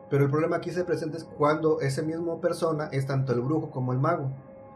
Pero 0.10 0.26
el 0.26 0.32
problema 0.32 0.58
aquí 0.58 0.72
se 0.72 0.84
presenta 0.84 1.18
es 1.18 1.24
cuando 1.24 1.80
ese 1.80 2.02
mismo 2.02 2.42
persona 2.42 2.90
es 2.92 3.06
tanto 3.06 3.34
el 3.34 3.42
brujo 3.42 3.70
como 3.72 3.94
el 3.94 4.00
mago. 4.00 4.32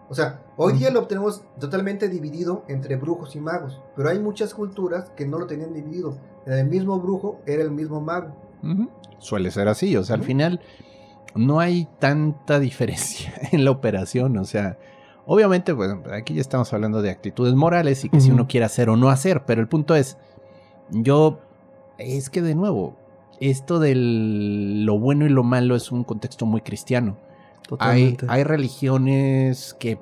O 0.10 0.14
sea, 0.14 0.41
hoy 0.56 0.74
día 0.74 0.91
lo 0.91 1.08
tenemos 1.08 1.41
totalmente 1.60 2.10
dividido 2.10 2.64
entre 2.68 2.95
brujos 2.95 3.36
y 3.36 3.39
magos, 3.39 3.80
pero 3.95 4.10
hay 4.10 4.20
muchas 4.20 4.53
culturas 4.53 5.10
que 5.16 5.26
no 5.26 5.39
lo 5.39 5.47
tenían 5.47 5.74
dividido. 5.74 6.18
El 6.45 6.68
mismo 6.68 6.99
brujo 6.99 7.39
era 7.45 7.64
el 7.64 7.72
mismo 7.72 8.01
mago. 8.01 8.36
Suele 9.18 9.49
ser 9.49 9.68
así, 9.68 9.95
o 9.97 10.03
sea, 10.03 10.16
al 10.16 10.24
final 10.24 10.62
no 11.34 11.60
hay 11.60 11.88
tanta 11.99 12.60
diferencia 12.60 13.34
en 13.51 13.66
la 13.66 13.72
operación, 13.72 14.38
o 14.38 14.45
sea, 14.45 14.78
obviamente, 15.26 15.72
bueno, 15.72 16.03
aquí 16.12 16.36
ya 16.36 16.41
estamos 16.41 16.72
hablando 16.74 17.01
de 17.01 17.10
actitudes 17.10 17.56
morales 17.56 18.06
y 18.06 18.10
que 18.10 18.22
si 18.22 18.32
uno 18.32 18.47
quiere 18.47 18.66
hacer 18.66 18.89
o 18.89 18.97
no 18.97 19.10
hacer, 19.10 19.43
pero 19.45 19.62
el 19.62 19.68
punto 19.68 19.95
es, 19.95 20.18
yo, 20.91 21.39
es 21.97 22.30
que 22.30 22.43
de 22.43 22.53
nuevo, 22.53 22.95
esto 23.39 23.80
de 23.80 23.95
lo 23.95 24.99
bueno 24.99 25.26
y 25.26 25.30
lo 25.30 25.43
malo 25.43 25.76
es 25.76 25.91
un 25.91 26.03
contexto 26.03 26.45
muy 26.45 26.62
cristiano. 26.62 27.18
Hay, 27.80 28.16
religiones 28.43 29.76
que 29.80 29.97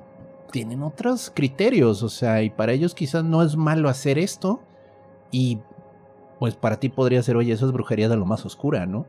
tienen 0.50 0.82
otros 0.82 1.32
criterios, 1.34 2.02
o 2.02 2.08
sea, 2.08 2.42
y 2.42 2.50
para 2.50 2.72
ellos 2.72 2.94
quizás 2.94 3.24
no 3.24 3.42
es 3.42 3.56
malo 3.56 3.88
hacer 3.88 4.18
esto 4.18 4.60
y 5.30 5.58
pues 6.38 6.54
para 6.56 6.78
ti 6.78 6.88
podría 6.88 7.22
ser, 7.22 7.36
oye, 7.36 7.52
eso 7.52 7.66
es 7.66 7.72
brujería 7.72 8.08
de 8.08 8.16
lo 8.16 8.26
más 8.26 8.44
oscura, 8.46 8.86
¿no? 8.86 9.06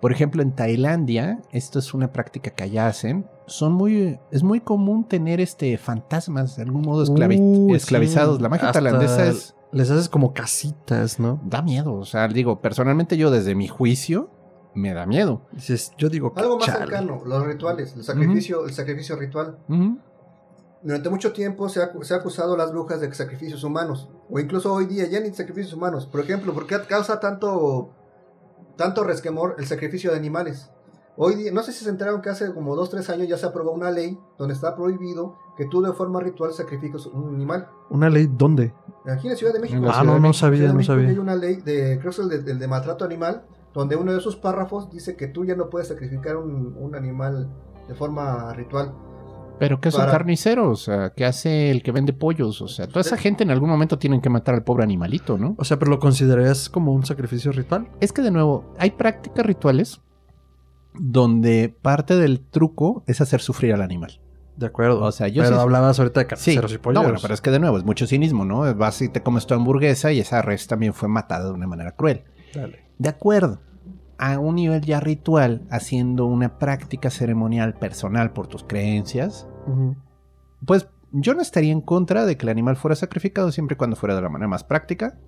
Por 0.00 0.12
ejemplo, 0.12 0.42
en 0.42 0.52
Tailandia, 0.52 1.40
esto 1.52 1.78
es 1.78 1.94
una 1.94 2.12
práctica 2.12 2.50
que 2.50 2.64
allá 2.64 2.86
hacen. 2.86 3.26
Son 3.46 3.72
muy, 3.72 4.18
es 4.30 4.42
muy 4.42 4.60
común 4.60 5.04
tener 5.04 5.40
este 5.40 5.78
fantasmas 5.78 6.56
de 6.56 6.64
algún 6.64 6.82
modo 6.82 7.04
esclavi- 7.04 7.74
esclavizados. 7.74 8.36
sí. 8.36 8.42
La 8.42 8.48
magia 8.48 8.68
Hasta 8.68 8.80
tailandesa 8.80 9.26
es 9.26 9.54
Les 9.72 9.90
haces 9.90 10.08
como 10.08 10.32
casitas, 10.34 11.18
¿no? 11.18 11.40
da 11.44 11.62
miedo. 11.62 11.94
O 11.94 12.04
sea, 12.04 12.28
digo, 12.28 12.60
personalmente 12.60 13.16
yo 13.16 13.30
desde 13.30 13.54
mi 13.54 13.68
juicio 13.68 14.28
me 14.76 14.92
da 14.94 15.06
miedo. 15.06 15.42
Dices, 15.52 15.92
yo 15.98 16.08
digo 16.08 16.32
que 16.32 16.40
Algo 16.40 16.56
más 16.56 16.66
chale. 16.66 16.78
cercano, 16.80 17.22
los 17.24 17.46
rituales, 17.46 17.94
el 17.96 18.04
sacrificio, 18.04 18.64
el 18.66 18.72
sacrificio 18.72 19.16
ritual. 19.16 19.58
Ujú. 19.68 19.98
Durante 20.82 21.08
mucho 21.10 21.32
tiempo 21.32 21.68
se 21.68 21.82
ha, 21.82 21.90
se 22.02 22.14
ha 22.14 22.18
acusado 22.18 22.54
a 22.54 22.56
las 22.56 22.70
brujas 22.70 23.00
de 23.00 23.12
sacrificios 23.12 23.64
humanos, 23.64 24.08
o 24.30 24.38
incluso 24.38 24.72
hoy 24.72 24.86
día 24.86 25.06
ya 25.06 25.18
ni 25.20 25.32
sacrificios 25.32 25.72
humanos. 25.72 26.06
Por 26.06 26.20
ejemplo, 26.20 26.52
¿por 26.54 26.66
qué 26.66 26.78
causa 26.88 27.18
tanto, 27.18 27.90
tanto 28.76 29.02
resquemor 29.02 29.56
el 29.58 29.66
sacrificio 29.66 30.10
de 30.12 30.18
animales? 30.18 30.70
Hoy 31.18 31.34
día, 31.36 31.50
no 31.50 31.62
sé 31.62 31.72
si 31.72 31.82
se 31.82 31.88
enteraron 31.90 32.20
que 32.20 32.28
hace 32.28 32.52
como 32.52 32.76
2 32.76 32.90
3 32.90 33.08
años 33.10 33.26
ya 33.28 33.38
se 33.38 33.46
aprobó 33.46 33.72
una 33.72 33.90
ley 33.90 34.18
donde 34.36 34.52
está 34.52 34.76
prohibido 34.76 35.34
que 35.56 35.64
tú 35.64 35.80
de 35.80 35.94
forma 35.94 36.20
ritual 36.20 36.52
sacrifiques 36.52 37.06
un 37.06 37.34
animal. 37.34 37.68
¿Una 37.88 38.10
ley 38.10 38.28
dónde? 38.30 38.74
Aquí 39.06 39.26
en 39.26 39.32
la 39.32 39.38
Ciudad 39.38 39.54
de 39.54 39.60
México. 39.60 39.80
Ah, 39.90 40.04
no, 40.04 40.12
no 40.12 40.20
México, 40.20 40.34
sabía, 40.34 40.68
no 40.68 40.74
México 40.74 40.92
sabía. 40.92 41.08
Hay 41.08 41.18
una 41.18 41.34
ley 41.34 41.56
de, 41.56 41.98
creo 41.98 42.02
que 42.02 42.08
es 42.10 42.18
el 42.18 42.44
de, 42.44 42.52
el 42.52 42.58
de 42.58 42.68
maltrato 42.68 43.06
animal, 43.06 43.46
donde 43.76 43.94
uno 43.94 44.12
de 44.12 44.20
sus 44.20 44.34
párrafos 44.36 44.90
dice 44.90 45.14
que 45.16 45.28
tú 45.28 45.44
ya 45.44 45.54
no 45.54 45.70
puedes 45.70 45.86
sacrificar 45.88 46.36
un, 46.36 46.74
un 46.76 46.94
animal 46.96 47.48
de 47.86 47.94
forma 47.94 48.52
ritual. 48.54 48.92
Pero 49.58 49.80
que 49.80 49.88
es 49.90 49.94
un 49.94 50.00
Para- 50.00 50.12
carnicero, 50.12 50.70
o 50.70 50.76
sea, 50.76 51.10
¿qué 51.14 51.24
hace 51.24 51.70
el 51.70 51.82
que 51.82 51.92
vende 51.92 52.12
pollos? 52.12 52.60
O 52.60 52.68
sea, 52.68 52.86
toda 52.88 53.00
esa 53.02 53.16
gente 53.16 53.42
en 53.44 53.50
algún 53.50 53.70
momento 53.70 53.98
tienen 53.98 54.20
que 54.20 54.28
matar 54.28 54.54
al 54.54 54.64
pobre 54.64 54.82
animalito, 54.84 55.38
¿no? 55.38 55.54
O 55.58 55.64
sea, 55.64 55.78
pero 55.78 55.90
lo 55.90 55.98
considerarías 55.98 56.68
como 56.68 56.92
un 56.92 57.06
sacrificio 57.06 57.52
ritual. 57.52 57.88
Es 58.00 58.12
que 58.12 58.20
de 58.22 58.30
nuevo, 58.30 58.74
hay 58.78 58.90
prácticas 58.90 59.46
rituales 59.46 60.00
donde 60.98 61.74
parte 61.82 62.16
del 62.16 62.40
truco 62.40 63.02
es 63.06 63.20
hacer 63.20 63.40
sufrir 63.40 63.74
al 63.74 63.82
animal. 63.82 64.20
De 64.56 64.66
acuerdo. 64.66 65.02
O 65.02 65.12
sea, 65.12 65.28
yo 65.28 65.42
pero 65.42 65.56
sí- 65.56 65.62
hablabas 65.62 65.98
ahorita 65.98 66.20
de 66.20 66.24
Sí, 66.24 66.28
carniceros 66.54 66.72
y 66.72 66.78
pollos. 66.78 66.94
no, 66.94 67.02
bueno, 67.02 67.18
pero 67.20 67.34
es 67.34 67.40
que 67.42 67.50
de 67.50 67.58
nuevo 67.58 67.76
es 67.76 67.84
mucho 67.84 68.06
cinismo, 68.06 68.44
¿no? 68.44 68.74
Vas 68.74 69.02
y 69.02 69.08
te 69.10 69.22
comes 69.22 69.46
tu 69.46 69.54
hamburguesa 69.54 70.12
y 70.12 70.20
esa 70.20 70.40
res 70.42 70.66
también 70.66 70.94
fue 70.94 71.08
matada 71.08 71.46
de 71.46 71.52
una 71.52 71.66
manera 71.66 71.92
cruel. 71.92 72.24
Dale. 72.54 72.80
De 72.98 73.08
acuerdo, 73.10 73.60
a 74.18 74.38
un 74.38 74.56
nivel 74.56 74.82
ya 74.82 75.00
ritual, 75.00 75.66
haciendo 75.70 76.26
una 76.26 76.58
práctica 76.58 77.10
ceremonial 77.10 77.74
personal 77.74 78.32
por 78.32 78.46
tus 78.46 78.64
creencias, 78.64 79.46
pues 80.64 80.88
yo 81.12 81.34
no 81.34 81.42
estaría 81.42 81.72
en 81.72 81.80
contra 81.80 82.24
de 82.24 82.36
que 82.36 82.44
el 82.44 82.50
animal 82.50 82.76
fuera 82.76 82.94
sacrificado 82.94 83.52
siempre 83.52 83.74
y 83.74 83.76
cuando 83.76 83.96
fuera 83.96 84.14
de 84.14 84.22
la 84.22 84.28
manera 84.28 84.48
más 84.48 84.64
práctica 84.64 85.18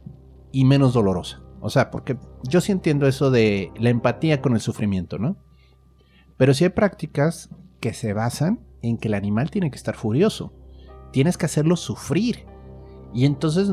y 0.53 0.65
menos 0.65 0.93
dolorosa. 0.95 1.43
O 1.61 1.71
sea, 1.71 1.91
porque 1.91 2.17
yo 2.45 2.61
sí 2.61 2.73
entiendo 2.73 3.07
eso 3.07 3.31
de 3.31 3.73
la 3.77 3.91
empatía 3.91 4.41
con 4.41 4.55
el 4.55 4.61
sufrimiento, 4.61 5.19
¿no? 5.19 5.37
Pero 6.37 6.55
sí 6.55 6.65
hay 6.65 6.71
prácticas 6.71 7.51
que 7.81 7.93
se 7.93 8.13
basan 8.13 8.61
en 8.81 8.97
que 8.97 9.09
el 9.09 9.15
animal 9.15 9.51
tiene 9.51 9.71
que 9.71 9.77
estar 9.77 9.97
furioso. 9.97 10.53
Tienes 11.13 11.37
que 11.37 11.47
hacerlo 11.47 11.77
sufrir. 11.77 12.47
Y 13.13 13.25
entonces, 13.25 13.71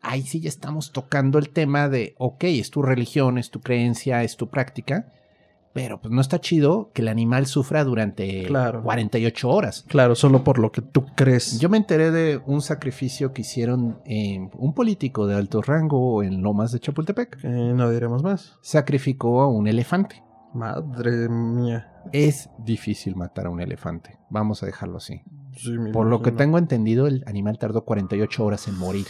ahí 0.00 0.22
sí 0.22 0.40
ya 0.40 0.48
estamos 0.48 0.92
tocando 0.92 1.38
el 1.38 1.50
tema 1.50 1.88
de, 1.88 2.14
ok, 2.18 2.44
es 2.44 2.70
tu 2.70 2.82
religión, 2.82 3.38
es 3.38 3.50
tu 3.50 3.60
creencia, 3.60 4.22
es 4.22 4.36
tu 4.36 4.48
práctica, 4.48 5.06
pero 5.72 6.00
pues 6.02 6.12
no 6.12 6.20
está 6.20 6.38
chido 6.38 6.90
que 6.92 7.00
el 7.00 7.08
animal 7.08 7.46
sufra 7.46 7.82
durante 7.84 8.44
Claro. 8.44 8.82
48 8.82 9.48
horas. 9.48 9.84
Claro, 9.88 10.14
solo 10.14 10.44
por 10.44 10.58
lo 10.58 10.70
que 10.70 10.82
tú 10.82 11.06
crees. 11.16 11.58
Yo 11.60 11.70
me 11.70 11.78
enteré 11.78 12.10
de 12.10 12.42
un 12.44 12.60
sacrificio 12.60 13.32
que 13.32 13.40
hicieron 13.40 13.98
eh, 14.04 14.50
un 14.58 14.74
político 14.74 15.26
de 15.26 15.34
alto 15.34 15.62
rango 15.62 16.22
en 16.22 16.42
Lomas 16.42 16.72
de 16.72 16.80
Chapultepec. 16.80 17.38
Eh, 17.42 17.72
no 17.74 17.88
diremos 17.90 18.22
más. 18.22 18.58
Sacrificó 18.60 19.40
a 19.40 19.46
un 19.48 19.66
elefante. 19.66 20.22
Madre 20.52 21.30
mía. 21.30 21.88
Es 22.12 22.50
difícil 22.58 23.16
matar 23.16 23.46
a 23.46 23.50
un 23.50 23.62
elefante. 23.62 24.18
Vamos 24.28 24.62
a 24.62 24.66
dejarlo 24.66 24.98
así. 24.98 25.22
Sí, 25.56 25.74
Por 25.94 26.06
lo 26.06 26.20
que 26.20 26.32
tengo 26.32 26.58
entendido, 26.58 27.06
el 27.06 27.24
animal 27.26 27.56
tardó 27.58 27.86
48 27.86 28.44
horas 28.44 28.68
en 28.68 28.76
morir. 28.76 29.06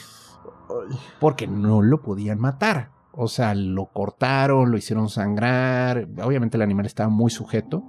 Porque 1.20 1.46
no 1.46 1.82
lo 1.82 2.02
podían 2.02 2.38
matar. 2.38 2.90
O 3.12 3.28
sea, 3.28 3.54
lo 3.54 3.86
cortaron, 3.86 4.70
lo 4.70 4.76
hicieron 4.76 5.08
sangrar. 5.08 6.08
Obviamente 6.22 6.56
el 6.56 6.62
animal 6.62 6.86
estaba 6.86 7.08
muy 7.10 7.30
sujeto. 7.30 7.84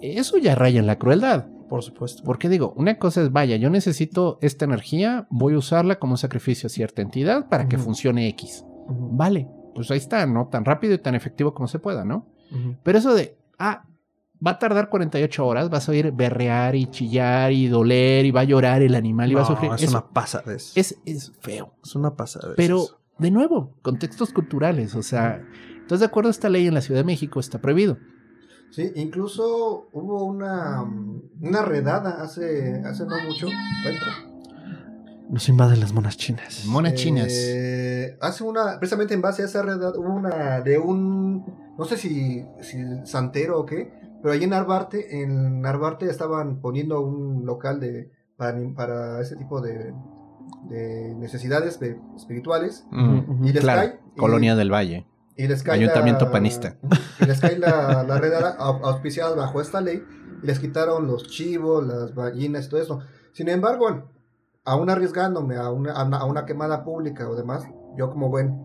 Eso 0.00 0.38
ya 0.38 0.54
raya 0.54 0.80
en 0.80 0.86
la 0.86 0.98
crueldad. 0.98 1.46
Por 1.68 1.82
supuesto. 1.82 2.22
Porque 2.24 2.50
digo, 2.50 2.74
una 2.76 2.98
cosa 2.98 3.22
es, 3.22 3.32
vaya, 3.32 3.56
yo 3.56 3.70
necesito 3.70 4.38
esta 4.42 4.66
energía, 4.66 5.26
voy 5.30 5.54
a 5.54 5.58
usarla 5.58 5.98
como 5.98 6.14
un 6.14 6.18
sacrificio 6.18 6.66
a 6.66 6.70
cierta 6.70 7.00
entidad 7.00 7.48
para 7.48 7.66
que 7.66 7.78
funcione 7.78 8.28
X. 8.28 8.64
Vale, 8.88 9.48
pues 9.74 9.90
ahí 9.90 9.96
está, 9.96 10.26
¿no? 10.26 10.48
Tan 10.48 10.66
rápido 10.66 10.92
y 10.92 10.98
tan 10.98 11.14
efectivo 11.14 11.54
como 11.54 11.68
se 11.68 11.78
pueda, 11.78 12.04
¿no? 12.04 12.26
Pero 12.82 12.98
eso 12.98 13.14
de, 13.14 13.38
ah, 13.58 13.84
va 14.44 14.52
a 14.52 14.58
tardar 14.58 14.88
48 14.88 15.46
horas, 15.46 15.70
vas 15.70 15.88
a 15.88 15.92
oír 15.92 16.12
berrear 16.12 16.74
y 16.74 16.86
chillar 16.86 17.52
y 17.52 17.68
doler 17.68 18.26
y 18.26 18.30
va 18.30 18.40
a 18.40 18.44
llorar 18.44 18.82
el 18.82 18.94
animal 18.94 19.30
y 19.30 19.34
va 19.34 19.42
a 19.42 19.46
sufrir. 19.46 19.70
Es 19.72 19.82
Eso 19.82 19.92
una 19.92 20.08
pasadez. 20.08 20.72
es, 20.74 20.98
es 21.04 21.32
feo. 21.40 21.74
Es 21.82 21.94
una 21.94 22.14
pasadez. 22.14 22.54
Pero, 22.56 22.86
de 23.18 23.30
nuevo, 23.30 23.74
contextos 23.82 24.32
culturales, 24.32 24.94
o 24.94 25.02
sea, 25.02 25.42
entonces 25.74 26.00
de 26.00 26.06
acuerdo 26.06 26.28
a 26.28 26.32
esta 26.32 26.48
ley 26.48 26.66
en 26.66 26.74
la 26.74 26.80
Ciudad 26.80 27.00
de 27.00 27.04
México 27.04 27.40
está 27.40 27.60
prohibido. 27.60 27.98
Sí, 28.70 28.90
incluso 28.96 29.88
hubo 29.92 30.24
una, 30.24 30.82
una 30.82 31.62
redada 31.62 32.22
hace, 32.22 32.80
hace 32.84 33.04
no 33.04 33.16
mucho. 33.28 33.46
Perdón. 33.84 34.32
Nos 35.28 35.48
invaden 35.48 35.80
las 35.80 35.92
monas 35.92 36.16
chinas. 36.16 36.64
Monas 36.66 36.94
chinas. 36.94 37.28
Eh, 37.30 38.16
hace 38.20 38.44
una, 38.44 38.78
precisamente 38.78 39.14
en 39.14 39.22
base 39.22 39.42
a 39.42 39.44
esa 39.44 39.62
redada, 39.62 39.98
hubo 39.98 40.12
una 40.14 40.60
de 40.60 40.78
un, 40.78 41.44
no 41.78 41.84
sé 41.84 41.96
si, 41.96 42.44
si 42.60 42.78
santero 43.04 43.60
o 43.60 43.66
qué, 43.66 43.92
pero 44.22 44.32
allí 44.34 44.44
en 44.44 44.50
Narvarte, 44.50 45.22
en 45.22 45.60
Narvarte 45.60 46.06
estaban 46.08 46.60
poniendo 46.60 47.00
un 47.00 47.44
local 47.44 47.80
de, 47.80 48.10
para, 48.36 48.58
para 48.74 49.20
ese 49.20 49.36
tipo 49.36 49.60
de, 49.60 49.92
de 50.68 51.14
necesidades 51.16 51.78
de- 51.80 51.98
espirituales. 52.16 52.86
Ujú. 52.92 53.44
Y 53.44 53.52
les 53.52 53.62
Claro, 53.62 53.80
cae, 53.80 54.00
y- 54.14 54.18
Colonia 54.18 54.54
del 54.54 54.72
Valle. 54.72 55.06
y 55.36 55.46
les 55.48 55.62
cae 55.62 55.76
Ayuntamiento 55.78 56.26
la- 56.26 56.30
panista. 56.32 56.76
Y 57.20 57.24
les 57.26 57.40
cae 57.40 57.58
la, 57.58 58.04
la 58.04 58.16
au- 58.58 58.80
auspiciada 58.84 59.34
bajo 59.34 59.60
esta 59.60 59.80
ley 59.80 60.02
y 60.42 60.46
les 60.46 60.58
quitaron 60.58 61.06
los 61.06 61.28
chivos, 61.28 61.86
las 61.86 62.14
gallinas 62.14 62.66
y 62.66 62.70
todo 62.70 62.80
eso. 62.80 63.00
Sin 63.32 63.48
embargo, 63.48 64.08
aún 64.64 64.90
arriesgándome 64.90 65.56
a 65.56 65.70
una, 65.70 65.92
a 65.92 66.04
una, 66.04 66.18
a 66.18 66.24
una 66.24 66.44
quemada 66.46 66.84
pública 66.84 67.28
o 67.28 67.34
demás, 67.34 67.64
yo 67.96 68.10
como 68.10 68.28
buen, 68.28 68.56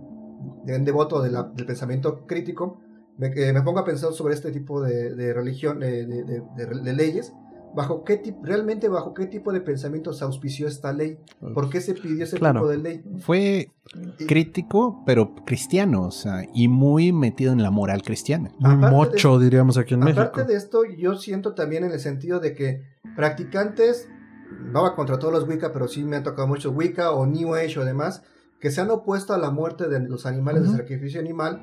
buen 0.65 0.85
devoto 0.85 1.21
de 1.21 1.31
la- 1.31 1.43
del 1.43 1.65
pensamiento 1.65 2.25
crítico, 2.27 2.79
me, 3.17 3.27
eh, 3.27 3.53
me 3.53 3.61
pongo 3.61 3.79
a 3.79 3.85
pensar 3.85 4.13
sobre 4.13 4.33
este 4.33 4.51
tipo 4.51 4.81
de, 4.81 5.13
de 5.15 5.33
religión, 5.33 5.79
de, 5.79 6.05
de- 6.05 6.23
de- 6.23 6.41
de- 6.55 6.81
de 6.81 6.93
leyes. 6.93 7.33
Bajo 7.75 8.03
qué 8.05 8.17
tip- 8.23 8.37
realmente 8.43 8.87
bajo 8.87 9.13
qué 9.13 9.27
tipo 9.27 9.51
de 9.51 9.61
pensamiento 9.61 10.13
se 10.13 10.23
auspició 10.23 10.67
esta 10.67 10.93
ley, 10.93 11.19
por 11.53 11.69
qué 11.69 11.81
se 11.81 11.93
pidió 11.93 12.23
ese 12.23 12.37
Claro. 12.37 12.61
tipo 12.61 12.69
de 12.71 12.77
ley. 12.77 13.03
Fue 13.19 13.69
crítico, 14.25 15.03
pero 15.05 15.35
cristiano, 15.45 16.03
o 16.03 16.11
sea, 16.11 16.47
y 16.53 16.67
muy 16.69 17.11
metido 17.11 17.51
en 17.53 17.61
la 17.61 17.69
moral 17.69 18.01
cristiana. 18.01 18.51
Muy 18.59 18.71
Aparte 18.83 19.17
de- 19.27 19.43
diríamos 19.43 19.77
aquí 19.77 19.93
en 19.93 20.03
Aparte 20.03 20.21
México. 20.21 20.43
de 20.51 20.55
esto, 20.57 20.83
yo 20.97 21.15
siento 21.17 21.53
también 21.53 21.83
en 21.83 21.91
el 21.91 21.99
sentido 21.99 22.39
de 22.39 22.53
que 22.55 22.81
practicantes, 23.15 24.07
no 24.71 24.83
va 24.83 24.95
contra 24.95 25.19
todos 25.19 25.33
los 25.33 25.47
Wicca, 25.47 25.73
pero 25.73 25.87
sí 25.87 26.03
me 26.03 26.15
han 26.15 26.23
tocado 26.23 26.47
mucho 26.47 26.71
Wicca 26.71 27.11
o 27.11 27.25
New 27.25 27.53
Age 27.53 27.79
o 27.79 27.85
demás, 27.85 28.23
que 28.59 28.71
se 28.71 28.81
han 28.81 28.89
opuesto 28.89 29.33
a 29.33 29.37
la 29.37 29.51
muerte 29.51 29.87
de 29.89 29.99
los 29.99 30.25
animales 30.25 30.63
de 30.63 30.77
sacrificio 30.77 31.19
animal. 31.19 31.61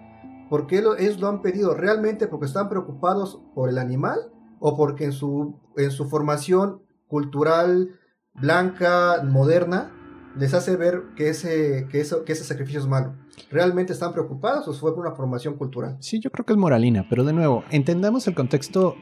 ¿Por 0.55 0.69
qué 0.69 0.83
lo, 0.83 0.97
ellos 0.97 1.19
lo 1.19 1.27
han 1.27 1.43
pedido? 1.43 1.75
¿Realmente 1.75 2.29
porque 2.29 2.47
están 2.47 2.69
preocupados 2.69 3.41
por 3.57 3.69
el 3.69 3.77
animal? 3.77 4.31
¿O 4.61 4.77
porque 4.77 5.03
en 5.03 5.11
su, 5.11 5.59
en 5.77 5.91
su 5.91 6.09
formación 6.09 6.81
cultural 7.09 7.99
blanca, 8.35 9.25
moderna, 9.25 9.93
les 10.39 10.55
hace 10.55 10.77
ver 10.77 11.07
que 11.17 11.31
ese, 11.31 11.89
que 11.91 12.01
eso, 12.01 12.25
que 12.25 12.35
ese 12.35 12.45
sacrificio 12.45 12.79
es 12.79 12.87
malo? 12.87 13.17
¿Realmente 13.51 13.93
están 13.93 14.13
preocupados 14.13 14.69
o 14.69 14.73
fue 14.75 14.95
por 14.95 15.05
una 15.05 15.17
formación 15.17 15.57
cultural? 15.57 15.97
Sí, 15.99 16.21
yo 16.21 16.31
creo 16.31 16.47
que 16.47 16.53
es 16.53 16.57
moralina, 16.57 17.05
pero 17.11 17.25
de 17.25 17.33
nuevo, 17.33 17.65
entendamos 17.73 18.29
el 18.29 18.37
contexto 18.37 18.95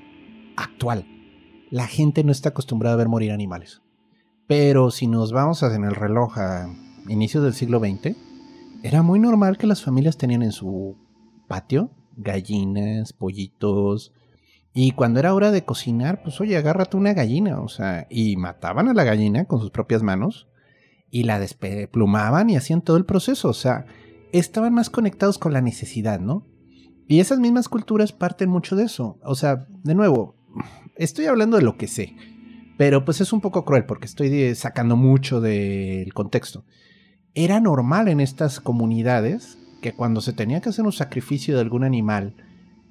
actual. 0.57 1.05
La 1.71 1.87
gente 1.87 2.25
no 2.25 2.33
está 2.33 2.49
acostumbrada 2.49 2.95
a 2.95 2.97
ver 2.97 3.09
morir 3.11 3.31
animales. 3.31 3.83
Pero 4.47 4.91
si 4.91 5.07
nos 5.07 5.33
vamos 5.33 5.63
en 5.63 5.85
el 5.85 5.97
reloj 5.97 6.39
a 6.39 6.75
inicios 7.11 7.45
del 7.45 7.53
siglo 7.53 7.79
XX, 7.79 8.17
era 8.83 9.03
muy 9.03 9.19
normal 9.19 9.59
que 9.59 9.67
las 9.67 9.85
familias 9.85 10.17
tenían 10.17 10.41
en 10.41 10.53
su 10.53 10.97
patio 11.53 11.91
gallinas, 12.17 13.13
pollitos. 13.13 14.15
Y 14.73 14.93
cuando 14.93 15.21
era 15.21 15.35
hora 15.35 15.51
de 15.51 15.67
cocinar, 15.67 16.23
pues 16.23 16.41
oye, 16.41 16.57
agárrate 16.57 16.97
una 16.97 17.13
gallina, 17.13 17.61
o 17.61 17.69
sea, 17.69 18.07
y 18.09 18.37
mataban 18.37 18.89
a 18.89 18.95
la 18.95 19.05
gallina 19.05 19.45
con 19.45 19.61
sus 19.61 19.71
propias 19.71 20.03
manos 20.03 20.49
y 21.11 21.25
la 21.25 21.39
desplumaban 21.39 22.49
y 22.49 22.57
hacían 22.57 22.81
todo 22.81 22.97
el 22.97 23.05
proceso, 23.05 23.51
o 23.51 23.55
sea, 23.55 23.85
estaban 24.33 24.73
más 24.73 24.89
conectados 24.89 25.37
con 25.37 25.53
la 25.53 25.61
necesidad, 25.61 26.21
¿no? 26.21 26.47
Y 27.07 27.21
esas 27.21 27.39
mismas 27.39 27.69
culturas 27.69 28.13
parten 28.13 28.49
mucho 28.49 28.77
de 28.77 28.85
eso. 28.85 29.19
O 29.23 29.35
sea, 29.35 29.67
de 29.85 29.95
nuevo, 29.95 30.37
estoy 30.97 31.27
hablando 31.27 31.59
de 31.59 31.65
lo 31.65 31.77
que 31.77 31.87
sé, 31.87 32.17
pero 32.79 33.05
pues 33.05 33.21
es 33.21 33.35
un 33.35 33.43
poco 33.43 33.67
cruel 33.67 33.85
porque 33.85 34.07
estoy 34.07 34.55
sacando 34.55 34.97
mucho 34.97 35.43
del 35.43 36.15
contexto. 36.15 36.65
era 37.35 37.61
normal 37.61 38.09
en 38.09 38.21
estas 38.21 38.59
comunidades 38.61 39.59
que 39.83 39.93
cuando 39.93 40.23
se 40.23 40.33
tenía 40.33 40.63
que 40.63 40.71
hacer 40.71 40.85
un 40.87 40.93
sacrificio 40.93 41.55
de 41.55 41.61
algún 41.61 41.85
animal, 41.85 42.35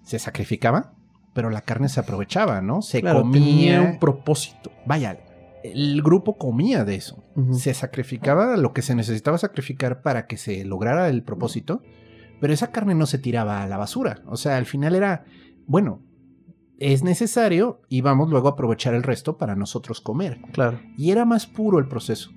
se 0.04 0.20
sacrificaba, 0.20 0.94
pero 1.34 1.50
la 1.50 1.62
carne 1.62 1.90
se 1.90 2.00
aprovechaba, 2.00 2.62
¿no? 2.62 2.84
Se 2.84 3.02
Claro, 3.02 3.22
comía. 3.22 3.40
tenía 3.44 3.82
un 3.82 3.98
propósito. 4.00 4.72
Vaya, 4.86 5.18
el 5.64 6.02
grupo 6.04 6.38
comía 6.38 6.84
de 6.86 6.96
eso. 6.96 7.24
Se 7.52 7.74
sacrificaba 7.74 8.58
lo 8.58 8.74
que 8.74 8.82
se 8.82 8.94
necesitaba 8.96 9.38
sacrificar 9.38 10.02
para 10.04 10.28
que 10.28 10.38
se 10.38 10.64
lograra 10.66 11.08
el 11.10 11.24
propósito, 11.24 11.82
pero 12.40 12.54
esa 12.54 12.72
carne 12.72 12.94
no 12.96 13.06
se 13.06 13.18
tiraba 13.18 13.64
a 13.64 13.68
la 13.68 13.78
basura. 13.78 14.22
O 14.28 14.36
sea, 14.38 14.58
al 14.58 14.66
final 14.66 14.96
era, 14.96 15.24
bueno, 15.68 16.02
es 16.80 17.04
necesario 17.04 17.82
y 17.90 18.02
vamos 18.02 18.30
luego 18.32 18.48
a 18.48 18.52
aprovechar 18.52 18.96
el 18.96 19.04
resto 19.04 19.38
para 19.38 19.56
nosotros 19.56 20.02
comer. 20.02 20.40
Claro. 20.52 20.80
Y 20.98 21.12
era 21.12 21.26
más 21.26 21.46
puro 21.46 21.78
el 21.80 21.88
proceso. 21.88 22.32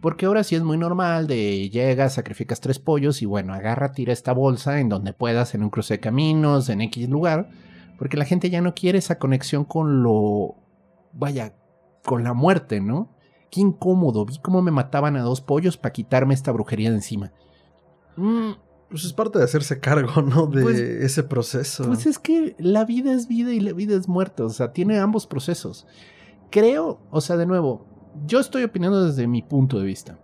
Porque 0.00 0.26
ahora 0.26 0.44
sí 0.44 0.54
es 0.54 0.62
muy 0.62 0.76
normal 0.78 1.26
de 1.26 1.70
llegas, 1.70 2.14
sacrificas 2.14 2.60
tres 2.60 2.78
pollos 2.78 3.20
y 3.20 3.26
bueno, 3.26 3.52
agarra, 3.52 3.92
tira 3.92 4.12
esta 4.12 4.32
bolsa 4.32 4.78
en 4.80 4.88
donde 4.88 5.12
puedas, 5.12 5.54
en 5.54 5.62
un 5.64 5.70
cruce 5.70 5.94
de 5.94 6.00
caminos, 6.00 6.68
en 6.68 6.80
X 6.82 7.08
lugar. 7.08 7.48
Porque 7.98 8.16
la 8.16 8.24
gente 8.24 8.48
ya 8.48 8.60
no 8.60 8.74
quiere 8.74 8.98
esa 8.98 9.18
conexión 9.18 9.64
con 9.64 10.04
lo, 10.04 10.54
vaya, 11.12 11.54
con 12.04 12.22
la 12.22 12.32
muerte, 12.32 12.80
¿no? 12.80 13.10
Qué 13.50 13.60
incómodo, 13.60 14.24
vi 14.24 14.38
cómo 14.38 14.62
me 14.62 14.70
mataban 14.70 15.16
a 15.16 15.22
dos 15.22 15.40
pollos 15.40 15.76
para 15.76 15.92
quitarme 15.92 16.34
esta 16.34 16.52
brujería 16.52 16.90
de 16.90 16.96
encima. 16.96 17.32
Mm, 18.16 18.52
Pues 18.90 19.04
es 19.04 19.12
parte 19.12 19.38
de 19.38 19.44
hacerse 19.44 19.80
cargo, 19.80 20.22
¿no? 20.22 20.46
De 20.46 20.62
Pues- 20.62 20.78
ese 20.78 21.22
proceso. 21.24 21.84
Pues 21.86 22.06
es 22.06 22.18
que 22.20 22.54
la 22.58 22.84
vida 22.84 23.12
es 23.12 23.26
vida 23.26 23.52
y 23.52 23.60
la 23.60 23.72
vida 23.72 23.96
es 23.96 24.06
muerte, 24.08 24.44
o 24.44 24.48
sea, 24.48 24.72
tiene 24.72 24.98
ambos 24.98 25.26
procesos. 25.26 25.86
Creo, 26.50 27.00
o 27.10 27.20
sea, 27.20 27.36
de 27.36 27.44
nuevo, 27.46 27.84
yo 28.26 28.40
estoy 28.40 28.64
opinando 28.64 29.04
desde 29.04 29.26
mi 29.26 29.42
punto 29.42 29.78
de 29.78 29.86
vista. 29.86 30.18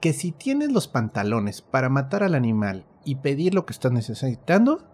Que 0.00 0.12
si 0.12 0.32
tienes 0.32 0.72
los 0.72 0.88
pantalones 0.88 1.62
para 1.62 1.88
matar 1.88 2.22
al 2.22 2.34
animal 2.34 2.84
y 3.04 3.16
pedir 3.16 3.54
lo 3.54 3.66
que 3.66 3.72
estás 3.72 3.92
necesitando, 3.92 4.84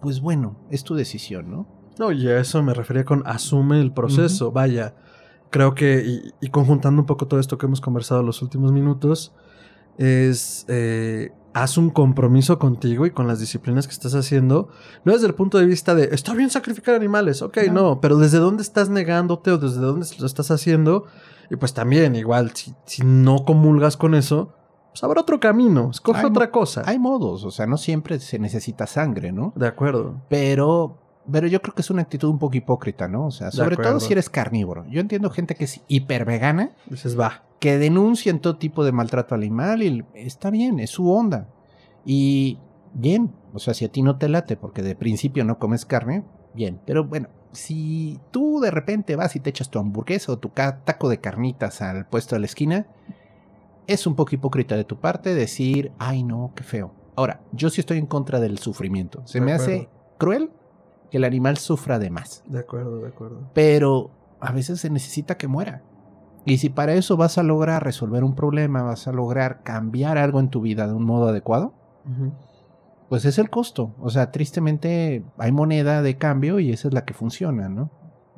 pues 0.00 0.20
bueno, 0.20 0.56
es 0.70 0.84
tu 0.84 0.94
decisión, 0.94 1.50
¿no? 1.50 1.66
No, 1.98 2.10
y 2.12 2.26
a 2.28 2.40
eso 2.40 2.62
me 2.62 2.74
refería 2.74 3.04
con 3.04 3.22
asume 3.26 3.80
el 3.80 3.92
proceso. 3.92 4.50
Vaya, 4.50 4.94
creo 5.50 5.74
que, 5.74 6.02
y, 6.04 6.46
y 6.46 6.50
conjuntando 6.50 7.02
un 7.02 7.06
poco 7.06 7.28
todo 7.28 7.38
esto 7.38 7.56
que 7.56 7.66
hemos 7.66 7.80
conversado 7.80 8.20
en 8.20 8.26
los 8.26 8.42
últimos 8.42 8.72
minutos, 8.72 9.32
es 9.96 10.66
eh, 10.68 11.32
haz 11.54 11.78
un 11.78 11.90
compromiso 11.90 12.58
contigo 12.58 13.06
y 13.06 13.12
con 13.12 13.28
las 13.28 13.38
disciplinas 13.38 13.86
que 13.86 13.92
estás 13.92 14.14
haciendo, 14.14 14.68
no 15.04 15.12
desde 15.12 15.28
el 15.28 15.34
punto 15.34 15.58
de 15.58 15.66
vista 15.66 15.94
de 15.94 16.10
está 16.12 16.34
bien 16.34 16.50
sacrificar 16.50 16.94
animales, 16.96 17.40
ok, 17.42 17.58
No. 17.68 17.72
no, 17.72 18.00
pero 18.00 18.16
desde 18.18 18.38
dónde 18.38 18.62
estás 18.62 18.90
negándote 18.90 19.52
o 19.52 19.58
desde 19.58 19.80
dónde 19.80 20.06
lo 20.18 20.26
estás 20.26 20.50
haciendo, 20.50 21.04
y 21.50 21.56
pues 21.56 21.72
también, 21.72 22.16
igual, 22.16 22.50
si, 22.54 22.74
si 22.86 23.02
no 23.04 23.44
comulgas 23.44 23.96
con 23.96 24.14
eso, 24.14 24.52
pues 24.90 25.02
habrá 25.04 25.20
otro 25.20 25.38
camino, 25.40 25.90
escoge 25.90 26.20
Hay 26.20 26.26
otra 26.26 26.50
cosa. 26.50 26.82
Hay 26.86 26.98
modos, 26.98 27.44
o 27.44 27.50
sea, 27.50 27.66
no 27.66 27.76
siempre 27.76 28.18
se 28.18 28.38
necesita 28.38 28.86
sangre, 28.86 29.30
¿no? 29.32 29.52
De 29.54 29.68
acuerdo. 29.68 30.22
Pero, 30.28 30.98
pero 31.30 31.46
yo 31.46 31.62
creo 31.62 31.74
que 31.74 31.82
es 31.82 31.90
una 31.90 32.02
actitud 32.02 32.28
un 32.28 32.38
poco 32.38 32.56
hipócrita, 32.56 33.06
¿no? 33.06 33.26
O 33.26 33.30
sea, 33.30 33.50
sobre 33.52 33.76
todo 33.76 34.00
si 34.00 34.12
eres 34.12 34.28
carnívoro. 34.28 34.84
Yo 34.88 35.00
entiendo 35.00 35.30
gente 35.30 35.54
que 35.54 35.64
es 35.64 35.80
hipervegana 35.88 36.70
Dices, 36.88 37.18
va. 37.18 37.42
Que 37.64 37.78
denuncian 37.78 38.40
todo 38.40 38.58
tipo 38.58 38.84
de 38.84 38.92
maltrato 38.92 39.34
animal 39.34 39.82
y 39.82 40.04
está 40.12 40.50
bien, 40.50 40.78
es 40.80 40.90
su 40.90 41.10
onda. 41.10 41.48
Y 42.04 42.58
bien, 42.92 43.32
o 43.54 43.58
sea, 43.58 43.72
si 43.72 43.86
a 43.86 43.88
ti 43.88 44.02
no 44.02 44.18
te 44.18 44.28
late 44.28 44.58
porque 44.58 44.82
de 44.82 44.94
principio 44.94 45.46
no 45.46 45.58
comes 45.58 45.86
carne, 45.86 46.24
bien. 46.52 46.78
Pero 46.84 47.04
bueno, 47.04 47.30
si 47.52 48.20
tú 48.30 48.60
de 48.60 48.70
repente 48.70 49.16
vas 49.16 49.34
y 49.34 49.40
te 49.40 49.48
echas 49.48 49.70
tu 49.70 49.78
hamburguesa 49.78 50.32
o 50.32 50.38
tu 50.38 50.50
taco 50.50 51.08
de 51.08 51.20
carnitas 51.20 51.80
al 51.80 52.06
puesto 52.06 52.36
de 52.36 52.40
la 52.40 52.44
esquina, 52.46 52.86
es 53.86 54.06
un 54.06 54.14
poco 54.14 54.34
hipócrita 54.34 54.76
de 54.76 54.84
tu 54.84 55.00
parte 55.00 55.34
decir, 55.34 55.90
ay 55.98 56.22
no, 56.22 56.52
qué 56.54 56.64
feo. 56.64 56.92
Ahora, 57.16 57.40
yo 57.52 57.70
sí 57.70 57.80
estoy 57.80 57.96
en 57.96 58.04
contra 58.06 58.40
del 58.40 58.58
sufrimiento. 58.58 59.22
Se 59.26 59.40
De 59.40 59.46
me 59.46 59.52
acuerdo. 59.54 59.72
hace 59.72 59.88
cruel 60.18 60.50
que 61.10 61.16
el 61.16 61.24
animal 61.24 61.56
sufra 61.56 61.98
de 61.98 62.10
más 62.10 62.42
De 62.46 62.58
acuerdo, 62.58 62.98
de 62.98 63.08
acuerdo. 63.08 63.48
pero 63.54 64.10
a 64.40 64.52
veces 64.52 64.80
se 64.80 64.90
necesita 64.90 65.38
que 65.38 65.48
muera. 65.48 65.82
Y 66.46 66.58
si 66.58 66.68
para 66.68 66.94
eso 66.94 67.16
vas 67.16 67.38
a 67.38 67.42
lograr 67.42 67.82
resolver 67.82 68.22
un 68.22 68.34
problema, 68.34 68.82
vas 68.82 69.08
a 69.08 69.12
lograr 69.12 69.62
cambiar 69.62 70.18
algo 70.18 70.40
en 70.40 70.50
tu 70.50 70.60
vida 70.60 70.86
de 70.86 70.92
un 70.92 71.04
modo 71.04 71.28
adecuado, 71.28 71.72
pues 73.08 73.24
es 73.24 73.38
el 73.38 73.48
costo. 73.48 73.94
O 74.00 74.10
sea, 74.10 74.30
tristemente 74.30 75.24
hay 75.38 75.52
moneda 75.52 76.02
de 76.02 76.18
cambio 76.18 76.60
y 76.60 76.70
esa 76.70 76.88
es 76.88 76.94
la 76.94 77.04
que 77.04 77.14
funciona, 77.14 77.68
¿no? 77.68 77.90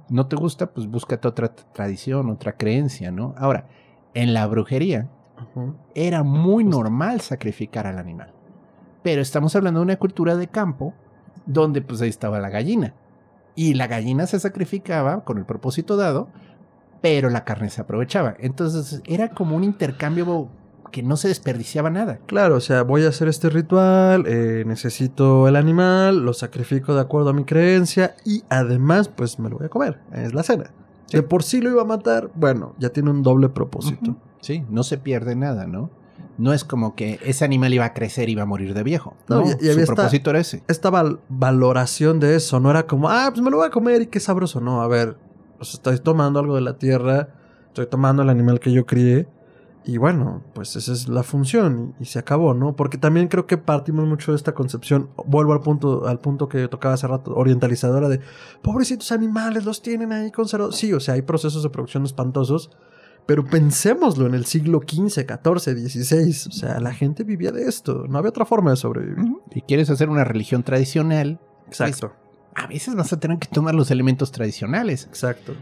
No 0.08 0.26
te 0.26 0.36
gusta, 0.36 0.72
pues 0.72 0.86
búscate 0.86 1.26
otra 1.26 1.48
tradición, 1.48 2.30
otra 2.30 2.56
creencia, 2.56 3.10
¿no? 3.10 3.34
Ahora, 3.36 3.66
en 4.14 4.34
la 4.34 4.46
brujería 4.46 5.08
era 5.94 6.22
muy 6.22 6.64
Justo. 6.64 6.78
normal 6.78 7.20
sacrificar 7.20 7.86
al 7.86 7.98
animal. 7.98 8.32
Pero 9.02 9.20
estamos 9.20 9.54
hablando 9.56 9.80
de 9.80 9.84
una 9.84 9.96
cultura 9.96 10.36
de 10.36 10.48
campo 10.48 10.94
donde 11.44 11.82
pues 11.82 12.00
ahí 12.02 12.08
estaba 12.08 12.38
la 12.38 12.50
gallina. 12.50 12.94
Y 13.54 13.74
la 13.74 13.86
gallina 13.86 14.26
se 14.26 14.38
sacrificaba 14.38 15.24
con 15.24 15.38
el 15.38 15.46
propósito 15.46 15.96
dado, 15.96 16.28
pero 17.00 17.30
la 17.30 17.44
carne 17.44 17.70
se 17.70 17.80
aprovechaba. 17.80 18.34
Entonces 18.38 19.02
era 19.06 19.30
como 19.30 19.56
un 19.56 19.64
intercambio 19.64 20.48
que 20.92 21.02
no 21.02 21.16
se 21.16 21.28
desperdiciaba 21.28 21.90
nada. 21.90 22.20
Claro, 22.26 22.56
o 22.56 22.60
sea, 22.60 22.82
voy 22.82 23.04
a 23.04 23.08
hacer 23.08 23.28
este 23.28 23.50
ritual, 23.50 24.24
eh, 24.26 24.64
necesito 24.66 25.48
el 25.48 25.56
animal, 25.56 26.24
lo 26.24 26.32
sacrifico 26.32 26.94
de 26.94 27.00
acuerdo 27.00 27.30
a 27.30 27.32
mi 27.32 27.44
creencia 27.44 28.14
y 28.24 28.44
además, 28.48 29.08
pues 29.08 29.38
me 29.38 29.50
lo 29.50 29.58
voy 29.58 29.66
a 29.66 29.68
comer. 29.68 29.98
Es 30.12 30.32
la 30.32 30.42
cena. 30.42 30.70
Sí. 31.06 31.18
De 31.18 31.22
por 31.22 31.42
sí 31.42 31.60
lo 31.60 31.70
iba 31.70 31.82
a 31.82 31.86
matar, 31.86 32.30
bueno, 32.34 32.74
ya 32.78 32.88
tiene 32.90 33.10
un 33.10 33.22
doble 33.22 33.48
propósito. 33.48 34.16
Sí, 34.40 34.64
no 34.70 34.82
se 34.84 34.96
pierde 34.98 35.34
nada, 35.36 35.66
¿no? 35.66 35.90
No 36.38 36.52
es 36.52 36.64
como 36.64 36.94
que 36.94 37.18
ese 37.24 37.44
animal 37.44 37.72
iba 37.74 37.84
a 37.84 37.92
crecer 37.94 38.28
y 38.28 38.32
iba 38.32 38.42
a 38.42 38.46
morir 38.46 38.74
de 38.74 38.82
viejo. 38.82 39.16
No, 39.28 39.40
No, 39.40 39.46
y- 39.46 39.50
y 39.50 39.52
había 39.52 39.72
su 39.74 39.80
esta- 39.80 39.94
propósito 39.94 40.30
era 40.30 40.38
ese. 40.40 40.62
Esta 40.68 40.90
val- 40.90 41.18
valoración 41.28 42.20
de 42.20 42.36
eso 42.36 42.60
no 42.60 42.70
era 42.70 42.86
como, 42.86 43.08
ah, 43.08 43.28
pues 43.30 43.42
me 43.42 43.50
lo 43.50 43.56
voy 43.58 43.66
a 43.66 43.70
comer 43.70 44.02
y 44.02 44.06
qué 44.06 44.20
sabroso. 44.20 44.60
No, 44.60 44.82
a 44.82 44.88
ver, 44.88 45.16
pues 45.56 45.74
estoy 45.74 45.98
tomando 45.98 46.40
algo 46.40 46.54
de 46.54 46.60
la 46.60 46.78
tierra, 46.78 47.28
estoy 47.68 47.86
tomando 47.86 48.22
el 48.22 48.30
animal 48.30 48.60
que 48.60 48.72
yo 48.72 48.86
crié. 48.86 49.28
Y 49.84 49.98
bueno, 49.98 50.42
pues 50.52 50.74
esa 50.74 50.92
es 50.92 51.08
la 51.08 51.22
función 51.22 51.94
y, 51.98 52.02
y 52.02 52.06
se 52.06 52.18
acabó, 52.18 52.54
¿no? 52.54 52.74
Porque 52.74 52.98
también 52.98 53.28
creo 53.28 53.46
que 53.46 53.56
partimos 53.56 54.04
mucho 54.04 54.32
de 54.32 54.36
esta 54.36 54.52
concepción, 54.52 55.10
vuelvo 55.26 55.52
al 55.52 55.60
punto, 55.60 56.08
al 56.08 56.18
punto 56.18 56.48
que 56.48 56.66
tocaba 56.66 56.94
hace 56.94 57.06
rato, 57.06 57.32
orientalizadora 57.36 58.08
de, 58.08 58.20
pobrecitos 58.62 59.12
animales, 59.12 59.64
los 59.64 59.82
tienen 59.82 60.12
ahí 60.12 60.32
conservados. 60.32 60.74
Sí, 60.74 60.92
o 60.92 60.98
sea, 60.98 61.14
hay 61.14 61.22
procesos 61.22 61.62
de 61.62 61.70
producción 61.70 62.04
espantosos, 62.04 62.70
pero 63.26 63.44
pensémoslo 63.44 64.26
en 64.26 64.34
el 64.34 64.44
siglo 64.46 64.80
XV, 64.80 65.24
XIV, 65.24 65.88
XVI, 65.88 66.48
o 66.48 66.52
sea, 66.52 66.80
la 66.80 66.92
gente 66.92 67.22
vivía 67.22 67.52
de 67.52 67.68
esto, 67.68 68.06
no 68.08 68.18
había 68.18 68.30
otra 68.30 68.44
forma 68.44 68.70
de 68.70 68.76
sobrevivir. 68.76 69.24
Si 69.52 69.62
quieres 69.62 69.88
hacer 69.88 70.08
una 70.08 70.24
religión 70.24 70.64
tradicional, 70.64 71.38
Exacto, 71.66 72.12
a 72.56 72.66
veces 72.66 72.94
vas 72.94 73.12
a 73.12 73.20
tener 73.20 73.38
que 73.38 73.48
tomar 73.48 73.74
los 73.74 73.90
elementos 73.90 74.32
tradicionales. 74.32 75.04
exacto. 75.04 75.52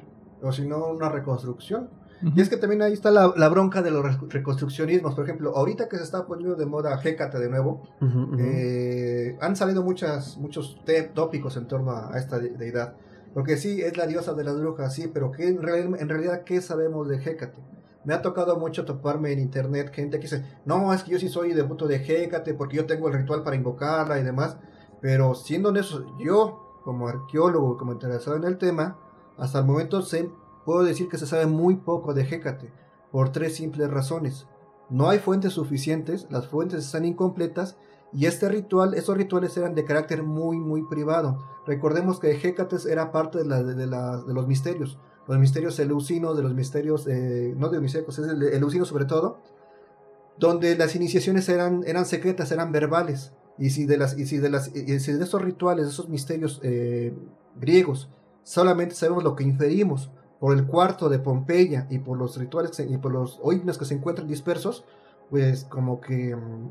O 0.43 0.53
si 0.53 0.67
no, 0.67 0.87
una 0.89 1.09
reconstrucción. 1.09 1.89
Y 2.35 2.41
es 2.41 2.49
que 2.49 2.57
también 2.57 2.81
ahí 2.81 2.93
está 2.95 3.11
la, 3.11 3.35
la 3.37 3.49
bronca 3.51 3.83
de 3.83 3.91
los 3.91 4.03
re- 4.03 4.17
reconstruccionismos. 4.31 5.15
Por 5.15 5.25
ejemplo, 5.25 5.55
ahorita 5.57 5.89
que 5.91 5.99
se 5.99 6.05
está 6.05 6.27
poniendo 6.27 6.55
de 6.57 6.65
moda 6.65 6.99
Hécate 7.03 7.39
de 7.39 7.51
nuevo, 7.51 7.83
Ujú, 8.01 8.19
ujú. 8.23 8.37
eh, 8.39 9.37
han 9.43 9.57
salido 9.57 9.83
muchas, 9.83 10.39
muchos 10.39 10.79
tópicos 11.15 11.57
en 11.59 11.67
torno 11.67 11.91
a, 11.91 12.17
esta 12.19 12.39
de- 12.39 12.51
deidad. 12.51 12.95
Porque 13.35 13.57
sí, 13.59 13.83
es 13.83 13.97
la 13.99 14.07
diosa 14.07 14.33
de 14.33 14.45
las 14.45 14.59
brujas, 14.59 14.95
sí, 14.95 15.11
pero 15.13 15.33
¿qué, 15.33 15.49
en, 15.49 15.61
real- 15.63 15.97
en 15.99 16.09
realidad, 16.09 16.45
¿qué 16.45 16.63
sabemos 16.63 17.09
de 17.09 17.17
Hécate? 17.17 17.59
Me 18.05 18.15
ha 18.15 18.23
tocado 18.23 18.57
mucho 18.59 18.85
toparme 18.85 19.33
en 19.33 19.41
internet 19.41 19.91
gente 19.93 20.19
que 20.19 20.23
dice, 20.23 20.45
no, 20.65 20.95
es 20.95 21.03
que 21.03 21.11
yo 21.13 21.19
sí 21.19 21.29
soy 21.29 21.53
devoto 21.53 21.87
de 21.89 21.97
Hécate 21.97 22.55
porque 22.55 22.77
yo 22.77 22.87
tengo 22.87 23.09
el 23.09 23.15
ritual 23.15 23.43
para 23.43 23.57
invocarla 23.57 24.19
y 24.19 24.23
demás. 24.23 24.57
Pero 25.03 25.35
siendo 25.35 25.71
honesto, 25.71 26.17
yo, 26.19 26.64
como 26.85 27.09
arqueólogo, 27.09 27.77
como 27.77 27.93
interesado 27.93 28.37
en 28.37 28.45
el 28.45 28.59
tema, 28.59 28.99
hasta 29.39 29.59
el 29.61 29.65
momento 29.65 30.03
sé, 30.03 30.31
puedo 30.65 30.83
decir 30.83 31.09
que 31.09 31.19
se 31.19 31.27
sabe 31.27 31.47
muy 31.47 31.77
poco 31.77 32.15
de 32.15 32.23
Hécate, 32.23 32.73
por 33.11 33.31
tres 33.31 33.57
simples 33.57 33.91
razones. 33.91 34.47
No 34.91 35.09
hay 35.09 35.19
fuentes 35.19 35.55
suficientes, 35.55 36.27
las 36.31 36.47
fuentes 36.47 36.85
están 36.85 37.05
incompletas 37.05 37.77
y 38.13 38.27
este 38.27 38.49
ritual, 38.49 38.95
estos 38.95 39.17
rituales 39.17 39.57
eran 39.57 39.75
de 39.75 39.85
carácter 39.85 40.23
muy, 40.23 40.59
muy 40.59 40.83
privado. 40.85 41.45
Recordemos 41.67 42.21
que 42.21 42.31
Hécates 42.33 42.87
era 42.87 43.11
parte 43.11 43.39
de, 43.39 43.45
los 43.45 44.47
misterios, 44.47 44.99
los 45.27 45.39
misterios 45.39 45.79
eleusinos, 45.79 46.37
de 46.37 46.43
los 46.43 46.55
misterios, 46.55 47.07
eh, 47.09 47.55
no 47.57 47.69
de 47.69 47.75
los 47.75 47.83
misterios, 47.83 48.19
es 48.19 48.29
el 48.29 48.87
sobre 48.87 49.07
todo, 49.07 49.39
donde 50.39 50.77
las 50.77 50.95
iniciaciones 50.95 51.49
eran, 51.49 51.83
eran 51.87 52.05
secretas, 52.05 52.53
eran 52.53 52.71
verbales. 52.71 53.33
Y 53.59 53.71
si 53.71 53.87
de, 53.87 53.97
las, 53.97 54.19
y 54.19 54.27
si 54.27 54.39
de, 54.39 54.51
las, 54.51 54.75
y 54.75 54.99
si 54.99 55.13
de 55.13 55.25
esos 55.25 55.41
rituales, 55.41 55.87
de 55.87 55.93
esos 55.93 56.09
misterios 56.09 56.61
eh, 56.63 57.15
griegos, 57.57 58.11
solamente 58.43 58.95
sabemos 58.95 59.23
lo 59.23 59.37
que 59.37 59.45
inferimos 59.45 60.11
por 60.41 60.57
el 60.57 60.67
cuarto 60.67 61.09
de 61.09 61.19
Pompeya 61.19 61.87
y 61.91 61.99
por 61.99 62.19
los 62.19 62.37
rituales 62.37 62.79
y 62.81 62.99
por 62.99 63.13
los 63.13 63.41
himnos 63.45 63.79
que 63.79 63.85
se 63.85 63.95
encuentran 63.95 64.27
dispersos, 64.27 64.85
pues 65.31 65.65
como 65.65 66.01
que 66.01 66.35
mm, 66.35 66.71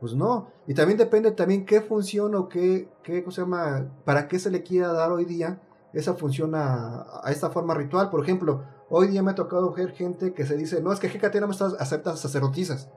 pues 0.00 0.14
no. 0.14 0.48
Y 0.66 0.74
también 0.74 0.98
depende 0.98 1.30
también 1.32 1.66
qué 1.66 1.80
función 1.80 2.34
o 2.34 2.48
qué, 2.48 2.88
qué 3.02 3.22
¿cómo 3.22 3.32
se 3.32 3.42
llama? 3.42 3.86
para 4.04 4.26
qué 4.26 4.38
se 4.38 4.50
le 4.50 4.62
quiera 4.62 4.92
dar 4.92 5.12
hoy 5.12 5.26
día 5.26 5.60
esa 5.92 6.14
función 6.14 6.54
a, 6.54 7.06
a 7.22 7.30
esta 7.30 7.50
forma 7.50 7.74
ritual. 7.74 8.10
Por 8.10 8.22
ejemplo, 8.22 8.64
Hoy 8.90 9.08
día 9.08 9.22
me 9.22 9.30
ha 9.30 9.34
tocado 9.34 9.72
ver 9.72 9.92
gente 9.92 10.34
que 10.34 10.46
se 10.46 10.56
dice, 10.56 10.82
no, 10.82 10.92
es 10.92 11.00
que 11.00 11.06
Hécate 11.06 11.40
no 11.40 11.46
me 11.46 11.52
está, 11.52 11.66
acepta 11.78 12.16
sacerdotisas. 12.16 12.88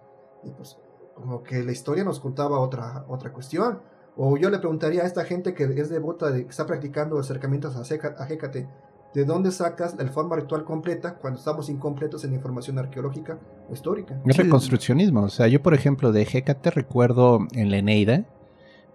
Y 0.44 0.52
pues, 0.52 0.78
como 1.18 1.44
que 1.44 1.64
la 1.64 1.72
historia 1.72 2.04
nos 2.04 2.20
contaba 2.20 2.60
otra, 2.60 3.06
otra 3.08 3.34
cuestión. 3.34 3.80
O 4.16 4.38
yo 4.38 4.50
le 4.50 4.60
preguntaría 4.60 5.04
a 5.04 5.06
esta 5.06 5.26
gente 5.26 5.54
que 5.54 5.64
es 5.64 5.90
devota, 5.90 6.32
de, 6.32 6.44
que 6.44 6.50
está 6.50 6.66
practicando 6.66 7.20
acercamientos 7.20 7.76
a, 7.76 8.24
a 8.24 8.28
Hécate, 8.28 8.68
¿de 9.14 9.26
dónde 9.26 9.52
sacas 9.52 9.96
la 9.98 10.08
forma 10.08 10.36
ritual 10.36 10.64
completa 10.64 11.16
cuando 11.16 11.40
estamos 11.40 11.70
incompletos 11.70 12.24
en 12.24 12.34
información 12.34 12.78
arqueológica 12.80 13.40
o 13.70 13.74
histórica? 13.74 14.20
Es 14.26 14.38
reconstruccionismo. 14.38 15.24
O 15.24 15.30
sea, 15.30 15.48
yo, 15.48 15.62
por 15.62 15.74
ejemplo, 15.74 16.12
de 16.12 16.22
Hécate 16.22 16.72
recuerdo 16.72 17.40
en 17.54 17.72
la 17.72 17.78
Eneida, 17.78 18.26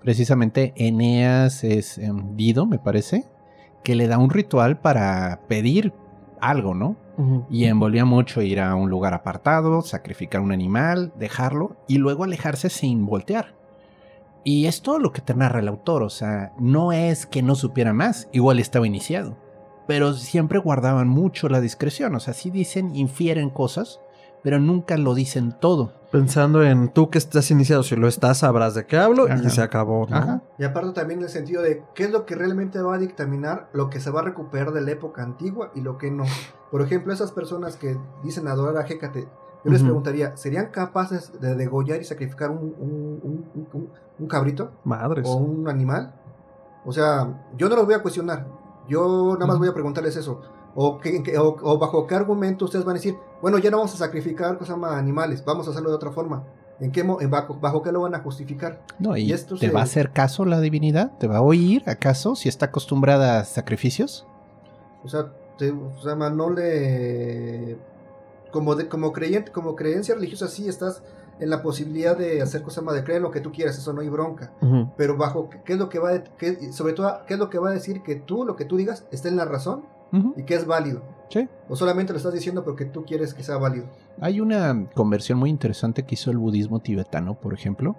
precisamente 0.01 0.73
Eneas 0.77 1.65
es 1.65 1.99
em, 1.99 2.37
Dido, 2.37 2.67
me 2.67 2.79
parece, 2.79 3.27
que 3.85 3.95
le 3.95 4.07
da 4.07 4.19
un 4.19 4.31
ritual 4.31 4.81
para 4.81 5.41
pedir 5.49 5.93
algo, 6.43 6.75
¿no? 6.75 6.97
Y 7.51 7.67
envolvía 7.67 8.05
mucho 8.05 8.43
ir 8.43 8.61
a 8.61 8.75
un 8.75 8.91
lugar 8.91 9.15
apartado, 9.15 9.83
sacrificar 9.83 10.41
un 10.41 10.51
animal, 10.51 11.13
dejarlo 11.17 11.77
y 11.87 11.99
luego 11.99 12.25
alejarse 12.25 12.69
sin 12.69 13.07
voltear. 13.07 13.55
Y 14.45 14.67
es 14.67 14.83
todo 14.83 14.99
lo 14.99 15.13
que 15.13 15.21
te 15.21 15.35
narra 15.35 15.61
el 15.61 15.69
autor, 15.69 16.03
o 16.03 16.11
sea, 16.11 16.53
no 16.59 16.93
es 16.93 17.27
que 17.27 17.43
no 17.43 17.55
supiera 17.55 17.93
más, 17.93 18.29
igual 18.33 18.59
estaba 18.59 18.89
iniciado, 18.89 19.37
pero 19.87 20.15
siempre 20.15 20.59
guardaban 20.59 21.07
mucho 21.07 21.49
la 21.49 21.61
discreción, 21.61 22.15
o 22.17 22.21
sea, 22.21 22.35
sí 22.35 22.51
dicen, 22.51 22.97
infieren 22.97 23.51
cosas, 23.51 24.01
pero 24.43 24.59
nunca 24.59 24.97
lo 24.97 25.15
dicen 25.15 25.55
todo. 25.61 26.02
Pensando 26.13 26.63
en 26.63 26.91
tú 26.91 27.09
que 27.09 27.17
estás 27.17 27.51
iniciado, 27.51 27.83
si 27.83 27.97
lo 27.97 28.07
estás, 28.07 28.41
sabrás 28.41 28.75
de 28.75 28.85
qué 28.85 28.99
hablo 28.99 29.27
y 29.35 29.49
se 29.49 29.63
acabó. 29.63 30.07
¿no? 30.11 30.43
Y 30.59 30.65
aparte 30.65 30.93
también 30.93 31.21
en 31.21 31.25
el 31.25 31.31
sentido 31.31 31.63
de 31.63 31.83
qué 31.95 32.05
es 32.05 32.11
lo 32.11 32.27
que 32.27 32.35
realmente 32.35 32.83
va 32.83 32.97
a 32.97 32.99
dictaminar 32.99 33.71
lo 33.73 33.89
que 33.89 33.99
se 33.99 34.11
va 34.11 34.21
a 34.21 34.25
recuperar 34.25 34.73
de 34.73 34.83
la 34.83 34.91
época 34.91 35.23
antigua 35.23 35.71
y 35.75 35.81
lo 35.81 35.97
que 35.97 36.11
no. 36.11 36.25
Por 36.71 36.83
ejemplo, 36.83 37.15
esas 37.15 37.33
personas 37.33 37.77
que 37.77 37.97
dicen 38.23 38.47
adorar 38.47 38.77
a 38.77 38.87
Hécate, 38.87 39.27
yo 39.65 39.71
les 39.71 39.83
preguntaría, 39.83 40.37
¿serían 40.37 40.67
capaces 40.67 41.41
de 41.41 41.55
degollar 41.55 42.01
y 42.01 42.05
sacrificar 42.05 42.51
un, 42.51 42.75
un, 42.79 43.89
un, 44.19 44.27
cabrito? 44.27 44.73
Madres. 44.85 45.27
¿O 45.27 45.37
un 45.37 45.69
animal? 45.69 46.15
O 46.85 46.93
sea, 46.93 47.43
yo 47.57 47.69
no 47.71 47.77
los 47.77 47.87
voy 47.87 47.95
a 47.95 48.03
cuestionar. 48.03 48.47
Yo 48.89 49.35
nada 49.35 49.47
más 49.47 49.59
voy 49.59 49.69
a 49.69 49.73
preguntarles 49.73 50.17
eso. 50.17 50.43
O, 50.75 50.99
o, 51.63 51.79
bajo 51.79 52.07
qué 52.07 52.15
argumento 52.15 52.65
ustedes 52.65 52.85
van 52.85 52.97
a 52.97 52.99
decir, 52.99 53.17
bueno, 53.41 53.59
ya 53.59 53.71
no 53.71 53.79
vamos 53.79 53.95
a 53.95 53.99
sacrificar 53.99 54.57
cosas 54.59 54.79
más 54.79 54.93
animales, 54.93 55.45
vamos 55.45 55.67
a 55.67 55.71
hacerlo 55.71 55.91
de 55.91 55.97
otra 55.97 56.13
forma. 56.13 56.45
¿En 56.81 56.91
qué 56.91 57.03
bajo, 57.03 57.83
qué 57.83 57.93
lo 57.93 58.01
van 58.01 58.15
a 58.15 58.21
justificar? 58.21 58.83
No, 58.99 59.17
y, 59.17 59.33
esto 59.33 59.57
¿te 59.57 59.71
va 59.71 59.81
a 59.81 59.85
hacer 59.85 60.11
caso 60.11 60.45
la 60.45 60.61
divinidad? 60.61 61.13
¿Te 61.19 61.29
va 61.29 61.37
a 61.37 61.43
oír 61.43 61.85
acaso 61.87 62.35
si 62.35 62.49
está 62.49 62.67
acostumbrada 62.67 63.39
a 63.39 63.45
sacrificios? 63.45 64.27
O 65.05 65.09
sea, 65.09 65.33
o 65.61 66.03
sea 66.03 66.17
no 66.17 66.51
le 66.51 67.79
como 68.51 68.75
de, 68.75 68.89
como 68.89 69.13
creyente, 69.13 69.51
como 69.51 69.75
creencia 69.75 70.15
religiosa 70.15 70.49
sí 70.49 70.69
estás 70.69 71.03
en 71.41 71.51
la 71.51 71.63
posibilidad 71.63 72.17
de 72.17 72.43
hacer 72.43 72.63
cosas 72.63 72.85
más 72.85 72.95
de 72.95 73.03
creer 73.03 73.23
lo 73.23 73.31
que 73.31 73.41
tú 73.41 73.51
quieras, 73.51 73.77
eso 73.77 73.93
no 73.93 74.01
hay 74.01 74.09
bronca. 74.09 74.53
Pero 74.97 75.17
bajo 75.17 75.51
qué 75.65 75.73
es 75.73 75.79
lo 75.79 75.89
que 75.89 75.99
va 75.99 76.11
a, 76.11 76.23
sobre 76.73 76.93
todo 76.93 77.21
qué 77.27 77.35
es 77.35 77.41
lo 77.41 77.51
que 77.51 77.59
va 77.59 77.71
a 77.71 77.73
decir 77.73 78.03
que 78.03 78.15
tú 78.15 78.45
lo 78.45 78.55
que 78.55 78.65
tú 78.65 78.77
digas 78.77 79.07
está 79.11 79.29
en 79.29 79.37
la 79.37 79.45
razón 79.45 79.85
y 80.37 80.43
que 80.45 80.55
es 80.55 80.67
válido. 80.67 81.03
Sí. 81.29 81.49
O 81.69 81.77
solamente 81.77 82.13
lo 82.13 82.19
estás 82.19 82.35
diciendo 82.35 82.63
porque 82.65 82.85
tú 82.85 83.05
quieres 83.05 83.33
que 83.33 83.43
sea 83.43 83.57
válido. 83.57 83.87
Hay 84.21 84.41
una 84.41 84.91
conversión 84.95 85.39
muy 85.39 85.49
interesante 85.49 86.05
que 86.05 86.15
hizo 86.15 86.31
el 86.31 86.39
budismo 86.39 86.81
tibetano, 86.81 87.35
por 87.41 87.55
ejemplo. 87.55 87.97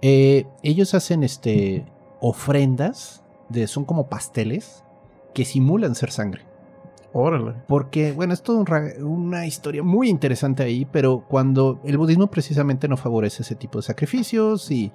Eh, 0.00 0.46
ellos 0.62 0.94
hacen 0.94 1.22
este 1.22 1.84
ofrendas 2.20 3.22
de 3.48 3.66
son 3.66 3.84
como 3.84 4.08
pasteles 4.08 4.84
que 5.34 5.44
simulan 5.44 5.94
ser 5.94 6.10
sangre. 6.10 6.42
Órale. 7.12 7.54
Porque, 7.66 8.12
bueno, 8.12 8.34
es 8.34 8.42
toda 8.42 8.64
una 9.00 9.46
historia 9.46 9.82
muy 9.82 10.08
interesante 10.08 10.62
ahí, 10.62 10.84
pero 10.84 11.24
cuando 11.26 11.80
el 11.84 11.96
budismo 11.96 12.26
precisamente 12.26 12.88
no 12.88 12.96
favorece 12.96 13.42
ese 13.42 13.54
tipo 13.54 13.78
de 13.78 13.82
sacrificios 13.82 14.70
y... 14.70 14.92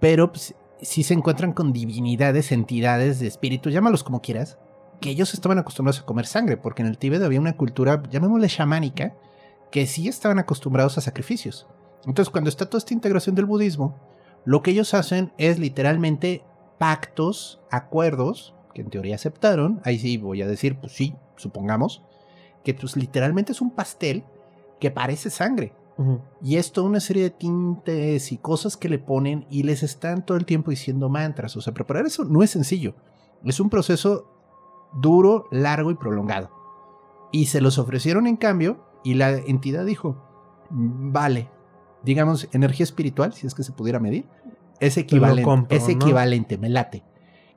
Pero 0.00 0.32
pues, 0.32 0.54
si 0.80 1.02
se 1.02 1.14
encuentran 1.14 1.52
con 1.52 1.72
divinidades, 1.72 2.52
entidades 2.52 3.20
de 3.20 3.26
espíritus, 3.26 3.72
llámalos 3.72 4.02
como 4.02 4.22
quieras, 4.22 4.58
que 5.04 5.10
ellos 5.10 5.34
estaban 5.34 5.58
acostumbrados 5.58 6.00
a 6.00 6.06
comer 6.06 6.24
sangre, 6.24 6.56
porque 6.56 6.80
en 6.80 6.88
el 6.88 6.96
Tíbet 6.96 7.22
había 7.22 7.38
una 7.38 7.58
cultura, 7.58 8.02
llamémosle 8.10 8.48
chamánica, 8.48 9.14
que 9.70 9.86
sí 9.86 10.08
estaban 10.08 10.38
acostumbrados 10.38 10.96
a 10.96 11.02
sacrificios. 11.02 11.66
Entonces, 12.06 12.30
cuando 12.30 12.48
está 12.48 12.64
toda 12.64 12.78
esta 12.78 12.94
integración 12.94 13.34
del 13.34 13.44
budismo, 13.44 14.00
lo 14.46 14.62
que 14.62 14.70
ellos 14.70 14.94
hacen 14.94 15.30
es 15.36 15.58
literalmente 15.58 16.42
pactos, 16.78 17.60
acuerdos, 17.70 18.54
que 18.72 18.80
en 18.80 18.88
teoría 18.88 19.16
aceptaron, 19.16 19.82
ahí 19.84 19.98
sí 19.98 20.16
voy 20.16 20.40
a 20.40 20.46
decir, 20.46 20.80
pues 20.80 20.94
sí, 20.94 21.14
supongamos, 21.36 22.00
que 22.64 22.72
pues 22.72 22.96
literalmente 22.96 23.52
es 23.52 23.60
un 23.60 23.72
pastel 23.72 24.24
que 24.80 24.90
parece 24.90 25.28
sangre. 25.28 25.74
Y 26.40 26.56
es 26.56 26.72
toda 26.72 26.86
una 26.86 27.00
serie 27.00 27.24
de 27.24 27.30
tintes 27.30 28.32
y 28.32 28.38
cosas 28.38 28.78
que 28.78 28.88
le 28.88 28.98
ponen 28.98 29.44
y 29.50 29.64
les 29.64 29.82
están 29.82 30.24
todo 30.24 30.38
el 30.38 30.46
tiempo 30.46 30.70
diciendo 30.70 31.10
mantras. 31.10 31.58
O 31.58 31.60
sea, 31.60 31.74
preparar 31.74 32.06
eso 32.06 32.24
no 32.24 32.42
es 32.42 32.48
sencillo. 32.48 32.94
Es 33.44 33.60
un 33.60 33.68
proceso 33.68 34.33
duro, 34.94 35.46
largo 35.50 35.90
y 35.90 35.94
prolongado. 35.94 36.50
Y 37.32 37.46
se 37.46 37.60
los 37.60 37.78
ofrecieron 37.78 38.26
en 38.26 38.36
cambio 38.36 38.84
y 39.02 39.14
la 39.14 39.30
entidad 39.30 39.84
dijo, 39.84 40.16
vale, 40.70 41.50
digamos, 42.02 42.48
energía 42.52 42.84
espiritual, 42.84 43.32
si 43.32 43.46
es 43.46 43.54
que 43.54 43.62
se 43.62 43.72
pudiera 43.72 43.98
medir, 43.98 44.26
es 44.80 44.96
equivalente, 44.96 45.76
es 45.76 45.88
equivalente, 45.88 46.58
me 46.58 46.68
late. 46.68 47.04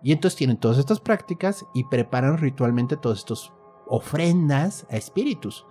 Y 0.04 0.12
entonces 0.12 0.38
tienen 0.38 0.58
todas 0.58 0.78
estas 0.78 1.00
prácticas 1.00 1.66
y 1.74 1.84
preparan 1.86 2.38
ritualmente 2.38 2.98
todos 2.98 3.20
estos 3.20 3.54
ofrendas 3.88 4.86
a 4.90 4.98
espíritus. 4.98 5.66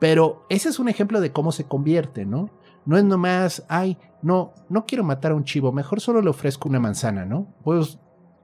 Pero 0.00 0.44
ese 0.48 0.68
es 0.68 0.78
un 0.78 0.88
ejemplo 0.88 1.20
de 1.20 1.32
cómo 1.32 1.52
se 1.52 1.64
convierte, 1.64 2.26
¿no? 2.26 2.50
No 2.84 2.98
es 2.98 3.04
nomás, 3.04 3.64
ay, 3.68 3.96
no, 4.22 4.52
no 4.68 4.84
quiero 4.84 5.04
matar 5.04 5.32
a 5.32 5.34
un 5.34 5.44
chivo, 5.44 5.72
mejor 5.72 6.00
solo 6.00 6.20
le 6.20 6.30
ofrezco 6.30 6.68
una 6.68 6.80
manzana, 6.80 7.24
¿no? 7.24 7.46
Pues 7.62 7.98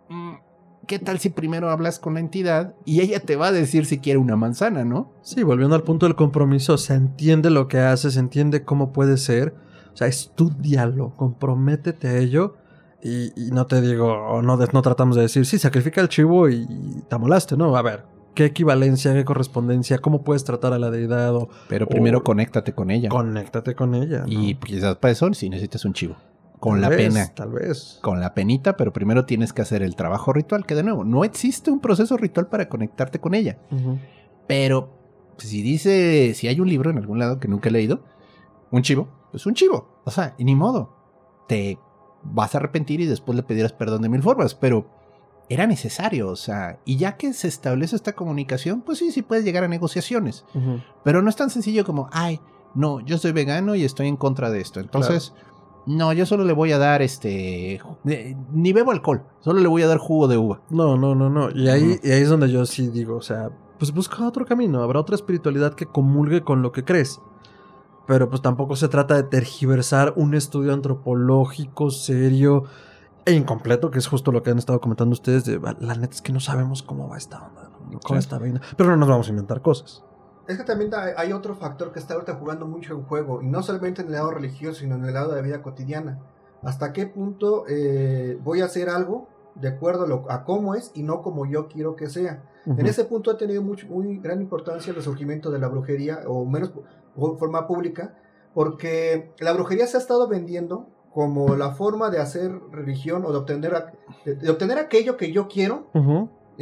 mm, 0.09 0.35
¿qué 0.90 0.98
tal 0.98 1.20
si 1.20 1.30
primero 1.30 1.70
hablas 1.70 2.00
con 2.00 2.14
la 2.14 2.20
entidad 2.20 2.74
y 2.84 3.00
ella 3.00 3.20
te 3.20 3.36
va 3.36 3.46
a 3.46 3.52
decir 3.52 3.86
si 3.86 4.00
quiere 4.00 4.18
una 4.18 4.34
manzana, 4.34 4.84
¿no? 4.84 5.12
Sí, 5.22 5.44
volviendo 5.44 5.76
al 5.76 5.84
punto 5.84 6.04
del 6.04 6.16
compromiso, 6.16 6.76
se 6.78 6.94
entiende 6.94 7.48
lo 7.48 7.68
que 7.68 7.78
hace, 7.78 8.10
se 8.10 8.18
entiende 8.18 8.64
cómo 8.64 8.92
puede 8.92 9.16
ser, 9.16 9.54
o 9.94 9.96
sea, 9.96 10.08
estudialo, 10.08 11.14
comprométete 11.16 12.08
a 12.08 12.16
ello 12.16 12.56
y, 13.00 13.30
no 13.52 13.68
te 13.68 13.80
digo, 13.80 14.42
no, 14.42 14.56
no 14.56 14.82
tratamos 14.82 15.14
de 15.14 15.22
decir, 15.22 15.46
sí, 15.46 15.60
sacrifica 15.60 16.00
el 16.00 16.08
chivo 16.08 16.48
y, 16.48 16.66
te 17.08 17.14
amolaste, 17.14 17.56
¿no? 17.56 17.76
A 17.76 17.82
ver, 17.82 18.02
¿qué 18.34 18.46
equivalencia, 18.46 19.14
qué 19.14 19.24
correspondencia, 19.24 19.98
cómo 19.98 20.24
puedes 20.24 20.42
tratar 20.42 20.72
a 20.72 20.80
la 20.80 20.90
deidad? 20.90 21.34
Pero 21.68 21.86
primero 21.86 22.24
conéctate 22.24 22.72
con 22.72 22.90
ella. 22.90 23.10
Conéctate 23.10 23.76
con 23.76 23.94
ella. 23.94 24.24
Y 24.26 24.56
quizás 24.56 24.96
para 24.96 25.12
eso 25.12 25.32
sí 25.34 25.48
necesitas 25.50 25.84
un 25.84 25.92
chivo. 25.92 26.16
Con 26.61 26.81
la 26.81 26.91
pena. 26.91 27.35
Tal 27.35 27.51
vez. 27.51 27.99
Con 28.03 28.20
la 28.20 28.35
penita, 28.35 28.77
pero 28.77 28.93
primero 28.93 29.24
tienes 29.24 29.53
que 29.53 29.62
hacer 29.62 29.82
el 29.82 29.97
trabajo 29.97 30.32
ritual, 30.32 30.66
que 30.66 30.74
de 30.74 30.82
nuevo, 30.82 31.05
no 31.05 31.24
existe 31.24 31.70
un 31.70 31.81
proceso 31.81 32.16
ritual 32.16 32.49
para 32.49 32.69
conectarte 32.69 33.19
con 33.19 33.35
ella. 33.35 33.59
Pero 34.47 34.93
si 35.39 35.62
dice, 35.62 36.35
si 36.35 36.49
hay 36.49 36.61
un 36.61 36.69
libro 36.69 36.91
en 36.91 36.99
algún 36.99 37.19
lado 37.19 37.41
que 37.41 37.49
nunca 37.49 37.70
he 37.70 37.73
leído, 37.73 38.05
un 38.70 38.82
chivo, 38.82 39.09
pues 39.31 39.47
un 39.47 39.55
chivo. 39.55 40.03
O 40.05 40.11
sea, 40.11 40.35
y 40.39 40.45
ni 40.45 40.55
modo. 40.55 40.95
Te 41.49 41.78
vas 42.23 42.55
a 42.55 42.59
arrepentir 42.59 43.01
y 43.01 43.07
después 43.07 43.35
le 43.35 43.43
pedirás 43.43 43.73
perdón 43.73 44.03
de 44.03 44.09
mil 44.09 44.23
formas, 44.23 44.55
pero 44.55 44.87
era 45.49 45.66
necesario, 45.66 46.28
o 46.28 46.37
sea, 46.37 46.78
y 46.85 46.97
ya 46.97 47.16
que 47.16 47.32
se 47.32 47.49
establece 47.49 47.97
esta 47.97 48.12
comunicación, 48.12 48.82
pues 48.82 48.99
sí, 48.99 49.11
sí 49.11 49.23
puedes 49.23 49.45
llegar 49.45 49.65
a 49.65 49.69
negociaciones. 49.69 50.45
Pero 51.03 51.23
no 51.23 51.28
es 51.28 51.35
tan 51.35 51.51
sencillo 51.51 51.85
como, 51.85 52.09
ay, 52.12 52.41
no, 52.74 53.01
yo 53.01 53.19
soy 53.19 53.32
vegano 53.32 53.74
y 53.74 53.85
estoy 53.85 54.07
en 54.07 54.16
contra 54.16 54.51
de 54.51 54.61
esto. 54.61 54.78
Entonces, 54.78 55.32
no, 55.86 56.12
yo 56.12 56.27
solo 56.27 56.44
le 56.44 56.52
voy 56.52 56.73
a 56.73 56.78
dar 56.78 57.02
este. 57.02 57.81
Ni 58.52 58.73
bebo 58.73 58.90
alcohol, 58.90 59.24
solo 59.40 59.61
le 59.61 59.69
voy 59.69 59.82
a 59.82 59.89
dar 59.89 59.98
jugo 59.98 60.28
de 60.28 60.36
uva. 60.36 60.61
No, 60.70 60.97
no, 60.97 61.15
no, 61.15 61.31
no. 61.31 61.51
Y 61.51 61.69
ahí, 61.69 61.98
y 62.02 62.11
ahí 62.11 62.23
es 62.23 62.28
donde 62.28 62.51
yo 62.51 62.66
sí 62.66 62.89
digo, 62.89 63.16
o 63.16 63.23
sea, 63.23 63.51
pues 63.78 63.93
busca 63.93 64.27
otro 64.27 64.44
camino. 64.44 64.82
Habrá 64.82 65.01
otra 65.01 65.15
espiritualidad 65.15 65.74
que 65.74 65.86
comulgue 65.86 66.43
con 66.43 66.62
lo 66.62 66.73
que 66.73 66.85
crees. 66.85 67.20
Pero 68.07 68.28
pues 68.28 68.43
tampoco 68.43 68.77
se 68.77 68.89
trata 68.89 69.15
de 69.15 69.23
tergiversar 69.23 70.15
un 70.16 70.35
estudio 70.35 70.73
antropológico 70.74 71.90
serio 71.90 72.65
e 73.24 73.32
incompleto, 73.32 73.90
que 73.90 73.98
es 73.98 74.07
justo 74.07 74.32
lo 74.32 74.43
que 74.43 74.51
han 74.51 74.59
estado 74.59 74.81
comentando 74.81 75.12
ustedes. 75.12 75.44
De, 75.44 75.61
la 75.61 75.94
neta 75.94 76.15
es 76.15 76.23
que 76.23 76.32
no 76.32 76.40
sabemos 76.40 76.82
cómo 76.82 77.09
va 77.09 77.16
esta 77.16 77.40
onda, 77.40 77.70
cómo 78.02 78.19
está 78.19 78.40
Pero 78.77 78.90
no 78.90 78.97
nos 78.97 79.09
vamos 79.09 79.28
a 79.28 79.31
inventar 79.31 79.62
cosas. 79.62 80.05
Es 80.48 80.58
que 80.58 80.64
también 80.64 80.90
hay 81.16 81.32
otro 81.32 81.54
factor 81.54 81.92
que 81.92 81.98
está 81.98 82.14
ahorita 82.14 82.34
jugando 82.34 82.66
mucho 82.66 82.94
en 82.94 83.02
juego, 83.04 83.42
y 83.42 83.46
no 83.46 83.62
solamente 83.62 84.02
en 84.02 84.08
el 84.08 84.14
lado 84.14 84.30
religioso, 84.32 84.80
sino 84.80 84.96
en 84.96 85.04
el 85.04 85.14
lado 85.14 85.30
de 85.30 85.36
la 85.36 85.42
vida 85.42 85.62
cotidiana. 85.62 86.18
¿Hasta 86.62 86.92
qué 86.92 87.06
punto 87.06 87.64
eh, 87.68 88.38
voy 88.42 88.60
a 88.60 88.66
hacer 88.66 88.88
algo 88.88 89.28
de 89.54 89.68
acuerdo 89.68 90.26
a, 90.28 90.44
cómo 90.44 90.74
es 90.74 90.90
y 90.94 91.02
no 91.02 91.22
como 91.22 91.46
yo 91.46 91.68
quiero 91.68 91.96
que 91.96 92.08
sea? 92.08 92.42
En 92.66 92.86
ese 92.86 93.04
punto 93.04 93.30
ha 93.30 93.38
tenido 93.38 93.62
mucho, 93.62 93.86
muy 93.86 94.18
gran 94.18 94.40
importancia 94.40 94.90
el 94.90 94.96
resurgimiento 94.96 95.50
de 95.50 95.58
la 95.58 95.68
brujería, 95.68 96.20
o 96.26 96.44
menos 96.44 96.72
de 96.74 97.38
forma 97.38 97.66
pública, 97.66 98.14
porque 98.54 99.32
la 99.38 99.52
brujería 99.52 99.86
se 99.86 99.96
ha 99.96 100.00
estado 100.00 100.28
vendiendo 100.28 100.88
como 101.12 101.56
la 101.56 101.72
forma 101.72 102.10
de 102.10 102.20
hacer 102.20 102.52
religión 102.70 103.24
o 103.24 103.32
de 103.32 103.38
obtener, 103.38 103.72
de, 104.24 104.50
obtener 104.50 104.78
aquello 104.78 105.16
que 105.16 105.32
yo 105.32 105.48
quiero 105.48 105.86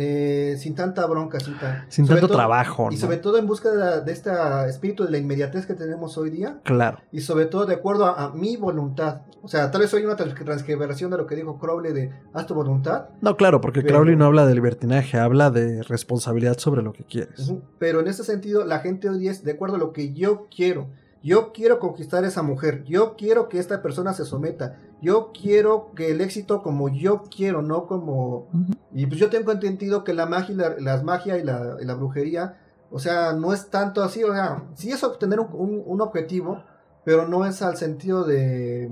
eh, 0.01 0.55
sin 0.59 0.77
tanta 0.77 1.05
bronca, 1.07 1.41
sin, 1.41 1.59
tan- 1.59 1.85
Sin 1.89 2.07
tanto 2.07 2.29
todo- 2.29 2.37
trabajo, 2.37 2.89
Y 2.93 2.95
¿no? 2.95 3.01
sobre 3.01 3.17
todo 3.17 3.37
en 3.37 3.49
busca 3.49 3.69
de, 3.73 3.77
la- 3.79 4.01
de 4.01 4.13
este 4.13 4.31
espíritu 4.69 5.05
de 5.05 5.11
la 5.11 5.19
inmediatez 5.19 5.67
que 5.67 5.75
tenemos 5.75 6.17
hoy 6.17 6.31
día 6.31 6.61
Claro. 6.63 6.99
y 7.11 7.21
sobre 7.23 7.47
todo 7.47 7.67
de 7.67 7.75
acuerdo 7.75 8.05
a, 8.07 8.27
a 8.27 8.31
mi 8.33 8.57
voluntad. 8.57 9.23
O 9.43 9.49
sea, 9.49 9.73
tal 9.73 9.81
vez 9.81 9.91
soy 9.91 10.05
una 10.05 10.15
trans- 10.15 10.37
transcriberación 10.37 11.11
de 11.11 11.17
lo 11.17 11.27
que 11.27 11.35
dijo 11.35 11.59
Crowley 11.59 11.93
de 11.93 12.13
haz 12.33 12.47
tu 12.47 12.55
voluntad, 12.55 13.07
No, 13.21 13.37
claro, 13.37 13.61
porque 13.61 13.81
Pero- 13.83 13.97
Crowley 13.97 14.15
no 14.15 14.27
habla 14.27 14.47
de 14.47 14.55
libertinaje, 14.55 15.19
habla 15.19 15.51
de 15.51 15.83
responsabilidad 15.83 16.59
sobre 16.59 16.83
lo 16.83 16.93
que 16.93 17.03
quieres. 17.03 17.53
Pero 17.81 17.99
en 17.99 18.07
ese 18.07 18.23
sentido 18.23 18.65
la 18.65 18.79
gente 18.79 19.09
hoy 19.09 19.19
día 19.19 19.33
es 19.33 19.43
de 19.43 19.51
acuerdo 19.51 19.75
a 19.75 19.79
lo 19.81 19.93
que 19.93 20.13
yo 20.13 20.47
quiero. 20.55 20.87
Yo 21.23 21.53
quiero 21.53 21.79
conquistar 21.81 22.25
a 22.25 22.29
esa 22.29 22.43
mujer, 22.43 22.85
yo 22.85 23.17
quiero 23.17 23.49
que 23.49 23.59
esta 23.59 23.83
persona 23.83 24.13
se 24.13 24.25
someta, 24.25 24.77
yo 25.03 25.33
quiero 25.33 25.91
que 25.97 26.11
el 26.13 26.21
éxito 26.21 26.63
como 26.63 26.89
yo 26.89 27.25
quiero, 27.35 27.61
no 27.63 27.87
como... 27.87 28.47
Y 28.95 29.07
pues 29.07 29.19
yo 29.21 29.29
tengo 29.29 29.51
entendido 29.53 30.05
que 30.05 30.15
la 30.15 30.27
magia 30.27 30.53
y 30.55 30.57
la, 30.57 30.75
las 30.79 31.03
magia 31.03 31.37
y 31.39 31.43
la, 31.45 31.77
y 31.81 31.85
la 31.85 31.95
brujería, 31.95 32.59
o 32.91 32.99
sea, 33.01 33.33
no 33.33 33.53
es 33.53 33.69
tanto 33.69 34.03
así, 34.03 34.23
o 34.23 34.33
sea, 34.33 34.63
sí 34.75 34.91
es 34.93 35.03
obtener 35.03 35.41
un, 35.41 35.49
un- 35.53 35.83
un 35.85 36.01
objetivo, 36.01 36.63
pero 37.05 37.27
no 37.27 37.45
es 37.47 37.63
al 37.63 37.77
sentido 37.77 38.23
de, 38.25 38.89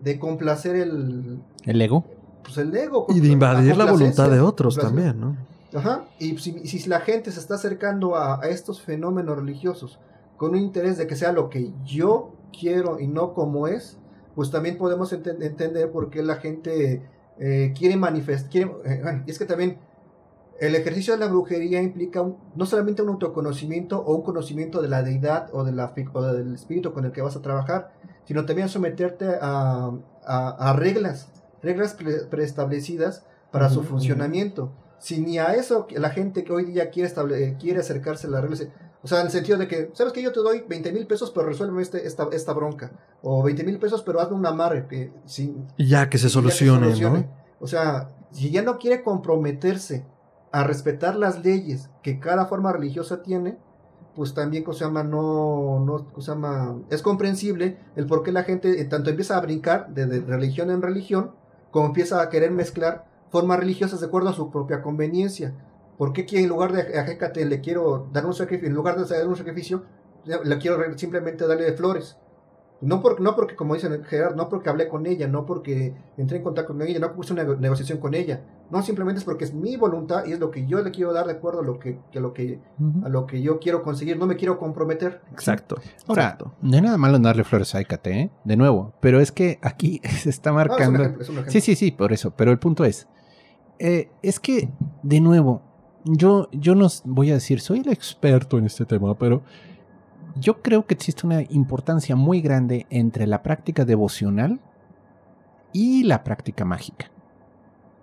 de 0.00 0.18
complacer 0.18 0.76
el, 0.76 1.40
El 1.64 1.82
ego. 1.82 2.04
pues 2.42 2.56
el 2.58 2.74
ego. 2.74 3.06
Y 3.10 3.20
de 3.20 3.28
invadir 3.28 3.76
la 3.76 3.84
voluntad 3.90 4.30
de 4.30 4.40
otros 4.40 4.76
también, 4.78 5.20
¿no? 5.20 5.36
Ajá, 5.74 6.04
y 6.18 6.38
si, 6.38 6.52
si 6.66 6.88
la 6.88 7.00
gente 7.00 7.30
se 7.32 7.40
está 7.40 7.56
acercando 7.56 8.16
a, 8.16 8.40
a 8.42 8.48
estos 8.48 8.80
fenómenos 8.80 9.36
religiosos 9.36 9.98
con 10.36 10.52
un 10.52 10.58
interés 10.58 10.98
de 10.98 11.06
que 11.06 11.16
sea 11.16 11.32
lo 11.32 11.48
que 11.50 11.72
yo 11.84 12.32
quiero 12.58 12.98
y 13.00 13.06
no 13.06 13.34
como 13.34 13.66
es, 13.68 13.98
pues 14.34 14.50
también 14.50 14.76
podemos 14.78 15.12
enten- 15.12 15.42
entender 15.42 15.90
por 15.90 16.10
qué 16.10 16.22
la 16.22 16.36
gente 16.36 17.02
eh, 17.38 17.72
quiere 17.76 17.96
manifestar. 17.96 18.70
y 19.26 19.30
es 19.30 19.38
que 19.38 19.44
también 19.44 19.78
el 20.58 20.74
ejercicio 20.74 21.12
de 21.12 21.20
la 21.20 21.26
brujería 21.26 21.82
implica 21.82 22.22
un- 22.22 22.36
no 22.54 22.64
solamente 22.64 23.02
un 23.02 23.08
autoconocimiento 23.10 24.00
o 24.00 24.14
un 24.14 24.22
conocimiento 24.22 24.80
de 24.80 24.88
la 24.88 25.02
deidad 25.02 25.50
o, 25.52 25.64
de 25.64 25.72
la, 25.72 25.92
o 26.14 26.22
del 26.22 26.54
espíritu 26.54 26.92
con 26.94 27.04
el 27.04 27.12
que 27.12 27.20
vas 27.22 27.36
a 27.36 27.42
trabajar, 27.42 27.92
sino 28.24 28.46
también 28.46 28.68
someterte 28.70 29.26
a, 29.40 29.90
a- 30.24 30.70
a 30.70 30.72
reglas, 30.74 31.28
reglas 31.62 31.92
pre- 31.94 32.24
preestablecidas 32.30 33.24
para 33.50 33.68
su 33.68 33.82
funcionamiento. 33.82 34.72
Si 34.98 35.20
ni 35.20 35.38
a 35.38 35.54
eso 35.54 35.86
la 35.90 36.08
gente 36.10 36.42
que 36.42 36.52
hoy 36.54 36.64
día 36.64 36.88
quiere, 36.90 37.08
estable- 37.08 37.36
eh, 37.44 37.56
quiere 37.60 37.80
acercarse 37.80 38.26
a 38.26 38.30
las 38.30 38.40
reglas, 38.40 38.66
o 39.06 39.08
sea, 39.08 39.20
en 39.20 39.26
el 39.26 39.30
sentido 39.30 39.56
de 39.56 39.68
que, 39.68 39.90
¿sabes 39.92 40.12
que 40.12 40.20
Yo 40.20 40.32
te 40.32 40.40
doy 40.40 40.64
20 40.68 40.92
mil 40.92 41.06
pesos, 41.06 41.30
pero 41.30 41.46
resuelve 41.46 41.80
este, 41.80 42.08
esta, 42.08 42.26
esta 42.32 42.52
bronca. 42.52 42.90
O 43.22 43.40
20 43.40 43.62
mil 43.62 43.78
pesos, 43.78 44.02
pero 44.02 44.20
hazme 44.20 44.34
un 44.34 44.44
amarre. 44.44 44.88
Que, 44.88 45.12
sin, 45.26 45.64
ya 45.78 46.10
que 46.10 46.18
se 46.18 46.24
que 46.24 46.30
solucione, 46.30 46.86
solucione. 46.86 47.20
¿no? 47.20 47.28
O 47.60 47.68
sea, 47.68 48.10
si 48.32 48.50
ya 48.50 48.62
no 48.62 48.78
quiere 48.78 49.04
comprometerse 49.04 50.04
a 50.50 50.64
respetar 50.64 51.14
las 51.14 51.44
leyes 51.44 51.88
que 52.02 52.18
cada 52.18 52.46
forma 52.46 52.72
religiosa 52.72 53.22
tiene, 53.22 53.58
pues 54.16 54.34
también. 54.34 54.64
No, 54.66 55.78
no. 55.78 56.86
Es 56.90 57.00
comprensible 57.02 57.78
el 57.94 58.06
por 58.06 58.24
qué 58.24 58.32
la 58.32 58.42
gente 58.42 58.80
eh, 58.80 58.86
tanto 58.86 59.10
empieza 59.10 59.36
a 59.36 59.40
brincar 59.40 59.94
de, 59.94 60.06
de 60.06 60.18
religión 60.18 60.68
en 60.72 60.82
religión, 60.82 61.30
como 61.70 61.86
empieza 61.86 62.20
a 62.20 62.28
querer 62.28 62.50
mezclar 62.50 63.06
formas 63.30 63.60
religiosas 63.60 64.00
de 64.00 64.06
acuerdo 64.06 64.30
a 64.30 64.32
su 64.32 64.50
propia 64.50 64.82
conveniencia. 64.82 65.54
¿Por 65.98 66.12
qué 66.12 66.26
en 66.32 66.48
lugar 66.48 66.72
de 66.72 66.98
a 66.98 67.06
Hécate 67.06 67.44
le 67.46 67.60
quiero 67.60 68.08
dar 68.12 68.26
un 68.26 68.34
sacrificio, 68.34 68.68
en 68.68 68.74
lugar 68.74 68.96
de 68.98 69.04
dar 69.16 69.26
un 69.28 69.36
sacrificio, 69.36 69.84
le 70.24 70.58
quiero 70.58 70.76
simplemente 70.98 71.46
darle 71.46 71.72
flores? 71.72 72.18
No, 72.82 73.00
por, 73.00 73.22
no 73.22 73.34
porque, 73.34 73.56
como 73.56 73.72
dicen 73.72 74.04
Gerard, 74.04 74.36
no 74.36 74.50
porque 74.50 74.68
hablé 74.68 74.86
con 74.86 75.06
ella, 75.06 75.26
no 75.26 75.46
porque 75.46 75.94
entré 76.18 76.36
en 76.36 76.42
contacto 76.44 76.74
con 76.74 76.82
ella, 76.82 76.98
no 76.98 77.14
puse 77.14 77.32
una 77.32 77.42
nego- 77.42 77.56
negociación 77.56 77.96
con 77.96 78.12
ella. 78.12 78.42
No, 78.70 78.82
simplemente 78.82 79.20
es 79.20 79.24
porque 79.24 79.44
es 79.46 79.54
mi 79.54 79.76
voluntad 79.78 80.26
y 80.26 80.32
es 80.32 80.40
lo 80.40 80.50
que 80.50 80.66
yo 80.66 80.82
le 80.82 80.90
quiero 80.90 81.14
dar 81.14 81.24
de 81.24 81.32
acuerdo 81.32 81.60
a 81.60 81.64
lo 81.64 81.78
que, 81.78 81.98
que 82.12 82.20
lo 82.20 82.34
que, 82.34 82.60
a 83.02 83.08
lo 83.08 83.26
que 83.26 83.40
yo 83.40 83.60
quiero 83.60 83.82
conseguir. 83.82 84.18
No 84.18 84.26
me 84.26 84.36
quiero 84.36 84.58
comprometer. 84.58 85.22
Exacto. 85.32 85.76
Ahora, 86.06 86.24
exacto. 86.24 86.52
no 86.60 86.76
hay 86.76 86.82
nada 86.82 86.98
malo 86.98 87.16
en 87.16 87.22
darle 87.22 87.44
flores 87.44 87.74
a 87.74 87.80
Hécate, 87.80 88.20
¿eh? 88.20 88.30
De 88.44 88.58
nuevo. 88.58 88.92
Pero 89.00 89.20
es 89.20 89.32
que 89.32 89.58
aquí 89.62 90.02
se 90.04 90.28
está 90.28 90.52
No, 90.52 90.60
es 90.60 90.66
un 90.66 90.68
marcando. 90.68 90.98
ejemplo, 91.00 91.22
es 91.22 91.28
un 91.30 91.34
ejemplo. 91.36 91.52
Sí, 91.52 91.60
sí, 91.62 91.76
sí, 91.76 91.92
por 91.92 92.12
eso. 92.12 92.32
Pero 92.36 92.50
el 92.50 92.58
punto 92.58 92.84
es, 92.84 93.08
eh, 93.78 94.10
es 94.22 94.38
que, 94.38 94.68
de 95.02 95.20
nuevo, 95.22 95.62
yo, 96.06 96.48
yo 96.52 96.74
no 96.74 96.88
voy 97.04 97.30
a 97.30 97.34
decir, 97.34 97.60
soy 97.60 97.80
el 97.80 97.88
experto 97.88 98.58
en 98.58 98.66
este 98.66 98.84
tema, 98.84 99.14
pero 99.18 99.42
yo 100.38 100.62
creo 100.62 100.86
que 100.86 100.94
existe 100.94 101.26
una 101.26 101.42
importancia 101.42 102.14
muy 102.14 102.40
grande 102.40 102.86
entre 102.90 103.26
la 103.26 103.42
práctica 103.42 103.84
devocional 103.84 104.60
y 105.72 106.04
la 106.04 106.22
práctica 106.24 106.64
mágica. 106.64 107.10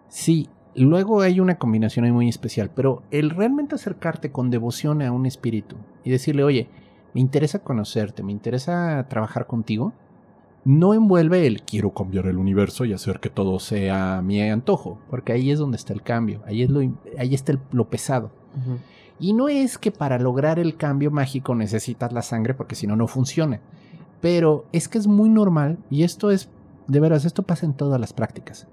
Sí, 0.09 0.49
luego 0.75 1.21
hay 1.21 1.39
una 1.39 1.55
combinación 1.55 2.09
muy 2.11 2.29
especial, 2.29 2.69
pero 2.75 3.03
el 3.11 3.29
realmente 3.29 3.75
acercarte 3.75 4.31
con 4.31 4.49
devoción 4.49 5.01
a 5.01 5.11
un 5.11 5.25
espíritu 5.25 5.77
y 6.03 6.11
decirle, 6.11 6.43
oye, 6.43 6.69
me 7.13 7.21
interesa 7.21 7.59
conocerte, 7.59 8.23
me 8.23 8.31
interesa 8.31 9.05
trabajar 9.09 9.47
contigo, 9.47 9.93
no 10.65 10.93
envuelve 10.93 11.45
el 11.45 11.61
quiero 11.63 11.93
cambiar 11.93 12.27
el 12.27 12.37
universo 12.37 12.85
y 12.85 12.93
hacer 12.93 13.19
que 13.19 13.29
todo 13.29 13.59
sea 13.59 14.17
a 14.17 14.21
mi 14.21 14.41
antojo, 14.41 14.99
porque 15.09 15.33
ahí 15.33 15.51
es 15.51 15.59
donde 15.59 15.77
está 15.77 15.93
el 15.93 16.01
cambio, 16.03 16.41
ahí, 16.45 16.63
es 16.63 16.69
lo, 16.69 16.79
ahí 17.17 17.33
está 17.33 17.51
el- 17.51 17.59
lo 17.71 17.89
pesado. 17.89 18.31
Y 19.19 19.33
no 19.33 19.49
es 19.49 19.77
que 19.77 19.91
para 19.91 20.19
lograr 20.19 20.59
el 20.59 20.75
cambio 20.77 21.11
mágico 21.11 21.53
necesitas 21.55 22.11
la 22.13 22.21
sangre 22.21 22.53
porque 22.53 22.75
si 22.75 22.87
no, 22.87 22.95
no 22.95 23.07
funciona. 23.07 23.59
Pero 24.21 24.65
es 24.71 24.87
que 24.87 24.97
es 24.97 25.07
muy 25.07 25.29
normal, 25.29 25.77
y 25.89 26.03
esto 26.03 26.31
es, 26.31 26.49
de 26.87 26.99
veras, 26.99 27.25
esto 27.25 27.43
pasa 27.43 27.65
en 27.65 27.73
todas 27.73 27.99
las 27.99 28.13
prácticas. 28.13 28.67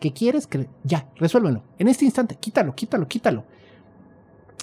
Que 0.00 0.12
quieres 0.12 0.46
que... 0.46 0.68
Ya, 0.84 1.08
resuélvelo. 1.16 1.62
En 1.78 1.88
este 1.88 2.04
instante, 2.04 2.36
quítalo, 2.36 2.74
quítalo, 2.74 3.06
quítalo. 3.08 3.44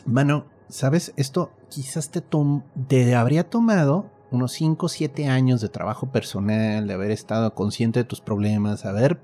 Mano, 0.06 0.46
¿sabes? 0.70 1.14
Esto 1.18 1.52
quizás 1.70 2.10
te, 2.10 2.22
tom- 2.22 2.64
te 2.88 3.16
habría 3.16 3.50
tomado 3.50 4.08
unos 4.34 4.52
5 4.54 4.88
o 4.88 4.90
7 4.90 5.28
años 5.28 5.62
de 5.62 5.70
trabajo 5.70 6.12
personal, 6.12 6.88
de 6.88 6.94
haber 6.94 7.12
estado 7.12 7.54
consciente 7.54 8.00
de 8.00 8.04
tus 8.06 8.20
problemas, 8.22 8.86
haber 8.86 9.20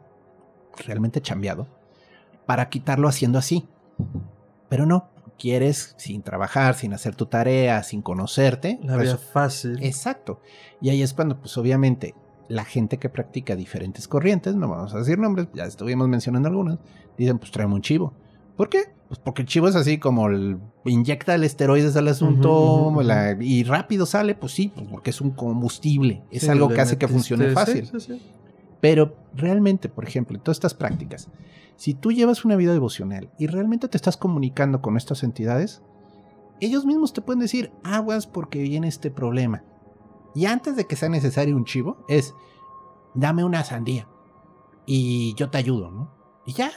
realmente 0.85 1.21
chambeado, 1.21 1.67
para 2.45 2.69
quitarlo 2.69 3.07
haciendo 3.07 3.37
así. 3.39 3.67
Pero 4.69 4.85
no, 4.85 5.09
quieres 5.37 5.95
sin 5.97 6.21
trabajar, 6.21 6.75
sin 6.75 6.93
hacer 6.93 7.15
tu 7.15 7.25
tarea, 7.25 7.81
sin 7.83 8.01
conocerte. 8.01 8.79
La 8.83 8.97
vía 8.97 9.15
resu- 9.15 9.17
fácil. 9.19 9.83
Exacto. 9.83 10.41
Y 10.81 10.89
ahí 10.89 11.01
es 11.01 11.13
cuando, 11.13 11.39
pues 11.39 11.57
obviamente, 11.57 12.15
la 12.47 12.65
gente 12.65 12.97
que 12.97 13.09
practica 13.09 13.55
diferentes 13.55 14.07
corrientes, 14.07 14.55
no 14.55 14.67
vamos 14.69 14.93
a 14.93 14.99
decir 14.99 15.17
nombres, 15.19 15.47
ya 15.53 15.65
estuvimos 15.65 16.07
mencionando 16.07 16.49
algunas, 16.49 16.79
dicen, 17.17 17.37
pues 17.39 17.51
tráeme 17.51 17.75
un 17.75 17.81
chivo. 17.81 18.13
¿Por 18.59 18.67
qué? 18.67 18.79
Pues 19.07 19.21
porque 19.21 19.43
el 19.43 19.47
chivo 19.47 19.69
es 19.69 19.77
así 19.77 19.99
como 19.99 20.27
el, 20.27 20.59
inyecta 20.83 21.33
el 21.33 21.45
esteroides 21.45 21.95
al 21.95 22.09
asunto 22.09 22.91
la- 23.01 23.37
y 23.39 23.63
rápido 23.63 24.05
sale, 24.05 24.35
pues 24.35 24.51
sí, 24.51 24.73
pues 24.75 24.85
porque 24.89 25.11
es 25.11 25.21
un 25.21 25.31
combustible, 25.31 26.23
es 26.29 26.41
Sí, 26.43 26.49
algo 26.49 26.67
que 26.67 26.81
hace 26.81 26.97
que 26.97 27.07
funcione 27.07 27.47
sí, 27.47 27.53
fácil. 27.55 27.87
sí, 27.87 27.99
sí. 28.01 28.21
Pero 28.81 29.15
realmente, 29.33 29.87
por 29.87 30.03
ejemplo, 30.05 30.35
en 30.35 30.43
todas 30.43 30.57
estas 30.57 30.73
prácticas, 30.73 31.29
si 31.77 31.93
tú 31.93 32.11
llevas 32.11 32.43
una 32.43 32.57
vida 32.57 32.73
devocional 32.73 33.29
y 33.39 33.47
realmente 33.47 33.87
te 33.87 33.95
estás 33.95 34.17
comunicando 34.17 34.81
con 34.81 34.97
estas 34.97 35.23
entidades, 35.23 35.81
ellos 36.59 36.85
mismos 36.85 37.13
te 37.13 37.21
pueden 37.21 37.39
decir, 37.39 37.71
aguas 37.85 38.27
porque 38.27 38.61
viene 38.61 38.89
este 38.89 39.09
problema. 39.09 39.63
Y 40.35 40.47
antes 40.47 40.75
de 40.75 40.85
que 40.85 40.97
sea 40.97 41.07
necesario 41.07 41.55
un 41.55 41.63
chivo, 41.63 42.03
es, 42.09 42.33
dame 43.13 43.45
una 43.45 43.63
sandía 43.63 44.05
y 44.85 45.33
yo 45.35 45.49
te 45.49 45.57
ayudo, 45.59 45.91
¿no? 45.91 46.11
Y 46.45 46.51
ya. 46.51 46.71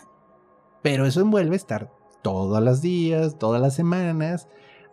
Pero 0.83 1.07
eso 1.07 1.21
envuelve 1.21 1.57
estar 1.57 1.91
todos 2.23 2.63
los 2.63 2.81
días, 2.81 3.39
todas 3.39 3.61
las 3.61 3.75
semanas, 3.75 4.49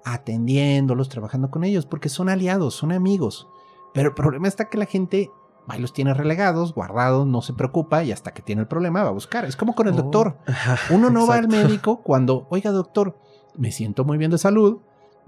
atendiéndolos, 0.06 1.10
trabajando 1.10 1.50
con 1.50 1.64
ellos, 1.64 1.86
porque 1.86 2.10
son 2.10 2.30
aliados, 2.30 2.76
son 2.76 2.92
amigos. 2.92 3.48
Pero 3.94 4.10
el 4.10 4.16
problema 4.16 4.48
está 4.48 4.66
que 4.70 4.78
la 4.78 4.86
gente 4.86 5.32
ahí 5.68 5.80
los 5.80 5.94
tiene 5.94 6.14
relegados, 6.14 6.74
guardados, 6.74 7.28
no 7.28 7.42
se 7.42 7.54
preocupa 7.54 8.04
y 8.04 8.12
hasta 8.12 8.34
que 8.34 8.42
tiene 8.42 8.62
el 8.62 8.68
problema 8.68 9.04
va 9.04 9.10
a 9.10 9.14
buscar. 9.14 9.46
Es 9.46 9.56
como 9.56 9.76
con 9.76 9.88
el 9.88 9.94
Oh. 9.94 9.98
doctor. 9.98 10.38
Uno 10.90 11.10
no 11.10 11.28
va 11.28 11.36
al 11.36 11.48
médico 11.48 12.02
cuando, 12.02 12.48
oiga 12.50 12.72
doctor, 12.72 13.18
me 13.56 13.72
siento 13.72 14.04
muy 14.04 14.18
bien 14.18 14.32
de 14.32 14.38
salud, 14.38 14.80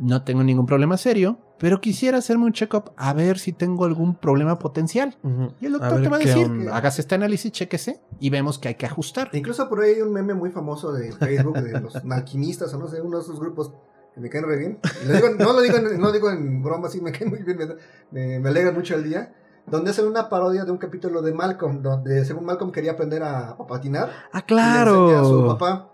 no 0.01 0.23
tengo 0.23 0.43
ningún 0.43 0.65
problema 0.65 0.97
serio, 0.97 1.37
pero 1.59 1.79
quisiera 1.79 2.17
hacerme 2.17 2.45
un 2.45 2.53
check-up 2.53 2.91
a 2.97 3.13
ver 3.13 3.37
si 3.37 3.53
tengo 3.53 3.85
algún 3.85 4.15
problema 4.15 4.57
potencial. 4.59 5.15
Y 5.59 5.67
el 5.67 5.73
doctor 5.73 6.01
te 6.01 6.09
va 6.09 6.15
a 6.17 6.19
decir, 6.19 6.47
onda. 6.47 6.75
hágase 6.75 7.01
este 7.01 7.15
análisis, 7.15 7.51
chéquese 7.51 8.01
y 8.19 8.29
vemos 8.31 8.57
que 8.59 8.67
hay 8.69 8.75
que 8.75 8.87
ajustar. 8.87 9.29
Incluso 9.33 9.69
por 9.69 9.81
ahí 9.81 9.91
hay 9.95 10.01
un 10.01 10.11
meme 10.11 10.33
muy 10.33 10.49
famoso 10.49 10.91
de 10.91 11.11
Facebook 11.11 11.57
de 11.59 11.79
los 11.79 11.95
alquimistas 12.11 12.73
o 12.73 12.79
no 12.79 12.87
sé, 12.87 12.99
uno 12.99 13.17
de 13.17 13.23
esos 13.23 13.39
grupos 13.39 13.71
que 14.15 14.19
me 14.19 14.29
caen 14.29 14.45
re 14.45 14.57
bien. 14.57 14.79
Y 15.03 15.07
lo 15.07 15.13
digo- 15.13 15.29
no 15.37 15.53
lo 15.53 15.61
digo, 15.61 15.77
en, 15.77 15.99
no 15.99 16.07
lo 16.07 16.11
digo 16.11 16.29
en 16.31 16.63
broma, 16.63 16.89
sí 16.89 16.99
me 16.99 17.11
caen 17.11 17.29
muy 17.29 17.43
bien, 17.43 17.57
me, 17.57 17.67
me, 18.11 18.39
me 18.39 18.49
alegra 18.49 18.71
mucho 18.71 18.95
el 18.95 19.03
día. 19.03 19.33
Donde 19.67 19.91
hacen 19.91 20.07
una 20.07 20.27
parodia 20.27 20.65
de 20.65 20.71
un 20.71 20.79
capítulo 20.79 21.21
de 21.21 21.33
Malcolm, 21.33 21.83
donde 21.83 22.25
según 22.25 22.45
Malcolm 22.45 22.71
quería 22.71 22.93
aprender 22.93 23.21
a, 23.21 23.51
a 23.51 23.67
patinar. 23.67 24.09
Ah, 24.33 24.43
y 24.47 24.53
le 24.55 24.59
enseña 24.59 24.81
a 25.21 25.23
su 25.23 25.29
claro. 25.29 25.47
papá. 25.59 25.90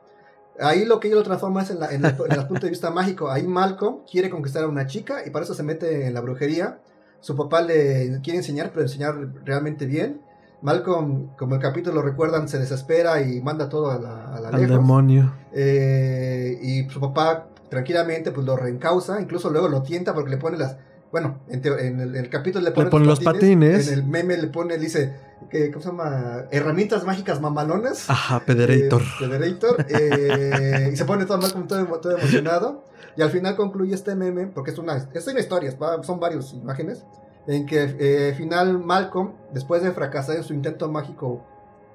Ahí 0.59 0.85
lo 0.85 0.99
que 0.99 1.07
ellos 1.07 1.19
lo 1.19 1.23
transforma 1.23 1.61
es 1.61 1.69
en, 1.69 1.79
la, 1.79 1.91
en, 1.91 2.03
el, 2.03 2.15
en 2.29 2.39
el 2.39 2.47
punto 2.47 2.65
de 2.65 2.69
vista 2.71 2.89
mágico. 2.91 3.29
Ahí 3.29 3.45
Malcolm 3.47 3.99
quiere 4.09 4.29
conquistar 4.29 4.63
a 4.63 4.67
una 4.67 4.87
chica 4.87 5.23
y 5.25 5.29
para 5.29 5.45
eso 5.45 5.53
se 5.53 5.63
mete 5.63 6.07
en 6.07 6.13
la 6.13 6.21
brujería. 6.21 6.79
Su 7.19 7.35
papá 7.35 7.61
le 7.61 8.19
quiere 8.23 8.37
enseñar, 8.39 8.71
pero 8.71 8.83
enseñar 8.83 9.15
realmente 9.43 9.85
bien. 9.85 10.21
Malcolm, 10.61 11.35
como 11.37 11.55
el 11.55 11.61
capítulo 11.61 12.01
recuerdan, 12.01 12.47
se 12.49 12.57
desespera 12.57 13.21
y 13.21 13.41
manda 13.41 13.69
todo 13.69 13.91
a 13.91 13.99
la, 13.99 14.35
a 14.35 14.39
la 14.39 14.49
Al 14.49 14.61
lejos. 14.61 14.77
demonio. 14.77 15.33
Eh, 15.53 16.57
y 16.61 16.89
su 16.89 16.99
papá 16.99 17.49
tranquilamente 17.69 18.31
pues 18.31 18.45
lo 18.45 18.55
reencausa, 18.55 19.21
incluso 19.21 19.49
luego 19.49 19.67
lo 19.67 19.83
tienta 19.83 20.13
porque 20.13 20.31
le 20.31 20.37
pone 20.37 20.57
las... 20.57 20.77
Bueno, 21.11 21.39
en, 21.49 21.61
en 21.65 21.99
el, 21.99 22.15
el 22.15 22.29
capítulo 22.29 22.65
le 22.65 22.71
pone, 22.71 22.89
pone 22.89 23.05
los 23.05 23.19
patines. 23.19 23.87
En 23.87 23.93
el 23.93 24.03
meme 24.05 24.35
le 24.37 24.47
pone, 24.47 24.75
le 24.77 24.83
dice, 24.83 25.13
que, 25.49 25.71
¿cómo 25.71 25.81
se 25.81 25.89
llama? 25.89 26.45
Herramientas 26.51 27.05
mágicas 27.05 27.39
mamalonas. 27.39 28.09
Ajá, 28.09 28.41
Pederator. 28.45 29.01
Eh, 29.01 29.05
Federator, 29.19 29.85
eh, 29.89 30.89
y 30.91 30.95
se 30.95 31.05
pone 31.05 31.25
todo 31.25 31.37
mal, 31.37 31.53
como 31.53 31.67
todo, 31.67 31.85
todo 31.99 32.17
emocionado. 32.17 32.83
Y 33.15 33.21
al 33.21 33.29
final 33.29 33.55
concluye 33.55 33.95
este 33.95 34.15
meme, 34.15 34.47
porque 34.47 34.71
es 34.71 34.77
una, 34.77 35.09
es 35.13 35.27
una 35.27 35.39
historia, 35.39 35.73
son 36.03 36.19
varias 36.19 36.53
imágenes, 36.53 37.03
en 37.47 37.65
que 37.65 37.95
eh, 37.99 38.29
al 38.29 38.35
final 38.35 38.79
Malcolm, 38.79 39.33
después 39.53 39.81
de 39.81 39.91
fracasar 39.91 40.35
en 40.35 40.43
su 40.43 40.53
intento 40.53 40.89
mágico 40.91 41.43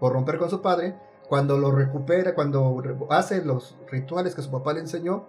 por 0.01 0.13
romper 0.15 0.39
con 0.39 0.51
su 0.51 0.61
padre, 0.61 0.97
cuando 1.29 1.59
lo 1.59 1.71
recupera, 1.71 2.35
cuando 2.35 2.83
hace 3.11 3.45
los 3.45 3.77
rituales 3.91 4.35
que 4.35 4.43
su 4.43 4.51
papá 4.51 4.73
le 4.73 4.81
enseñó, 4.81 5.27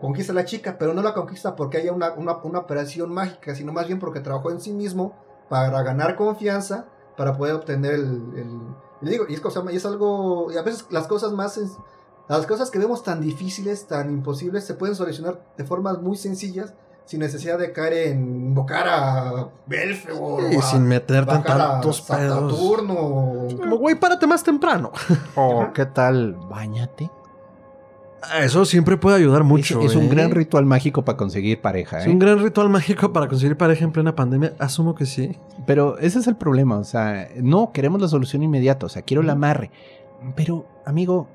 conquista 0.00 0.32
a 0.32 0.34
la 0.34 0.44
chica, 0.44 0.76
pero 0.78 0.92
no 0.92 1.02
la 1.02 1.14
conquista 1.14 1.56
porque 1.56 1.78
haya 1.78 1.92
una, 1.92 2.12
una, 2.12 2.36
una 2.38 2.58
operación 2.58 3.12
mágica, 3.12 3.54
sino 3.54 3.72
más 3.72 3.86
bien 3.86 3.98
porque 3.98 4.20
trabajó 4.20 4.50
en 4.50 4.60
sí 4.60 4.72
mismo 4.72 5.14
para 5.48 5.82
ganar 5.82 6.16
confianza, 6.16 6.86
para 7.16 7.36
poder 7.36 7.54
obtener 7.54 7.94
el... 7.94 8.02
el- 8.36 8.60
y 9.02 9.06
digo, 9.08 9.24
y 9.28 9.34
es, 9.34 9.40
cosa, 9.40 9.64
y 9.72 9.74
es 9.76 9.84
algo, 9.84 10.52
y 10.52 10.56
a 10.56 10.62
veces 10.62 10.86
las 10.90 11.08
cosas 11.08 11.32
más, 11.32 11.60
las 12.28 12.46
cosas 12.46 12.70
que 12.70 12.78
vemos 12.78 13.02
tan 13.02 13.20
difíciles, 13.20 13.88
tan 13.88 14.10
imposibles, 14.12 14.64
se 14.64 14.74
pueden 14.74 14.94
solucionar 14.94 15.42
de 15.56 15.64
formas 15.64 16.00
muy 16.00 16.16
sencillas, 16.16 16.72
sin 17.04 17.18
necesidad 17.18 17.58
de 17.58 17.72
caer 17.72 17.94
en 18.12 18.46
invocar 18.46 18.86
a 18.88 19.48
Belfegor, 19.66 20.52
Y 20.52 20.56
o 20.56 20.60
a 20.60 20.62
sin 20.62 20.86
a 20.92 21.42
tantos 21.42 22.00
pedos. 22.02 22.52
Saturno, 22.52 23.48
Como, 23.58 23.76
güey, 23.78 23.96
párate 23.96 24.26
más 24.28 24.44
temprano. 24.44 24.92
O 25.34 25.62
Ajá. 25.62 25.72
qué 25.72 25.86
tal, 25.86 26.34
bañate. 26.48 27.10
Eso 28.40 28.64
siempre 28.64 28.96
puede 28.96 29.16
ayudar 29.16 29.44
mucho. 29.44 29.80
es, 29.80 29.92
es 29.92 29.96
un 29.96 30.04
¿eh? 30.04 30.08
gran 30.08 30.30
ritual 30.30 30.64
mágico 30.64 31.04
para 31.04 31.16
conseguir 31.16 31.60
pareja, 31.60 32.00
Es 32.00 32.06
¿eh? 32.06 32.10
un 32.10 32.18
gran 32.18 32.38
ritual 32.42 32.68
mágico 32.68 33.12
para 33.12 33.28
conseguir 33.28 33.56
pareja 33.56 33.84
en 33.84 33.92
plena 33.92 34.14
pandemia. 34.14 34.54
Asumo 34.58 34.94
que 34.94 35.06
sí. 35.06 35.36
Pero 35.66 35.98
ese 35.98 36.18
es 36.20 36.26
el 36.26 36.36
problema, 36.36 36.78
o 36.78 36.84
sea, 36.84 37.28
no 37.36 37.72
queremos 37.72 38.00
la 38.00 38.08
solución 38.08 38.42
inmediata, 38.42 38.86
o 38.86 38.88
sea, 38.88 39.02
quiero 39.02 39.22
el 39.22 39.30
amarre. 39.30 39.70
Pero, 40.36 40.66
amigo, 40.84 41.26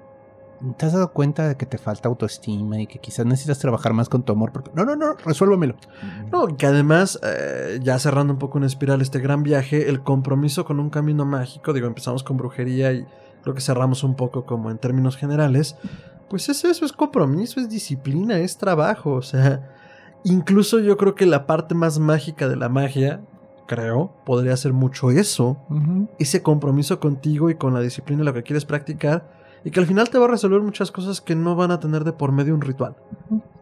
¿te 0.78 0.86
has 0.86 0.94
dado 0.94 1.12
cuenta 1.12 1.48
de 1.48 1.56
que 1.56 1.66
te 1.66 1.78
falta 1.78 2.08
autoestima 2.08 2.80
y 2.80 2.88
que 2.88 3.00
quizás 3.00 3.26
necesitas 3.26 3.60
trabajar 3.60 3.94
más 3.94 4.08
con 4.10 4.24
tu 4.24 4.32
amor? 4.32 4.52
propio? 4.52 4.72
No, 4.76 4.86
no, 4.86 4.96
no, 4.96 5.14
resuélvamelo. 5.26 5.76
No, 6.32 6.56
que 6.56 6.66
además, 6.66 7.20
eh, 7.24 7.80
ya 7.84 8.00
cerrando 8.00 8.34
un 8.34 8.40
poco 8.40 8.58
una 8.58 8.68
espiral 8.68 9.02
este 9.02 9.20
gran 9.20 9.44
viaje, 9.44 9.90
el 9.90 10.02
compromiso 10.04 10.66
con 10.66 10.80
un 10.80 10.90
camino 10.90 11.26
mágico, 11.26 11.74
digo, 11.74 11.88
empezamos 11.88 12.24
con 12.24 12.38
brujería 12.38 12.94
y 12.94 13.06
creo 13.48 13.56
que 13.56 13.62
cerramos 13.62 14.04
un 14.04 14.16
poco 14.16 14.46
como 14.46 14.70
en 14.70 14.78
términos 14.78 15.16
generales, 15.16 15.78
pues 16.30 16.50
es 16.50 16.66
eso, 16.66 16.86
es 16.86 16.92
compromiso, 16.92 17.62
es 17.62 17.70
disciplina, 17.70 18.40
es 18.40 18.58
trabajo, 18.58 19.14
o 19.14 19.22
sea, 19.22 19.74
incluso 20.26 20.80
yo 20.80 20.98
creo 20.98 21.16
que 21.16 21.26
la 21.26 21.48
parte 21.48 21.74
más 21.74 21.98
mágica 21.98 22.50
de 22.50 22.58
la 22.58 22.68
magia, 22.68 23.22
creo, 23.66 24.12
podría 24.26 24.58
ser 24.58 24.74
mucho 24.74 25.12
eso, 25.12 25.58
ese 26.20 26.44
compromiso 26.44 27.00
contigo 27.00 27.50
y 27.50 27.56
con 27.56 27.74
la 27.74 27.80
disciplina 27.80 28.26
lo 28.26 28.34
que 28.34 28.44
quieres 28.44 28.66
practicar, 28.66 29.32
y 29.64 29.72
que 29.72 29.80
al 29.80 29.86
final 29.86 30.10
te 30.10 30.18
va 30.18 30.26
a 30.26 30.32
resolver 30.32 30.60
muchas 30.60 30.92
cosas 30.92 31.22
que 31.22 31.34
no 31.36 31.56
van 31.56 31.72
a 31.72 31.80
tener 31.80 32.04
de 32.04 32.12
por 32.12 32.34
medio 32.34 32.54
un 32.54 32.60
ritual. 32.60 32.98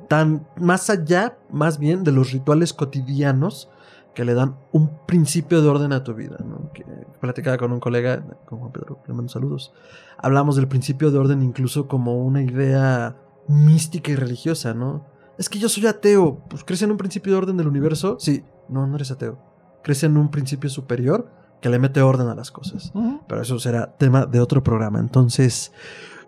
Tan 0.07 0.47
más 0.59 0.89
allá, 0.89 1.37
más 1.51 1.77
bien, 1.77 2.03
de 2.03 2.11
los 2.11 2.31
rituales 2.31 2.73
cotidianos 2.73 3.69
que 4.15 4.25
le 4.25 4.33
dan 4.33 4.55
un 4.71 5.05
principio 5.05 5.61
de 5.61 5.67
orden 5.67 5.93
a 5.93 6.03
tu 6.03 6.15
vida. 6.15 6.37
¿no? 6.43 6.71
Que 6.73 6.83
platicaba 7.19 7.57
con 7.57 7.71
un 7.71 7.79
colega, 7.79 8.25
con 8.45 8.59
Juan 8.59 8.71
Pedro, 8.71 8.99
le 9.07 9.13
mando 9.13 9.31
saludos. 9.31 9.73
Hablamos 10.17 10.55
del 10.55 10.67
principio 10.67 11.11
de 11.11 11.19
orden 11.19 11.43
incluso 11.43 11.87
como 11.87 12.23
una 12.23 12.41
idea 12.41 13.17
mística 13.47 14.11
y 14.11 14.15
religiosa, 14.15 14.73
¿no? 14.73 15.05
Es 15.37 15.49
que 15.49 15.59
yo 15.59 15.69
soy 15.69 15.85
ateo. 15.85 16.39
Pues 16.49 16.63
crees 16.63 16.81
en 16.81 16.91
un 16.91 16.97
principio 16.97 17.33
de 17.33 17.37
orden 17.37 17.57
del 17.57 17.67
universo. 17.67 18.17
Sí, 18.19 18.43
no, 18.69 18.87
no 18.87 18.95
eres 18.95 19.11
ateo. 19.11 19.37
Crees 19.83 20.03
en 20.03 20.17
un 20.17 20.31
principio 20.31 20.69
superior 20.69 21.29
que 21.61 21.69
le 21.69 21.77
mete 21.77 22.01
orden 22.01 22.27
a 22.27 22.35
las 22.35 22.51
cosas. 22.51 22.93
Pero 23.27 23.41
eso 23.41 23.59
será 23.59 23.95
tema 23.97 24.25
de 24.25 24.39
otro 24.39 24.63
programa. 24.63 24.99
Entonces, 24.99 25.73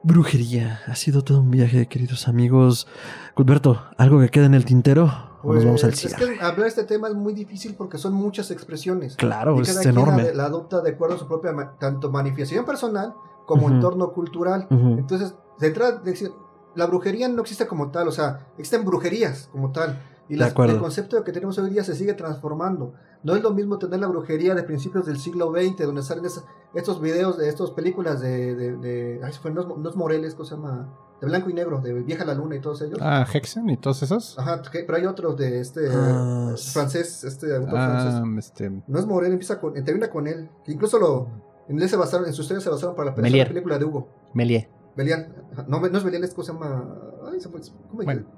brujería. 0.03 0.81
Ha 0.87 0.95
sido 0.95 1.23
todo 1.23 1.39
un 1.39 1.51
viaje, 1.51 1.87
queridos 1.87 2.27
amigos. 2.27 2.87
Cuthberto, 3.33 3.81
¿algo 3.97 4.19
que 4.19 4.29
quede 4.29 4.45
en 4.45 4.53
el 4.53 4.65
tintero? 4.65 5.26
¿O 5.47 5.53
nos 5.53 5.65
vamos 5.65 5.83
al 5.83 5.89
Pues, 5.91 6.05
es 6.05 6.13
que 6.15 6.25
hablar 6.41 6.55
de 6.63 6.67
este 6.67 6.83
tema 6.83 7.07
es 7.07 7.13
muy 7.15 7.33
difícil 7.33 7.75
porque 7.75 7.97
son 7.97 8.13
muchas 8.13 8.51
expresiones. 8.51 9.15
Claro, 9.15 9.57
y 9.57 9.61
es 9.61 9.69
cada 9.69 9.81
quien 9.81 9.95
enorme. 9.97 10.33
la, 10.33 10.45
adopta 10.45 10.81
de 10.81 10.91
acuerdo 10.91 11.15
a 11.15 11.19
su 11.19 11.27
propia 11.27 11.51
ma- 11.53 11.77
tanto 11.79 12.11
manifestación 12.11 12.65
personal 12.65 13.13
como 13.45 13.69
entorno 13.69 14.11
cultural. 14.11 14.67
Entonces, 14.69 15.33
de 15.59 15.67
entrada, 15.67 15.99
decir, 16.03 16.31
la 16.75 16.85
brujería 16.85 17.27
no 17.29 17.41
existe 17.41 17.65
como 17.65 17.89
tal, 17.91 18.07
o 18.07 18.11
sea, 18.11 18.47
existen 18.57 18.83
brujerías 18.85 19.49
como 19.51 19.71
tal. 19.71 19.97
Y 20.29 20.33
De 20.33 20.39
las- 20.39 20.49
el 20.49 20.79
concepto 20.81 21.23
que 21.23 21.31
tenemos 21.31 21.57
hoy 21.57 21.69
día 21.69 21.83
se 21.85 21.95
sigue 21.95 22.13
transformando. 22.13 22.93
No 23.23 23.35
es 23.35 23.41
lo 23.41 23.51
mismo 23.51 23.77
tener 23.79 23.99
la 24.01 24.07
brujería 24.07 24.53
de 24.55 24.63
principios 24.63 25.05
del 25.05 25.17
siglo 25.19 25.51
XX, 25.53 25.85
donde 25.85 26.03
salen 26.03 26.25
esas- 26.25 26.43
estos 26.73 26.99
videos 27.01 27.37
de 27.37 27.47
estas 27.47 27.71
películas 27.71 28.19
de. 28.19 28.53
de, 28.55 28.75
de- 28.75 29.21
ay, 29.23 29.31
se 29.31 29.39
fue, 29.39 29.51
no, 29.51 29.61
es, 29.61 29.67
no 29.77 29.89
es 29.89 29.95
Moreles, 29.95 30.35
¿cómo 30.35 30.45
se 30.45 30.55
llama? 30.55 30.93
De 31.19 31.25
blanco 31.27 31.49
y 31.49 31.53
negro, 31.53 31.81
de 31.81 31.93
Vieja 32.03 32.23
la 32.25 32.35
Luna 32.35 32.55
y 32.55 32.59
todos 32.59 32.81
ellos. 32.83 32.99
Ah, 33.01 33.25
Hexen 33.31 33.67
y 33.69 33.77
todos 33.77 34.03
esos. 34.03 34.37
Ajá, 34.37 34.61
pero 34.71 34.95
hay 34.97 35.05
otros 35.05 35.35
de 35.35 35.59
este 35.59 35.87
Ah, 35.91 36.51
eh, 36.53 36.57
francés, 36.73 37.23
este 37.23 37.55
autor 37.55 37.75
Ah, 37.77 38.21
francés. 38.21 38.45
este. 38.45 38.69
No 38.87 38.99
es 38.99 39.05
Morel, 39.07 39.31
empieza 39.31 39.59
con, 39.59 39.73
termina 39.83 40.09
con 40.11 40.27
él. 40.27 40.49
Que 40.63 40.71
incluso 40.73 40.99
lo, 40.99 41.27
en 41.67 41.81
él 41.81 41.89
se 41.89 41.95
basaron, 41.97 42.27
en 42.27 42.33
su 42.33 42.43
historia 42.43 42.61
se 42.61 42.69
basaron 42.69 42.95
para 42.95 43.09
la 43.11 43.15
Melier. 43.17 43.47
película 43.47 43.79
de 43.79 43.85
Hugo. 43.85 44.07
Melie. 44.35 44.69
Belial. 44.95 45.33
No, 45.67 45.79
no 45.79 45.97
es 45.97 46.03
Belial, 46.03 46.23
es 46.23 46.33
cosa 46.35 46.51
se 46.51 46.59
llama. 46.59 46.85
Ay, 47.31 47.39
se 47.41 47.49
fue- 47.49 47.61
¿Cómo 47.89 48.03
Bueno. 48.03 48.21
dice? 48.21 48.31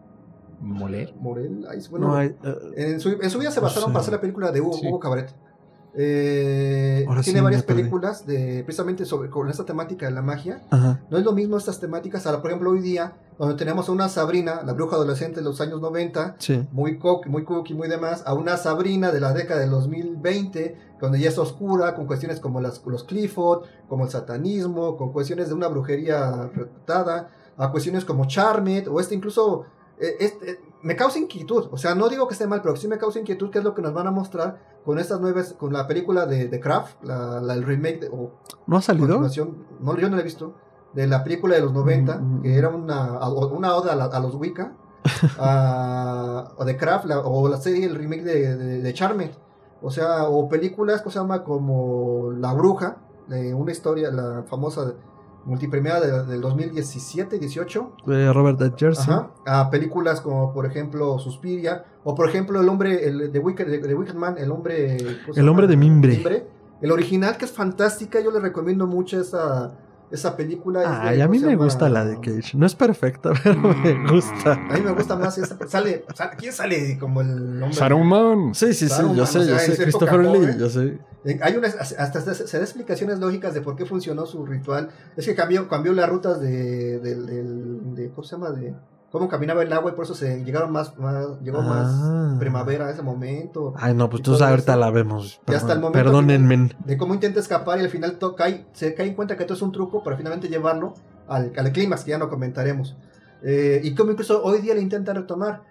Moler. 0.61 1.13
Morel. 1.19 1.65
Ay, 1.69 1.79
bueno, 1.89 2.07
No 2.09 2.15
hay, 2.15 2.27
eh, 2.43 2.55
en, 2.75 2.99
su, 2.99 3.09
en 3.09 3.29
su 3.29 3.39
vida 3.39 3.49
se 3.51 3.59
basaron 3.61 3.91
para 3.93 4.01
hacer 4.01 4.13
la 4.13 4.19
película 4.21 4.51
de 4.51 4.59
Hugo, 4.61 4.73
Sí. 4.73 4.87
Hugo 4.87 4.99
Cabaret. 4.99 5.33
Eh, 5.95 7.03
Ahora 7.07 7.21
tiene 7.21 7.39
sí 7.39 7.43
varias 7.43 7.63
películas 7.63 8.25
de 8.25 8.63
precisamente 8.63 9.05
sobre 9.05 9.29
con 9.29 9.49
esta 9.49 9.65
temática 9.65 10.05
de 10.05 10.11
la 10.11 10.21
magia. 10.21 10.61
ajá. 10.69 10.99
No 11.09 11.17
es 11.17 11.23
lo 11.25 11.33
mismo 11.33 11.57
estas 11.57 11.79
temáticas, 11.79 12.25
ahora, 12.25 12.41
por 12.41 12.51
ejemplo, 12.51 12.71
hoy 12.71 12.79
día, 12.81 13.13
donde 13.37 13.55
tenemos 13.55 13.89
a 13.89 13.91
una 13.91 14.09
Sabrina, 14.09 14.61
la 14.65 14.73
bruja 14.73 14.95
adolescente 14.97 15.37
de 15.39 15.43
los 15.45 15.59
años 15.61 15.81
90, 15.81 16.35
Sí. 16.39 16.67
muy 16.71 16.97
cook, 16.99 17.25
muy 17.27 17.43
cookie, 17.43 17.73
muy 17.73 17.87
demás, 17.87 18.23
a 18.25 18.33
una 18.33 18.57
Sabrina 18.57 19.11
de 19.11 19.19
la 19.19 19.33
década 19.33 19.59
del 19.61 19.69
2020, 19.71 20.77
donde 21.01 21.19
ya 21.19 21.29
es 21.29 21.37
oscura, 21.37 21.95
con 21.95 22.05
cuestiones 22.05 22.39
como 22.39 22.59
las, 22.61 22.81
los 22.85 23.03
Clifford, 23.05 23.63
como 23.87 24.03
el 24.03 24.09
satanismo, 24.09 24.97
con 24.97 25.11
cuestiones 25.11 25.47
de 25.49 25.53
una 25.55 25.67
brujería 25.69 26.49
reputada, 26.53 27.29
a 27.57 27.71
cuestiones 27.71 28.05
como 28.05 28.25
Charmed, 28.25 28.87
o 28.89 28.99
este 28.99 29.15
incluso, 29.15 29.65
eh, 29.99 30.15
este, 30.19 30.61
me 30.81 30.95
causa 30.95 31.19
inquietud, 31.19 31.67
o 31.71 31.77
sea, 31.77 31.93
no 31.95 32.07
digo 32.09 32.27
que 32.27 32.33
esté 32.33 32.47
mal, 32.47 32.61
pero 32.61 32.75
sí 32.75 32.87
me 32.87 32.97
causa 32.97 33.19
inquietud, 33.19 33.49
que 33.51 33.57
es 33.59 33.63
lo 33.63 33.73
que 33.75 33.81
nos 33.81 33.93
van 33.93 34.07
a 34.07 34.11
mostrar 34.11 34.79
con 34.85 34.97
estas 34.99 35.19
nuevas, 35.19 35.53
con 35.53 35.73
la 35.73 35.87
película 35.87 36.25
de, 36.25 36.47
de 36.47 36.59
Craft, 36.59 37.03
la, 37.03 37.41
la- 37.41 37.53
el 37.53 37.63
remake, 37.63 37.99
de, 38.01 38.07
o 38.09 38.31
¿No 38.67 38.77
ha 38.77 38.81
salido? 38.81 39.19
no, 39.19 39.27
yo 39.97 40.09
no 40.09 40.15
la 40.15 40.21
he 40.21 40.25
visto, 40.25 40.53
de 40.93 41.05
la 41.07 41.23
película 41.23 41.55
de 41.55 41.61
los 41.61 41.73
90, 41.73 42.17
Mm, 42.17 42.39
mm, 42.39 42.41
que 42.43 42.55
era 42.57 42.69
una, 42.69 43.19
una 43.29 43.75
oda 43.75 43.93
a, 43.93 43.95
la- 43.95 44.05
a 44.05 44.19
los 44.19 44.35
Wicca, 44.35 44.73
a- 45.39 46.51
o 46.57 46.65
de 46.65 46.77
Craft, 46.77 47.05
la- 47.05 47.19
o 47.19 47.47
la 47.49 47.57
serie, 47.57 47.85
el 47.85 47.95
remake 47.95 48.23
de, 48.23 48.55
de, 48.57 48.81
de 48.81 48.93
Charmed, 48.93 49.31
o 49.81 49.91
sea, 49.91 50.25
o 50.29 50.47
películas 50.49 51.01
que 51.01 51.09
se 51.09 51.19
llama 51.19 51.43
como 51.43 52.31
La 52.37 52.53
Bruja, 52.53 52.97
de 53.27 53.53
una 53.53 53.71
historia, 53.71 54.11
la 54.11 54.43
famosa 54.47 54.93
multipremiada 55.45 55.99
de- 56.25 56.25
del 56.31 56.41
2017-18, 56.41 57.91
De 58.05 58.31
Robert 58.33 58.61
Ed 58.61 58.73
Jersey. 58.77 59.05
Ajá, 59.13 59.31
a 59.45 59.69
películas 59.69 60.21
como 60.21 60.53
por 60.53 60.65
ejemplo 60.65 61.17
Suspiria 61.19 61.85
o 62.03 62.15
por 62.15 62.29
ejemplo 62.29 62.61
el 62.61 62.69
hombre 62.69 63.07
el 63.07 63.31
de 63.31 63.39
Wicked, 63.39 63.65
de, 63.67 63.77
de 63.79 63.95
Wicked 63.95 64.15
Man 64.15 64.35
el 64.37 64.51
hombre 64.51 64.97
¿cómo 65.23 65.33
se 65.33 65.39
El 65.39 65.49
hombre 65.49 65.67
de 65.67 65.77
mimbre. 65.77 66.47
el 66.81 66.91
original 66.91 67.37
que 67.37 67.45
es 67.45 67.51
fantástica 67.51 68.19
yo 68.21 68.31
le 68.31 68.39
recomiendo 68.39 68.87
mucho 68.87 69.19
esa 69.19 69.77
esa 70.11 70.35
película 70.37 70.83
es 70.83 70.89
de- 70.89 70.95
Ay, 71.09 71.21
a 71.21 71.25
¿cómo 71.27 71.31
mí 71.33 71.39
me 71.45 71.51
llama? 71.51 71.63
gusta 71.65 71.89
la 71.89 72.05
de 72.05 72.15
Cage. 72.19 72.57
No 72.57 72.65
es 72.65 72.75
perfecta, 72.75 73.31
pero 73.43 73.55
me 73.59 74.11
gusta. 74.11 74.53
a 74.53 74.73
mí 74.73 74.81
me 74.81 74.91
gusta 74.91 75.15
más 75.15 75.37
esa 75.37 75.57
sale, 75.67 76.05
sale- 76.15 76.37
quién 76.37 76.51
sale 76.53 76.97
como 76.99 77.21
el 77.21 77.61
hombre 77.61 77.73
Saruman. 77.77 78.53
Sí, 78.55 78.67
sí, 78.67 78.73
sí, 78.73 78.89
Saruman, 78.89 79.17
yo 79.17 79.23
o 79.23 79.25
sé, 79.25 79.45
sea, 79.45 79.53
yo 79.67 79.73
sé. 79.75 79.83
Christopher 79.83 80.21
época 80.21 80.37
Lee, 80.39 80.55
yo 80.59 80.69
sé. 80.69 80.99
Eh, 81.25 81.39
Hay 81.41 81.55
unas, 81.57 81.75
hasta 81.75 82.21
se, 82.33 82.57
da 82.57 82.63
explicaciones 82.63 83.19
lógicas 83.19 83.53
de 83.53 83.61
por 83.61 83.75
qué 83.75 83.85
funcionó 83.85 84.25
su 84.25 84.45
ritual. 84.45 84.89
Es 85.17 85.25
que 85.25 85.35
cambió, 85.35 85.67
cambió 85.67 85.93
las 85.93 86.09
rutas 86.09 86.39
de, 86.39 86.99
del- 86.99 87.95
de, 87.95 88.09
¿cómo 88.11 88.23
se 88.23 88.35
llama? 88.35 88.51
De 88.51 88.73
cómo 89.11 89.27
caminaba 89.27 89.63
el 89.63 89.71
agua 89.73 89.91
y 89.91 89.95
por 89.95 90.05
eso 90.05 90.13
se 90.15 90.43
llegaron 90.43 90.71
más, 90.71 90.97
más 90.97 91.39
llegó 91.41 91.59
Ah. 91.59 91.63
más 91.63 92.39
primavera 92.39 92.87
a 92.87 92.91
ese 92.91 93.01
momento. 93.01 93.73
Ay, 93.77 93.93
no, 93.93 94.09
pues 94.09 94.21
tú 94.23 94.35
ahorita 94.41 94.75
la 94.75 94.91
vemos. 94.91 95.41
Y 95.47 95.53
hasta 95.53 95.73
el 95.73 95.79
momento 95.79 96.03
Perdónenme. 96.03 96.69
De 96.85 96.97
cómo 96.97 97.13
intenta 97.13 97.39
escapar 97.39 97.79
y 97.79 97.83
al 97.83 97.89
final 97.89 98.17
to- 98.19 98.35
cae, 98.35 98.65
se 98.73 98.93
cae 98.93 99.07
en 99.07 99.15
cuenta 99.15 99.35
que 99.35 99.43
esto 99.43 99.53
es 99.55 99.61
un 99.61 99.71
truco 99.71 100.03
para 100.03 100.15
finalmente 100.17 100.47
llevarlo 100.47 100.93
al, 101.27 101.51
al 101.57 101.71
clímax, 101.71 102.03
que 102.03 102.11
ya 102.11 102.17
no 102.17 102.29
comentaremos. 102.29 102.95
Eh, 103.43 103.81
y 103.83 103.95
como 103.95 104.11
incluso 104.11 104.43
hoy 104.43 104.59
día 104.61 104.73
le 104.75 104.81
intentan 104.81 105.15
retomar. 105.15 105.61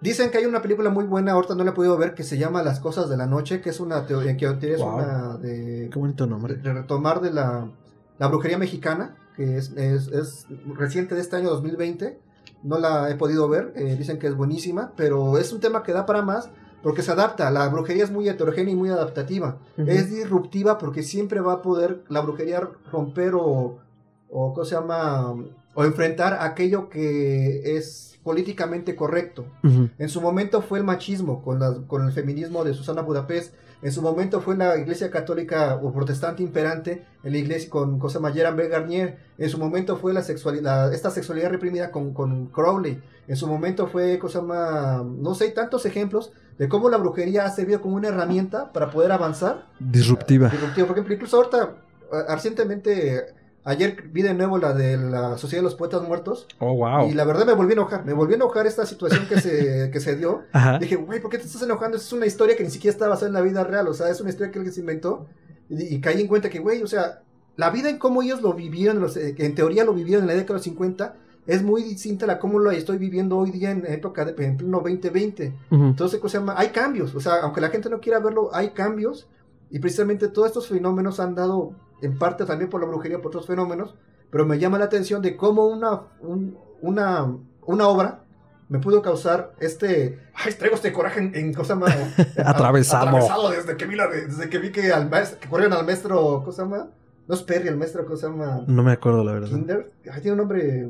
Dicen 0.00 0.30
que 0.32 0.38
hay 0.38 0.46
una 0.46 0.60
película 0.62 0.90
muy 0.90 1.04
buena, 1.04 1.30
ahorita 1.32 1.54
no 1.54 1.62
la 1.62 1.70
he 1.70 1.74
podido 1.74 1.96
ver, 1.96 2.14
que 2.14 2.24
se 2.24 2.36
llama 2.36 2.62
Las 2.64 2.80
Cosas 2.80 3.08
de 3.08 3.16
la 3.16 3.26
Noche, 3.26 3.60
que 3.60 3.70
es 3.70 3.78
una 3.78 4.04
teoría, 4.04 4.36
que 4.36 4.46
es 4.74 4.80
Wow. 4.80 4.94
una 4.96 5.36
de, 5.36 5.88
Qué 5.92 5.98
bonito 5.98 6.26
nombre. 6.26 6.54
de 6.56 6.72
retomar 6.72 7.20
de 7.20 7.30
la, 7.30 7.68
la 8.18 8.26
brujería 8.26 8.58
mexicana, 8.58 9.14
que 9.36 9.56
es, 9.58 9.70
es, 9.76 10.08
es 10.08 10.46
reciente 10.74 11.14
de 11.14 11.20
este 11.20 11.36
año 11.36 11.50
2020. 11.50 12.18
No 12.62 12.78
la 12.78 13.10
he 13.10 13.14
podido 13.16 13.48
ver, 13.48 13.72
eh, 13.76 13.96
dicen 13.98 14.18
que 14.18 14.26
es 14.28 14.36
buenísima, 14.36 14.92
pero 14.96 15.38
es 15.38 15.52
un 15.52 15.60
tema 15.60 15.82
que 15.82 15.92
da 15.92 16.06
para 16.06 16.22
más 16.22 16.48
porque 16.82 17.02
se 17.02 17.12
adapta. 17.12 17.50
La 17.50 17.68
brujería 17.68 18.04
es 18.04 18.10
muy 18.10 18.28
heterogénea 18.28 18.72
y 18.72 18.76
muy 18.76 18.88
adaptativa. 18.90 19.58
Es 19.76 20.10
disruptiva 20.10 20.78
porque 20.78 21.02
siempre 21.02 21.40
va 21.40 21.54
a 21.54 21.62
poder 21.62 22.02
la 22.08 22.20
brujería 22.20 22.68
romper 22.90 23.34
o, 23.34 23.78
o 24.30 24.52
¿cómo 24.54 24.64
se 24.64 24.74
llama? 24.74 25.34
O 25.74 25.84
enfrentar 25.84 26.38
aquello 26.40 26.88
que 26.88 27.76
es 27.76 28.18
políticamente 28.22 28.94
correcto. 28.94 29.44
En 29.98 30.08
su 30.08 30.20
momento 30.20 30.62
fue 30.62 30.78
el 30.78 30.84
machismo 30.84 31.42
con, 31.42 31.58
la- 31.60 31.74
con 31.86 32.04
el 32.06 32.12
feminismo 32.12 32.62
de 32.64 32.74
Susana 32.74 33.02
Budapest. 33.02 33.54
En 33.82 33.90
su 33.90 34.00
momento 34.00 34.40
fue 34.40 34.56
la 34.56 34.78
iglesia 34.78 35.10
católica 35.10 35.74
o 35.82 35.92
protestante 35.92 36.42
imperante 36.42 37.04
en 37.24 37.32
la 37.32 37.38
iglesia 37.38 37.68
con 37.68 37.98
Cosa 37.98 38.20
B. 38.20 38.68
Garnier. 38.68 39.18
En 39.38 39.48
su 39.50 39.58
momento 39.58 39.96
fue 39.96 40.12
la 40.12 40.22
sexualidad, 40.22 40.94
esta 40.94 41.10
sexualidad 41.10 41.50
reprimida 41.50 41.90
con, 41.90 42.14
con 42.14 42.46
Crowley. 42.46 43.02
En 43.26 43.36
su 43.36 43.48
momento 43.48 43.88
fue 43.88 44.18
cosa 44.20 44.40
más, 44.40 45.04
no 45.04 45.34
sé, 45.34 45.48
tantos 45.50 45.84
ejemplos 45.84 46.32
de 46.58 46.68
cómo 46.68 46.88
la 46.88 46.96
brujería 46.96 47.44
ha 47.44 47.50
servido 47.50 47.80
como 47.80 47.96
una 47.96 48.08
herramienta 48.08 48.72
para 48.72 48.90
poder 48.90 49.10
avanzar. 49.10 49.66
Disruptiva. 49.80 50.48
Disruptivo. 50.48 50.86
Por 50.86 50.96
ejemplo, 50.96 51.14
incluso 51.14 51.36
ahorita, 51.38 51.74
recientemente, 52.28 53.34
ayer 53.64 54.02
vi 54.10 54.22
de 54.22 54.34
nuevo 54.34 54.58
la 54.58 54.72
de 54.72 54.96
la 54.96 55.38
Sociedad 55.38 55.62
de 55.62 55.64
los 55.64 55.74
Poetas 55.74 56.02
Muertos. 56.02 56.46
Oh, 56.58 56.74
wow. 56.74 57.08
Y 57.08 57.14
la 57.14 57.24
verdad 57.24 57.46
me 57.46 57.54
volví 57.54 57.72
a 57.72 57.74
enojar. 57.74 58.04
Me 58.04 58.12
volví 58.12 58.34
a 58.34 58.36
enojar 58.36 58.66
esta 58.66 58.86
situación 58.86 59.26
que 59.28 59.40
se, 59.40 59.90
que 59.92 60.00
se 60.00 60.16
dio. 60.16 60.42
Ajá. 60.52 60.78
Dije, 60.78 60.96
güey, 60.96 61.20
¿por 61.20 61.30
qué 61.30 61.38
te 61.38 61.46
estás 61.46 61.62
enojando? 61.62 61.96
Es 61.96 62.12
una 62.12 62.26
historia 62.26 62.56
que 62.56 62.64
ni 62.64 62.70
siquiera 62.70 62.92
está 62.92 63.08
basada 63.08 63.28
en 63.28 63.34
la 63.34 63.40
vida 63.40 63.64
real. 63.64 63.88
O 63.88 63.94
sea, 63.94 64.08
es 64.08 64.20
una 64.20 64.30
historia 64.30 64.50
que 64.50 64.58
alguien 64.58 64.74
se 64.74 64.80
inventó. 64.80 65.26
Y, 65.68 65.94
y 65.96 66.00
caí 66.00 66.20
en 66.20 66.28
cuenta 66.28 66.50
que, 66.50 66.58
güey, 66.58 66.82
o 66.82 66.86
sea, 66.86 67.22
la 67.56 67.70
vida 67.70 67.90
en 67.90 67.98
cómo 67.98 68.22
ellos 68.22 68.42
lo 68.42 68.54
vivieron, 68.54 69.00
los, 69.00 69.16
eh, 69.16 69.34
que 69.34 69.44
en 69.44 69.54
teoría 69.54 69.84
lo 69.84 69.92
vivieron 69.92 70.24
en 70.24 70.28
la 70.28 70.34
década 70.34 70.54
de 70.54 70.58
los 70.58 70.64
50, 70.64 71.16
es 71.46 71.62
muy 71.62 71.82
distinta 71.82 72.24
a 72.24 72.28
la 72.28 72.38
cómo 72.38 72.58
lo 72.58 72.70
estoy 72.70 72.98
viviendo 72.98 73.36
hoy 73.36 73.50
día 73.50 73.70
en 73.72 73.84
época 73.86 74.24
de 74.24 74.44
en 74.44 74.56
pleno 74.56 74.78
2020. 74.78 75.52
Ujú. 75.70 75.84
Entonces, 75.84 76.20
¿cómo 76.20 76.28
se 76.28 76.38
llama? 76.38 76.54
Hay 76.56 76.68
cambios. 76.68 77.14
O 77.14 77.20
sea, 77.20 77.40
aunque 77.42 77.60
la 77.60 77.68
gente 77.68 77.90
no 77.90 78.00
quiera 78.00 78.20
verlo, 78.20 78.50
hay 78.54 78.70
cambios. 78.70 79.28
Y 79.70 79.78
precisamente 79.78 80.28
todos 80.28 80.48
estos 80.48 80.68
fenómenos 80.68 81.18
han 81.18 81.34
dado, 81.34 81.74
en 82.02 82.18
parte 82.18 82.44
también 82.44 82.68
por 82.70 82.80
la 82.80 82.86
brujería, 82.86 83.18
por 83.18 83.28
otros 83.28 83.46
fenómenos. 83.46 83.94
Pero 84.30 84.46
me 84.46 84.58
llama 84.58 84.78
la 84.78 84.86
atención 84.86 85.22
de 85.22 85.36
cómo 85.36 85.66
una, 85.66 86.00
un- 86.20 86.56
una, 86.80 87.26
una 87.66 87.88
obra 87.88 88.20
me 88.68 88.78
pudo 88.78 89.02
causar 89.02 89.52
este. 89.60 90.18
Ay, 90.34 90.52
traigo 90.54 90.76
este 90.76 90.92
coraje 90.92 91.20
en, 91.20 91.34
en 91.34 91.52
cosa 91.52 91.74
más. 91.74 91.94
Atravesado. 92.44 93.08
Atravesado 93.08 93.50
desde 93.50 93.76
que 93.76 93.84
vi, 93.86 93.96
la, 93.96 94.08
desde 94.08 94.48
que, 94.48 94.58
vi 94.58 94.72
que, 94.72 94.90
al 94.92 95.10
maestro, 95.10 95.38
que 95.40 95.48
corrieron 95.48 95.76
al 95.78 95.84
maestro. 95.84 96.40
¿Cómo 96.40 96.52
se 96.52 96.62
llama? 96.62 96.88
No 97.28 97.34
es 97.34 97.42
Perry, 97.42 97.68
el 97.68 97.76
maestro, 97.76 98.04
¿cómo 98.04 98.16
se 98.16 98.26
llama? 98.26 98.62
No 98.66 98.82
me 98.82 98.92
acuerdo, 98.92 99.22
la 99.22 99.32
verdad. 99.32 99.48
Kinder. 99.48 99.92
Ay, 100.10 100.20
tiene 100.22 100.32
un 100.32 100.38
nombre 100.38 100.88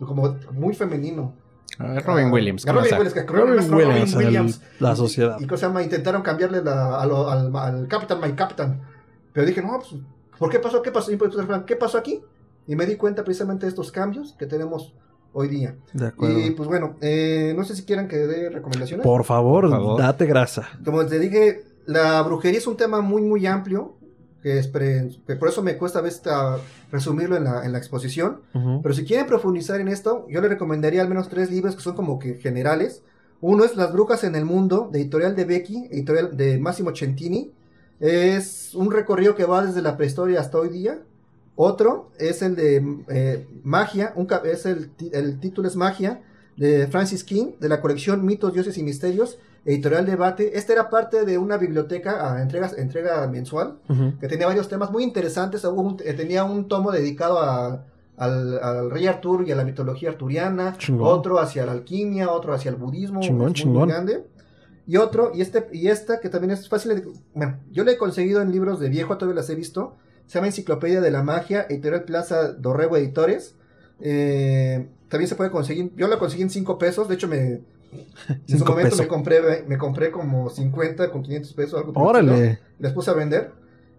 como 0.00 0.36
muy 0.52 0.74
femenino. 0.74 1.34
Ah, 1.78 1.98
Robin 2.04 2.26
Ah, 2.26 2.32
Williams. 2.32 2.66
Robin. 2.66 2.82
Williams, 2.92 3.14
que 3.14 3.22
Robin 3.22 3.44
Williams, 3.52 3.70
Robin 3.70 3.90
el- 3.90 4.16
Williams. 4.26 4.60
la 4.80 4.92
Y- 4.92 4.96
sociedad. 4.96 5.36
Y, 5.40 5.44
y 5.44 5.46
cosa 5.46 5.68
llama, 5.68 5.82
intentaron 5.82 6.20
cambiarle 6.22 6.62
la- 6.62 7.00
a 7.00 7.06
lo- 7.06 7.30
al, 7.30 7.54
al 7.56 7.88
Capitán, 7.88 8.20
My 8.20 8.32
Captain. 8.32 8.80
Pero 9.32 9.46
dije, 9.46 9.62
no, 9.62 9.78
pues, 9.78 9.94
¿por 10.42 10.50
qué 10.50 10.58
pasó? 10.58 10.82
¿Qué 10.82 10.90
pasó? 10.90 11.10
Pues, 11.18 11.32
¿Qué 11.66 11.76
pasó 11.76 11.98
aquí? 11.98 12.20
Y 12.66 12.76
me 12.76 12.86
di 12.86 12.96
cuenta 12.96 13.24
precisamente 13.24 13.66
de 13.66 13.70
estos 13.70 13.90
cambios 13.90 14.34
que 14.38 14.46
tenemos 14.46 14.94
hoy 15.32 15.48
día. 15.48 15.74
De 15.94 16.06
acuerdo. 16.08 16.38
Y 16.38 16.50
pues 16.50 16.68
bueno, 16.68 16.96
eh, 17.00 17.54
no 17.56 17.64
sé 17.64 17.74
si 17.74 17.84
quieran 17.84 18.06
que 18.08 18.16
dé 18.18 18.50
recomendaciones. 18.50 19.04
Por 19.04 19.24
favor, 19.24 19.62
Por 19.62 19.70
favor. 19.70 20.00
date 20.00 20.26
grasa. 20.26 20.68
Como 20.84 21.04
te 21.06 21.18
dije, 21.18 21.64
la 21.86 22.22
brujería 22.22 22.58
es 22.58 22.66
un 22.66 22.76
tema 22.76 23.00
muy, 23.00 23.22
muy 23.22 23.46
amplio. 23.46 23.96
Que, 24.42 24.58
es 24.58 24.66
pre- 24.66 25.08
que 25.24 25.36
por 25.36 25.48
eso 25.50 25.62
me 25.62 25.78
cuesta 25.78 26.00
a 26.00 26.02
veces 26.02 26.22
ah, 26.26 26.58
resumirlo 26.90 27.36
en 27.36 27.44
la, 27.44 27.64
en 27.64 27.70
la 27.70 27.78
exposición. 27.78 28.40
Ujú. 28.54 28.80
Pero 28.82 28.92
si 28.92 29.04
quieren 29.04 29.26
profundizar 29.28 29.80
en 29.80 29.86
esto, 29.86 30.26
yo 30.28 30.40
le 30.40 30.48
recomendaría 30.48 31.00
al 31.00 31.08
menos 31.08 31.28
tres 31.28 31.48
libros 31.48 31.76
que 31.76 31.80
son 31.82 31.94
como 31.94 32.18
que 32.18 32.34
generales. 32.34 33.02
Uno 33.40 33.64
es 33.64 33.76
Las 33.76 33.92
brujas 33.92 34.24
en 34.24 34.34
el 34.34 34.44
mundo, 34.44 34.88
de 34.92 35.00
editorial 35.00 35.36
de 35.36 35.44
Becky, 35.44 35.88
editorial 35.92 36.36
de 36.36 36.58
Massimo 36.58 36.90
Centini. 36.94 37.52
Es 38.06 38.74
un 38.74 38.90
recorrido 38.90 39.36
que 39.36 39.44
va 39.44 39.64
desde 39.64 39.80
la 39.80 39.96
prehistoria 39.96 40.40
hasta 40.40 40.58
hoy 40.58 40.70
día. 40.70 40.98
Otro 41.54 42.10
es 42.18 42.42
el 42.42 42.56
de 42.56 42.84
eh, 43.08 43.46
Magia, 43.62 44.12
un 44.16 44.26
es 44.44 44.66
el, 44.66 44.90
el 45.12 45.38
título 45.38 45.68
es 45.68 45.76
Magia, 45.76 46.20
de 46.56 46.88
Francis 46.88 47.22
King, 47.22 47.52
de 47.60 47.68
la 47.68 47.80
colección 47.80 48.26
Mitos, 48.26 48.52
Dioses 48.54 48.76
y 48.76 48.82
Misterios, 48.82 49.38
editorial 49.64 50.04
Debate. 50.04 50.58
Este 50.58 50.72
era 50.72 50.90
parte 50.90 51.24
de 51.24 51.38
una 51.38 51.58
biblioteca 51.58 52.34
a 52.34 52.42
entregas, 52.42 52.76
entrega 52.76 53.24
mensual 53.28 53.78
que 54.20 54.26
tenía 54.26 54.48
varios 54.48 54.68
temas 54.68 54.90
muy 54.90 55.04
interesantes. 55.04 55.62
Un- 55.62 55.98
eh, 56.04 56.12
tenía 56.14 56.42
un 56.42 56.66
tomo 56.66 56.90
dedicado 56.90 57.38
a- 57.38 57.84
al, 58.16 58.58
al 58.60 58.90
rey 58.90 59.06
Arturo 59.06 59.44
y 59.44 59.52
a 59.52 59.56
la 59.56 59.64
mitología 59.64 60.10
arturiana, 60.10 60.76
Chingón. 60.76 61.06
otro 61.06 61.38
hacia 61.38 61.64
la 61.66 61.72
alquimia, 61.72 62.30
otro 62.32 62.52
hacia 62.52 62.70
el 62.70 62.76
budismo, 62.76 63.20
Chingón, 63.20 63.44
muy 63.46 63.52
chingón. 63.52 63.88
grande. 63.88 64.24
Y 64.86 64.96
otro, 64.96 65.30
y 65.34 65.42
este, 65.42 65.66
y 65.72 65.88
esta 65.88 66.18
que 66.20 66.28
también 66.28 66.50
es 66.50 66.68
fácil 66.68 66.94
de, 66.96 67.08
bueno, 67.34 67.58
yo 67.70 67.84
le 67.84 67.92
he 67.92 67.96
conseguido 67.98 68.40
en 68.42 68.50
libros 68.50 68.80
de 68.80 68.88
viejo, 68.88 69.16
todavía 69.16 69.40
las 69.40 69.48
he 69.50 69.54
visto. 69.54 69.96
Se 70.26 70.34
llama 70.38 70.48
Enciclopedia 70.48 71.00
de 71.00 71.10
la 71.10 71.22
Magia, 71.22 71.66
editorial 71.68 72.04
Plaza 72.04 72.52
Dorrego 72.52 72.96
Editores. 72.96 73.54
Eh, 74.00 74.88
también 75.08 75.28
se 75.28 75.34
puede 75.36 75.50
conseguir, 75.50 75.92
yo 75.96 76.08
la 76.08 76.18
conseguí 76.18 76.42
en 76.42 76.50
5 76.50 76.78
pesos, 76.78 77.06
de 77.08 77.14
hecho 77.14 77.28
me, 77.28 77.38
en 77.46 77.62
su 78.58 78.64
momento 78.64 78.82
pesos. 78.90 79.00
me 79.00 79.06
compré, 79.08 79.64
me 79.68 79.78
compré 79.78 80.10
como 80.10 80.50
50 80.50 81.10
con 81.10 81.22
500 81.22 81.52
pesos, 81.54 81.78
algo 81.80 81.92
Órale. 82.00 82.58
les 82.78 82.92
puse 82.92 83.10
a 83.10 83.14
vender. 83.14 83.52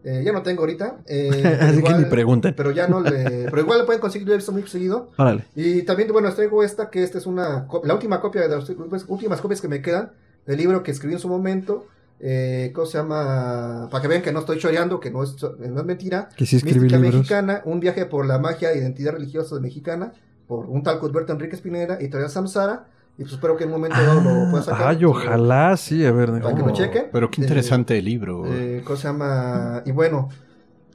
Eh, 0.05 0.21
ya 0.25 0.33
no 0.33 0.41
tengo 0.43 0.61
ahorita. 0.63 0.97
eh, 1.05 1.29
Así 1.61 1.75
que 1.75 1.77
igual- 1.79 1.99
ni 2.03 2.09
pregunten. 2.09 2.53
Pero 2.57 2.71
ya 2.71 2.89
no 2.89 2.99
le. 2.99 3.45
Pero 3.45 3.59
igual 3.61 3.79
le 3.79 3.85
pueden 3.85 4.01
conseguir 4.01 4.29
esto 4.31 4.51
muy 4.51 4.63
seguido. 4.63 5.11
Órale. 5.17 5.45
Y 5.55 5.83
también, 5.83 6.11
bueno, 6.11 6.27
les 6.27 6.35
traigo 6.35 6.61
esta, 6.61 6.89
que 6.89 7.03
esta 7.03 7.19
es 7.19 7.25
una. 7.25 7.67
La 7.85 7.93
última 7.93 8.19
copia 8.19 8.41
de 8.41 8.49
las 8.49 8.67
últimas- 8.69 9.05
últimas 9.07 9.39
copias 9.39 9.61
que 9.61 9.69
me 9.69 9.81
quedan 9.81 10.11
del 10.45 10.57
libro 10.57 10.83
que 10.83 10.91
escribí 10.91 11.13
en 11.13 11.19
su 11.19 11.29
momento. 11.29 11.87
Eh, 12.19 12.71
¿Cómo 12.73 12.87
se 12.87 12.97
llama? 12.97 13.89
Para 13.91 14.01
que 14.01 14.07
vean 14.07 14.21
que 14.21 14.31
no 14.31 14.39
estoy 14.39 14.57
choreando, 14.57 14.99
que 14.99 15.11
no 15.11 15.23
es, 15.23 15.35
no 15.41 15.79
es 15.79 15.85
mentira. 15.85 16.29
Que 16.37 16.45
sí 16.45 16.55
escribí 16.55 16.81
Mística 16.81 16.97
libros. 17.01 17.15
Mexicana, 17.19 17.61
un 17.65 17.79
viaje 17.79 18.05
por 18.05 18.25
la 18.25 18.39
magia 18.39 18.71
e 18.71 18.77
identidad 18.77 19.11
religiosa 19.13 19.59
mexicana, 19.59 20.13
por 20.47 20.65
un 20.67 20.83
tal 20.83 20.99
Cuthberto 20.99 21.33
Enrique 21.33 21.57
Pineda, 21.57 21.97
editorial 21.99 22.29
Samsara. 22.29 22.85
Y 23.17 23.23
pues 23.23 23.33
espero 23.33 23.55
que 23.57 23.65
en 23.65 23.69
un 23.69 23.75
momento 23.75 24.01
dado 24.01 24.21
lo 24.21 24.49
pueda 24.49 24.63
sacar. 24.63 24.87
Ay, 24.87 25.05
ojalá, 25.05 25.77
sí, 25.77 26.03
a 26.03 26.11
ver. 26.11 26.31
Para 26.41 26.55
que 26.55 26.61
lo 26.61 26.67
oh. 26.67 26.73
chequen. 26.73 27.09
Pero 27.11 27.29
qué 27.29 27.41
Eh, 27.41 27.43
interesante 27.43 27.97
el 27.97 28.05
libro. 28.05 28.43
Eh, 28.47 28.81
¿Cómo 28.83 28.97
se 28.97 29.07
llama? 29.07 29.83
Y 29.85 29.91
bueno, 29.91 30.29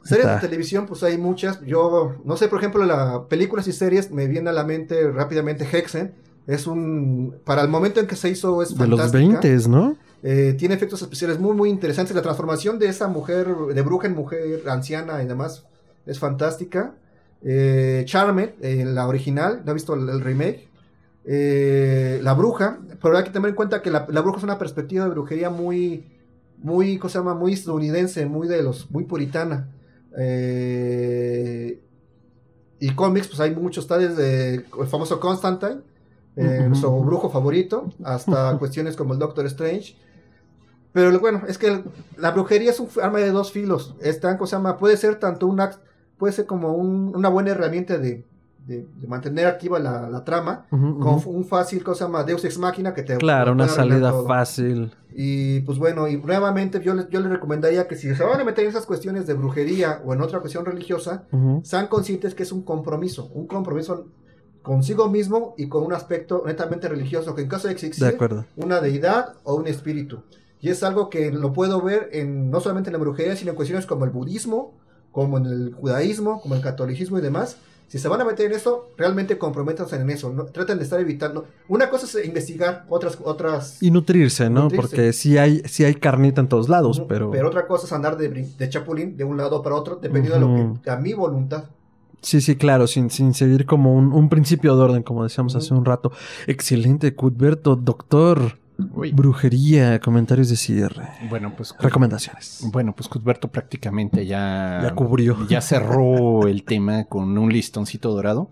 series 0.03 0.25
Está. 0.27 0.37
de 0.37 0.41
televisión, 0.41 0.87
pues 0.87 1.03
hay 1.05 1.17
muchas. 1.19 1.61
Yo, 1.61 2.17
no 2.25 2.37
sé, 2.37 2.49
por 2.49 2.59
ejemplo, 2.59 2.85
las 2.85 3.21
películas 3.29 3.69
y 3.69 3.73
series, 3.73 4.11
me 4.11 4.27
viene 4.27 4.51
a 4.51 4.53
la 4.53 4.65
mente 4.65 5.11
rápidamente 5.13 5.69
Hexen. 5.71 6.13
Es 6.49 6.67
un. 6.67 7.37
Para 7.45 7.63
el 7.63 7.69
momento 7.69 8.01
en 8.01 8.09
que 8.09 8.17
se 8.17 8.29
hizo, 8.29 8.61
es 8.63 8.77
De 8.77 8.89
los 8.89 8.99
fantástica. 8.99 9.41
20, 9.41 9.69
¿no? 9.69 9.97
Eh, 10.25 10.57
tiene 10.59 10.75
efectos 10.75 11.01
especiales 11.03 11.39
muy, 11.39 11.55
muy 11.55 11.71
interesantes. 11.71 12.17
La 12.17 12.23
transformación 12.23 12.81
de 12.81 12.89
esa 12.89 13.07
mujer, 13.07 13.47
de 13.47 13.83
bruja 13.83 14.09
en 14.09 14.17
mujer 14.17 14.63
anciana 14.67 15.23
y 15.23 15.27
demás, 15.27 15.65
es 16.07 16.19
fantástica. 16.19 16.95
Eh, 17.43 18.03
Charmed, 18.07 18.55
eh, 18.61 18.85
la 18.85 19.07
original, 19.07 19.63
no 19.65 19.71
he 19.71 19.75
visto 19.75 19.95
el, 19.95 20.09
el 20.09 20.21
remake. 20.21 20.69
Eh, 21.31 22.21
la 22.23 22.33
bruja, 22.33 22.79
pero 23.03 23.19
hay 23.19 23.25
que 23.25 23.31
tener 23.31 23.51
en 23.51 23.55
cuenta 23.55 23.83
que 23.83 23.91
la, 23.91 24.07
la 24.09 24.23
bruja 24.23 24.39
es 24.39 24.45
una 24.45 24.57
perspectiva 24.59 25.05
de 25.05 25.11
brujería 25.11 25.51
muy, 25.51 26.07
muy, 26.57 26.97
¿cómo 26.97 27.11
se 27.11 27.19
llama? 27.19 27.35
Muy 27.35 27.53
estadounidense, 27.53 28.25
muy 28.25 28.49
de 28.49 28.63
los, 28.63 28.91
muy 28.91 29.05
puritana. 29.05 29.69
Eh, 30.19 31.79
y 32.81 32.91
cómics, 32.95 33.29
pues 33.29 33.41
hay 33.41 33.55
muchos, 33.55 33.85
está 33.85 33.99
desde 33.99 34.55
el 34.55 34.87
famoso 34.87 35.21
Constantine, 35.21 35.83
eh, 36.39 36.65
nuestro 36.69 36.93
brujo 37.01 37.31
favorito, 37.31 37.93
hasta 38.05 38.57
cuestiones 38.59 38.97
como 38.97 39.13
el 39.13 39.19
Doctor 39.19 39.47
Strange. 39.47 39.97
Pero 40.93 41.11
lo 41.11 41.21
bueno, 41.21 41.43
es 41.47 41.59
que 41.59 41.83
la 42.17 42.31
brujería 42.31 42.71
es 42.71 42.81
un 42.81 42.89
arma 43.03 43.19
de 43.19 43.31
dos 43.31 43.53
filos. 43.53 43.95
Esta 44.01 44.37
cosa 44.39 44.51
se 44.51 44.57
llama, 44.57 44.79
puede 44.79 44.97
ser 44.97 45.17
tanto 45.17 45.47
una, 45.47 45.71
puede 46.17 46.33
ser 46.33 46.47
como 46.47 46.73
un- 46.75 47.15
una 47.15 47.29
buena 47.29 47.51
herramienta 47.51 47.99
de, 47.99 48.25
de- 48.67 48.87
de 49.01 49.07
mantener 49.07 49.47
activa 49.47 49.79
la, 49.79 50.09
la 50.09 50.25
trama, 50.25 50.67
Ujú, 50.71 50.99
como 50.99 51.17
ujú. 51.17 51.31
un 51.31 51.45
fácil 51.45 51.85
cosa 51.85 52.07
llama 52.07 52.25
Deus 52.25 52.45
Ex 52.45 52.59
Machina 52.59 52.95
que 52.95 53.03
te 53.03 53.17
Claro, 53.19 53.53
una 53.53 53.69
salida 53.69 54.13
fácil. 54.27 54.93
Y 55.15 55.61
pues 55.61 55.79
bueno, 55.79 56.07
y 56.09 56.17
nuevamente 56.17 56.81
yo 56.83 56.95
les, 56.95 57.09
yo 57.09 57.21
les 57.21 57.31
recomendaría 57.31 57.87
que 57.89 57.97
si 57.97 58.15
se 58.15 58.25
van 58.25 58.41
a 58.41 58.45
meter 58.45 58.65
en 58.65 58.71
esas 58.71 58.87
cuestiones 58.87 59.27
de 59.27 59.35
brujería 59.35 60.01
o 60.05 60.15
en 60.15 60.21
otra 60.23 60.41
cuestión 60.41 60.65
religiosa, 60.65 61.25
sean 61.63 61.87
conscientes 61.89 62.35
que 62.35 62.43
es 62.45 62.53
un 62.53 62.63
compromiso, 62.63 63.27
un 63.35 63.47
compromiso 63.47 64.07
consigo 64.69 65.09
mismo 65.09 65.55
y 65.57 65.67
con 65.69 65.83
un 65.83 65.95
aspecto 65.95 66.43
netamente 66.45 66.89
religioso, 66.89 67.35
que 67.35 67.41
en 67.41 67.49
caso 67.49 67.69
de 67.69 67.75
De 67.75 67.81
existir 67.81 68.07
acuerdo. 68.07 68.45
una 68.57 68.81
deidad 68.83 69.33
o 69.45 69.55
un 69.55 69.67
espíritu. 69.67 70.21
Y 70.61 70.69
es 70.69 70.83
algo 70.83 71.09
que 71.09 71.33
lo 71.33 71.55
puedo 71.55 71.81
ver 71.81 72.11
en, 72.13 72.51
no 72.51 72.61
solamente 72.61 72.91
en 72.91 72.93
la 72.93 72.99
brujería, 72.99 73.35
sino 73.35 73.53
en 73.53 73.57
cuestiones 73.57 73.87
como 73.87 74.05
el 74.05 74.11
budismo, 74.11 74.75
como 75.11 75.39
en 75.39 75.47
el 75.47 75.73
judaísmo, 75.73 76.43
como 76.43 76.55
el 76.55 76.61
catolicismo 76.61 77.19
y 77.19 77.23
demás, 77.23 77.57
Si 77.91 77.99
se 77.99 78.09
van 78.09 78.21
a 78.21 78.25
meter 78.27 78.45
en 78.45 78.53
eso, 78.53 78.91
realmente 78.99 79.39
comprométanse 79.39 79.97
en 79.97 80.11
eso. 80.11 80.31
No, 80.31 80.45
traten 80.45 80.77
de 80.77 80.85
estar 80.85 81.01
evitando. 81.01 81.47
Una 81.69 81.89
cosa 81.89 82.05
es 82.05 82.27
investigar, 82.27 82.85
otras. 82.91 83.17
otras 83.25 83.83
Y 83.83 83.91
nutrirse, 83.91 84.51
¿no? 84.51 84.65
Nutrirse. 84.65 84.83
Porque 84.89 85.13
sí 85.15 85.39
hay, 85.39 85.63
sí 85.65 85.85
hay 85.85 85.95
carnita 85.95 86.43
en 86.43 86.49
todos 86.49 86.69
lados, 86.69 87.03
pero... 87.09 87.31
Pero 87.31 87.49
otra 87.49 87.67
cosa 87.67 87.87
es 87.87 87.93
andar 87.95 88.19
de, 88.19 88.29
de 88.29 88.69
chapulín 88.69 89.17
de 89.17 89.25
un 89.25 89.39
lado 89.39 89.63
para 89.63 89.75
otro, 89.75 89.97
dependiendo 89.97 90.35
de 90.35 90.41
lo 90.41 90.81
que 90.83 90.91
a 90.91 90.97
mi 90.97 91.15
voluntad. 91.15 91.65
Sí, 92.21 92.41
sí, 92.41 92.57
claro, 92.57 92.87
sin, 92.87 93.11
sin 93.11 93.33
seguir 93.35 93.65
como 93.65 93.95
un, 93.95 94.13
un 94.13 94.29
principio 94.29 94.77
de 94.77 94.83
orden, 94.83 95.03
como 95.03 95.23
decíamos 95.23 95.55
hace 95.55 95.73
un 95.75 95.85
rato. 95.85 96.13
Excelente, 96.47 97.15
Cuthberto, 97.15 97.77
doctor. 97.77 98.59
Uy. 98.95 99.11
Brujería, 99.13 99.99
comentarios 100.01 100.49
de 100.51 100.57
cierre. 100.57 101.09
Bueno, 101.29 101.53
pues 101.57 101.75
Recomendaciones. 101.81 102.61
Bueno, 102.73 102.95
pues 102.95 103.09
Cuthberto 103.09 103.49
prácticamente 103.49 104.25
ya, 104.25 104.81
Ya 104.83 104.95
cubrió. 104.95 105.49
ya 105.49 105.61
cerró 105.61 106.47
el 106.47 106.63
tema 106.63 107.05
con 107.05 107.37
un 107.39 107.53
listoncito 107.53 108.13
dorado. 108.13 108.51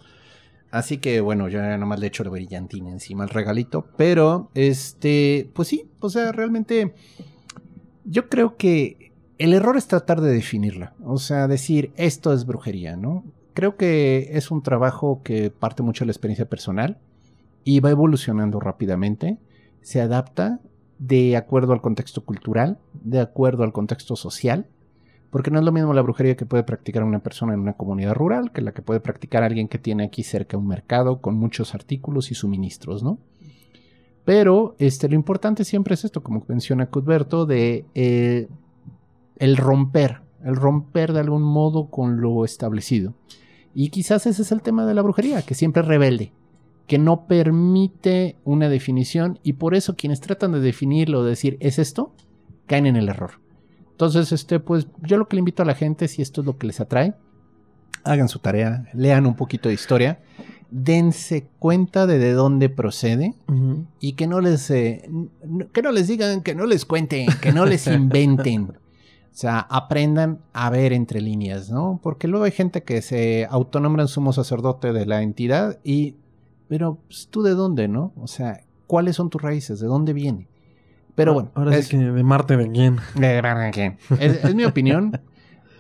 Así 0.73 0.99
que 0.99 1.21
bueno, 1.21 1.49
ya 1.49 1.79
nomás 1.79 2.01
le 2.01 2.09
echo 2.09 2.25
la 2.25 2.31
brillantina 2.31 2.91
encima 2.91 3.23
al 3.23 3.31
regalito. 3.31 3.87
Pero, 3.97 4.51
este, 4.55 5.49
pues 5.55 5.69
sí, 5.69 5.89
o 6.01 6.11
sea, 6.11 6.33
realmente 6.33 6.93
yo 8.05 8.29
creo 8.29 8.57
que 8.57 9.13
el 9.39 9.55
error 9.55 9.77
es 9.77 9.87
tratar 9.87 10.21
de 10.21 10.33
definirla. 10.33 10.95
O 11.05 11.19
sea, 11.19 11.47
decir 11.47 11.93
esto 11.97 12.33
es 12.33 12.47
brujería, 12.47 12.97
¿no? 12.97 13.25
Creo 13.57 13.79
que 13.79 14.29
es 14.33 14.51
un 14.51 14.63
trabajo 14.63 15.23
que 15.25 15.51
parte 15.51 15.83
mucho 15.83 16.05
de 16.05 16.09
la 16.09 16.13
experiencia 16.13 16.45
personal 16.45 16.99
y 17.65 17.81
va 17.81 17.89
evolucionando 17.89 18.61
rápidamente. 18.61 19.39
Se 19.81 20.03
adapta 20.03 20.61
de 20.99 21.39
acuerdo 21.39 21.73
al 21.73 21.81
contexto 21.81 22.23
cultural, 22.23 22.77
de 22.93 23.19
acuerdo 23.19 23.65
al 23.65 23.73
contexto 23.73 24.15
social, 24.15 24.67
porque 25.31 25.51
no 25.51 25.59
es 25.59 25.65
lo 25.65 25.73
mismo 25.73 25.95
la 25.95 26.03
brujería 26.03 26.37
que 26.37 26.45
puede 26.45 26.65
practicar 26.65 27.03
una 27.03 27.21
persona 27.21 27.55
en 27.55 27.61
una 27.61 27.73
comunidad 27.73 28.13
rural 28.13 28.53
que 28.53 28.61
la 28.61 28.73
que 28.73 28.83
puede 28.83 29.01
practicar 29.01 29.43
alguien 29.43 29.69
que 29.69 29.79
tiene 29.79 30.05
aquí 30.05 30.23
cerca 30.23 30.59
un 30.59 30.67
mercado 30.67 31.23
con 31.23 31.35
muchos 31.37 31.75
artículos 31.75 32.31
y 32.31 32.35
suministros, 32.35 33.03
¿no? 33.03 33.21
Pero 34.27 34.77
este, 34.79 35.09
lo 35.09 35.15
importante 35.15 35.65
siempre 35.65 35.95
es 35.95 36.05
esto, 36.05 36.23
como 36.23 36.45
menciona 36.47 36.91
Cuthberto, 36.91 37.47
de 37.47 37.87
eh, 37.95 38.49
el 39.37 39.57
romper, 39.57 40.21
el 40.45 40.57
romper 40.57 41.15
de 41.15 41.21
algún 41.21 41.43
modo 41.43 41.89
con 41.89 42.21
lo 42.21 42.45
establecido. 42.45 43.15
Y 43.79 43.91
quizás 43.91 44.27
ese 44.27 44.41
es 44.41 44.53
el 44.53 44.63
tema 44.63 44.87
de 44.87 44.95
la 44.95 45.03
brujería, 45.03 45.43
que 45.43 45.55
siempre 45.55 45.83
es 45.83 45.89
rebelde, 45.89 46.33
que 46.87 46.97
no 46.97 47.27
permite 47.27 48.37
una 48.43 48.71
definición 48.71 49.39
y 49.43 49.53
por 49.53 49.75
eso 49.75 49.97
quienes 49.97 50.23
tratan 50.23 50.53
de 50.53 50.61
definirlo, 50.61 51.23
de 51.23 51.29
decir 51.29 51.59
es 51.61 51.79
esto, 51.79 52.15
caen 52.67 52.87
en 52.87 52.97
el 52.97 53.11
error. 53.11 53.33
Entonces, 53.91 54.33
este, 54.33 54.61
pues 54.61 54.87
yo 55.03 55.19
lo 55.19 55.29
que 55.29 55.37
le 55.37 55.41
invito 55.41 55.63
a 55.63 55.67
la 55.67 55.75
gente, 55.75 56.09
si 56.09 56.23
esto 56.23 56.41
es 56.41 56.47
lo 56.47 56.57
que 56.57 56.69
les 56.69 56.81
atrae, 56.81 57.13
hagan 58.03 58.31
su 58.31 58.39
tarea, 58.39 58.89
lean 58.95 59.27
un 59.27 59.37
poquito 59.37 59.69
de 59.69 59.75
historia, 59.75 60.21
dense 60.71 61.47
cuenta 61.59 62.07
de 62.07 62.19
de 62.19 62.33
dónde 62.33 62.71
procede 62.71 63.35
y 64.01 64.15
que 64.15 64.27
no 64.27 64.41
les 64.41 64.71
eh, 64.71 65.07
que 65.75 65.83
no 65.83 65.93
les 65.93 66.09
digan, 66.09 66.41
que 66.41 66.55
no 66.55 66.65
les 66.65 66.87
cuenten, 66.87 67.29
que 67.43 67.53
no 67.53 67.67
les 67.67 67.87
inventen. 67.89 68.73
O 69.37 69.39
sea, 69.39 69.59
aprendan 69.69 70.39
a 70.55 70.71
ver 70.71 70.95
entre 70.95 71.21
líneas, 71.21 71.69
¿no? 71.71 72.01
Porque 72.03 72.27
luego 72.27 72.47
hay 72.47 72.53
gente 72.53 72.85
que 72.85 73.03
se 73.03 73.47
autonombran 73.51 74.09
sumo 74.09 74.33
sacerdote 74.33 74.95
de 74.95 75.05
la 75.05 75.21
entidad 75.21 75.79
y, 75.85 76.15
pero 76.69 76.97
pues, 77.07 77.29
tú 77.31 77.43
de 77.43 77.51
dónde, 77.51 77.87
¿no? 77.87 78.15
O 78.17 78.29
sea, 78.29 78.63
¿cuáles 78.87 79.17
son 79.17 79.29
tus 79.29 79.43
raíces? 79.43 79.79
¿De 79.79 79.89
dónde 79.89 80.15
viene? 80.15 80.49
Pero 81.15 81.35
bueno, 81.35 81.51
Ahora 81.53 81.77
es, 81.77 81.85
sí 81.85 81.99
que 81.99 82.03
de 82.03 82.23
Marte 82.23 82.57
de 82.57 82.71
quién. 82.71 82.97
es, 84.19 84.43
es 84.43 84.55
mi 84.55 84.65
opinión. 84.65 85.21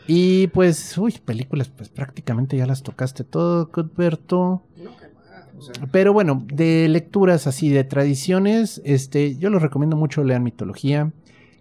Y 0.06 0.46
pues, 0.48 0.96
uy, 0.98 1.18
películas, 1.24 1.68
pues 1.68 1.88
prácticamente 1.88 2.56
ya 2.56 2.66
las 2.66 2.82
tocaste 2.84 3.24
todo, 3.24 3.72
Cuthberto. 3.72 4.62
No, 4.76 4.96
qué 4.96 5.06
mal, 5.08 5.48
o 5.58 5.62
sea, 5.62 5.74
Pero 5.90 6.12
bueno, 6.12 6.44
de 6.46 6.86
lecturas 6.88 7.48
así, 7.48 7.70
de 7.70 7.82
tradiciones, 7.82 8.80
este, 8.84 9.36
yo 9.36 9.50
los 9.50 9.62
recomiendo 9.62 9.96
mucho, 9.96 10.22
lean 10.22 10.44
mitología, 10.44 11.10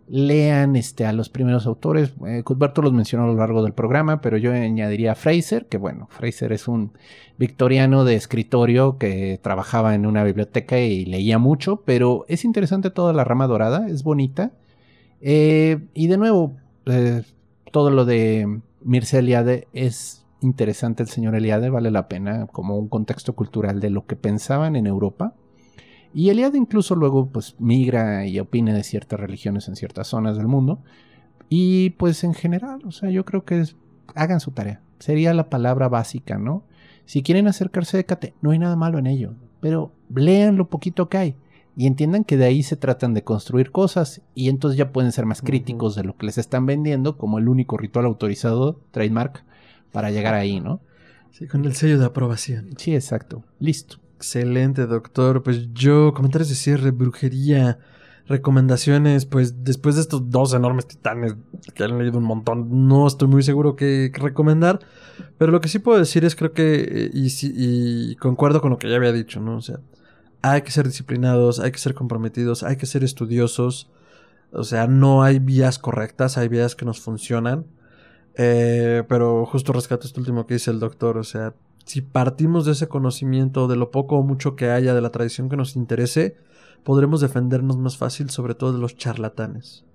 lean 0.07 0.75
este, 0.75 1.05
a 1.05 1.13
los 1.13 1.29
primeros 1.29 1.65
autores. 1.65 2.13
Eh, 2.27 2.43
Cuthberto 2.43 2.81
los 2.81 2.93
mencionó 2.93 3.25
a 3.25 3.27
lo 3.27 3.35
largo 3.35 3.63
del 3.63 3.73
programa, 3.73 4.21
pero 4.21 4.37
yo 4.37 4.51
añadiría 4.51 5.13
a 5.13 5.15
Fraser, 5.15 5.65
que 5.65 5.77
bueno, 5.77 6.07
Fraser 6.11 6.51
es 6.51 6.67
un 6.67 6.91
victoriano 7.37 8.05
de 8.05 8.15
escritorio 8.15 8.97
que 8.97 9.39
trabajaba 9.41 9.95
en 9.95 10.05
una 10.05 10.23
biblioteca 10.23 10.79
y 10.79 11.05
leía 11.05 11.39
mucho, 11.39 11.81
pero 11.85 12.25
es 12.27 12.45
interesante 12.45 12.91
toda 12.91 13.13
la 13.13 13.23
rama 13.23 13.47
dorada, 13.47 13.87
es 13.87 14.03
bonita. 14.03 14.51
Eh, 15.21 15.87
y 15.93 16.07
de 16.07 16.17
nuevo, 16.17 16.55
eh, 16.85 17.23
todo 17.71 17.89
lo 17.89 18.05
de 18.05 18.61
Mircea 18.81 19.19
Eliade 19.19 19.67
es 19.73 20.25
interesante 20.41 21.01
el 21.01 21.09
señor 21.09 21.35
Eliade, 21.35 21.69
vale 21.69 21.89
la 21.89 22.07
pena 22.07 22.47
como 22.47 22.77
un 22.77 22.87
contexto 22.87 23.33
cultural 23.33 23.79
de 23.79 23.89
lo 23.89 24.05
que 24.05 24.15
pensaban 24.15 24.75
en 24.75 24.85
Europa. 24.85 25.33
Y 26.15 26.29
Eliade 26.29 26.57
incluso 26.57 26.95
luego 26.95 27.27
pues 27.29 27.55
migra 27.59 28.25
y 28.25 28.39
opina 28.39 28.73
de 28.73 28.83
ciertas 28.83 29.19
religiones 29.19 29.67
en 29.67 29.75
ciertas 29.75 30.07
zonas 30.07 30.37
del 30.37 30.47
mundo. 30.47 30.79
Y 31.49 31.91
pues 31.91 32.23
en 32.23 32.33
general, 32.33 32.79
o 32.85 32.91
sea, 32.91 33.09
yo 33.09 33.25
creo 33.25 33.43
que 33.45 33.59
es- 33.59 33.75
hagan 34.15 34.39
su 34.39 34.51
tarea. 34.51 34.81
Sería 34.99 35.33
la 35.33 35.49
palabra 35.49 35.89
básica, 35.89 36.37
¿no? 36.37 36.63
Si 37.05 37.21
quieren 37.21 37.47
acercarse 37.47 37.97
de 37.97 38.05
Cate, 38.05 38.33
no 38.41 38.51
hay 38.51 38.59
nada 38.59 38.75
malo 38.77 38.97
en 38.97 39.07
ello, 39.07 39.33
pero 39.59 39.91
lean 40.13 40.55
lo 40.55 40.69
poquito 40.69 41.09
que 41.09 41.17
hay 41.17 41.35
y 41.75 41.85
entiendan 41.85 42.23
que 42.23 42.37
de 42.37 42.45
ahí 42.45 42.63
se 42.63 42.77
tratan 42.77 43.13
de 43.13 43.23
construir 43.23 43.71
cosas 43.71 44.21
y 44.33 44.47
entonces 44.47 44.77
ya 44.77 44.91
pueden 44.93 45.11
ser 45.11 45.25
más 45.25 45.41
críticos 45.41 45.95
de 45.95 46.03
lo 46.05 46.15
que 46.15 46.25
les 46.27 46.37
están 46.37 46.65
vendiendo 46.65 47.17
como 47.17 47.37
el 47.39 47.49
único 47.49 47.77
ritual 47.77 48.05
autorizado, 48.05 48.79
trademark, 48.91 49.43
para 49.91 50.11
llegar 50.11 50.33
ahí, 50.33 50.61
¿no? 50.61 50.79
Sí, 51.31 51.45
con 51.47 51.65
el 51.65 51.75
sello 51.75 51.99
de 51.99 52.05
aprobación. 52.05 52.69
Sí, 52.77 52.95
exacto. 52.95 53.43
Listo. 53.59 53.97
Excelente, 54.15 54.87
doctor. 54.87 55.43
Pues 55.43 55.73
yo, 55.73 56.13
comentarios 56.13 56.49
de 56.49 56.55
cierre, 56.55 56.91
brujería, 56.91 57.79
recomendaciones, 58.27 59.25
pues 59.25 59.63
después 59.63 59.95
de 59.95 60.01
estos 60.01 60.29
dos 60.29 60.53
enormes 60.53 60.87
titanes 60.87 61.35
que 61.73 61.83
han 61.83 61.97
leído 61.97 62.17
un 62.17 62.23
montón, 62.23 62.87
no 62.87 63.05
estoy 63.07 63.27
muy 63.27 63.43
seguro 63.43 63.75
qué 63.75 64.11
recomendar, 64.15 64.79
pero 65.37 65.51
lo 65.51 65.61
que 65.61 65.67
sí 65.67 65.79
puedo 65.79 65.99
decir 65.99 66.25
es 66.25 66.35
creo 66.35 66.53
que, 66.53 66.75
eh, 66.81 67.11
y, 67.13 67.29
y 67.41 68.15
concuerdo 68.15 68.61
con 68.61 68.71
lo 68.71 68.77
que 68.79 68.89
ya 68.89 68.95
había 68.95 69.11
dicho, 69.11 69.39
¿no? 69.41 69.57
O 69.57 69.61
sea, 69.61 69.79
hay 70.41 70.61
que 70.63 70.71
ser 70.71 70.87
disciplinados, 70.87 71.59
hay 71.59 71.71
que 71.71 71.77
ser 71.79 71.93
comprometidos, 71.93 72.63
hay 72.63 72.77
que 72.77 72.85
ser 72.85 73.03
estudiosos, 73.03 73.91
o 74.51 74.63
sea, 74.63 74.87
no 74.87 75.23
hay 75.23 75.39
vías 75.39 75.77
correctas, 75.79 76.37
hay 76.37 76.47
vías 76.47 76.75
que 76.75 76.85
nos 76.85 77.01
funcionan. 77.01 77.65
Eh, 78.37 79.03
pero 79.07 79.45
justo 79.45 79.71
rescato 79.71 80.05
esto 80.05 80.19
último 80.19 80.45
que 80.45 80.55
dice 80.55 80.71
el 80.71 80.79
doctor, 80.79 81.17
o 81.17 81.23
sea, 81.23 81.53
si 81.85 82.01
partimos 82.01 82.65
de 82.65 82.73
ese 82.73 82.87
conocimiento, 82.87 83.67
de 83.67 83.75
lo 83.75 83.91
poco 83.91 84.17
o 84.17 84.23
mucho 84.23 84.55
que 84.55 84.71
haya, 84.71 84.93
de 84.93 85.01
la 85.01 85.11
tradición 85.11 85.49
que 85.49 85.57
nos 85.57 85.75
interese, 85.75 86.35
podremos 86.83 87.21
defendernos 87.21 87.77
más 87.77 87.97
fácil, 87.97 88.29
sobre 88.29 88.55
todo 88.55 88.73
de 88.73 88.79
los 88.79 88.97
charlatanes. 88.97 89.85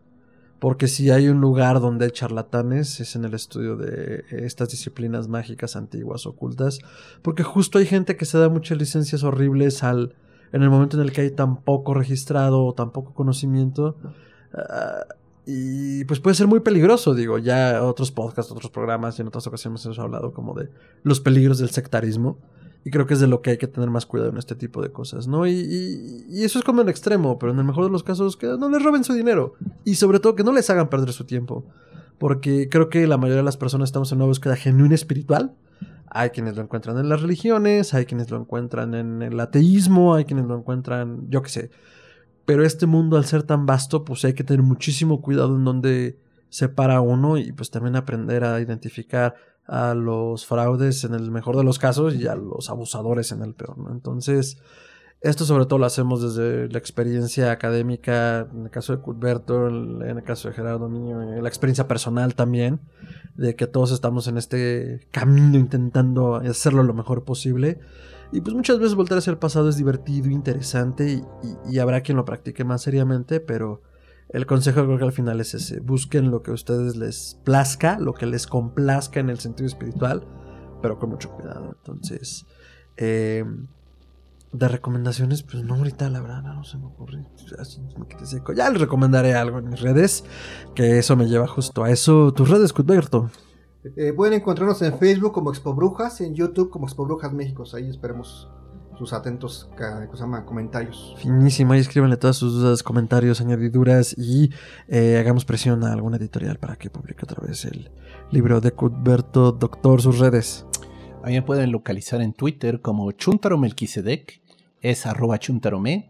Porque 0.61 0.89
si 0.89 1.11
hay 1.11 1.29
un 1.29 1.41
lugar 1.41 1.81
donde 1.81 2.05
hay 2.05 2.11
charlatanes, 2.11 3.01
es 3.01 3.17
en 3.17 3.25
el 3.25 3.35
estudio 3.35 3.77
de 3.77 4.25
estas 4.31 4.69
disciplinas 4.69 5.27
mágicas 5.27 5.75
antiguas, 5.75 6.27
ocultas. 6.27 6.81
Porque 7.23 7.43
justo 7.43 7.79
hay 7.79 7.87
gente 7.87 8.17
que 8.17 8.27
se 8.27 8.39
da 8.39 8.51
muchas 8.51 8.77
licencias 8.77 9.23
horribles 9.23 9.83
al, 9.83 10.15
en 10.53 10.63
el 10.63 10.69
momento 10.69 10.99
en 10.99 11.03
el 11.03 11.13
que 11.13 11.23
hay 11.23 11.31
tan 11.31 11.63
poco 11.63 11.95
registrado 11.95 12.65
o 12.65 12.75
tan 12.75 12.91
poco 12.91 13.15
conocimiento. 13.15 13.97
ah, 14.53 15.07
y 15.47 16.05
pues 16.05 16.21
puede 16.21 16.35
ser 16.35 16.47
muy 16.47 16.61
peligroso, 16.61 17.15
digo, 17.15 17.39
ya 17.39 17.83
otros 17.83 18.11
podcasts, 18.11 18.53
otros 18.53 18.71
programas 18.71 19.19
y 19.19 19.23
en 19.23 19.29
otras 19.29 19.47
ocasiones 19.47 19.85
hemos 19.85 19.99
hablado 19.99 20.33
como 20.33 20.55
de 20.55 20.69
los 21.03 21.21
peligros 21.21 21.59
del 21.59 21.71
sectarismo. 21.71 22.39
Y 22.83 22.91
creo 22.91 23.07
que 23.07 23.13
es 23.13 23.21
de 23.21 23.27
lo 23.27 23.43
que 23.43 23.51
hay 23.51 23.59
que 23.59 23.67
tener 23.67 23.91
más 23.91 24.07
cuidado 24.07 24.31
en 24.31 24.39
este 24.39 24.55
tipo 24.55 24.81
de 24.83 24.91
cosas, 24.91 25.27
¿no? 25.27 25.47
Y, 25.47 26.25
eso 26.43 26.59
es 26.59 26.65
como 26.65 26.81
el 26.81 26.89
extremo, 26.89 27.39
pero 27.39 27.53
en 27.53 27.59
el 27.59 27.65
mejor 27.65 27.85
de 27.85 27.91
los 27.91 28.03
casos 28.03 28.39
que 28.39 28.47
no 28.47 28.71
les 28.71 28.83
roben 28.83 29.05
su 29.05 29.13
dinero. 29.13 29.55
Y 29.85 29.97
sobre 29.97 30.19
todo 30.19 30.35
que 30.35 30.45
no 30.45 30.53
les 30.53 30.71
hagan 30.71 30.89
perder 30.89 31.13
su 31.13 31.25
tiempo. 31.25 31.65
Porque 32.19 32.69
creo 32.71 32.89
que 32.89 33.07
la 33.07 33.19
mayoría 33.19 33.39
de 33.39 33.45
las 33.45 33.59
personas 33.59 33.89
estamos 33.89 34.13
en 34.13 34.19
una 34.19 34.27
búsqueda 34.27 34.57
genuina 34.57 34.95
espiritual. 34.95 35.55
Hay 36.09 36.31
quienes 36.31 36.57
lo 36.57 36.63
encuentran 36.63 36.97
en 36.99 37.09
las 37.09 37.21
religiones, 37.21 37.93
hay 37.93 38.07
quienes 38.07 38.31
lo 38.31 38.39
encuentran 38.39 38.95
en 38.95 39.23
el 39.23 39.39
ateísmo, 39.39 40.15
hay 40.15 40.25
quienes 40.25 40.47
lo 40.47 40.57
encuentran, 40.57 41.29
yo 41.29 41.43
qué 41.43 41.51
sé. 41.51 41.71
Pero 42.45 42.65
este 42.65 42.87
mundo 42.87 43.17
al 43.17 43.25
ser 43.25 43.43
tan 43.43 43.67
vasto, 43.67 44.05
pues 44.05 44.25
hay 44.25 44.35
que 44.35 44.45
tener 44.45 44.63
muchísimo 44.63 45.21
cuidado 45.21 45.57
en 45.57 45.65
donde 45.65 46.19
se 46.49 46.69
para 46.69 47.01
uno 47.01 47.39
y 47.39 47.53
pues 47.53 47.71
también 47.71 47.97
aprender 47.97 48.45
a 48.45 48.61
identificar 48.61 49.37
a 49.67 49.95
los 49.95 50.47
fraudes 50.47 51.05
en 51.05 51.15
el 51.15 51.31
mejor 51.31 51.57
de 51.57 51.63
los 51.63 51.79
casos 51.79 52.15
y 52.17 52.27
a 52.27 52.35
los 52.35 52.71
abusadores 52.71 53.31
en 53.31 53.43
el 53.43 53.55
peor. 53.55 53.77
Entonces, 53.93 54.59
esto 55.21 55.45
sobre 55.45 55.67
todo 55.67 55.79
lo 55.79 55.87
hacemos 55.87 56.23
desde 56.23 56.69
la 56.69 56.79
experiencia 56.79 57.53
académica, 57.53 58.49
en 58.53 58.65
el 58.65 58.71
caso 58.71 58.97
de 58.97 59.03
Cuthberto, 59.03 59.69
en 59.69 60.17
el 60.17 60.23
caso 60.25 60.49
de 60.49 60.55
Gerardo 60.55 60.89
Niño, 60.89 61.23
en 61.23 61.43
la 61.43 61.49
experiencia 61.49 61.87
personal 61.87 62.35
también, 62.35 62.81
de 63.37 63.55
que 63.55 63.67
todos 63.67 63.93
estamos 63.93 64.27
en 64.29 64.39
este 64.39 65.07
camino 65.13 65.59
intentando 65.59 66.37
hacerlo 66.37 66.83
lo 66.83 66.95
mejor 66.95 67.25
posible. 67.25 67.79
Y 68.33 68.41
pues 68.41 68.55
muchas 68.55 68.79
veces 68.79 68.95
volver 68.95 69.19
hacia 69.19 69.33
el 69.33 69.39
pasado 69.39 69.69
es 69.69 69.77
divertido, 69.77 70.31
interesante 70.31 71.25
y 71.69 71.79
habrá 71.79 72.01
quien 72.03 72.17
lo 72.17 72.25
practique 72.25 72.65
más 72.65 72.83
seriamente, 72.83 73.41
pero 73.41 73.83
el 74.33 74.47
consejo 74.47 74.85
creo 74.85 74.99
que 74.99 75.05
al 75.05 75.13
final 75.13 75.41
es 75.41 75.55
ese. 75.55 75.81
Busquen 75.81 76.31
lo 76.31 76.43
que 76.43 76.53
a 76.53 76.55
ustedes 76.55 76.97
les 76.97 77.41
plazca, 77.45 77.99
lo 77.99 78.15
que 78.15 78.27
les 78.27 78.47
complazca 78.47 79.19
en 79.19 79.29
el 79.29 79.41
sentido 79.41 79.67
espiritual, 79.67 80.25
pero 80.81 80.99
con 80.99 81.11
mucho 81.11 81.31
cuidado. 81.31 81.75
Entonces, 81.77 82.47
eh, 82.97 83.45
de 84.53 84.69
recomendaciones, 84.69 85.43
pues 85.43 85.65
no 85.65 85.75
ahorita, 85.75 86.09
la 86.11 86.21
verdad, 86.21 86.43
no 86.43 86.63
se 86.63 86.79
me 86.79 86.87
ocurre. 86.87 87.25
Ya 88.57 88.71
les 88.71 88.81
recomendaré 88.81 89.35
algo 89.35 89.59
en 89.59 89.69
mis 89.69 89.81
redes, 89.81 90.25
que 90.77 90.99
eso 90.99 91.17
me 91.17 91.27
lleva 91.29 91.49
justo 91.49 91.83
a 91.83 91.91
eso. 91.91 92.33
Tus 92.33 92.49
redes, 92.49 92.73
Cuthberto. 92.73 93.31
Eh, 93.97 94.13
pueden 94.13 94.35
encontrarnos 94.35 94.83
en 94.83 94.99
Facebook 94.99 95.33
como 95.33 95.51
Expo 95.51 95.75
Brujas, 95.75 96.21
en 96.21 96.35
YouTube 96.35 96.71
como 96.71 96.87
Expo 96.87 97.05
Brujas 97.05 97.33
México. 97.33 97.65
Ahí 97.75 97.89
esperemos 97.89 98.49
sus 98.99 99.15
atentos 99.15 99.71
comentarios. 100.45 101.15
Finísimo, 101.17 101.73
ahí 101.73 101.81
escríbanle 101.81 102.19
todas 102.19 102.37
sus 102.37 102.53
dudas, 102.53 102.83
comentarios, 102.83 103.41
añadiduras 103.41 104.15
y 104.19 104.51
eh, 104.89 105.17
hagamos 105.19 105.47
presión 105.47 105.83
a 105.85 105.93
alguna 105.95 106.19
editorial 106.19 106.59
para 106.59 106.77
que 106.77 106.91
publique 106.91 107.25
otra 107.25 107.43
vez 107.43 107.65
el 107.65 107.91
libro 108.31 108.61
de 108.61 108.73
Cuthberto 108.73 109.53
Doctor, 109.53 110.03
sus 110.03 110.19
redes. 110.19 110.67
A 111.23 111.29
me 111.29 111.41
pueden 111.41 111.73
localizar 111.73 112.21
en 112.21 112.35
Twitter 112.35 112.83
como 112.83 113.11
Chuntaro 113.13 113.59
es 114.83 115.07
arroba 115.07 115.39
chuntarome. 115.39 116.10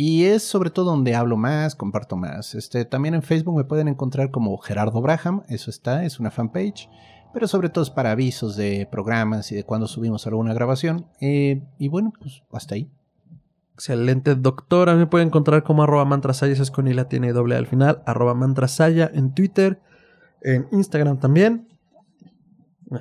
Y 0.00 0.26
es 0.26 0.44
sobre 0.44 0.70
todo 0.70 0.92
donde 0.92 1.16
hablo 1.16 1.36
más, 1.36 1.74
comparto 1.74 2.16
más. 2.16 2.54
Este, 2.54 2.84
también 2.84 3.16
en 3.16 3.22
Facebook 3.22 3.56
me 3.56 3.64
pueden 3.64 3.88
encontrar 3.88 4.30
como 4.30 4.56
Gerardo 4.58 5.02
Braham, 5.02 5.42
eso 5.48 5.70
está, 5.70 6.04
es 6.04 6.20
una 6.20 6.30
fanpage. 6.30 6.88
Pero 7.34 7.48
sobre 7.48 7.68
todo 7.68 7.82
es 7.82 7.90
para 7.90 8.12
avisos 8.12 8.54
de 8.54 8.88
programas 8.90 9.50
y 9.50 9.56
de 9.56 9.64
cuando 9.64 9.88
subimos 9.88 10.24
alguna 10.26 10.54
grabación. 10.54 11.06
Eh, 11.20 11.62
y 11.78 11.88
bueno, 11.88 12.12
pues 12.20 12.44
hasta 12.52 12.76
ahí. 12.76 12.88
Excelente, 13.74 14.36
doctora. 14.36 14.94
Me 14.94 15.08
pueden 15.08 15.28
encontrar 15.28 15.64
como 15.64 15.82
arroba 15.82 16.04
mantrasaya, 16.04 16.52
es 16.52 16.70
con 16.70 16.86
tiene 17.08 17.32
doble 17.32 17.56
al 17.56 17.66
final. 17.66 18.02
Arroba 18.06 18.34
mantrasaya 18.34 19.10
en 19.12 19.34
Twitter, 19.34 19.82
en 20.42 20.68
Instagram 20.70 21.18
también 21.18 21.66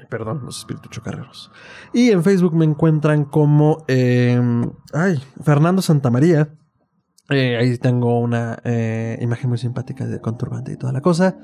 perdón, 0.09 0.41
los 0.43 0.59
espíritus 0.59 0.91
chocarreros. 0.91 1.51
Y 1.93 2.11
en 2.11 2.23
Facebook 2.23 2.53
me 2.53 2.65
encuentran 2.65 3.25
como. 3.25 3.83
Em, 3.87 4.69
ay, 4.93 5.21
Fernando 5.43 5.81
Santamaría. 5.81 6.49
Eh, 7.29 7.57
ahí 7.57 7.77
tengo 7.77 8.19
una 8.19 8.59
eh, 8.63 9.17
imagen 9.21 9.49
muy 9.49 9.57
simpática 9.57 10.05
de 10.05 10.21
conturbante 10.21 10.71
y 10.73 10.77
toda 10.77 10.93
la 10.93 11.01
cosa. 11.01 11.37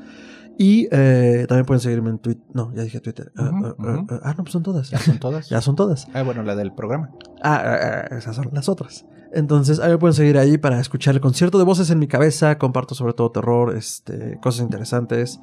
Y 0.58 0.88
eh, 0.92 1.46
también 1.48 1.66
pueden 1.66 1.82
seguirme 1.82 2.12
en 2.12 2.20
Twitter. 2.20 2.44
No, 2.54 2.74
ya 2.76 2.84
dije 2.84 3.00
Twitter. 3.00 3.32
ah, 3.38 3.52
ah, 3.54 3.76
ah, 3.80 4.20
ah 4.24 4.34
no, 4.38 4.44
pues 4.44 4.52
son 4.52 4.64
todas. 4.64 4.90
Ya 4.90 5.00
son 5.00 5.18
todas. 5.20 5.50
ya 5.50 5.62
son 5.62 5.76
todas. 5.76 6.08
Ah, 6.14 6.22
bueno, 6.22 6.44
la 6.44 6.56
del 6.56 6.74
programa. 6.74 7.10
Ah, 7.42 8.08
esas 8.12 8.36
son 8.36 8.50
las 8.54 8.70
otras. 8.70 9.06
Entonces, 9.34 9.80
ahí 9.80 9.92
me 9.92 9.98
pueden 9.98 10.14
seguir 10.14 10.38
ahí 10.38 10.60
para 10.60 10.80
escuchar 10.80 11.16
el 11.16 11.22
concierto 11.22 11.58
de 11.58 11.64
voces 11.64 11.90
en 11.90 11.98
mi 11.98 12.08
cabeza. 12.08 12.60
Comparto 12.60 12.94
sobre 12.94 13.14
todo 13.14 13.32
terror, 13.32 13.76
este, 13.76 14.38
cosas 14.42 14.62
interesantes. 14.62 15.40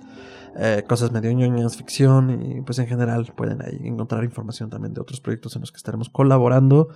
Eh, 0.57 0.85
cosas 0.89 1.12
medio 1.12 1.31
ñoñas, 1.33 1.77
ficción 1.77 2.31
y 2.31 2.61
pues 2.62 2.79
en 2.81 2.89
general 2.89 3.33
pueden 3.37 3.62
ahí 3.62 3.79
encontrar 3.85 4.25
información 4.25 4.69
también 4.69 4.93
de 4.93 5.01
otros 5.01 5.21
proyectos 5.21 5.55
en 5.55 5.61
los 5.61 5.71
que 5.71 5.77
estaremos 5.77 6.09
colaborando. 6.11 6.89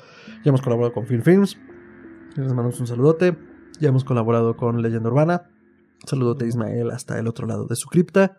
Ya 0.44 0.48
hemos 0.48 0.60
colaborado 0.60 0.92
con 0.92 1.06
Film 1.06 1.22
Films, 1.22 1.56
les 2.36 2.48
mandamos 2.48 2.80
un 2.80 2.86
saludote. 2.86 3.36
Ya 3.80 3.88
hemos 3.88 4.04
colaborado 4.04 4.56
con 4.56 4.82
Leyenda 4.82 5.08
Urbana. 5.08 5.50
Saludote 6.06 6.46
Ismael 6.46 6.90
hasta 6.90 7.18
el 7.18 7.28
otro 7.28 7.46
lado 7.46 7.66
de 7.66 7.76
su 7.76 7.88
cripta. 7.88 8.38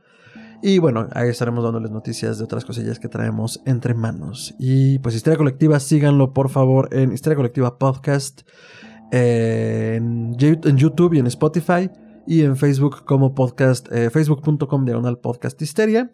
Y 0.61 0.79
bueno, 0.79 1.07
ahí 1.13 1.29
estaremos 1.29 1.63
dándoles 1.63 1.91
noticias 1.91 2.37
de 2.37 2.43
otras 2.43 2.65
cosillas 2.65 2.99
que 2.99 3.07
traemos 3.07 3.61
entre 3.65 3.93
manos. 3.93 4.55
Y 4.57 4.99
pues 4.99 5.15
Historia 5.15 5.37
Colectiva, 5.37 5.79
síganlo 5.79 6.33
por 6.33 6.49
favor 6.49 6.89
en 6.91 7.11
Historia 7.11 7.35
Colectiva 7.35 7.77
Podcast, 7.77 8.41
en, 9.11 10.35
YouTube 10.35 11.13
y 11.13 11.19
en 11.19 11.27
Spotify 11.27 11.89
y 12.25 12.41
en 12.41 12.55
Facebook 12.55 13.05
como 13.05 13.35
podcast, 13.35 13.91
eh, 13.91 14.09
facebook.com 14.09 14.85
diagonal 14.85 15.19
podcast 15.19 15.61
histeria 15.61 16.11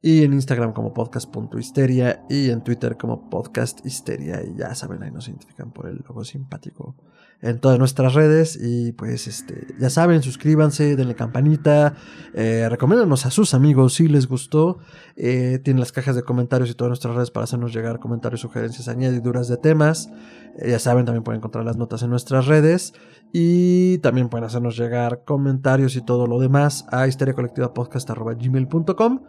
y 0.00 0.24
en 0.24 0.32
Instagram 0.32 0.72
como 0.72 0.92
podcast.histeria 0.92 2.24
y 2.28 2.50
en 2.50 2.64
Twitter 2.64 2.96
como 2.96 3.30
podcast 3.30 3.84
histeria 3.86 4.42
y 4.42 4.56
ya 4.56 4.74
saben, 4.74 5.02
ahí 5.02 5.12
nos 5.12 5.28
identifican 5.28 5.70
por 5.70 5.86
el 5.86 6.02
logo 6.06 6.24
simpático 6.24 6.96
en 7.42 7.58
todas 7.58 7.78
nuestras 7.78 8.14
redes 8.14 8.58
y 8.60 8.92
pues 8.92 9.26
este 9.26 9.66
ya 9.78 9.90
saben, 9.90 10.22
suscríbanse, 10.22 10.96
denle 10.96 11.14
campanita, 11.16 11.94
eh, 12.34 12.68
recomiéndanos 12.70 13.26
a 13.26 13.32
sus 13.32 13.52
amigos 13.52 13.94
si 13.94 14.06
les 14.08 14.28
gustó, 14.28 14.78
eh, 15.16 15.58
tienen 15.62 15.80
las 15.80 15.90
cajas 15.90 16.14
de 16.14 16.22
comentarios 16.22 16.70
y 16.70 16.74
todas 16.74 16.90
nuestras 16.90 17.16
redes 17.16 17.32
para 17.32 17.42
hacernos 17.44 17.74
llegar 17.74 17.98
comentarios, 17.98 18.40
sugerencias, 18.40 18.86
añadiduras 18.88 19.48
de 19.48 19.56
temas, 19.56 20.08
eh, 20.58 20.70
ya 20.70 20.78
saben, 20.78 21.04
también 21.04 21.24
pueden 21.24 21.40
encontrar 21.40 21.64
las 21.64 21.76
notas 21.76 22.04
en 22.04 22.10
nuestras 22.10 22.46
redes 22.46 22.94
y 23.32 23.98
también 23.98 24.28
pueden 24.28 24.44
hacernos 24.44 24.76
llegar 24.76 25.24
comentarios 25.24 25.96
y 25.96 26.00
todo 26.00 26.28
lo 26.28 26.38
demás 26.38 26.86
a 26.92 27.08
histeriacolectivapodcast.gmail.com 27.08 29.20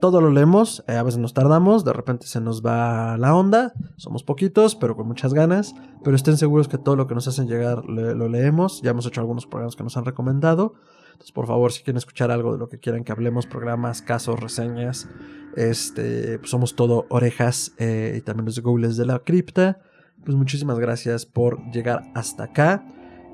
todo 0.00 0.20
lo 0.20 0.30
leemos, 0.30 0.84
eh, 0.86 0.96
a 0.96 1.02
veces 1.02 1.18
nos 1.18 1.34
tardamos, 1.34 1.84
de 1.84 1.92
repente 1.92 2.26
se 2.26 2.40
nos 2.40 2.64
va 2.64 3.16
la 3.18 3.34
onda, 3.34 3.72
somos 3.96 4.22
poquitos, 4.22 4.74
pero 4.74 4.96
con 4.96 5.06
muchas 5.06 5.34
ganas, 5.34 5.74
pero 6.04 6.16
estén 6.16 6.36
seguros 6.36 6.68
que 6.68 6.78
todo 6.78 6.96
lo 6.96 7.06
que 7.06 7.14
nos 7.14 7.26
hacen 7.28 7.48
llegar 7.48 7.84
lo 7.84 8.28
leemos, 8.28 8.82
ya 8.82 8.90
hemos 8.90 9.06
hecho 9.06 9.20
algunos 9.20 9.46
programas 9.46 9.76
que 9.76 9.82
nos 9.82 9.96
han 9.96 10.04
recomendado, 10.04 10.74
entonces 11.12 11.32
por 11.32 11.46
favor 11.46 11.72
si 11.72 11.82
quieren 11.82 11.98
escuchar 11.98 12.30
algo 12.30 12.52
de 12.52 12.58
lo 12.58 12.68
que 12.68 12.78
quieran 12.78 13.04
que 13.04 13.12
hablemos, 13.12 13.46
programas, 13.46 14.02
casos, 14.02 14.38
reseñas, 14.38 15.08
este, 15.56 16.38
pues 16.38 16.50
somos 16.50 16.76
todo 16.76 17.06
orejas 17.10 17.72
eh, 17.78 18.14
y 18.18 18.20
también 18.20 18.46
los 18.46 18.60
googles 18.60 18.96
de 18.96 19.06
la 19.06 19.18
cripta, 19.18 19.80
pues 20.24 20.36
muchísimas 20.36 20.78
gracias 20.78 21.26
por 21.26 21.60
llegar 21.72 22.02
hasta 22.14 22.44
acá, 22.44 22.86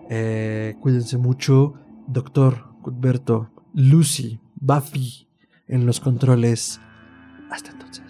eh, 0.08 0.76
cuídense 0.80 1.18
mucho, 1.18 1.74
doctor 2.06 2.64
Cuthberto, 2.82 3.50
Lucy, 3.74 4.40
Buffy, 4.54 5.23
en 5.68 5.86
los 5.86 6.00
controles. 6.00 6.80
Hasta 7.50 7.70
entonces. 7.70 8.04